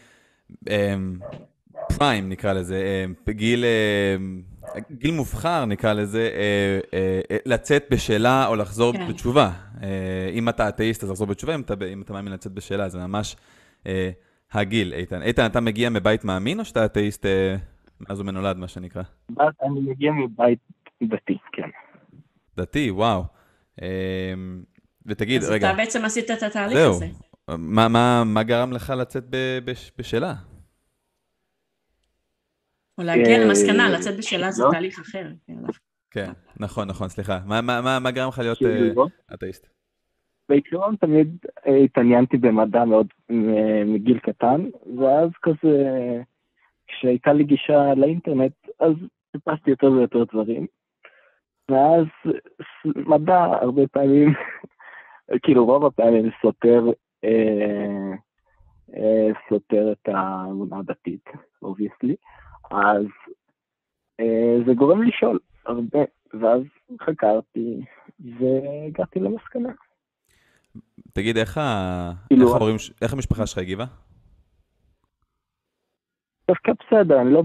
אה, 0.68 0.94
פריים 1.96 2.28
נקרא 2.28 2.52
לזה, 2.52 3.04
אה, 3.28 3.32
גיל, 3.32 3.64
אה, 3.64 4.16
גיל 4.90 5.10
מובחר 5.10 5.64
נקרא 5.64 5.92
לזה, 5.92 6.30
אה, 6.92 7.36
לצאת 7.46 7.84
בשאלה 7.90 8.46
או 8.46 8.56
לחזור 8.56 8.92
כן. 8.92 9.08
בתשובה. 9.08 9.50
אם 10.32 10.48
אתה 10.48 10.68
אתאיסט 10.68 11.04
אז 11.04 11.10
לחזור 11.10 11.26
בתשובה, 11.26 11.54
אם 11.54 11.60
אתה, 11.60 11.74
אם 11.92 12.02
אתה 12.02 12.12
מאמין 12.12 12.32
לצאת 12.32 12.52
בשאלה, 12.52 12.88
זה 12.88 12.98
ממש 12.98 13.36
הגיל, 14.52 14.92
איתן. 14.92 15.22
איתן, 15.22 15.46
אתה 15.46 15.60
מגיע 15.60 15.90
מבית 15.90 16.24
מאמין 16.24 16.60
או 16.60 16.64
שאתה 16.64 16.84
אתאיסט 16.84 17.26
מאז 18.00 18.20
ומנולד, 18.20 18.56
מה 18.56 18.68
שנקרא? 18.68 19.02
אני 19.40 19.80
מגיע 19.80 20.12
מבית 20.12 20.58
דתי, 21.02 21.38
כן. 21.52 21.68
דתי, 22.56 22.90
וואו. 22.90 23.24
ותגיד, 25.06 25.42
אז 25.42 25.50
רגע... 25.50 25.68
אז 25.68 25.74
אתה 25.74 25.82
בעצם 25.84 26.04
עשית 26.04 26.30
את 26.30 26.42
התהליך 26.42 26.78
זהו. 26.78 26.92
הזה. 26.92 27.06
מה, 27.48 27.88
מה, 27.88 28.24
מה 28.24 28.42
גרם 28.42 28.72
לך 28.72 28.92
לצאת 28.96 29.24
בשאלה? 29.98 30.34
או 32.98 33.04
להגיע 33.04 33.38
למסקנה, 33.38 33.90
לצאת 33.90 34.18
בשאלה 34.18 34.50
זה 34.50 34.64
לא? 34.64 34.70
תהליך 34.70 34.98
אחר. 34.98 35.26
כן, 36.10 36.30
נכון, 36.60 36.88
נכון, 36.88 37.08
סליחה. 37.08 37.38
מה, 37.46 37.60
מה, 37.60 37.80
מה, 37.80 37.98
מה 37.98 38.10
גרם 38.10 38.28
לך 38.28 38.38
להיות 38.38 38.58
אתאיסט? 39.34 39.66
בעיקרון 40.48 40.96
תמיד 40.96 41.36
התעניינתי 41.84 42.36
במדע 42.36 42.84
מאוד 42.84 43.06
מגיל 43.86 44.18
קטן, 44.18 44.64
ואז 44.98 45.30
כזה, 45.42 45.90
כשהייתה 46.86 47.32
לי 47.32 47.44
גישה 47.44 47.94
לאינטרנט, 47.96 48.52
אז 48.80 48.92
חיפשתי 49.32 49.70
יותר 49.70 49.92
ויותר 49.92 50.24
דברים. 50.24 50.66
ואז 51.70 52.06
מדע 52.84 53.44
הרבה 53.60 53.86
פעמים, 53.86 54.34
כאילו 55.42 55.66
רוב 55.66 55.84
הפעמים 55.84 56.30
סותר, 56.42 56.84
אה, 57.24 58.12
אה, 58.96 59.28
סותר 59.48 59.92
את 59.92 60.08
האמונה 60.08 60.78
הדתית, 60.78 61.24
obviously, 61.62 62.16
אז 62.70 63.06
אה, 64.20 64.56
זה 64.66 64.74
גורם 64.74 65.02
לשאול 65.02 65.38
הרבה, 65.66 65.98
ואז 66.40 66.62
חקרתי 67.02 67.80
והגעתי 68.20 69.20
למסקנה. 69.20 69.72
תגיד, 71.12 71.36
איך, 71.36 71.60
כאילו, 72.28 72.46
איך, 72.46 72.54
ההורים, 72.54 72.76
איך 73.02 73.12
המשפחה 73.12 73.46
שלך 73.46 73.58
הגיבה? 73.58 73.84
דווקא 76.48 76.72
בסדר, 76.72 77.20
אני 77.20 77.32
לא 77.32 77.42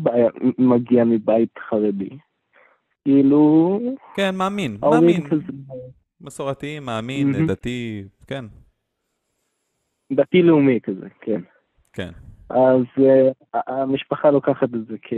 מגיע 0.58 1.04
מבית 1.04 1.58
חרדי. 1.70 2.10
כאילו... 3.04 3.80
כן, 4.16 4.36
מאמין, 4.36 4.78
מאמין. 4.82 5.30
כזה... 5.30 5.54
מסורתי, 6.22 6.80
מאמין, 6.80 7.36
mm-hmm. 7.36 7.48
דתי, 7.48 8.04
כן. 8.28 8.46
דתי-לאומי 10.12 10.80
כזה, 10.84 11.08
כן. 11.22 11.42
כן. 11.94 12.12
אז 12.54 13.04
uh, 13.04 13.58
המשפחה 13.68 14.32
לוקחת 14.32 14.64
את 14.64 14.88
זה 14.88 14.96
כ... 15.02 15.14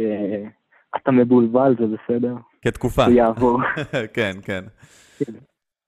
אתה 0.95 1.11
מבולבל, 1.11 1.75
זה 1.79 1.85
בסדר. 1.85 2.35
כתקופה. 2.61 3.05
זה 3.05 3.11
יעבור. 3.11 3.59
כן, 4.15 4.37
כן. 4.43 4.65
כן. 5.19 5.33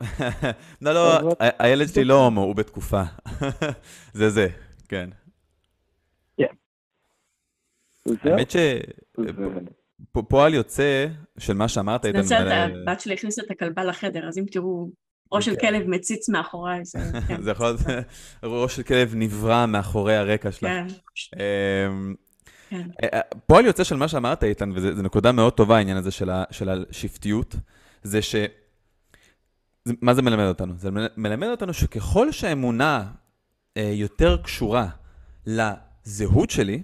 לא, 0.81 0.93
לא, 0.93 1.35
הילד 1.59 1.87
שלי 1.87 2.03
לא 2.03 2.25
הומו, 2.25 2.41
הוא 2.41 2.55
בתקופה. 2.55 3.01
זה 4.13 4.29
זה, 4.29 4.47
כן. 4.87 5.09
כן. 6.37 6.45
האמת 8.23 8.51
ש... 8.51 8.55
פועל 10.11 10.53
יוצא 10.53 11.07
של 11.37 11.53
מה 11.53 11.67
שאמרת, 11.67 12.05
איתן... 12.05 12.21
זה 12.21 12.37
הבת 12.37 12.99
שלי 12.99 13.13
הכניסה 13.13 13.41
את 13.45 13.51
הכלבה 13.51 13.83
לחדר, 13.83 14.27
אז 14.27 14.37
אם 14.37 14.43
תראו 14.51 14.89
ראש 15.31 15.45
של 15.45 15.55
כן. 15.55 15.67
כלב 15.67 15.87
מציץ 15.87 16.29
מאחוריי, 16.29 16.85
זה... 16.85 16.99
כן. 17.27 17.41
זה 17.41 17.51
יכול 17.51 17.65
להיות 17.65 17.79
ראש 18.43 18.75
של 18.75 18.83
כלב 18.83 19.13
נברא 19.15 19.65
מאחורי 19.65 20.15
הרקע 20.15 20.51
שלך. 20.51 20.61
כן. 20.69 20.87
אמ, 21.35 22.15
כן. 22.69 22.87
אה, 23.03 23.07
אה, 23.13 23.21
פועל 23.47 23.65
יוצא 23.65 23.83
של 23.83 23.95
מה 23.95 24.07
שאמרת, 24.07 24.43
איתן, 24.43 24.71
וזו 24.75 25.01
נקודה 25.01 25.31
מאוד 25.31 25.53
טובה, 25.53 25.77
העניין 25.77 25.97
הזה 25.97 26.11
של 26.51 26.69
השבטיות, 26.69 27.55
זה 28.03 28.21
ש... 28.21 28.35
מה 30.01 30.13
זה 30.13 30.21
מלמד 30.21 30.47
אותנו? 30.47 30.73
זה 30.77 30.89
מלמד 31.17 31.47
אותנו 31.47 31.73
שככל 31.73 32.31
שהאמונה 32.31 33.11
אה, 33.77 33.91
יותר 33.93 34.37
קשורה 34.37 34.87
לזהות 35.45 36.49
שלי, 36.49 36.81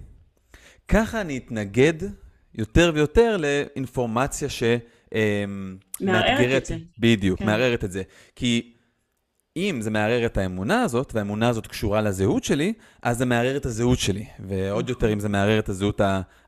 ככה 0.87 1.21
אני 1.21 1.37
אתנגד 1.37 1.93
יותר 2.55 2.91
ויותר 2.93 3.37
לאינפורמציה 3.37 4.49
ש... 4.49 4.63
אה, 5.15 5.45
מערערת 6.01 6.61
את 6.61 6.65
זה. 6.65 6.77
בדיוק, 6.99 7.39
כן. 7.39 7.45
מערערת 7.45 7.83
את 7.83 7.91
זה. 7.91 8.03
כי 8.35 8.73
אם 9.57 9.79
זה 9.81 9.89
מערער 9.89 10.25
את 10.25 10.37
האמונה 10.37 10.81
הזאת, 10.81 11.15
והאמונה 11.15 11.49
הזאת 11.49 11.67
קשורה 11.67 12.01
לזהות 12.01 12.43
שלי, 12.43 12.73
אז 13.01 13.17
זה 13.17 13.25
מערער 13.25 13.57
את 13.57 13.65
הזהות 13.65 13.99
שלי. 13.99 14.25
ועוד 14.39 14.89
יותר 14.89 15.13
אם 15.13 15.19
זה 15.19 15.29
מערער 15.29 15.59
את 15.59 15.69
הזהות 15.69 16.01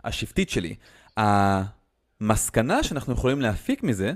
השבטית 0.04 0.50
שלי. 0.50 0.76
המסקנה 1.18 2.84
שאנחנו 2.84 3.14
יכולים 3.14 3.42
להפיק 3.42 3.84
מזה, 3.84 4.14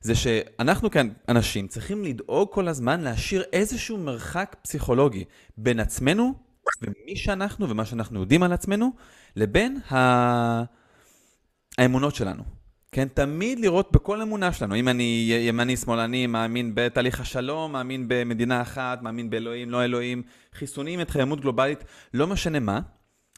זה 0.00 0.14
שאנחנו 0.14 0.90
כאן 0.90 1.08
אנשים 1.28 1.68
צריכים 1.68 2.04
לדאוג 2.04 2.48
כל 2.52 2.68
הזמן 2.68 3.00
להשאיר 3.00 3.42
איזשהו 3.52 3.98
מרחק 3.98 4.56
פסיכולוגי 4.62 5.24
בין 5.56 5.80
עצמנו 5.80 6.34
ומי 6.82 7.16
שאנחנו 7.16 7.68
ומה 7.68 7.84
שאנחנו 7.84 8.20
יודעים 8.20 8.42
על 8.42 8.52
עצמנו, 8.52 8.90
לבין 9.36 9.80
ה... 9.92 10.64
האמונות 11.78 12.14
שלנו. 12.14 12.63
כן, 12.94 13.08
תמיד 13.14 13.60
לראות 13.60 13.92
בכל 13.92 14.22
אמונה 14.22 14.52
שלנו, 14.52 14.76
אם 14.76 14.88
אני 14.88 15.32
ימני, 15.48 15.76
שמאלני, 15.76 16.26
מאמין 16.26 16.72
בתהליך 16.74 17.20
השלום, 17.20 17.72
מאמין 17.72 18.04
במדינה 18.08 18.62
אחת, 18.62 19.02
מאמין 19.02 19.30
באלוהים, 19.30 19.70
לא 19.70 19.84
אלוהים, 19.84 20.22
חיסונים, 20.52 21.00
התחיימות 21.00 21.40
גלובלית, 21.40 21.84
לא 22.14 22.26
משנה 22.26 22.60
מה, 22.60 22.80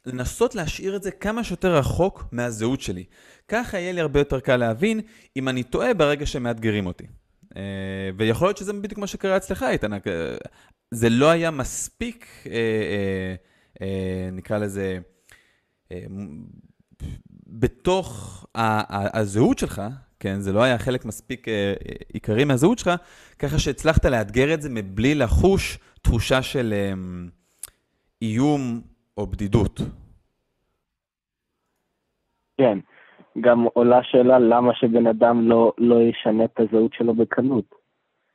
לנסות 0.07 0.55
להשאיר 0.55 0.97
את 0.97 1.03
זה 1.03 1.11
כמה 1.11 1.45
שיותר 1.45 1.77
רחוק 1.77 2.25
מהזהות 2.33 2.81
שלי. 2.81 3.05
ככה 3.49 3.79
יהיה 3.79 3.93
לי 3.93 4.01
הרבה 4.01 4.21
יותר 4.21 4.41
קל 4.41 4.57
להבין 4.57 5.01
אם 5.37 5.49
אני 5.49 5.63
טועה 5.63 5.95
ברגע 5.95 6.27
שמאתגרים 6.27 6.87
אותי. 6.87 7.07
אה, 7.57 7.63
ויכול 8.17 8.49
להיות 8.49 8.57
שזה 8.57 8.73
בדיוק 8.73 8.99
מה 8.99 9.07
שקרה 9.07 9.37
אצלך, 9.37 9.63
איתן. 9.63 9.93
אה, 9.93 9.99
זה 10.91 11.11
לא 11.11 11.31
היה 11.31 11.51
מספיק, 11.51 12.27
אה, 12.47 13.35
נקרא 14.33 14.59
לזה, 14.59 14.99
בתוך 17.61 18.47
הזהות 19.15 19.59
שלך, 19.59 19.83
כן, 20.21 20.41
זה 20.41 20.53
לא 20.53 20.63
היה 20.63 20.79
חלק 20.79 21.05
מספיק 21.05 21.47
עיקרי 22.13 22.45
מהזהות 22.45 22.79
שלך, 22.79 22.91
ככה 23.39 23.59
שהצלחת 23.59 24.05
לאתגר 24.05 24.55
את 24.55 24.63
זה 24.63 24.71
מבלי 24.71 25.15
לחוש 25.15 25.79
תחושה 26.03 26.43
של 26.43 26.75
איום 28.23 28.81
או 29.17 29.27
בדידות. 29.27 29.81
כן, 32.59 32.79
גם 33.41 33.63
עולה 33.63 34.01
שאלה 34.03 34.39
למה 34.39 34.75
שבן 34.75 35.07
אדם 35.07 35.49
לא, 35.49 35.73
לא 35.79 35.97
ישנה 36.03 36.45
את 36.45 36.61
הזהות 36.61 36.93
שלו 36.93 37.15
בקלות. 37.15 37.75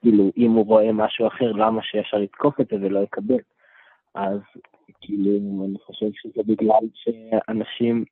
כאילו, 0.02 0.31
אם 0.38 0.52
הוא 0.52 0.65
רואה 0.65 0.91
משהו 0.91 1.27
אחר, 1.27 1.52
למה 1.52 1.81
שישר 1.84 2.22
יתקוף 2.22 2.61
את 2.61 2.68
זה 2.68 2.76
ולא 2.76 2.99
יקבל? 2.99 3.39
אז 4.15 4.39
כאילו, 5.02 5.31
אני 5.65 5.77
חושב 5.85 6.06
שזה 6.14 6.41
בגלל 6.45 6.88
שאנשים 6.93 8.06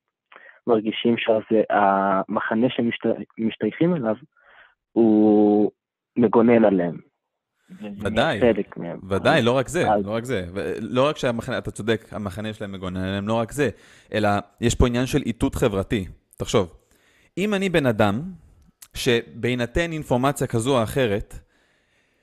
מרגישים 0.68 1.15
שהמחנה 1.18 2.68
שמשתייכים 2.69 3.95
אליו 3.95 4.15
הוא 4.91 5.72
מגונן 6.18 6.65
עליהם. 6.65 6.98
ודאי, 7.81 8.40
ודאי, 9.10 9.41
לא 9.41 9.57
רק 9.57 9.68
זה, 9.68 9.86
לא 10.03 10.11
רק 10.11 10.23
זה. 10.23 10.45
לא 10.80 11.07
רק 11.07 11.18
שהמחנה, 11.18 11.57
אתה 11.57 11.72
צודק, 11.72 12.06
המחנה 12.11 12.53
שלהם 12.53 12.72
מגונן 12.72 12.99
עליהם, 12.99 13.27
לא 13.27 13.34
רק 13.34 13.52
זה, 13.52 13.69
אלא 14.14 14.30
יש 14.61 14.76
פה 14.76 14.88
עניין 14.88 15.06
של 15.06 15.22
איתות 15.26 15.56
חברתי. 15.56 16.06
תחשוב, 16.38 16.73
אם 17.38 17.53
אני 17.53 17.69
בן 17.69 17.86
אדם 17.86 18.22
שבהינתן 18.94 19.91
אינפורמציה 19.91 20.48
כזו 20.48 20.77
או 20.77 20.84
אחרת, 20.84 21.40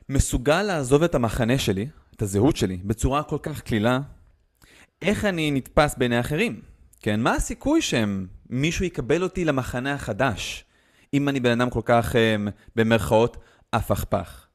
מסוגל 0.09 0.63
לעזוב 0.63 1.03
את 1.03 1.15
המחנה 1.15 1.59
שלי, 1.59 1.87
את 2.17 2.23
הזהות 2.23 2.57
שלי, 2.57 2.77
בצורה 2.77 3.23
כל 3.23 3.39
כך 3.43 3.63
קלילה, 3.63 3.99
איך 5.03 5.25
אני 5.25 5.51
נתפס 5.51 5.99
בעיני 5.99 6.21
אחרים? 6.21 6.61
כן, 7.07 7.21
מה 7.21 7.35
הסיכוי 7.35 7.81
שמישהו 7.83 8.85
יקבל 8.85 9.23
אותי 9.23 9.45
למחנה 9.45 9.95
החדש, 9.95 10.65
אם 11.15 11.29
אני 11.29 11.41
בן 11.41 11.61
אדם 11.61 11.71
כל 11.71 11.81
כך, 11.85 12.15
במרכאות, 12.77 13.37
הפכפך? 13.73 14.47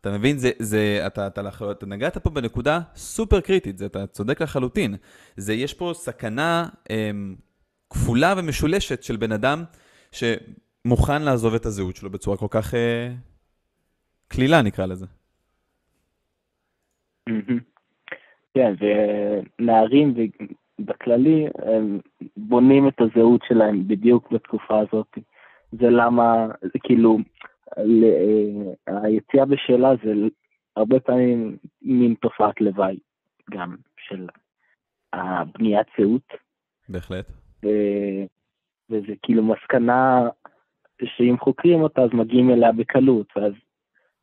אתה 0.00 0.10
מבין? 0.10 0.38
זה, 0.38 0.50
זה, 0.58 1.02
אתה, 1.06 1.26
אתה, 1.26 1.48
אתה, 1.48 1.70
אתה 1.70 1.86
נגעת 1.86 2.18
פה 2.18 2.30
בנקודה 2.30 2.80
סופר 2.94 3.40
קריטית, 3.40 3.78
זה, 3.78 3.86
אתה 3.86 4.06
צודק 4.06 4.42
לחלוטין. 4.42 4.94
זה, 5.36 5.54
יש 5.54 5.74
פה 5.74 5.92
סכנה 5.94 6.68
אמ, 6.90 7.34
כפולה 7.90 8.34
ומשולשת 8.36 9.02
של 9.02 9.16
בן 9.16 9.32
אדם 9.32 9.64
שמוכן 10.12 11.22
לעזוב 11.22 11.54
את 11.54 11.66
הזהות 11.66 11.96
שלו 11.96 12.10
בצורה 12.10 12.36
כל 12.36 12.48
כך 12.50 12.74
אה, 12.74 13.12
קלילה, 14.28 14.62
נקרא 14.62 14.86
לזה. 14.86 15.06
כן, 18.54 18.74
ונערים 19.58 20.14
בכללי, 20.84 21.46
הם 21.58 22.00
בונים 22.36 22.88
את 22.88 23.00
הזהות 23.00 23.40
שלהם 23.48 23.88
בדיוק 23.88 24.32
בתקופה 24.32 24.78
הזאת. 24.78 25.18
זה 25.72 25.90
למה, 25.90 26.46
כאילו, 26.82 27.18
אה, 27.78 29.02
היציאה 29.02 29.44
בשאלה 29.44 29.90
זה 30.04 30.12
הרבה 30.76 31.00
פעמים 31.00 31.56
מין 31.82 32.14
תופעת 32.14 32.60
לוואי 32.60 32.98
גם 33.50 33.76
של 33.98 34.26
הבניית 35.12 35.86
זהות. 35.98 36.34
בהחלט. 36.88 37.30
ו... 37.64 37.68
וזה 38.90 39.12
כאילו 39.22 39.42
מסקנה 39.44 40.28
שאם 41.04 41.36
חוקרים 41.38 41.80
אותה 41.80 42.02
אז 42.02 42.10
מגיעים 42.12 42.50
אליה 42.50 42.72
בקלות, 42.72 43.26
ואז 43.36 43.52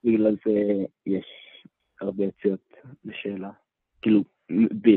בגלל 0.04 0.36
זה 0.46 0.74
יש 1.06 1.26
הרבה 2.02 2.26
יציאות 2.26 2.74
בשאלה. 3.06 3.50
כאילו, 4.02 4.24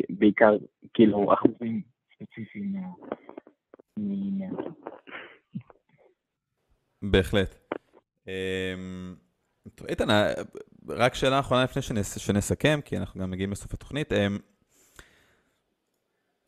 בעיקר, 0.09 0.57
כאילו, 0.95 1.35
אחוזים 1.35 1.83
ספציפיים. 2.15 2.75
בהחלט. 7.03 7.75
אמ, 8.27 9.15
איתן, 9.89 10.07
רק 10.89 11.15
שאלה 11.15 11.41
אחרונה 11.41 11.65
לפני 11.65 11.83
שנס, 11.83 12.19
שנסכם, 12.19 12.81
כי 12.85 12.97
אנחנו 12.97 13.21
גם 13.21 13.31
מגיעים 13.31 13.51
לסוף 13.51 13.75
התוכנית. 13.75 14.13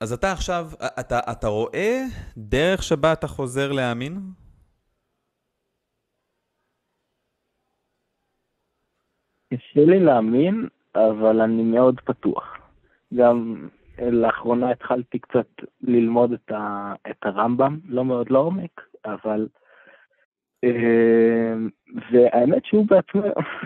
אז 0.01 0.13
אתה 0.13 0.33
עכשיו, 0.33 0.67
אתה, 1.01 1.19
אתה 1.33 1.47
רואה 1.47 2.05
דרך 2.37 2.83
שבה 2.83 3.13
אתה 3.13 3.27
חוזר 3.27 3.73
להאמין? 3.73 4.21
קשה 9.55 9.81
לי 9.87 10.01
להאמין, 10.01 10.69
אבל 10.95 11.41
אני 11.41 11.63
מאוד 11.63 12.01
פתוח. 12.01 12.62
גם 13.17 13.69
לאחרונה 13.99 14.71
התחלתי 14.71 15.19
קצת 15.19 15.47
ללמוד 15.81 16.33
את, 16.33 16.53
ה, 16.53 16.95
את 17.11 17.17
הרמב"ם, 17.23 17.79
לא 17.85 18.05
מאוד 18.05 18.31
לעומק, 18.31 18.81
אבל... 19.05 19.49
אה, 20.65 21.53
והאמת 22.13 22.65
שהוא 22.65 22.87
בעצמו, 22.87 23.23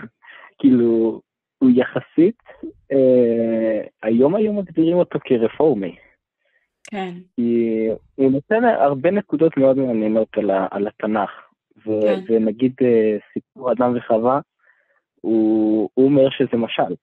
כאילו, 0.59 1.21
הוא 1.57 1.69
יחסית, 1.73 2.43
אה, 2.91 3.81
היום 4.03 4.35
היום 4.35 4.59
מגדירים 4.59 4.97
אותו 4.97 5.19
כרפורמי. 5.23 5.95
כן. 6.91 7.13
כי 7.35 7.87
הוא 8.15 8.31
נותן 8.31 8.63
הרבה 8.63 9.11
נקודות 9.11 9.57
מאוד 9.57 9.77
מעניינות 9.77 10.37
על, 10.37 10.51
ה, 10.51 10.67
על 10.71 10.87
התנ"ך. 10.87 11.29
ו, 11.77 12.01
כן. 12.01 12.19
ונגיד 12.27 12.73
אה, 12.81 13.17
סיפור 13.33 13.71
אדם 13.71 13.93
וחווה, 13.97 14.39
הוא, 15.21 15.89
הוא 15.93 16.05
אומר 16.05 16.29
שזה 16.29 16.57
משל. 16.57 16.95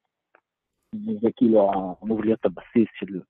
וזה 1.02 1.28
כאילו 1.36 1.70
אמור 2.04 2.24
להיות 2.24 2.44
הבסיס 2.44 2.88
של... 2.98 3.20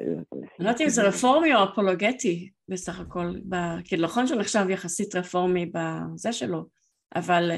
אה, 0.00 0.04
אני 0.06 0.40
לא 0.58 0.68
יודעת 0.68 0.80
אם 0.80 0.88
זה 0.88 1.02
רפורמי 1.02 1.54
או 1.54 1.64
אפולוגטי 1.64 2.50
בסך 2.68 3.00
הכל, 3.00 3.34
כאילו 3.84 4.04
נכון 4.04 4.26
שהוא 4.26 4.40
נחשב 4.40 4.66
יחסית 4.70 5.14
רפורמי 5.14 5.70
בזה 5.74 6.32
שלו, 6.32 6.66
אבל 7.14 7.50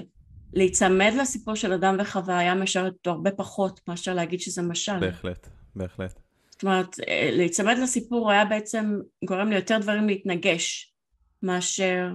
להיצמד 0.52 1.12
לסיפור 1.20 1.54
של 1.54 1.72
אדם 1.72 1.96
וחווה 1.98 2.38
היה 2.38 2.54
משרת 2.54 2.92
אותו 2.92 3.10
הרבה 3.10 3.30
פחות 3.30 3.80
מאשר 3.88 4.14
להגיד 4.14 4.40
שזה 4.40 4.62
משל. 4.62 5.00
בהחלט, 5.00 5.48
בהחלט. 5.76 6.20
זאת 6.50 6.62
אומרת, 6.62 7.00
אה, 7.08 7.30
להיצמד 7.32 7.78
לסיפור 7.78 8.30
היה 8.30 8.44
בעצם 8.44 8.98
גורם 9.24 9.48
ליותר 9.48 9.78
דברים 9.78 10.06
להתנגש 10.06 10.94
מאשר 11.42 12.08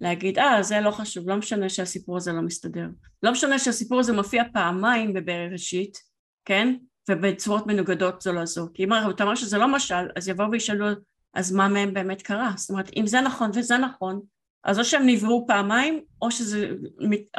להגיד, 0.00 0.38
אה, 0.38 0.62
זה 0.62 0.80
לא 0.80 0.90
חשוב, 0.90 1.28
לא 1.28 1.36
משנה 1.36 1.68
שהסיפור 1.68 2.16
הזה 2.16 2.32
לא 2.32 2.42
מסתדר. 2.42 2.86
לא 3.22 3.32
משנה 3.32 3.58
שהסיפור 3.58 3.98
הזה 4.00 4.12
מופיע 4.12 4.42
פעמיים 4.52 5.12
בבראשית, 5.12 5.98
כן? 6.44 6.74
ובצורות 7.10 7.66
מנוגדות 7.66 8.20
זו 8.22 8.32
לזו. 8.32 8.68
כי 8.74 8.84
אם 8.84 8.90
אתה 9.10 9.24
אומר 9.24 9.34
שזה 9.34 9.58
לא 9.58 9.68
משל, 9.68 10.08
אז 10.16 10.28
יבואו 10.28 10.50
וישאלו, 10.50 10.86
אז 11.34 11.52
מה 11.52 11.68
מהם 11.68 11.94
באמת 11.94 12.22
קרה? 12.22 12.52
זאת 12.56 12.70
אומרת, 12.70 12.90
אם 12.96 13.06
זה 13.06 13.20
נכון 13.20 13.50
וזה 13.54 13.78
נכון, 13.78 14.20
אז 14.64 14.78
או 14.78 14.84
שהם 14.84 15.02
נבראו 15.06 15.44
פעמיים, 15.46 16.00
או 16.22 16.30
שזה, 16.30 16.70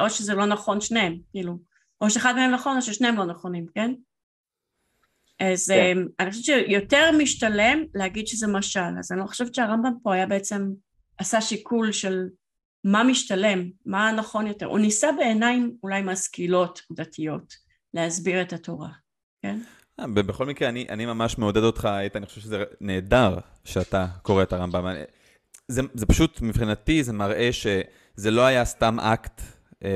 או 0.00 0.10
שזה 0.10 0.34
לא 0.34 0.46
נכון 0.46 0.80
שניהם, 0.80 1.18
כאילו. 1.30 1.58
או 2.00 2.10
שאחד 2.10 2.34
מהם 2.34 2.50
נכון, 2.50 2.76
או 2.76 2.82
ששניהם 2.82 3.16
לא 3.16 3.24
נכונים, 3.24 3.66
כן? 3.74 3.92
אז 5.40 5.70
כן. 5.70 5.98
אמ, 5.98 6.06
אני 6.20 6.30
חושבת 6.30 6.44
שיותר 6.44 7.10
משתלם 7.18 7.84
להגיד 7.94 8.26
שזה 8.26 8.46
משל, 8.46 8.98
אז 8.98 9.12
אני 9.12 9.20
לא 9.20 9.26
חושבת 9.26 9.54
שהרמב"ם 9.54 9.92
פה 10.02 10.14
היה 10.14 10.26
בעצם, 10.26 10.70
עשה 11.18 11.40
שיקול 11.40 11.92
של 11.92 12.28
מה 12.84 13.04
משתלם, 13.04 13.70
מה 13.86 14.12
נכון 14.12 14.46
יותר. 14.46 14.66
הוא 14.66 14.78
ניסה 14.78 15.12
בעיניים 15.12 15.76
אולי 15.82 16.02
משכילות 16.02 16.80
דתיות 16.92 17.54
להסביר 17.94 18.42
את 18.42 18.52
התורה, 18.52 18.90
כן? 19.42 19.58
אה, 20.00 20.06
בכל 20.06 20.46
מקרה, 20.46 20.68
אני, 20.68 20.86
אני 20.88 21.06
ממש 21.06 21.38
מעודד 21.38 21.62
אותך, 21.62 21.88
איתן, 22.00 22.18
אני 22.18 22.26
חושב 22.26 22.40
שזה 22.40 22.64
נהדר 22.80 23.38
שאתה 23.64 24.06
קורא 24.22 24.42
את 24.42 24.52
הרמב"ם. 24.52 24.86
זה, 25.68 25.82
זה 25.94 26.06
פשוט, 26.06 26.40
מבחינתי, 26.40 27.04
זה 27.04 27.12
מראה 27.12 27.50
שזה 27.52 28.30
לא 28.30 28.42
היה 28.42 28.64
סתם 28.64 29.00
אקט 29.00 29.42
אה, 29.84 29.90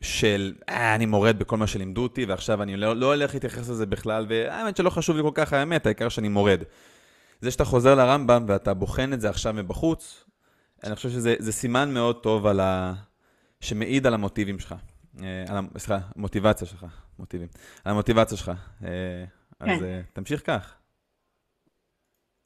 של, 0.00 0.54
אה, 0.68 0.94
אני 0.94 1.06
מורד 1.06 1.38
בכל 1.38 1.56
מה 1.56 1.66
שלימדו 1.66 2.02
אותי, 2.02 2.24
ועכשיו 2.24 2.62
אני 2.62 2.76
לא, 2.76 2.96
לא 2.96 3.14
הולך 3.14 3.34
להתייחס 3.34 3.68
לזה 3.68 3.86
בכלל, 3.86 4.26
והאמת 4.28 4.76
שלא 4.76 4.90
חשוב 4.90 5.16
לי 5.16 5.22
כל 5.22 5.30
כך 5.34 5.52
האמת, 5.52 5.86
העיקר 5.86 6.08
שאני 6.08 6.28
מורד. 6.28 6.62
זה 7.40 7.50
שאתה 7.50 7.64
חוזר 7.64 7.94
לרמב"ם 7.94 8.44
ואתה 8.48 8.74
בוחן 8.74 9.12
את 9.12 9.20
זה 9.20 9.30
עכשיו 9.30 9.54
מבחוץ, 9.54 10.24
אני 10.84 10.96
חושב 10.96 11.10
שזה 11.10 11.52
סימן 11.52 11.94
מאוד 11.94 12.22
טוב 12.22 12.46
ה... 12.46 12.92
שמעיד 13.60 14.06
על 14.06 14.14
המוטיבים 14.14 14.58
שלך. 14.58 14.74
אה. 15.22 15.60
סליחה, 15.78 15.98
המוטיבציה 16.16 16.66
שלך, 16.66 16.86
מוטיבים. 17.18 17.48
על 17.84 17.92
המוטיבציה 17.92 18.36
שלך. 18.36 18.52
אה, 18.84 19.24
אז 19.60 19.68
כן. 19.80 19.84
אה, 19.84 20.00
תמשיך 20.12 20.46
כך. 20.46 20.76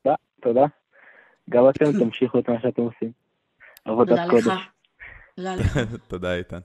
תודה, 0.02 0.14
תודה. 0.42 0.64
גם 1.50 1.68
אתם 1.70 1.84
תמשיכו 2.04 2.38
את 2.38 2.48
מה 2.48 2.60
שאתם 2.62 2.82
עושים. 2.82 3.12
עבודת 3.84 4.18
קודש. 4.30 4.44
תודה 5.36 5.54
לך. 5.54 5.78
תודה, 6.08 6.34
איתן. 6.34 6.60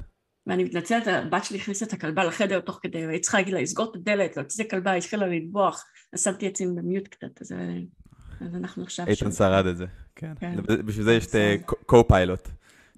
ואני 0.47 0.63
מתנצלת, 0.63 1.07
הבת 1.07 1.43
שלי 1.43 1.57
הכניסה 1.57 1.85
את 1.85 1.93
הכלבה 1.93 2.23
לחדר 2.23 2.59
תוך 2.59 2.79
כדי, 2.81 3.07
והיא 3.07 3.21
צריכה 3.21 3.37
להגיד 3.37 3.53
לה, 3.53 3.61
לסגור 3.61 3.91
את 3.91 3.95
הדלת, 3.95 4.37
להוציא 4.37 4.63
את 4.63 4.69
הכלבה, 4.69 4.91
היא 4.91 4.97
התחילה 4.97 5.27
לנבוח, 5.27 5.85
אז 6.13 6.23
שמתי 6.23 6.47
עצים 6.47 6.75
במיוט 6.75 7.07
קצת, 7.07 7.41
אז, 7.41 7.51
אז 8.41 8.55
אנחנו 8.55 8.83
עכשיו... 8.83 9.07
איתן 9.07 9.31
שרד 9.31 9.65
את 9.65 9.77
זה, 9.77 9.85
כן. 10.15 10.33
כן. 10.39 10.55
בשביל 10.85 11.05
זה 11.05 11.13
יש 11.13 11.27
את 11.27 11.35
קו-פיילוט. 11.85 12.49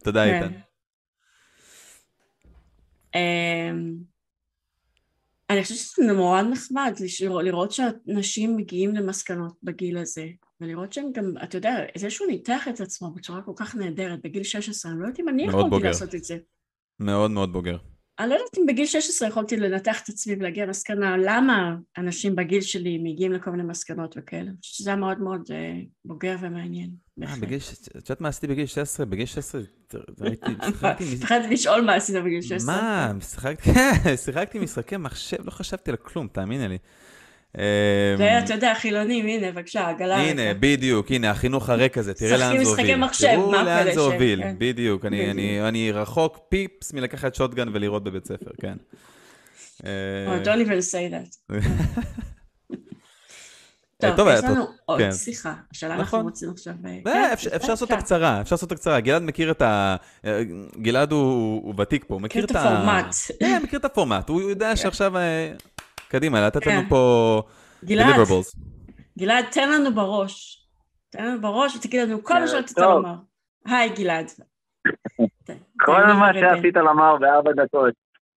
תודה, 0.04 0.26
כן. 0.26 0.44
איתן. 0.44 0.69
אמ, 3.16 3.96
אני 5.50 5.64
חושבת 5.64 5.78
שזה 5.78 6.04
נורא 6.14 6.42
נחמד 6.42 6.94
לראות 7.44 7.72
שאנשים 7.72 8.58
מגיעים 8.58 8.96
למסקנות 8.96 9.54
בגיל 9.64 9.98
הזה, 9.98 10.28
ולראות 10.62 10.94
שהם 10.94 11.12
גם, 11.12 11.34
אתה 11.44 11.58
יודע, 11.58 11.76
זה 11.98 12.10
שהוא 12.10 12.28
ניתח 12.28 12.68
את 12.68 12.80
עצמו 12.80 13.12
בצורה 13.12 13.42
כל 13.42 13.54
כך 13.56 13.76
נהדרת 13.76 14.20
בגיל 14.24 14.44
16, 14.44 14.92
אני 14.92 15.00
לא 15.00 15.06
יודעת 15.06 15.20
אם 15.20 15.30
אני 15.30 15.44
יכולתי 15.44 15.84
לעשות 15.84 16.16
את 16.16 16.24
זה. 16.24 16.38
מאוד 17.00 17.32
מאוד 17.32 17.54
בוגר. 17.54 17.78
אני 18.20 18.30
לא 18.30 18.34
יודעת 18.34 18.58
אם 18.58 18.66
בגיל 18.66 18.86
16 18.86 19.28
יכולתי 19.28 19.58
לנתח 19.58 20.02
את 20.04 20.10
עצמי 20.10 20.36
ולהגיע 20.40 20.66
למסקנה 20.66 21.18
למה 21.18 21.76
אנשים 21.98 22.36
בגיל 22.36 22.62
שלי 22.62 22.98
מגיעים 22.98 23.34
לכל 23.34 23.52
מיני 23.52 23.64
מסקנות 23.64 24.16
וכאלה. 24.18 24.42
אני 24.42 24.58
חושבת 24.62 24.76
שזה 24.76 24.90
היה 24.90 24.98
מאוד 24.98 25.20
מאוד 25.20 25.42
uh, 25.42 25.86
בוגר 26.06 26.36
ומעניין. 26.40 26.90
אה, 27.24 27.36
בגיל, 27.42 27.60
את 27.88 27.96
יודעת 27.96 28.22
מה 28.22 28.30
עשיתי 28.30 28.48
בגיל 28.48 28.66
16? 28.66 29.06
בגיל 29.06 29.26
16 29.26 29.62
ראיתי, 30.20 30.46
שיחקתי... 30.66 31.04
התחלתי 31.14 31.54
לשאול 31.54 31.82
מה 31.82 31.96
עשית 31.96 32.16
בגיל 32.16 32.42
16. 32.42 32.76
מה? 32.76 33.14
שיחקתי 34.26 34.60
משחקי 34.60 34.98
מחשב, 34.98 35.38
לא 35.46 35.52
חשבתי 35.52 35.92
על 35.92 35.98
כלום, 35.98 36.28
תאמיני 36.28 36.68
לי. 36.68 36.78
זה, 37.58 38.38
אמ, 38.38 38.44
אתה 38.44 38.54
יודע, 38.54 38.74
חילונים, 38.74 39.28
הנה, 39.28 39.52
בבקשה, 39.52 39.90
עגלה 39.90 40.18
הנה, 40.18 40.54
בדיוק, 40.60 41.12
הנה, 41.12 41.32
החינוך 41.32 41.70
הריק 41.70 41.98
הזה, 41.98 42.14
תראה 42.14 42.38
לאן 42.38 42.64
זה 42.64 42.70
הוביל. 42.70 42.96
מחשב, 42.96 43.28
תראו 43.28 43.52
לאן 43.52 43.94
זה 43.94 44.00
הוביל, 44.00 44.44
כן. 44.44 44.56
בדיוק. 44.58 45.06
אני 45.68 45.92
רחוק 45.92 46.40
פיפס 46.50 46.94
מלקחת 46.94 47.36
שוטגן 47.36 47.70
ולירות 47.74 48.04
בבית 48.04 48.26
ספר, 48.26 48.52
כן. 48.62 48.76
Oh, 49.80 49.84
don't 50.44 50.60
even 50.66 50.82
say 50.82 51.10
that. 51.14 51.54
טוב, 54.16 54.28
יש 54.34 54.44
לנו 54.44 54.66
עוד 54.86 55.00
כן. 55.00 55.12
שיחה, 55.12 55.54
השאלה 55.72 55.94
אנחנו 55.94 56.04
נכון. 56.04 56.22
רוצים 56.22 56.50
עכשיו... 56.50 56.74
אה, 56.86 57.00
כן, 57.06 57.50
אפשר 57.56 57.72
לעשות 57.72 57.92
אותה 57.92 58.02
קצרה, 58.02 58.42
אפשר 58.42 58.56
לעשות 58.56 58.72
אותה 58.72 58.82
קצרה. 58.82 59.00
גלעד 59.00 59.22
מכיר 59.22 59.52
את 59.52 59.62
ה... 59.62 59.96
אה, 60.26 60.42
גלעד 60.82 61.12
הוא 61.12 61.74
ותיק 61.78 62.06
פה, 62.08 62.14
הוא 62.14 62.22
מכיר 62.22 62.46
את 62.46 62.52
ה... 62.52 62.60
מכיר 62.60 62.72
את 62.72 62.78
הפורמט. 62.78 63.16
כן, 63.40 63.62
מכיר 63.64 63.80
את 63.80 63.86
הפורמט. 63.86 64.30
הוא 64.30 64.42
יודע 64.42 64.76
שעכשיו 64.76 65.18
אה, 65.18 65.52
קדימה, 66.10 66.48
לתת 66.48 66.68
לנו 66.68 66.82
כן. 66.82 66.90
פה 66.90 67.42
deliverables. 67.86 68.60
גלעד, 69.20 69.46
תן 69.52 69.70
לנו 69.72 69.94
בראש. 69.96 70.66
תן 71.10 71.26
לנו 71.26 71.42
בראש 71.42 71.76
ותגיד 71.76 72.02
לנו 72.02 72.24
כל 72.24 72.40
מה 72.40 72.48
שרצית 72.48 72.78
לומר. 72.78 73.16
היי, 73.66 73.90
גלעד. 73.90 74.26
כל 75.86 76.04
מה 76.06 76.34
שעשית 76.34 76.76
לומר 76.76 77.18
בארבע 77.18 77.52
דקות. 77.52 77.94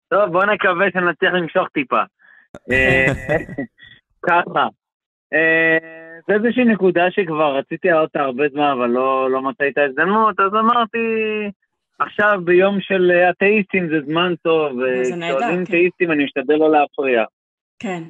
טוב, 0.09 0.33
בוא 0.33 0.45
נקווה 0.45 0.87
שנצליח 0.93 1.33
למשוך 1.33 1.69
טיפה. 1.69 2.03
אה, 2.73 3.07
ככה. 4.23 4.67
אה, 5.33 5.79
זה 6.29 6.35
איזושהי 6.35 6.65
נקודה 6.65 7.11
שכבר 7.11 7.57
רציתי 7.57 7.89
להעלות 7.89 8.09
אותה 8.09 8.21
הרבה 8.21 8.45
זמן, 8.53 8.71
אבל 8.79 8.87
לא, 8.87 9.31
לא 9.31 9.43
מצאתי 9.43 9.69
את 9.69 9.79
ההזדמנות, 9.79 10.41
אז 10.41 10.55
אמרתי, 10.55 10.99
עכשיו 11.99 12.41
ביום 12.45 12.81
של 12.81 13.13
אתאיסטים 13.31 13.89
זה 13.89 14.01
זמן 14.07 14.35
טוב, 14.43 14.73
וכשעולים 14.79 15.39
כן. 15.39 15.63
אתאיסטים 15.63 16.13
אני 16.13 16.25
משתדל 16.25 16.55
לא 16.55 16.71
להפריע. 16.71 17.25
כן. 17.81 18.02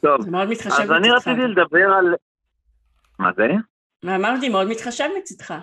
טוב, 0.00 0.22
זה 0.22 0.30
מאוד 0.30 0.48
מתחשב 0.48 0.82
אז 0.82 0.90
אני 0.90 1.10
רציתי 1.10 1.40
לדבר 1.40 1.92
על... 1.98 2.14
מה 3.18 3.30
זה? 3.36 3.48
ואמרתי, 4.02 4.48
מאוד 4.48 4.68
מתחשב 4.68 5.08
מצדך, 5.18 5.54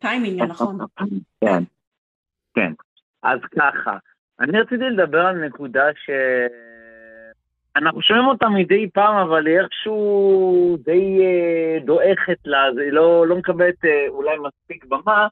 טיימינג 0.00 0.40
הנכון. 0.40 0.78
כן, 1.40 1.62
כן. 2.54 2.72
אז 3.22 3.38
ככה, 3.56 3.96
אני 4.40 4.60
רציתי 4.60 4.84
לדבר 4.84 5.20
על 5.20 5.46
נקודה 5.46 5.84
ש... 5.94 6.10
אנחנו 7.76 8.02
שומעים 8.02 8.26
אותה 8.26 8.48
מדי 8.48 8.90
פעם, 8.90 9.16
אבל 9.16 9.46
היא 9.46 9.58
איכשהו 9.60 10.76
די 10.84 11.18
אה, 11.20 11.78
דועכת 11.84 12.38
לה, 12.44 12.66
אז 12.66 12.78
היא 12.78 12.92
לא, 12.92 13.26
לא 13.26 13.36
מקבלת 13.36 13.84
אה, 13.84 14.08
אולי 14.08 14.36
מספיק 14.38 14.84
במה. 14.84 15.28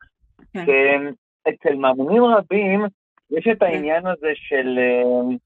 כן. 0.52 1.12
אצל 1.48 1.74
מאמונים 1.74 2.24
רבים 2.24 2.84
יש 3.30 3.46
את 3.52 3.58
כן. 3.60 3.66
העניין 3.66 4.06
הזה 4.06 4.30
של... 4.34 4.78
אה, 4.78 5.36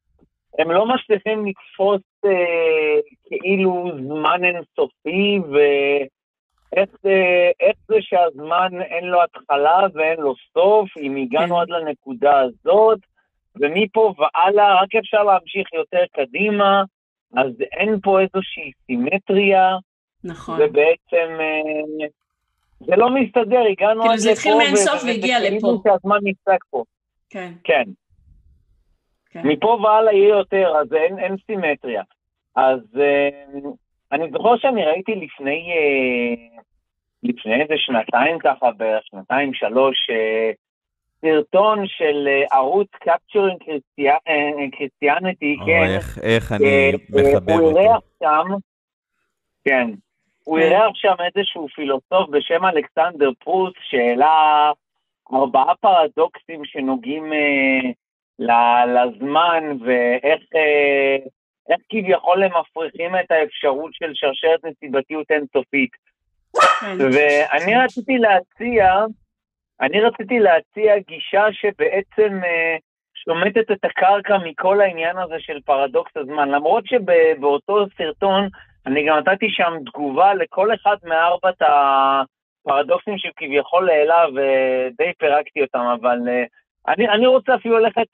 הם 0.58 0.70
לא 0.70 0.86
מצליחים 0.86 1.46
לתפוס 1.46 2.00
אה, 2.24 3.00
כאילו 3.24 3.90
זמן 4.06 4.44
אינסופי, 4.44 5.38
ואיך 5.50 6.88
זה, 7.02 7.50
זה 7.88 7.96
שהזמן 8.00 8.82
אין 8.82 9.04
לו 9.04 9.22
התחלה 9.22 9.86
ואין 9.94 10.20
לו 10.20 10.34
סוף, 10.54 10.96
אם 10.96 11.16
הגענו 11.16 11.54
כן. 11.54 11.60
עד 11.60 11.68
לנקודה 11.70 12.40
הזאת, 12.40 12.98
ומפה 13.56 14.14
והלאה 14.18 14.82
רק 14.82 14.94
אפשר 14.94 15.22
להמשיך 15.22 15.72
יותר 15.72 16.04
קדימה, 16.12 16.82
אז 17.36 17.60
אין 17.60 18.00
פה 18.02 18.20
איזושהי 18.20 18.72
סימטריה. 18.86 19.76
נכון. 20.24 20.54
ובעצם 20.54 21.40
אה, 21.40 22.06
זה 22.80 22.96
לא 22.96 23.10
מסתדר, 23.10 23.62
הגענו 23.70 24.02
כאילו 24.02 24.18
זה 24.18 24.30
התחיל 24.30 24.54
מאינסוף 24.54 25.04
והגיע 25.04 25.40
לפה. 25.40 25.56
וכאילו 25.56 25.82
שהזמן 25.84 26.18
נפסק 26.22 26.64
פה. 26.70 26.84
כן. 27.30 27.52
כן. 27.64 27.84
כן. 29.30 29.40
מפה 29.44 29.78
והלאה 29.82 30.12
יהיה 30.12 30.28
יותר, 30.28 30.72
אז 30.80 30.92
אין, 30.92 31.18
אין 31.18 31.36
סימטריה. 31.46 32.02
אז 32.56 32.80
uh, 32.94 33.68
אני 34.12 34.30
זוכר 34.32 34.56
שאני 34.56 34.84
ראיתי 34.84 35.14
לפני, 35.14 35.72
uh, 35.72 36.60
לפני 37.22 37.62
איזה 37.62 37.74
שנתיים 37.76 38.38
ככה, 38.38 38.70
בערך 38.76 39.06
שנתיים, 39.06 39.54
שלוש, 39.54 40.10
uh, 40.10 40.54
סרטון 41.20 41.86
של 41.86 42.28
uh, 42.28 42.56
ערוץ 42.56 42.88
Christianity, 43.04 45.56
oh, 45.60 45.66
כן. 45.66 45.84
איך, 45.96 46.18
איך 46.22 46.52
אני 46.52 46.92
uh, 46.92 46.96
מחבר 47.10 47.54
אותו. 47.54 47.64
הוא 47.64 47.78
אירח 47.78 48.02
שם, 48.22 48.46
כן, 49.64 49.90
הוא 50.44 50.58
אירח 50.58 50.94
שם 50.94 51.14
איזשהו 51.34 51.68
פילוסוף 51.68 52.28
בשם 52.30 52.64
אלכסנדר 52.64 53.30
פרוס, 53.38 53.72
שהעלה 53.82 54.72
ארבעה 55.32 55.74
פרדוקסים 55.80 56.64
שנוגעים 56.64 57.32
uh, 57.32 57.86
לזמן 58.40 59.64
ואיך 59.84 60.40
uh, 60.40 61.28
איך 61.70 61.80
כביכול 61.88 62.42
הם 62.42 62.50
מפריחים 62.60 63.16
את 63.16 63.30
האפשרות 63.30 63.94
של 63.94 64.10
שרשרת 64.14 64.64
נסיבתיות 64.64 65.30
אינסופית. 65.30 65.90
כן. 66.80 66.96
ואני 67.00 67.76
רציתי 67.76 68.18
להציע, 68.18 69.04
אני 69.80 70.00
רציתי 70.00 70.38
להציע 70.38 70.98
גישה 70.98 71.46
שבעצם 71.52 72.40
uh, 72.42 72.80
שומטת 73.14 73.70
את 73.70 73.84
הקרקע 73.84 74.38
מכל 74.44 74.80
העניין 74.80 75.18
הזה 75.18 75.34
של 75.38 75.60
פרדוקס 75.64 76.16
הזמן, 76.16 76.48
למרות 76.48 76.86
שבאותו 76.86 77.86
סרטון 77.96 78.48
אני 78.86 79.06
גם 79.06 79.18
נתתי 79.18 79.50
שם 79.50 79.72
תגובה 79.86 80.34
לכל 80.34 80.74
אחד 80.74 80.96
מארבעת 81.04 81.62
הפרדוקסים 81.62 83.18
שכביכול 83.18 83.90
העלה 83.90 84.24
ודי 84.28 85.12
פירקתי 85.18 85.62
אותם, 85.62 85.84
אבל 86.00 86.18
uh, 86.18 86.48
אני, 86.88 87.08
אני 87.08 87.26
רוצה 87.26 87.54
אפילו 87.54 87.78
ללכת 87.78 88.06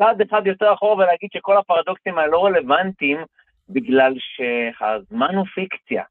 צעד 0.00 0.20
אחד 0.20 0.46
יותר 0.46 0.72
אחורה 0.74 0.94
ולהגיד 0.94 1.30
שכל 1.32 1.56
הפרדוקסים 1.56 2.18
האלה 2.18 2.30
לא 2.30 2.44
רלוונטיים, 2.44 3.18
בגלל 3.68 4.14
שהזמן 4.18 5.34
הוא 5.34 5.46
פיקציה. 5.54 6.02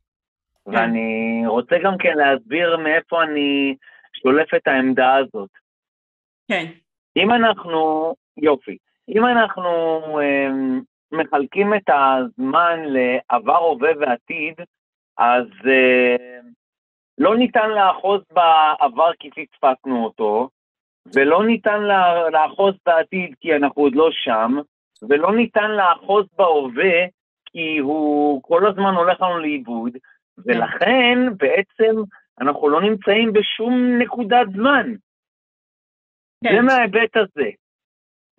כן. 0.66 0.72
ואני 0.72 1.44
רוצה 1.48 1.76
גם 1.84 1.98
כן 1.98 2.14
להסביר 2.18 2.78
מאיפה 2.78 3.24
אני 3.24 3.76
שולף 4.22 4.54
את 4.54 4.68
העמדה 4.68 5.16
הזאת. 5.16 5.50
כן. 6.48 6.66
אם 7.18 7.32
אנחנו, 7.32 8.14
יופי, 8.38 8.78
אם 9.10 9.26
אנחנו 9.26 9.70
um, 10.20 10.84
מחלקים 11.12 11.74
את 11.74 11.90
הזמן 11.90 12.80
לעבר, 12.84 13.58
הווה 13.58 13.90
ועתיד, 14.00 14.54
אז 15.18 15.46
uh, 15.46 16.46
לא 17.18 17.38
ניתן 17.38 17.70
לאחוז 17.70 18.22
בעבר 18.32 19.12
כי 19.20 19.30
פספסנו 19.32 20.06
אותו, 20.06 20.50
ולא 21.16 21.46
ניתן 21.46 21.82
לאחוז 22.32 22.76
בעתיד 22.86 23.36
כי 23.40 23.56
אנחנו 23.56 23.82
עוד 23.82 23.96
לא 23.96 24.10
שם, 24.12 24.58
ולא 25.10 25.36
ניתן 25.36 25.72
לאחוז 25.72 26.26
בהווה 26.38 27.06
כי 27.46 27.78
הוא 27.78 28.42
כל 28.44 28.68
הזמן 28.68 28.94
הולך 28.94 29.22
לנו 29.22 29.40
לאיבוד, 29.40 29.92
ולכן 30.46 31.18
בעצם 31.38 32.02
אנחנו 32.42 32.70
לא 32.70 32.82
נמצאים 32.82 33.34
בשום 33.34 33.98
נקודת 33.98 34.48
זמן. 34.54 34.94
כן. 36.44 36.56
זה 36.56 36.62
מההיבט 36.62 37.18
הזה. 37.18 37.50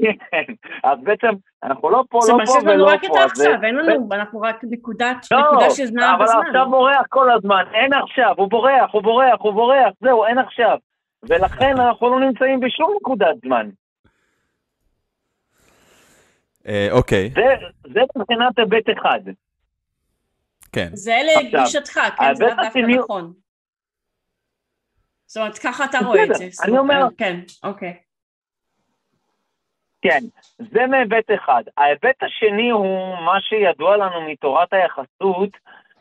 כן, 0.00 0.52
אז 0.84 0.98
בעצם 1.02 1.28
אנחנו 1.62 1.90
לא 1.90 2.04
פה, 2.10 2.18
לא 2.28 2.28
פה 2.28 2.34
ולא 2.34 2.44
פה. 2.44 2.46
זה 2.46 2.58
משאיר 2.60 2.74
לנו 2.74 2.86
רק 2.86 3.04
את 3.04 3.10
העכשיו, 3.16 3.62
אין 3.62 3.76
לנו, 3.76 4.08
אנחנו 4.12 4.40
רק 4.40 4.60
נקודת, 4.70 5.16
לא, 5.30 5.40
נקודה 5.40 5.70
של 5.70 5.86
זמן 5.86 6.02
אבל 6.02 6.24
עכשיו 6.46 6.70
בורח 6.70 7.06
כל 7.08 7.30
הזמן, 7.30 7.64
אין 7.74 7.92
עכשיו, 7.92 8.34
הוא 8.36 8.50
בורח, 8.50 8.90
הוא 8.92 9.02
בורח, 9.02 9.40
הוא 9.40 9.52
בורח, 9.52 9.92
זהו, 10.00 10.24
אין 10.24 10.38
עכשיו. 10.38 10.78
ולכן 11.22 11.80
אנחנו 11.80 12.10
לא 12.10 12.26
נמצאים 12.26 12.60
בשום 12.60 12.96
נקודת 12.96 13.36
זמן. 13.44 13.70
אוקיי. 16.90 17.30
זה 17.84 18.00
מבחינת 18.16 18.58
היבט 18.58 18.98
אחד. 18.98 19.20
כן. 20.72 20.88
זה 20.92 21.16
לגישתך, 21.36 22.00
כן, 22.18 22.34
זה 22.34 22.44
דווקא 22.44 22.78
נכון. 22.78 23.32
זאת 25.26 25.36
אומרת, 25.36 25.58
ככה 25.58 25.84
אתה 25.84 25.98
רואה 25.98 26.24
את 26.24 26.34
זה. 26.34 26.48
אני 26.64 26.78
אומר... 26.78 27.06
כן, 27.18 27.40
אוקיי. 27.62 27.96
כן, 30.02 30.20
זה 30.58 30.86
מהיבט 30.86 31.30
אחד. 31.34 31.62
ההיבט 31.76 32.22
השני 32.22 32.70
הוא 32.70 33.16
מה 33.24 33.40
שידוע 33.40 33.96
לנו 33.96 34.30
מתורת 34.30 34.72
היחסות, 34.72 35.50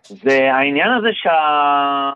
זה 0.03 0.53
העניין 0.53 0.89
הזה 0.97 1.09
שה... 1.13 2.11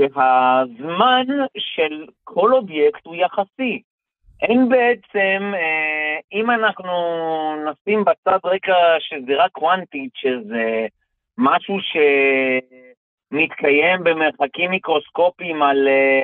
שהזמן 0.00 1.26
של 1.58 2.06
כל 2.24 2.52
אובייקט 2.54 3.06
הוא 3.06 3.16
יחסי. 3.16 3.82
אין 4.42 4.68
בעצם, 4.68 5.52
אה, 5.54 6.18
אם 6.32 6.50
אנחנו 6.50 6.92
נשים 7.70 8.04
בצד 8.04 8.38
רקע 8.44 8.74
זירה 9.26 9.48
קוונטית, 9.48 10.10
שזה 10.14 10.86
משהו 11.38 11.76
שמתקיים 13.32 14.04
במרחקים 14.04 14.70
מיקרוסקופיים 14.70 15.62
על 15.62 15.88
אה, 15.88 16.22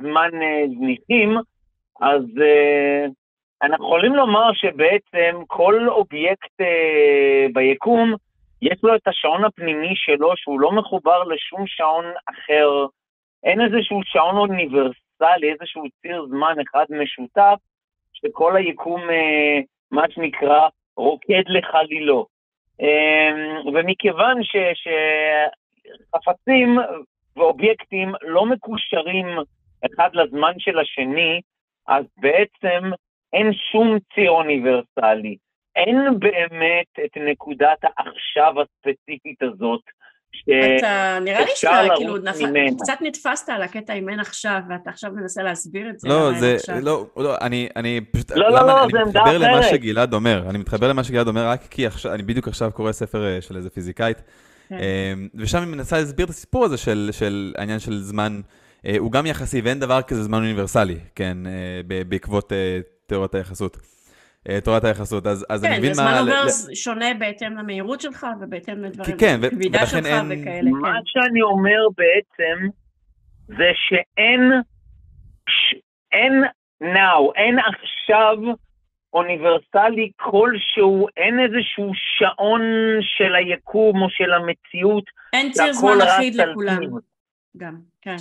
זמן 0.00 0.30
אה, 0.42 0.64
זניחים, 0.78 1.36
אז 2.00 2.22
אנחנו 3.62 3.84
יכולים 3.86 4.14
לומר 4.14 4.52
שבעצם 4.52 5.42
כל 5.46 5.88
אובייקט 5.88 6.60
ביקום 7.52 8.14
יש 8.62 8.78
לו 8.82 8.96
את 8.96 9.08
השעון 9.08 9.44
הפנימי 9.44 9.92
שלו 9.94 10.32
שהוא 10.36 10.60
לא 10.60 10.72
מחובר 10.72 11.24
לשום 11.24 11.66
שעון 11.66 12.04
אחר, 12.26 12.86
אין 13.44 13.60
איזשהו 13.60 14.00
שעון 14.04 14.36
אוניברסלי, 14.36 15.52
איזשהו 15.52 15.84
ציר 16.02 16.26
זמן 16.28 16.54
אחד 16.68 16.84
משותף, 16.90 17.56
שכל 18.12 18.56
היקום, 18.56 19.00
אה, 19.10 19.60
מה 19.90 20.02
שנקרא, 20.10 20.68
רוקד 20.96 21.42
לחלילו. 21.46 22.26
אה, 22.80 23.30
ומכיוון 23.74 24.40
שחפצים 26.14 26.78
ואובייקטים 27.36 28.12
לא 28.22 28.46
מקושרים 28.46 29.26
אחד 29.86 30.08
לזמן 30.14 30.52
של 30.58 30.78
השני, 30.78 31.40
אז 31.88 32.04
בעצם 32.16 32.90
אין 33.32 33.52
שום 33.72 33.98
ציר 34.14 34.30
אוניברסלי. 34.30 35.36
אין 35.76 36.18
באמת 36.18 37.04
את 37.04 37.16
נקודת 37.16 37.78
העכשיו 37.82 38.54
הספציפית 38.60 39.42
הזאת. 39.42 39.80
אתה 40.78 41.18
נראה 41.20 41.40
לי 41.40 41.50
שאתה 41.54 41.94
כאילו 41.96 42.16
קצת 42.82 42.98
נתפסת 43.00 43.48
על 43.48 43.62
הקטע 43.62 43.92
עם 43.92 44.08
אין 44.08 44.20
עכשיו, 44.20 44.60
ואתה 44.68 44.90
עכשיו 44.90 45.10
מנסה 45.12 45.42
להסביר 45.42 45.90
את 45.90 46.00
זה. 46.00 46.08
לא, 46.08 46.32
זה, 46.40 46.56
לא, 46.82 47.06
לא, 47.16 47.36
אני, 47.40 47.68
אני 47.76 48.00
פשוט, 48.12 48.30
לא, 48.30 48.50
לא, 48.50 48.66
לא, 48.66 48.86
זה 48.92 49.00
עמדה 49.00 49.22
אחרת. 49.22 49.34
אני 49.34 49.38
מתחבר 49.38 49.38
למה 49.38 49.62
שגלעד 49.62 50.14
אומר, 50.14 50.44
אני 50.50 50.58
מתחבר 50.58 50.88
למה 50.88 51.04
שגלעד 51.04 51.28
אומר 51.28 51.48
רק 51.48 51.62
כי 51.70 51.86
עכשיו, 51.86 52.14
אני 52.14 52.22
בדיוק 52.22 52.48
עכשיו 52.48 52.70
קורא 52.72 52.92
ספר 52.92 53.26
אה, 53.26 53.40
של 53.40 53.56
איזה 53.56 53.70
פיזיקאית, 53.70 54.22
כן. 54.68 54.78
אמ, 54.78 55.28
ושם 55.34 55.58
היא 55.58 55.68
מנסה 55.68 55.98
להסביר 55.98 56.24
את 56.24 56.30
הסיפור 56.30 56.64
הזה 56.64 56.76
של, 56.76 57.08
של 57.12 57.54
העניין 57.58 57.78
של 57.78 57.98
זמן, 57.98 58.40
אה, 58.86 58.94
הוא 58.98 59.12
גם 59.12 59.26
יחסי 59.26 59.60
ואין 59.60 59.80
דבר 59.80 60.02
כזה 60.02 60.22
זמן 60.22 60.38
אוניברסלי, 60.38 60.98
כן, 61.14 61.38
אה, 61.46 61.80
בעקבות 62.08 62.52
תיאוריית 63.06 63.34
היחסות. 63.34 63.93
אה, 64.48 64.60
תורת 64.60 64.84
היחסות, 64.84 65.26
אז, 65.26 65.46
אז 65.48 65.62
כן, 65.62 65.68
אני 65.68 65.78
מבין 65.78 65.90
מה... 65.90 65.96
כן, 65.96 66.02
הזמן 66.02 66.18
עובר 66.18 66.44
ל... 66.70 66.74
שונה 66.74 67.14
בהתאם 67.18 67.56
למהירות 67.58 68.00
שלך 68.00 68.26
ובהתאם 68.40 68.84
לדברים, 68.84 69.16
כן, 69.18 69.40
כבידה 69.50 69.86
שלך 69.86 70.06
אין... 70.06 70.26
וכאלה. 70.30 70.70
מה 70.70 70.92
כן. 70.92 71.00
שאני 71.04 71.42
אומר 71.42 71.80
בעצם, 71.96 72.68
זה 73.46 73.70
שאין, 73.74 74.52
אין 76.12 76.44
now, 76.82 77.32
אין 77.36 77.58
עכשיו 77.58 78.36
אוניברסלי 79.12 80.10
כלשהו, 80.16 81.06
אין 81.16 81.40
איזשהו 81.40 81.92
שעון 81.94 82.60
של 83.00 83.34
היקום 83.34 84.02
או 84.02 84.10
של 84.10 84.32
המציאות. 84.32 85.04
אין 85.32 85.52
ציר 85.52 85.72
זמן 85.72 85.98
אחיד 86.06 86.34
לכולם. 86.34 86.80
גם, 87.56 87.76
כן. 88.02 88.16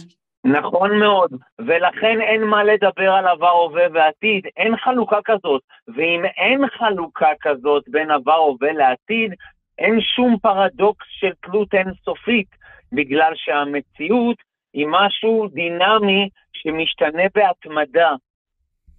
נכון 0.46 1.00
מאוד, 1.00 1.32
ולכן 1.60 2.22
אין 2.22 2.44
מה 2.44 2.64
לדבר 2.64 3.12
על 3.14 3.28
עבר, 3.28 3.50
הווה 3.50 3.84
ועתיד, 3.94 4.48
אין 4.58 4.78
חלוקה 4.78 5.18
כזאת, 5.26 5.62
ואם 5.96 6.26
אין 6.26 6.68
חלוקה 6.68 7.32
כזאת 7.42 7.84
בין 7.88 8.12
עבר, 8.12 8.36
הווה 8.36 8.72
לעתיד, 8.72 9.34
אין 9.80 10.02
שום 10.02 10.38
פרדוקס 10.42 11.06
של 11.10 11.32
תלות 11.42 11.74
אינסופית, 11.74 12.48
בגלל 12.92 13.32
שהמציאות 13.36 14.38
היא 14.74 14.88
משהו 14.90 15.48
דינמי 15.48 16.30
שמשתנה 16.54 17.24
בהתמדה. 17.36 18.12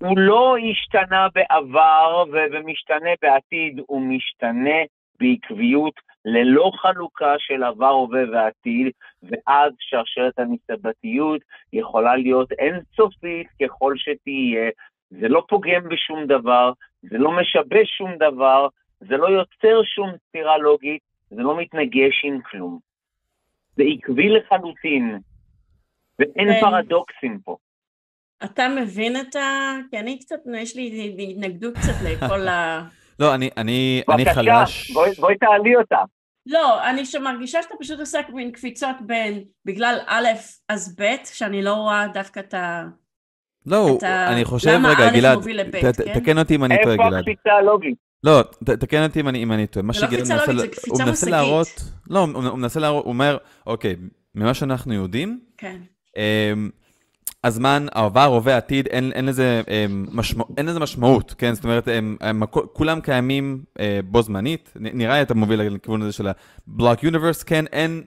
הוא 0.01 0.19
לא 0.19 0.57
השתנה 0.71 1.27
בעבר 1.35 2.25
ומשתנה 2.33 3.11
בעתיד, 3.23 3.81
הוא 3.87 4.03
משתנה 4.03 4.81
בעקביות 5.21 5.95
ללא 6.25 6.71
חלוקה 6.75 7.35
של 7.39 7.63
עבר, 7.63 7.89
הווה 7.89 8.23
ועתיד, 8.33 8.93
ואז 9.23 9.73
שרשרת 9.79 10.39
המסתבתיות 10.39 11.41
יכולה 11.73 12.17
להיות 12.17 12.53
אינסופית 12.53 13.47
ככל 13.63 13.95
שתהיה, 13.97 14.71
זה 15.11 15.29
לא 15.29 15.45
פוגם 15.49 15.89
בשום 15.89 16.27
דבר, 16.27 16.73
זה 17.03 17.19
לא 17.19 17.33
משבש 17.33 17.97
שום 17.99 18.11
דבר, 18.17 18.69
זה 19.01 19.17
לא 19.17 19.27
יוצר 19.27 19.83
שום 19.85 20.11
סתירה 20.29 20.59
לוגית, 20.59 21.03
זה 21.31 21.43
לא 21.43 21.57
מתנגש 21.57 22.25
עם 22.25 22.41
כלום. 22.41 22.79
זה 23.77 23.83
עקבי 23.83 24.29
לחלוטין, 24.29 25.19
ואין 26.19 26.53
כן. 26.53 26.61
פרדוקסים 26.61 27.39
פה. 27.45 27.57
אתה 28.45 28.69
מבין 28.69 29.17
את 29.17 29.37
ה... 29.37 29.73
כי 29.91 29.99
אני 29.99 30.19
קצת, 30.19 30.37
יש 30.55 30.77
לי 30.77 31.15
התנגדות 31.19 31.75
קצת 31.75 32.05
לכל 32.05 32.49
ה... 32.49 32.83
לא, 33.19 33.35
אני, 33.35 33.51
אני, 33.57 34.03
אני 34.09 34.35
חלש. 34.35 34.91
בואי, 34.91 35.11
בואי 35.19 35.39
תעלי 35.39 35.77
אותה. 35.77 35.99
לא, 36.47 36.91
אני 36.91 37.03
מרגישה 37.21 37.63
שאתה 37.63 37.75
פשוט 37.81 38.01
עושה 38.01 38.21
מין 38.33 38.51
קפיצות 38.51 38.97
בין 39.07 39.45
בגלל 39.65 39.99
א' 40.07 40.29
אז 40.69 40.97
ב', 40.99 41.15
שאני 41.25 41.63
לא 41.63 41.75
רואה 41.75 42.07
דווקא 42.15 42.41
את 42.41 42.55
ה... 42.55 42.85
לא, 43.67 43.99
אני 44.03 44.45
חושב, 44.45 44.81
רגע, 44.85 45.11
גלעד, 45.13 45.39
כן? 45.73 46.21
תקן 46.21 46.39
אותי 46.39 46.55
אם 46.55 46.65
אני 46.65 46.75
טועה, 46.83 46.97
גלעד. 46.97 47.13
איפה 47.13 47.31
הקפיצה 47.31 47.53
הלוגית? 47.53 47.99
לא, 48.25 48.43
תקן 48.65 49.03
אותי 49.05 49.21
אם 49.21 49.53
אני 49.53 49.67
טועה. 49.67 49.87
מה 49.87 49.93
שגלעד 49.93 50.21
מנסה... 50.21 50.57
זה 50.57 50.69
קפיצה 50.69 51.05
מושגית. 51.05 51.31
להראות, 51.31 51.83
לא, 52.11 52.21
הוא 52.21 52.59
מנסה 52.59 52.81
להראות, 52.81 53.05
הוא 53.05 53.13
אומר, 53.13 53.37
אוקיי, 53.67 53.97
ממה 54.35 54.55
שאנחנו 54.55 54.95
יודעים, 54.95 55.41
כן. 55.59 55.77
אמ, 56.17 56.71
הזמן, 57.45 57.87
העבר, 57.95 58.25
הווה, 58.25 58.57
עתיד, 58.57 58.87
אין, 58.87 59.13
אין, 59.15 59.27
לזה, 59.27 59.63
אמ, 59.69 60.07
משמע, 60.13 60.45
אין 60.59 60.67
לזה 60.67 60.81
משמעות, 60.81 61.35
כן? 61.39 61.53
זאת 61.53 61.65
אומרת, 61.65 61.89
הם, 61.89 62.17
הם, 62.21 62.47
כולם 62.73 63.01
קיימים 63.01 63.59
אה, 63.81 64.01
בו 64.05 64.23
זמנית. 64.23 64.73
נראה 64.77 65.15
לי 65.15 65.23
אתה 65.23 65.35
מוביל 65.35 65.61
לכיוון 65.63 66.03
הזה 66.03 66.13
של 66.13 66.27
ה-block 66.29 67.01
universe, 67.03 67.45
כן? 67.47 67.65
אין, 67.73 68.03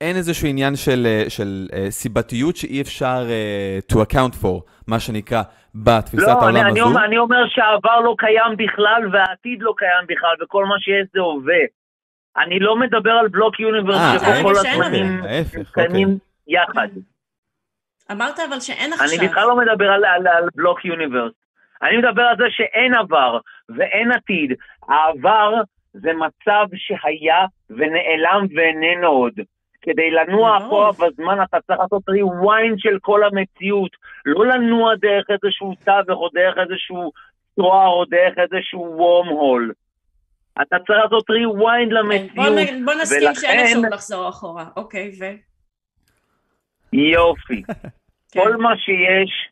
אין 0.00 0.16
איזשהו 0.16 0.48
עניין 0.48 0.76
של, 0.76 1.06
אה, 1.06 1.30
של 1.30 1.68
uh, 1.70 1.90
סיבתיות 1.90 2.56
שאי 2.56 2.80
אפשר 2.80 3.26
uh, 3.26 3.94
to 3.94 3.96
account 3.96 4.42
for, 4.42 4.60
מה 4.86 5.00
שנקרא, 5.00 5.42
בתפיסת 5.74 6.26
לא, 6.26 6.32
העולם 6.32 6.56
אני, 6.56 6.80
הזו. 6.80 6.80
לא, 6.80 6.98
אני, 6.98 7.06
אני 7.06 7.18
אומר 7.18 7.48
שהעבר 7.48 8.00
לא 8.00 8.14
קיים 8.18 8.56
בכלל 8.58 9.08
והעתיד 9.12 9.58
לא 9.62 9.74
קיים 9.76 10.04
בכלל, 10.08 10.44
וכל 10.44 10.64
מה 10.64 10.74
שיש 10.78 11.06
זה 11.12 11.20
הווה. 11.20 11.64
אני 12.36 12.58
לא 12.58 12.76
מדבר 12.76 13.10
על 13.10 13.28
בלוק 13.28 13.60
יוניברס 13.60 14.00
שבו 14.14 14.42
כל 14.42 14.54
הזמנים 14.56 15.20
קיימים 15.74 16.18
יחד. 16.48 16.88
אמרת 18.10 18.40
אבל 18.48 18.60
שאין 18.60 18.92
עכשיו. 18.92 19.06
אני 19.18 19.28
בכלל 19.28 19.48
לא 19.48 19.56
מדבר 19.56 19.90
על, 19.90 20.04
על, 20.04 20.28
על 20.28 20.48
בלוק 20.54 20.84
יוניברס. 20.84 21.32
אני 21.82 21.96
מדבר 21.96 22.22
על 22.22 22.36
זה 22.36 22.44
שאין 22.50 22.94
עבר 22.94 23.38
ואין 23.68 24.12
עתיד. 24.12 24.52
העבר 24.88 25.60
זה 25.92 26.10
מצב 26.12 26.66
שהיה 26.76 27.46
ונעלם 27.70 28.46
ואיננו 28.56 29.08
עוד. 29.08 29.32
כדי 29.82 30.10
לנוע 30.10 30.58
פה 30.70 30.90
בזמן 30.98 31.42
אתה 31.42 31.58
צריך 31.66 31.78
לעשות 31.80 32.02
rewind 32.02 32.74
של 32.78 32.98
כל 33.02 33.24
המציאות. 33.24 33.90
לא 34.24 34.46
לנוע 34.46 34.94
דרך 34.94 35.24
איזשהו 35.30 35.74
תווך 35.84 36.18
או 36.18 36.28
דרך 36.34 36.58
איזשהו 36.58 37.12
צרוער 37.54 37.88
או 37.88 38.04
דרך 38.04 38.38
איזשהו 38.38 38.94
וורם 38.96 39.28
הול. 39.28 39.72
אתה 40.62 40.76
צריך 40.86 40.98
לעשות 41.04 41.30
rewind 41.30 41.88
כן, 41.88 41.94
למציאות. 41.94 42.34
בוא, 42.34 42.84
בוא 42.84 43.02
נסכים 43.02 43.22
ולכן... 43.22 43.40
שאין 43.40 43.66
אפשרות 43.66 43.84
לחזור 43.90 44.28
אחורה. 44.28 44.64
אוקיי, 44.76 45.12
ו... 45.20 45.24
יופי. 46.94 47.62
כן. 48.32 48.40
כל 48.40 48.56
מה 48.56 48.78
שיש 48.78 49.50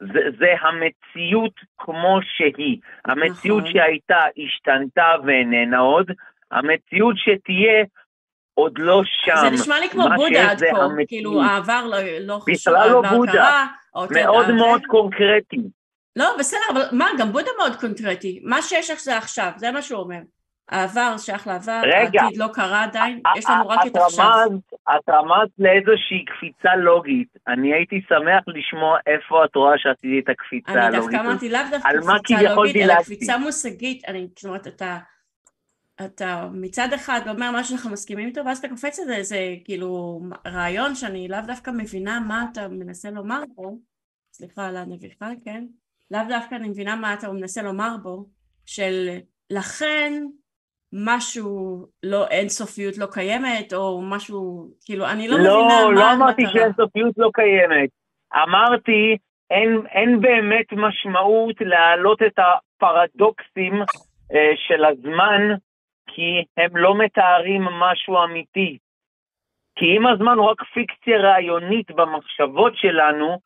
זה, 0.00 0.20
זה 0.38 0.46
המציאות 0.60 1.52
כמו 1.78 2.18
שהיא. 2.36 2.78
המציאות 3.04 3.62
נכון. 3.62 3.72
שהייתה 3.72 4.20
השתנתה 4.44 5.06
ואיננה 5.26 5.78
עוד, 5.78 6.10
המציאות 6.50 7.16
שתהיה 7.18 7.84
עוד 8.54 8.78
לא 8.78 9.02
שם. 9.04 9.34
זה 9.40 9.50
נשמע 9.50 9.80
לי 9.80 9.88
כמו 9.88 10.04
בודה 10.16 10.50
עד 10.50 10.58
כה, 10.58 10.82
המציאות. 10.82 11.08
כאילו 11.08 11.42
העבר 11.42 11.86
לא, 11.86 11.98
לא 12.20 12.38
חשוב, 12.38 12.74
בכלל 12.74 12.90
לא 12.90 13.02
בודה, 13.10 13.64
מאוד 14.10 14.50
מאוד 14.50 14.82
קונקרטי. 14.86 15.62
לא, 16.16 16.36
בסדר, 16.38 16.60
אבל 16.72 16.82
מה, 16.92 17.08
גם 17.18 17.32
בודה 17.32 17.50
מאוד 17.58 17.76
קונקרטי. 17.76 18.40
מה 18.44 18.62
שיש 18.62 18.90
לך 18.90 19.00
זה 19.00 19.16
עכשיו, 19.16 19.50
זה 19.56 19.70
מה 19.70 19.82
שהוא 19.82 20.00
אומר. 20.00 20.18
העבר 20.68 21.18
שייך 21.18 21.46
לעבר, 21.46 21.80
העתיד 21.94 22.36
לא 22.36 22.46
קרה 22.52 22.84
עדיין, 22.84 23.20
יש 23.36 23.46
לנו 23.50 23.68
רק 23.68 23.86
את 23.86 23.96
עכשיו. 23.96 24.48
את 24.90 25.08
רמזת 25.08 25.52
לאיזושהי 25.58 26.24
קפיצה 26.24 26.76
לוגית. 26.76 27.28
אני 27.48 27.74
הייתי 27.74 28.00
שמח 28.08 28.44
לשמוע 28.46 28.98
איפה 29.06 29.44
את 29.44 29.56
רואה 29.56 29.78
שעשיתי 29.78 30.20
את 30.24 30.28
הקפיצה 30.28 30.72
הלוגית. 30.72 30.94
אני 30.94 31.00
דווקא 31.00 31.16
אמרתי 31.16 31.48
לאו 31.48 31.60
דווקא 31.70 31.88
קפיצה 32.18 32.54
לוגית, 32.54 32.76
אלא 32.76 33.02
קפיצה 33.02 33.38
מושגית. 33.38 34.04
אני, 34.08 34.28
זאת 34.36 34.44
אומרת, 34.44 34.66
אתה, 34.66 34.98
אתה 36.04 36.48
מצד 36.52 36.92
אחד 36.92 37.20
אומר 37.28 37.50
מה 37.50 37.64
שאנחנו 37.64 37.90
מסכימים 37.90 38.28
איתו, 38.28 38.44
ואז 38.46 38.58
אתה 38.58 38.68
קופץ 38.68 38.98
את 38.98 39.06
זה, 39.06 39.22
זה 39.22 39.54
כאילו 39.64 40.20
רעיון 40.46 40.94
שאני 40.94 41.28
לאו 41.28 41.40
דווקא 41.46 41.70
מבינה 41.70 42.20
מה 42.20 42.44
אתה 42.52 42.68
מנסה 42.68 43.10
לומר 43.10 43.42
בו, 43.54 43.78
סליחה 44.32 44.66
על 44.66 44.76
הנביכה, 44.76 45.30
כן? 45.44 45.64
לאו 46.10 46.20
דווקא 46.28 46.54
אני 46.54 46.68
מבינה 46.68 46.96
מה 46.96 47.14
אתה 47.14 47.32
מנסה 47.32 47.62
לומר 47.62 47.96
בו, 48.02 48.26
של 48.66 49.08
לכן 49.50 50.12
משהו, 50.94 51.86
לא, 52.02 52.28
אינסופיות 52.28 52.98
לא 52.98 53.06
קיימת, 53.12 53.72
או 53.72 54.02
משהו, 54.02 54.68
כאילו, 54.84 55.06
אני 55.06 55.28
לא, 55.28 55.38
לא 55.38 55.42
מבינה 55.42 55.82
לא 55.82 55.94
מה 55.94 55.94
המטרה. 55.94 55.94
לא 55.94 56.12
אמרתי 56.12 56.42
שאינסופיות 56.52 57.14
לא 57.16 57.30
קיימת. 57.34 57.90
אמרתי, 58.42 59.16
אין, 59.50 59.86
אין 59.90 60.20
באמת 60.20 60.72
משמעות 60.72 61.56
להעלות 61.60 62.22
את 62.22 62.38
הפרדוקסים 62.38 63.82
אה, 64.34 64.52
של 64.66 64.84
הזמן, 64.84 65.42
כי 66.06 66.44
הם 66.56 66.76
לא 66.76 66.98
מתארים 66.98 67.62
משהו 67.62 68.24
אמיתי. 68.24 68.78
כי 69.76 69.84
אם 69.96 70.06
הזמן 70.06 70.38
הוא 70.38 70.50
רק 70.50 70.62
פיקציה 70.74 71.18
רעיונית 71.18 71.90
במחשבות 71.90 72.72
שלנו, 72.76 73.38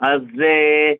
אז 0.00 0.22
אה, 0.42 0.92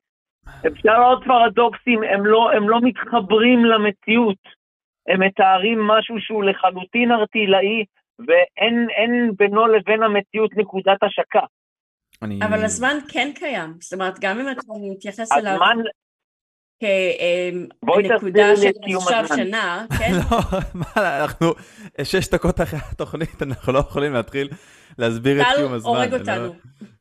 אפשר 0.66 0.98
לראות 0.98 1.24
פרדוקסים, 1.24 2.02
הם 2.02 2.26
לא, 2.26 2.52
הם 2.52 2.68
לא 2.68 2.80
מתחברים 2.82 3.64
למציאות. 3.64 4.61
הם 5.08 5.22
מתארים 5.22 5.78
משהו 5.86 6.16
שהוא 6.20 6.44
לחלוטין 6.44 7.12
ארטילאי, 7.12 7.84
ואין 8.18 9.30
בינו 9.36 9.66
לבין 9.66 10.02
המציאות 10.02 10.50
נקודת 10.56 11.02
השקה. 11.02 11.46
אני... 12.22 12.38
אבל 12.42 12.64
הזמן 12.64 12.96
כן 13.08 13.30
קיים, 13.34 13.74
זאת 13.80 13.92
אומרת, 13.92 14.18
גם 14.20 14.40
אם 14.40 14.50
אתה 14.50 14.60
מתייחס 14.92 15.32
אליו... 15.32 15.52
הזמן... 15.52 15.82
כנקודה 17.84 18.56
של 18.56 18.70
עכשיו 18.96 19.24
שנה, 19.36 19.84
כן? 19.98 20.12
לא, 20.12 20.38
מה, 20.74 21.22
אנחנו 21.22 21.52
שש 22.02 22.28
דקות 22.28 22.60
אחרי 22.60 22.78
התוכנית, 22.92 23.42
אנחנו 23.42 23.72
לא 23.72 23.78
יכולים 23.78 24.12
להתחיל 24.12 24.48
להסביר 24.98 25.42
את 25.42 25.46
קיום 25.56 25.72
הזמן. 25.72 25.92
טל 25.92 25.98
הורג 25.98 26.12
לא- 26.12 26.18
אותנו. 26.18 26.54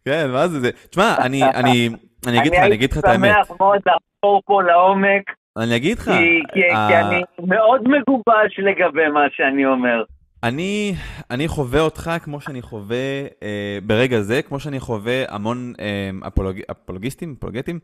כן, 0.05 0.31
מה 0.31 0.47
זה 0.47 0.59
זה? 0.59 0.71
תשמע, 0.89 1.15
אני 1.25 2.39
אגיד 2.39 2.53
לך, 2.53 2.59
אני 2.59 2.75
אגיד 2.75 2.91
לך 2.91 2.97
את 2.97 3.05
האמת. 3.05 3.23
אני 3.23 3.33
הייתי 3.33 3.47
שמח 3.47 3.57
מאוד 3.59 3.79
לחפור 3.85 4.41
פה 4.45 4.63
לעומק 4.63 5.23
אני 5.57 5.75
אגיד 5.75 5.97
לך... 5.99 6.05
כי, 6.05 6.11
כי, 6.53 6.59
uh, 6.59 6.75
כי 6.87 6.95
אני 6.95 7.21
מאוד 7.47 7.81
מגובש 7.83 8.59
לגבי 8.59 9.07
מה 9.13 9.25
שאני 9.35 9.65
אומר. 9.65 10.03
אני, 10.43 10.93
אני 11.31 11.47
חווה 11.47 11.81
אותך 11.81 12.11
כמו 12.23 12.41
שאני 12.41 12.61
חווה 12.61 12.97
אה, 13.43 13.77
ברגע 13.83 14.21
זה, 14.21 14.41
כמו 14.41 14.59
שאני 14.59 14.79
חווה 14.79 15.23
המון 15.29 15.73
אה, 15.79 16.09
אפולוג, 16.27 16.57
אפולוגיסטים, 16.71 17.35
אפולוגטים, 17.39 17.79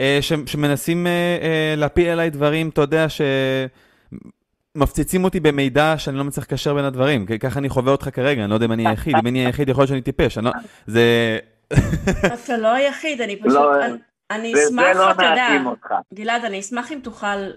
אה, 0.00 0.18
ש, 0.20 0.32
שמנסים 0.46 1.06
אה, 1.06 1.38
אה, 1.42 1.74
להפיל 1.76 2.08
עליי 2.08 2.30
דברים, 2.30 2.68
אתה 2.68 2.80
יודע, 2.80 3.06
שמפציצים 4.76 5.24
אותי 5.24 5.40
במידע 5.40 5.94
שאני 5.98 6.16
לא 6.16 6.24
מצליח 6.24 6.46
לקשר 6.46 6.74
בין 6.74 6.84
הדברים. 6.84 7.26
ככה 7.26 7.58
אני 7.58 7.68
חווה 7.68 7.92
אותך 7.92 8.08
כרגע, 8.12 8.42
אני 8.42 8.50
לא 8.50 8.54
יודע 8.54 8.66
אם 8.66 8.72
אני 8.72 8.88
היחיד, 8.88 9.16
אם 9.16 9.26
אני 9.26 9.46
היחיד 9.46 9.68
יכול 9.68 9.82
להיות 9.82 9.88
שאני 9.88 10.02
טיפש, 10.02 10.38
אני 10.38 10.46
לא... 10.46 10.52
זה... 10.86 11.38
אתה 12.26 12.56
לא 12.56 12.72
היחיד, 12.72 13.20
אני 13.20 13.36
פשוט... 13.36 13.58
אני 14.34 14.52
אשמח, 14.54 14.96
לא 14.96 15.10
אתה 15.10 15.22
יודע, 15.22 15.48
גלעד, 16.14 16.44
אני 16.44 16.60
אשמח 16.60 16.92
אם 16.92 17.00
תוכל 17.02 17.50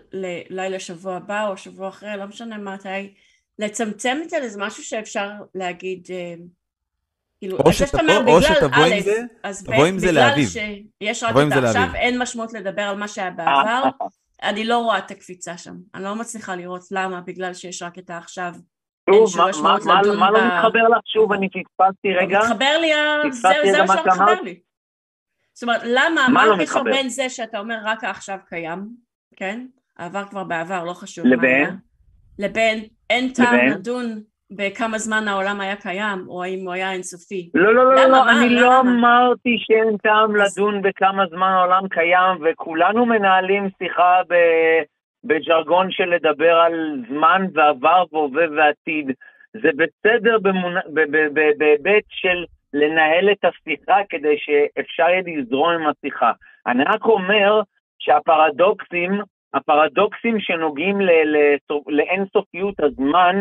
אולי 0.51 0.69
לשבוע 0.69 1.15
הבא 1.15 1.47
או 1.47 1.57
שבוע 1.57 1.89
אחרי, 1.89 2.17
לא 2.17 2.25
משנה 2.25 2.57
מתי, 2.57 3.13
לצמצם 3.59 4.17
את 4.23 4.29
זה 4.29 4.39
לאיזה 4.39 4.61
משהו 4.61 4.83
שאפשר 4.83 5.29
להגיד, 5.55 6.07
אה, 6.09 6.35
כאילו, 7.39 7.57
או 7.57 7.73
שתבוא, 7.73 8.01
או 8.27 8.41
שתבוא 8.41 8.83
עם 8.83 9.01
זה, 9.01 9.21
תבוא 9.65 9.85
עם 9.85 9.99
זה 9.99 10.11
לאביב. 10.11 10.49
שיש 10.49 11.23
רק 11.23 11.35
את 11.47 11.63
עכשיו, 11.63 11.87
אין 11.95 12.21
משמעות 12.21 12.53
לדבר 12.53 12.81
על 12.81 12.97
מה 12.97 13.07
שהיה 13.07 13.31
בעבר, 13.31 13.83
אני 14.43 14.63
לא 14.63 14.77
רואה 14.77 14.97
את 14.97 15.11
הקפיצה 15.11 15.57
שם, 15.57 15.75
אני 15.95 16.03
לא 16.03 16.15
מצליחה 16.15 16.55
לראות 16.55 16.81
למה, 16.91 17.21
בגלל 17.21 17.53
שיש 17.53 17.81
רק 17.81 17.99
את 17.99 18.09
העכשיו. 18.09 18.53
שוב, 19.09 19.37
מה 19.67 20.31
לא 20.31 20.47
מתחבר 20.47 20.87
לך? 20.87 20.99
שוב, 21.05 21.33
אני 21.33 21.49
פספסתי 21.49 22.13
רגע. 22.13 22.39
מתחבר 22.39 22.77
לי, 22.81 22.91
זה 23.71 23.83
מה 23.83 23.97
שלא 23.97 24.03
מתחבר 24.05 24.41
לי. 24.41 24.59
זאת 25.57 25.63
אומרת, 25.63 25.81
למה, 25.85 26.27
מה 26.33 26.45
לא 26.45 26.53
הקשר 26.53 26.83
בין 26.83 27.09
זה 27.09 27.29
שאתה 27.29 27.59
אומר 27.59 27.77
רק 27.83 28.03
העכשיו 28.03 28.37
קיים, 28.47 28.79
כן? 29.35 29.65
העבר 29.97 30.23
כבר 30.23 30.43
בעבר, 30.43 30.83
לא 30.83 30.93
חשוב. 30.93 31.25
לבין? 31.25 31.69
לבין 32.39 32.83
אין 33.09 33.29
טעם 33.33 33.67
לדון 33.71 34.05
בכמה 34.51 34.97
זמן 34.97 35.27
העולם 35.27 35.61
היה 35.61 35.75
קיים, 35.75 36.25
או 36.27 36.43
האם 36.43 36.59
הוא 36.65 36.73
היה 36.73 36.91
אינסופי. 36.91 37.49
לא, 37.53 37.75
לא, 37.75 37.85
לא, 37.85 37.95
לא, 37.95 38.07
לא 38.07 38.29
אני 38.29 38.49
למה? 38.49 38.61
לא 38.61 38.79
אמרתי 38.79 39.57
שאין 39.59 39.97
טעם 39.97 40.35
לדון 40.35 40.81
בכמה 40.81 41.23
זמן 41.29 41.51
העולם 41.51 41.87
קיים, 41.87 42.37
וכולנו 42.45 43.05
מנהלים 43.05 43.69
שיחה 43.77 44.21
ב... 44.29 44.33
בז'רגון 45.23 45.91
של 45.91 46.05
לדבר 46.05 46.55
על 46.55 47.03
זמן 47.09 47.45
ועבר 47.53 48.03
והווה 48.11 48.45
ועתיד. 48.57 49.11
זה 49.53 49.69
בסדר 49.77 50.37
בהיבט 51.57 52.05
של 52.09 52.45
לנהל 52.79 53.31
את 53.31 53.45
השיחה 53.45 53.97
כדי 54.09 54.35
שאפשר 54.37 55.03
יהיה 55.03 55.21
לזרום 55.25 55.69
עם 55.69 55.87
השיחה. 55.87 56.31
אני 56.67 56.83
רק 56.83 57.05
אומר 57.05 57.61
שהפרדוקסים, 57.99 59.21
הפרדוקסים 59.53 60.39
שנוגעים 60.39 60.97
לאינסופיות 61.87 62.79
הזמן, 62.79 63.35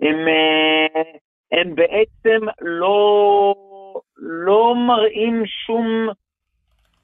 הם, 0.00 0.28
אה, 0.28 1.02
הם 1.52 1.74
בעצם 1.74 2.46
לא, 2.60 3.54
לא 4.16 4.74
מראים 4.76 5.42
שום, 5.46 6.08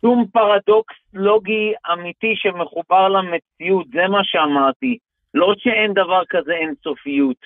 שום 0.00 0.26
פרדוקס 0.32 0.94
לוגי 1.14 1.72
אמיתי 1.92 2.34
שמחובר 2.36 3.08
למציאות, 3.08 3.86
זה 3.88 4.08
מה 4.08 4.20
שאמרתי. 4.22 4.98
לא 5.34 5.54
שאין 5.58 5.92
דבר 5.92 6.22
כזה 6.28 6.52
אינסופיות. 6.52 7.36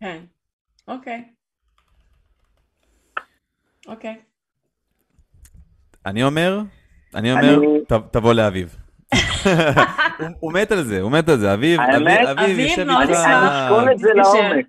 כן, 0.00 0.18
אוקיי. 0.88 1.35
אוקיי. 3.86 4.16
אני 6.06 6.22
אומר, 6.22 6.60
אני 7.14 7.32
אומר, 7.32 7.58
תבוא 8.10 8.32
לאביב. 8.34 8.76
הוא 10.40 10.52
מת 10.52 10.72
על 10.72 10.82
זה, 10.82 11.00
הוא 11.00 11.12
מת 11.12 11.28
על 11.28 11.38
זה, 11.38 11.54
אביב, 11.54 11.80
אביב 11.80 12.58
יושב 12.58 12.88
איתך. 12.88 13.10
אני 13.10 13.12
אשקול 13.12 13.92
את 13.92 13.98
זה 13.98 14.08
לעומק. 14.14 14.66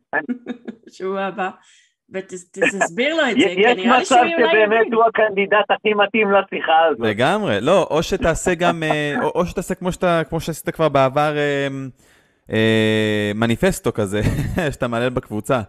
שבוע 0.89 1.21
הבא. 1.21 1.49
ותסביר 2.13 3.15
לו 3.15 3.21
את 3.31 3.39
זה, 3.39 3.45
כי 3.45 3.55
נראה 3.55 3.73
לי 3.73 4.05
שהוא 4.05 4.19
אולי... 4.19 4.29
יש 4.29 4.35
מצב 4.37 4.51
שבאמת 4.51 4.93
הוא 4.93 5.03
הקנדידט 5.07 5.65
הכי 5.69 5.93
מתאים 5.93 6.31
לשיחה 6.31 6.73
הזאת. 6.89 7.07
לגמרי, 7.07 7.61
לא, 7.61 7.87
או 7.89 8.03
שתעשה 8.03 8.55
גם, 8.55 8.83
אה, 8.83 9.15
או 9.21 9.45
שתעשה 9.45 9.75
כמו 10.29 10.39
שעשית 10.39 10.69
כבר 10.69 10.89
בעבר, 10.89 11.37
אה, 11.37 11.67
אה, 12.51 13.31
מניפסטו 13.35 13.93
כזה, 13.93 14.21
שאתה 14.71 14.87
מעלה 14.87 15.09
בקבוצה. 15.09 15.61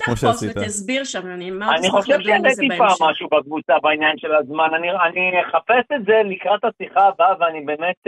כמו 0.00 0.16
שעשית. 0.16 0.50
תפוס 0.50 0.64
ותסביר 0.64 1.04
שם, 1.04 1.26
אני 1.26 1.50
מאוד. 1.50 1.74
אני 1.78 1.90
חושב 1.90 2.20
שהעליתי 2.20 2.68
פעם 2.78 3.08
משהו 3.10 3.28
בקבוצה 3.28 3.74
בעניין 3.82 4.18
של 4.18 4.34
הזמן, 4.34 4.68
אני 5.08 5.42
אחפש 5.42 5.84
את 5.96 6.04
זה 6.04 6.22
לקראת 6.24 6.60
השיחה 6.64 7.08
הבאה, 7.08 7.34
ואני 7.40 7.60
באמת 7.60 8.06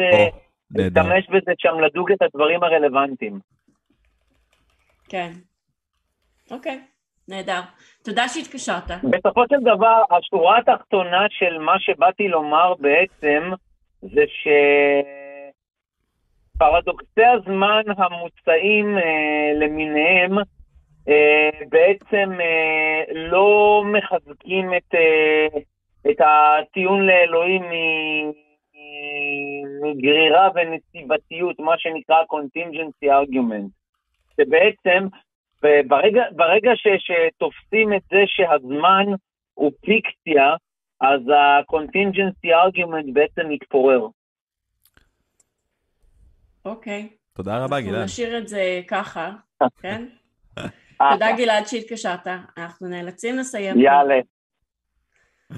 אשתמש 0.81 1.29
בזה 1.29 1.53
שם 1.59 1.81
לדוג 1.81 2.13
את 2.13 2.23
הדברים 2.23 2.63
הרלוונטיים. 2.63 3.39
כן. 5.09 5.31
אוקיי. 6.51 6.81
נהדר. 7.29 7.61
תודה 8.05 8.29
שהתקשרת. 8.29 8.91
בסופו 9.11 9.43
של 9.49 9.61
דבר, 9.61 10.03
השורה 10.11 10.59
התחתונה 10.59 11.27
של 11.31 11.59
מה 11.59 11.81
שבאתי 11.81 12.29
לומר 12.29 12.75
בעצם, 12.75 13.51
זה 14.03 14.25
שפרדוקסי 16.55 17.25
הזמן 17.25 17.83
המוצעים 17.97 18.99
אה, 18.99 19.53
למיניהם, 19.61 20.39
אה, 20.39 20.45
בעצם 21.69 22.41
אה, 22.41 23.03
לא 23.15 23.83
מחזקים 23.93 24.75
את, 24.75 24.95
אה, 24.95 25.61
את 26.11 26.17
הטיעון 26.21 27.07
לאלוהים 27.07 27.63
מגרירה 29.83 30.49
ונסיבתיות, 30.55 31.59
מה 31.59 31.75
שנקרא 31.79 32.17
contingency 32.23 33.07
argument. 33.07 33.69
שבעצם 34.37 35.07
וברגע 35.63 36.71
ש, 36.75 36.87
שתופסים 36.99 37.93
את 37.93 38.03
זה 38.11 38.19
שהזמן 38.27 39.05
הוא 39.55 39.73
פיקציה, 39.81 40.55
אז 41.01 41.21
ה-contingency 41.29 42.49
argument 42.49 43.13
בעצם 43.13 43.49
מתפורר. 43.49 44.07
אוקיי. 46.65 47.09
תודה 47.33 47.65
רבה, 47.65 47.81
גלעד. 47.81 47.95
אנחנו 47.95 48.05
נשאיר 48.05 48.39
את 48.39 48.49
זה 48.49 48.81
ככה, 48.89 49.31
כן? 49.83 50.05
תודה, 51.13 51.37
גלעד, 51.37 51.67
שהתקשרת. 51.67 52.27
אנחנו 52.59 52.89
נאלצים 52.89 53.39
לסיים. 53.39 53.81
יאללה. 53.81 54.15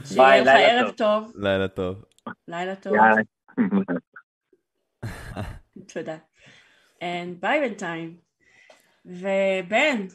שיהיה 0.04 0.40
לך 0.40 0.48
ערב 0.48 0.90
טוב. 0.90 1.32
לילה 1.34 1.68
טוב. 1.68 2.04
לילה 2.48 2.74
טוב. 2.74 2.92
תודה. 5.94 6.16
And 7.00 7.40
ביי 7.40 7.60
בינתיים. 7.60 8.16
ובן, 9.06 10.06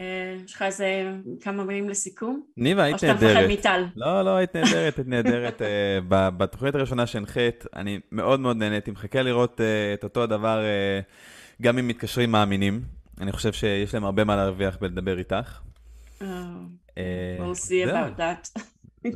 אה, 0.00 0.36
יש 0.44 0.54
לך 0.54 0.62
איזה 0.62 1.12
כמה 1.40 1.64
מילים 1.64 1.88
לסיכום? 1.88 2.42
ניבה, 2.56 2.82
היית 2.82 3.04
נהדרת. 3.04 3.22
או 3.22 3.28
שאתה 3.28 3.40
מפחד 3.40 3.52
מטל? 3.52 3.84
לא, 3.96 4.22
לא, 4.22 4.36
היית 4.36 4.56
נהדרת, 4.56 4.96
היית 4.96 5.08
נהדרת. 5.08 5.62
אה, 5.62 5.98
בתוכנית 6.10 6.74
הראשונה 6.74 7.06
שהנחית, 7.06 7.64
אני 7.76 8.00
מאוד 8.12 8.40
מאוד 8.40 8.56
נהניתי, 8.56 8.90
מחכה 8.90 9.22
לראות 9.22 9.60
אה, 9.60 9.94
את 9.94 10.04
אותו 10.04 10.22
הדבר 10.22 10.60
גם 11.62 11.78
אם 11.78 11.88
מתקשרים 11.88 12.30
מאמינים. 12.30 12.97
אני 13.20 13.32
חושב 13.32 13.52
שיש 13.52 13.94
להם 13.94 14.04
הרבה 14.04 14.24
מה 14.24 14.36
להרוויח 14.36 14.76
בלדבר 14.76 15.18
איתך. 15.18 15.60
We'll 16.18 16.22
see 17.54 17.88
about 17.88 18.18
that. 18.18 18.62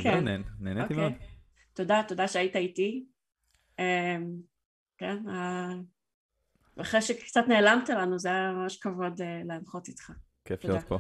כן. 0.03 0.25
נהניתי 0.61 0.83
אוקיי. 0.83 0.97
מאוד. 0.97 1.13
תודה, 1.75 2.03
תודה 2.09 2.29
שהיית 2.29 2.57
איתי. 2.57 3.05
כן, 4.99 5.19
ואחרי 6.77 7.03
שקצת 7.03 7.45
נעלמת 7.49 7.89
לנו, 7.89 8.19
זה 8.19 8.29
היה 8.29 8.53
ממש 8.53 8.77
כבוד 8.77 9.21
להנחות 9.45 9.89
איתך. 9.89 10.11
כיף 10.45 10.65
להיות 10.65 10.85
פה. 10.89 10.99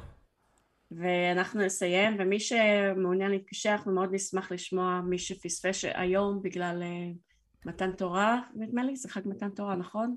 ואנחנו 0.90 1.60
נסיים, 1.60 2.16
ומי 2.18 2.40
שמעוניין 2.40 3.30
להתקשר, 3.30 3.70
אנחנו 3.70 3.94
מאוד 3.94 4.08
נשמח 4.12 4.52
לשמוע 4.52 5.00
מי 5.00 5.18
שפספס 5.18 5.84
היום 5.94 6.42
בגלל 6.42 6.82
מתן 7.66 7.92
תורה, 7.92 8.40
נדמה 8.54 8.84
לי, 8.84 8.96
זה 8.96 9.08
חג 9.08 9.20
מתן 9.24 9.50
תורה, 9.50 9.76
נכון? 9.76 10.16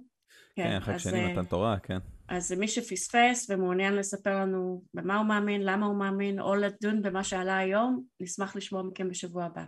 כן, 0.55 0.63
כן 0.63 0.79
חג 0.79 0.97
שני 0.97 1.33
מתן 1.33 1.45
תורה, 1.45 1.79
כן. 1.79 1.97
אז 2.27 2.51
מי 2.51 2.67
שפספס 2.67 3.49
ומעוניין 3.49 3.95
לספר 3.95 4.39
לנו 4.39 4.83
במה 4.93 5.17
הוא 5.17 5.25
מאמין, 5.25 5.61
למה 5.63 5.85
הוא 5.85 5.95
מאמין, 5.95 6.39
או 6.39 6.55
לדון 6.55 7.01
במה 7.01 7.23
שעלה 7.23 7.57
היום, 7.57 8.03
נשמח 8.19 8.55
לשמוע 8.55 8.83
מכם 8.83 9.09
בשבוע 9.09 9.45
הבא. 9.45 9.63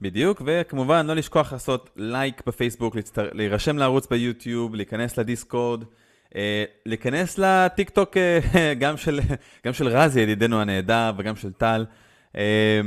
בדיוק, 0.00 0.42
וכמובן 0.46 1.06
לא 1.06 1.14
לשכוח 1.14 1.52
לעשות 1.52 1.90
לייק 1.96 2.42
בפייסבוק, 2.46 2.96
להצטר... 2.96 3.28
להירשם 3.32 3.78
לערוץ 3.78 4.06
ביוטיוב, 4.06 4.74
להיכנס 4.74 5.18
לדיסקורד, 5.18 5.84
אה, 6.36 6.64
להיכנס 6.86 7.38
לטיק 7.38 7.90
טוק 7.90 8.16
אה, 8.16 8.40
גם, 8.80 8.96
של, 8.96 9.20
גם 9.66 9.72
של 9.72 9.88
רזי, 9.88 10.20
ידידנו 10.20 10.60
הנהדר, 10.60 11.12
וגם 11.18 11.36
של 11.36 11.52
טל. 11.52 11.86
אה, 12.36 12.80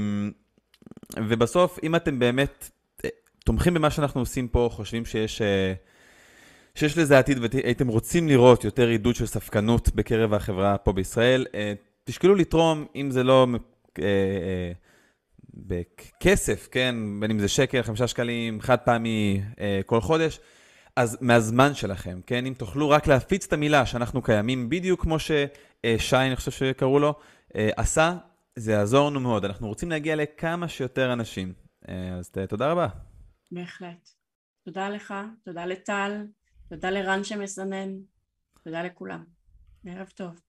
ובסוף, 1.17 1.79
אם 1.83 1.95
אתם 1.95 2.19
באמת 2.19 2.69
אה, 3.05 3.09
תומכים 3.45 3.73
במה 3.73 3.89
שאנחנו 3.89 4.21
עושים 4.21 4.47
פה, 4.47 4.69
חושבים 4.71 5.05
שיש, 5.05 5.41
אה, 5.41 5.73
שיש 6.75 6.97
לזה 6.97 7.19
עתיד 7.19 7.37
והייתם 7.41 7.87
רוצים 7.87 8.27
לראות 8.27 8.63
יותר 8.63 8.87
עידוד 8.87 9.15
של 9.15 9.25
ספקנות 9.25 9.95
בקרב 9.95 10.33
החברה 10.33 10.77
פה 10.77 10.93
בישראל, 10.93 11.45
אה, 11.55 11.73
תשקלו 12.03 12.35
לתרום, 12.35 12.85
אם 12.95 13.11
זה 13.11 13.23
לא... 13.23 13.47
אה, 13.99 14.03
אה, 14.03 14.71
בכסף, 15.53 16.67
כן, 16.71 16.95
בין 17.19 17.31
אם 17.31 17.39
זה 17.39 17.47
שקל, 17.47 17.81
חמישה 17.81 18.07
שקלים, 18.07 18.61
חד 18.61 18.77
פעמי 18.79 19.41
כל 19.85 20.01
חודש, 20.01 20.39
אז 20.95 21.17
מהזמן 21.21 21.73
שלכם, 21.75 22.19
כן, 22.25 22.45
אם 22.45 22.53
תוכלו 22.57 22.89
רק 22.89 23.07
להפיץ 23.07 23.45
את 23.45 23.53
המילה 23.53 23.85
שאנחנו 23.85 24.21
קיימים, 24.21 24.69
בדיוק 24.69 25.01
כמו 25.01 25.19
ששי, 25.19 26.15
אני 26.15 26.35
חושב 26.35 26.51
שקראו 26.51 26.99
לו, 26.99 27.13
עשה, 27.55 28.13
זה 28.55 28.71
יעזור 28.71 29.09
לנו 29.09 29.19
מאוד. 29.19 29.45
אנחנו 29.45 29.67
רוצים 29.67 29.89
להגיע 29.89 30.15
לכמה 30.15 30.67
שיותר 30.67 31.13
אנשים. 31.13 31.53
אז 32.19 32.31
תודה 32.49 32.71
רבה. 32.71 32.87
בהחלט. 33.51 34.09
תודה 34.65 34.89
לך, 34.89 35.13
תודה 35.45 35.65
לטל, 35.65 36.25
תודה 36.73 36.89
לרן 36.89 37.23
שמסנן, 37.23 37.89
תודה 38.63 38.83
לכולם. 38.83 39.23
ערב 39.85 40.09
טוב. 40.15 40.39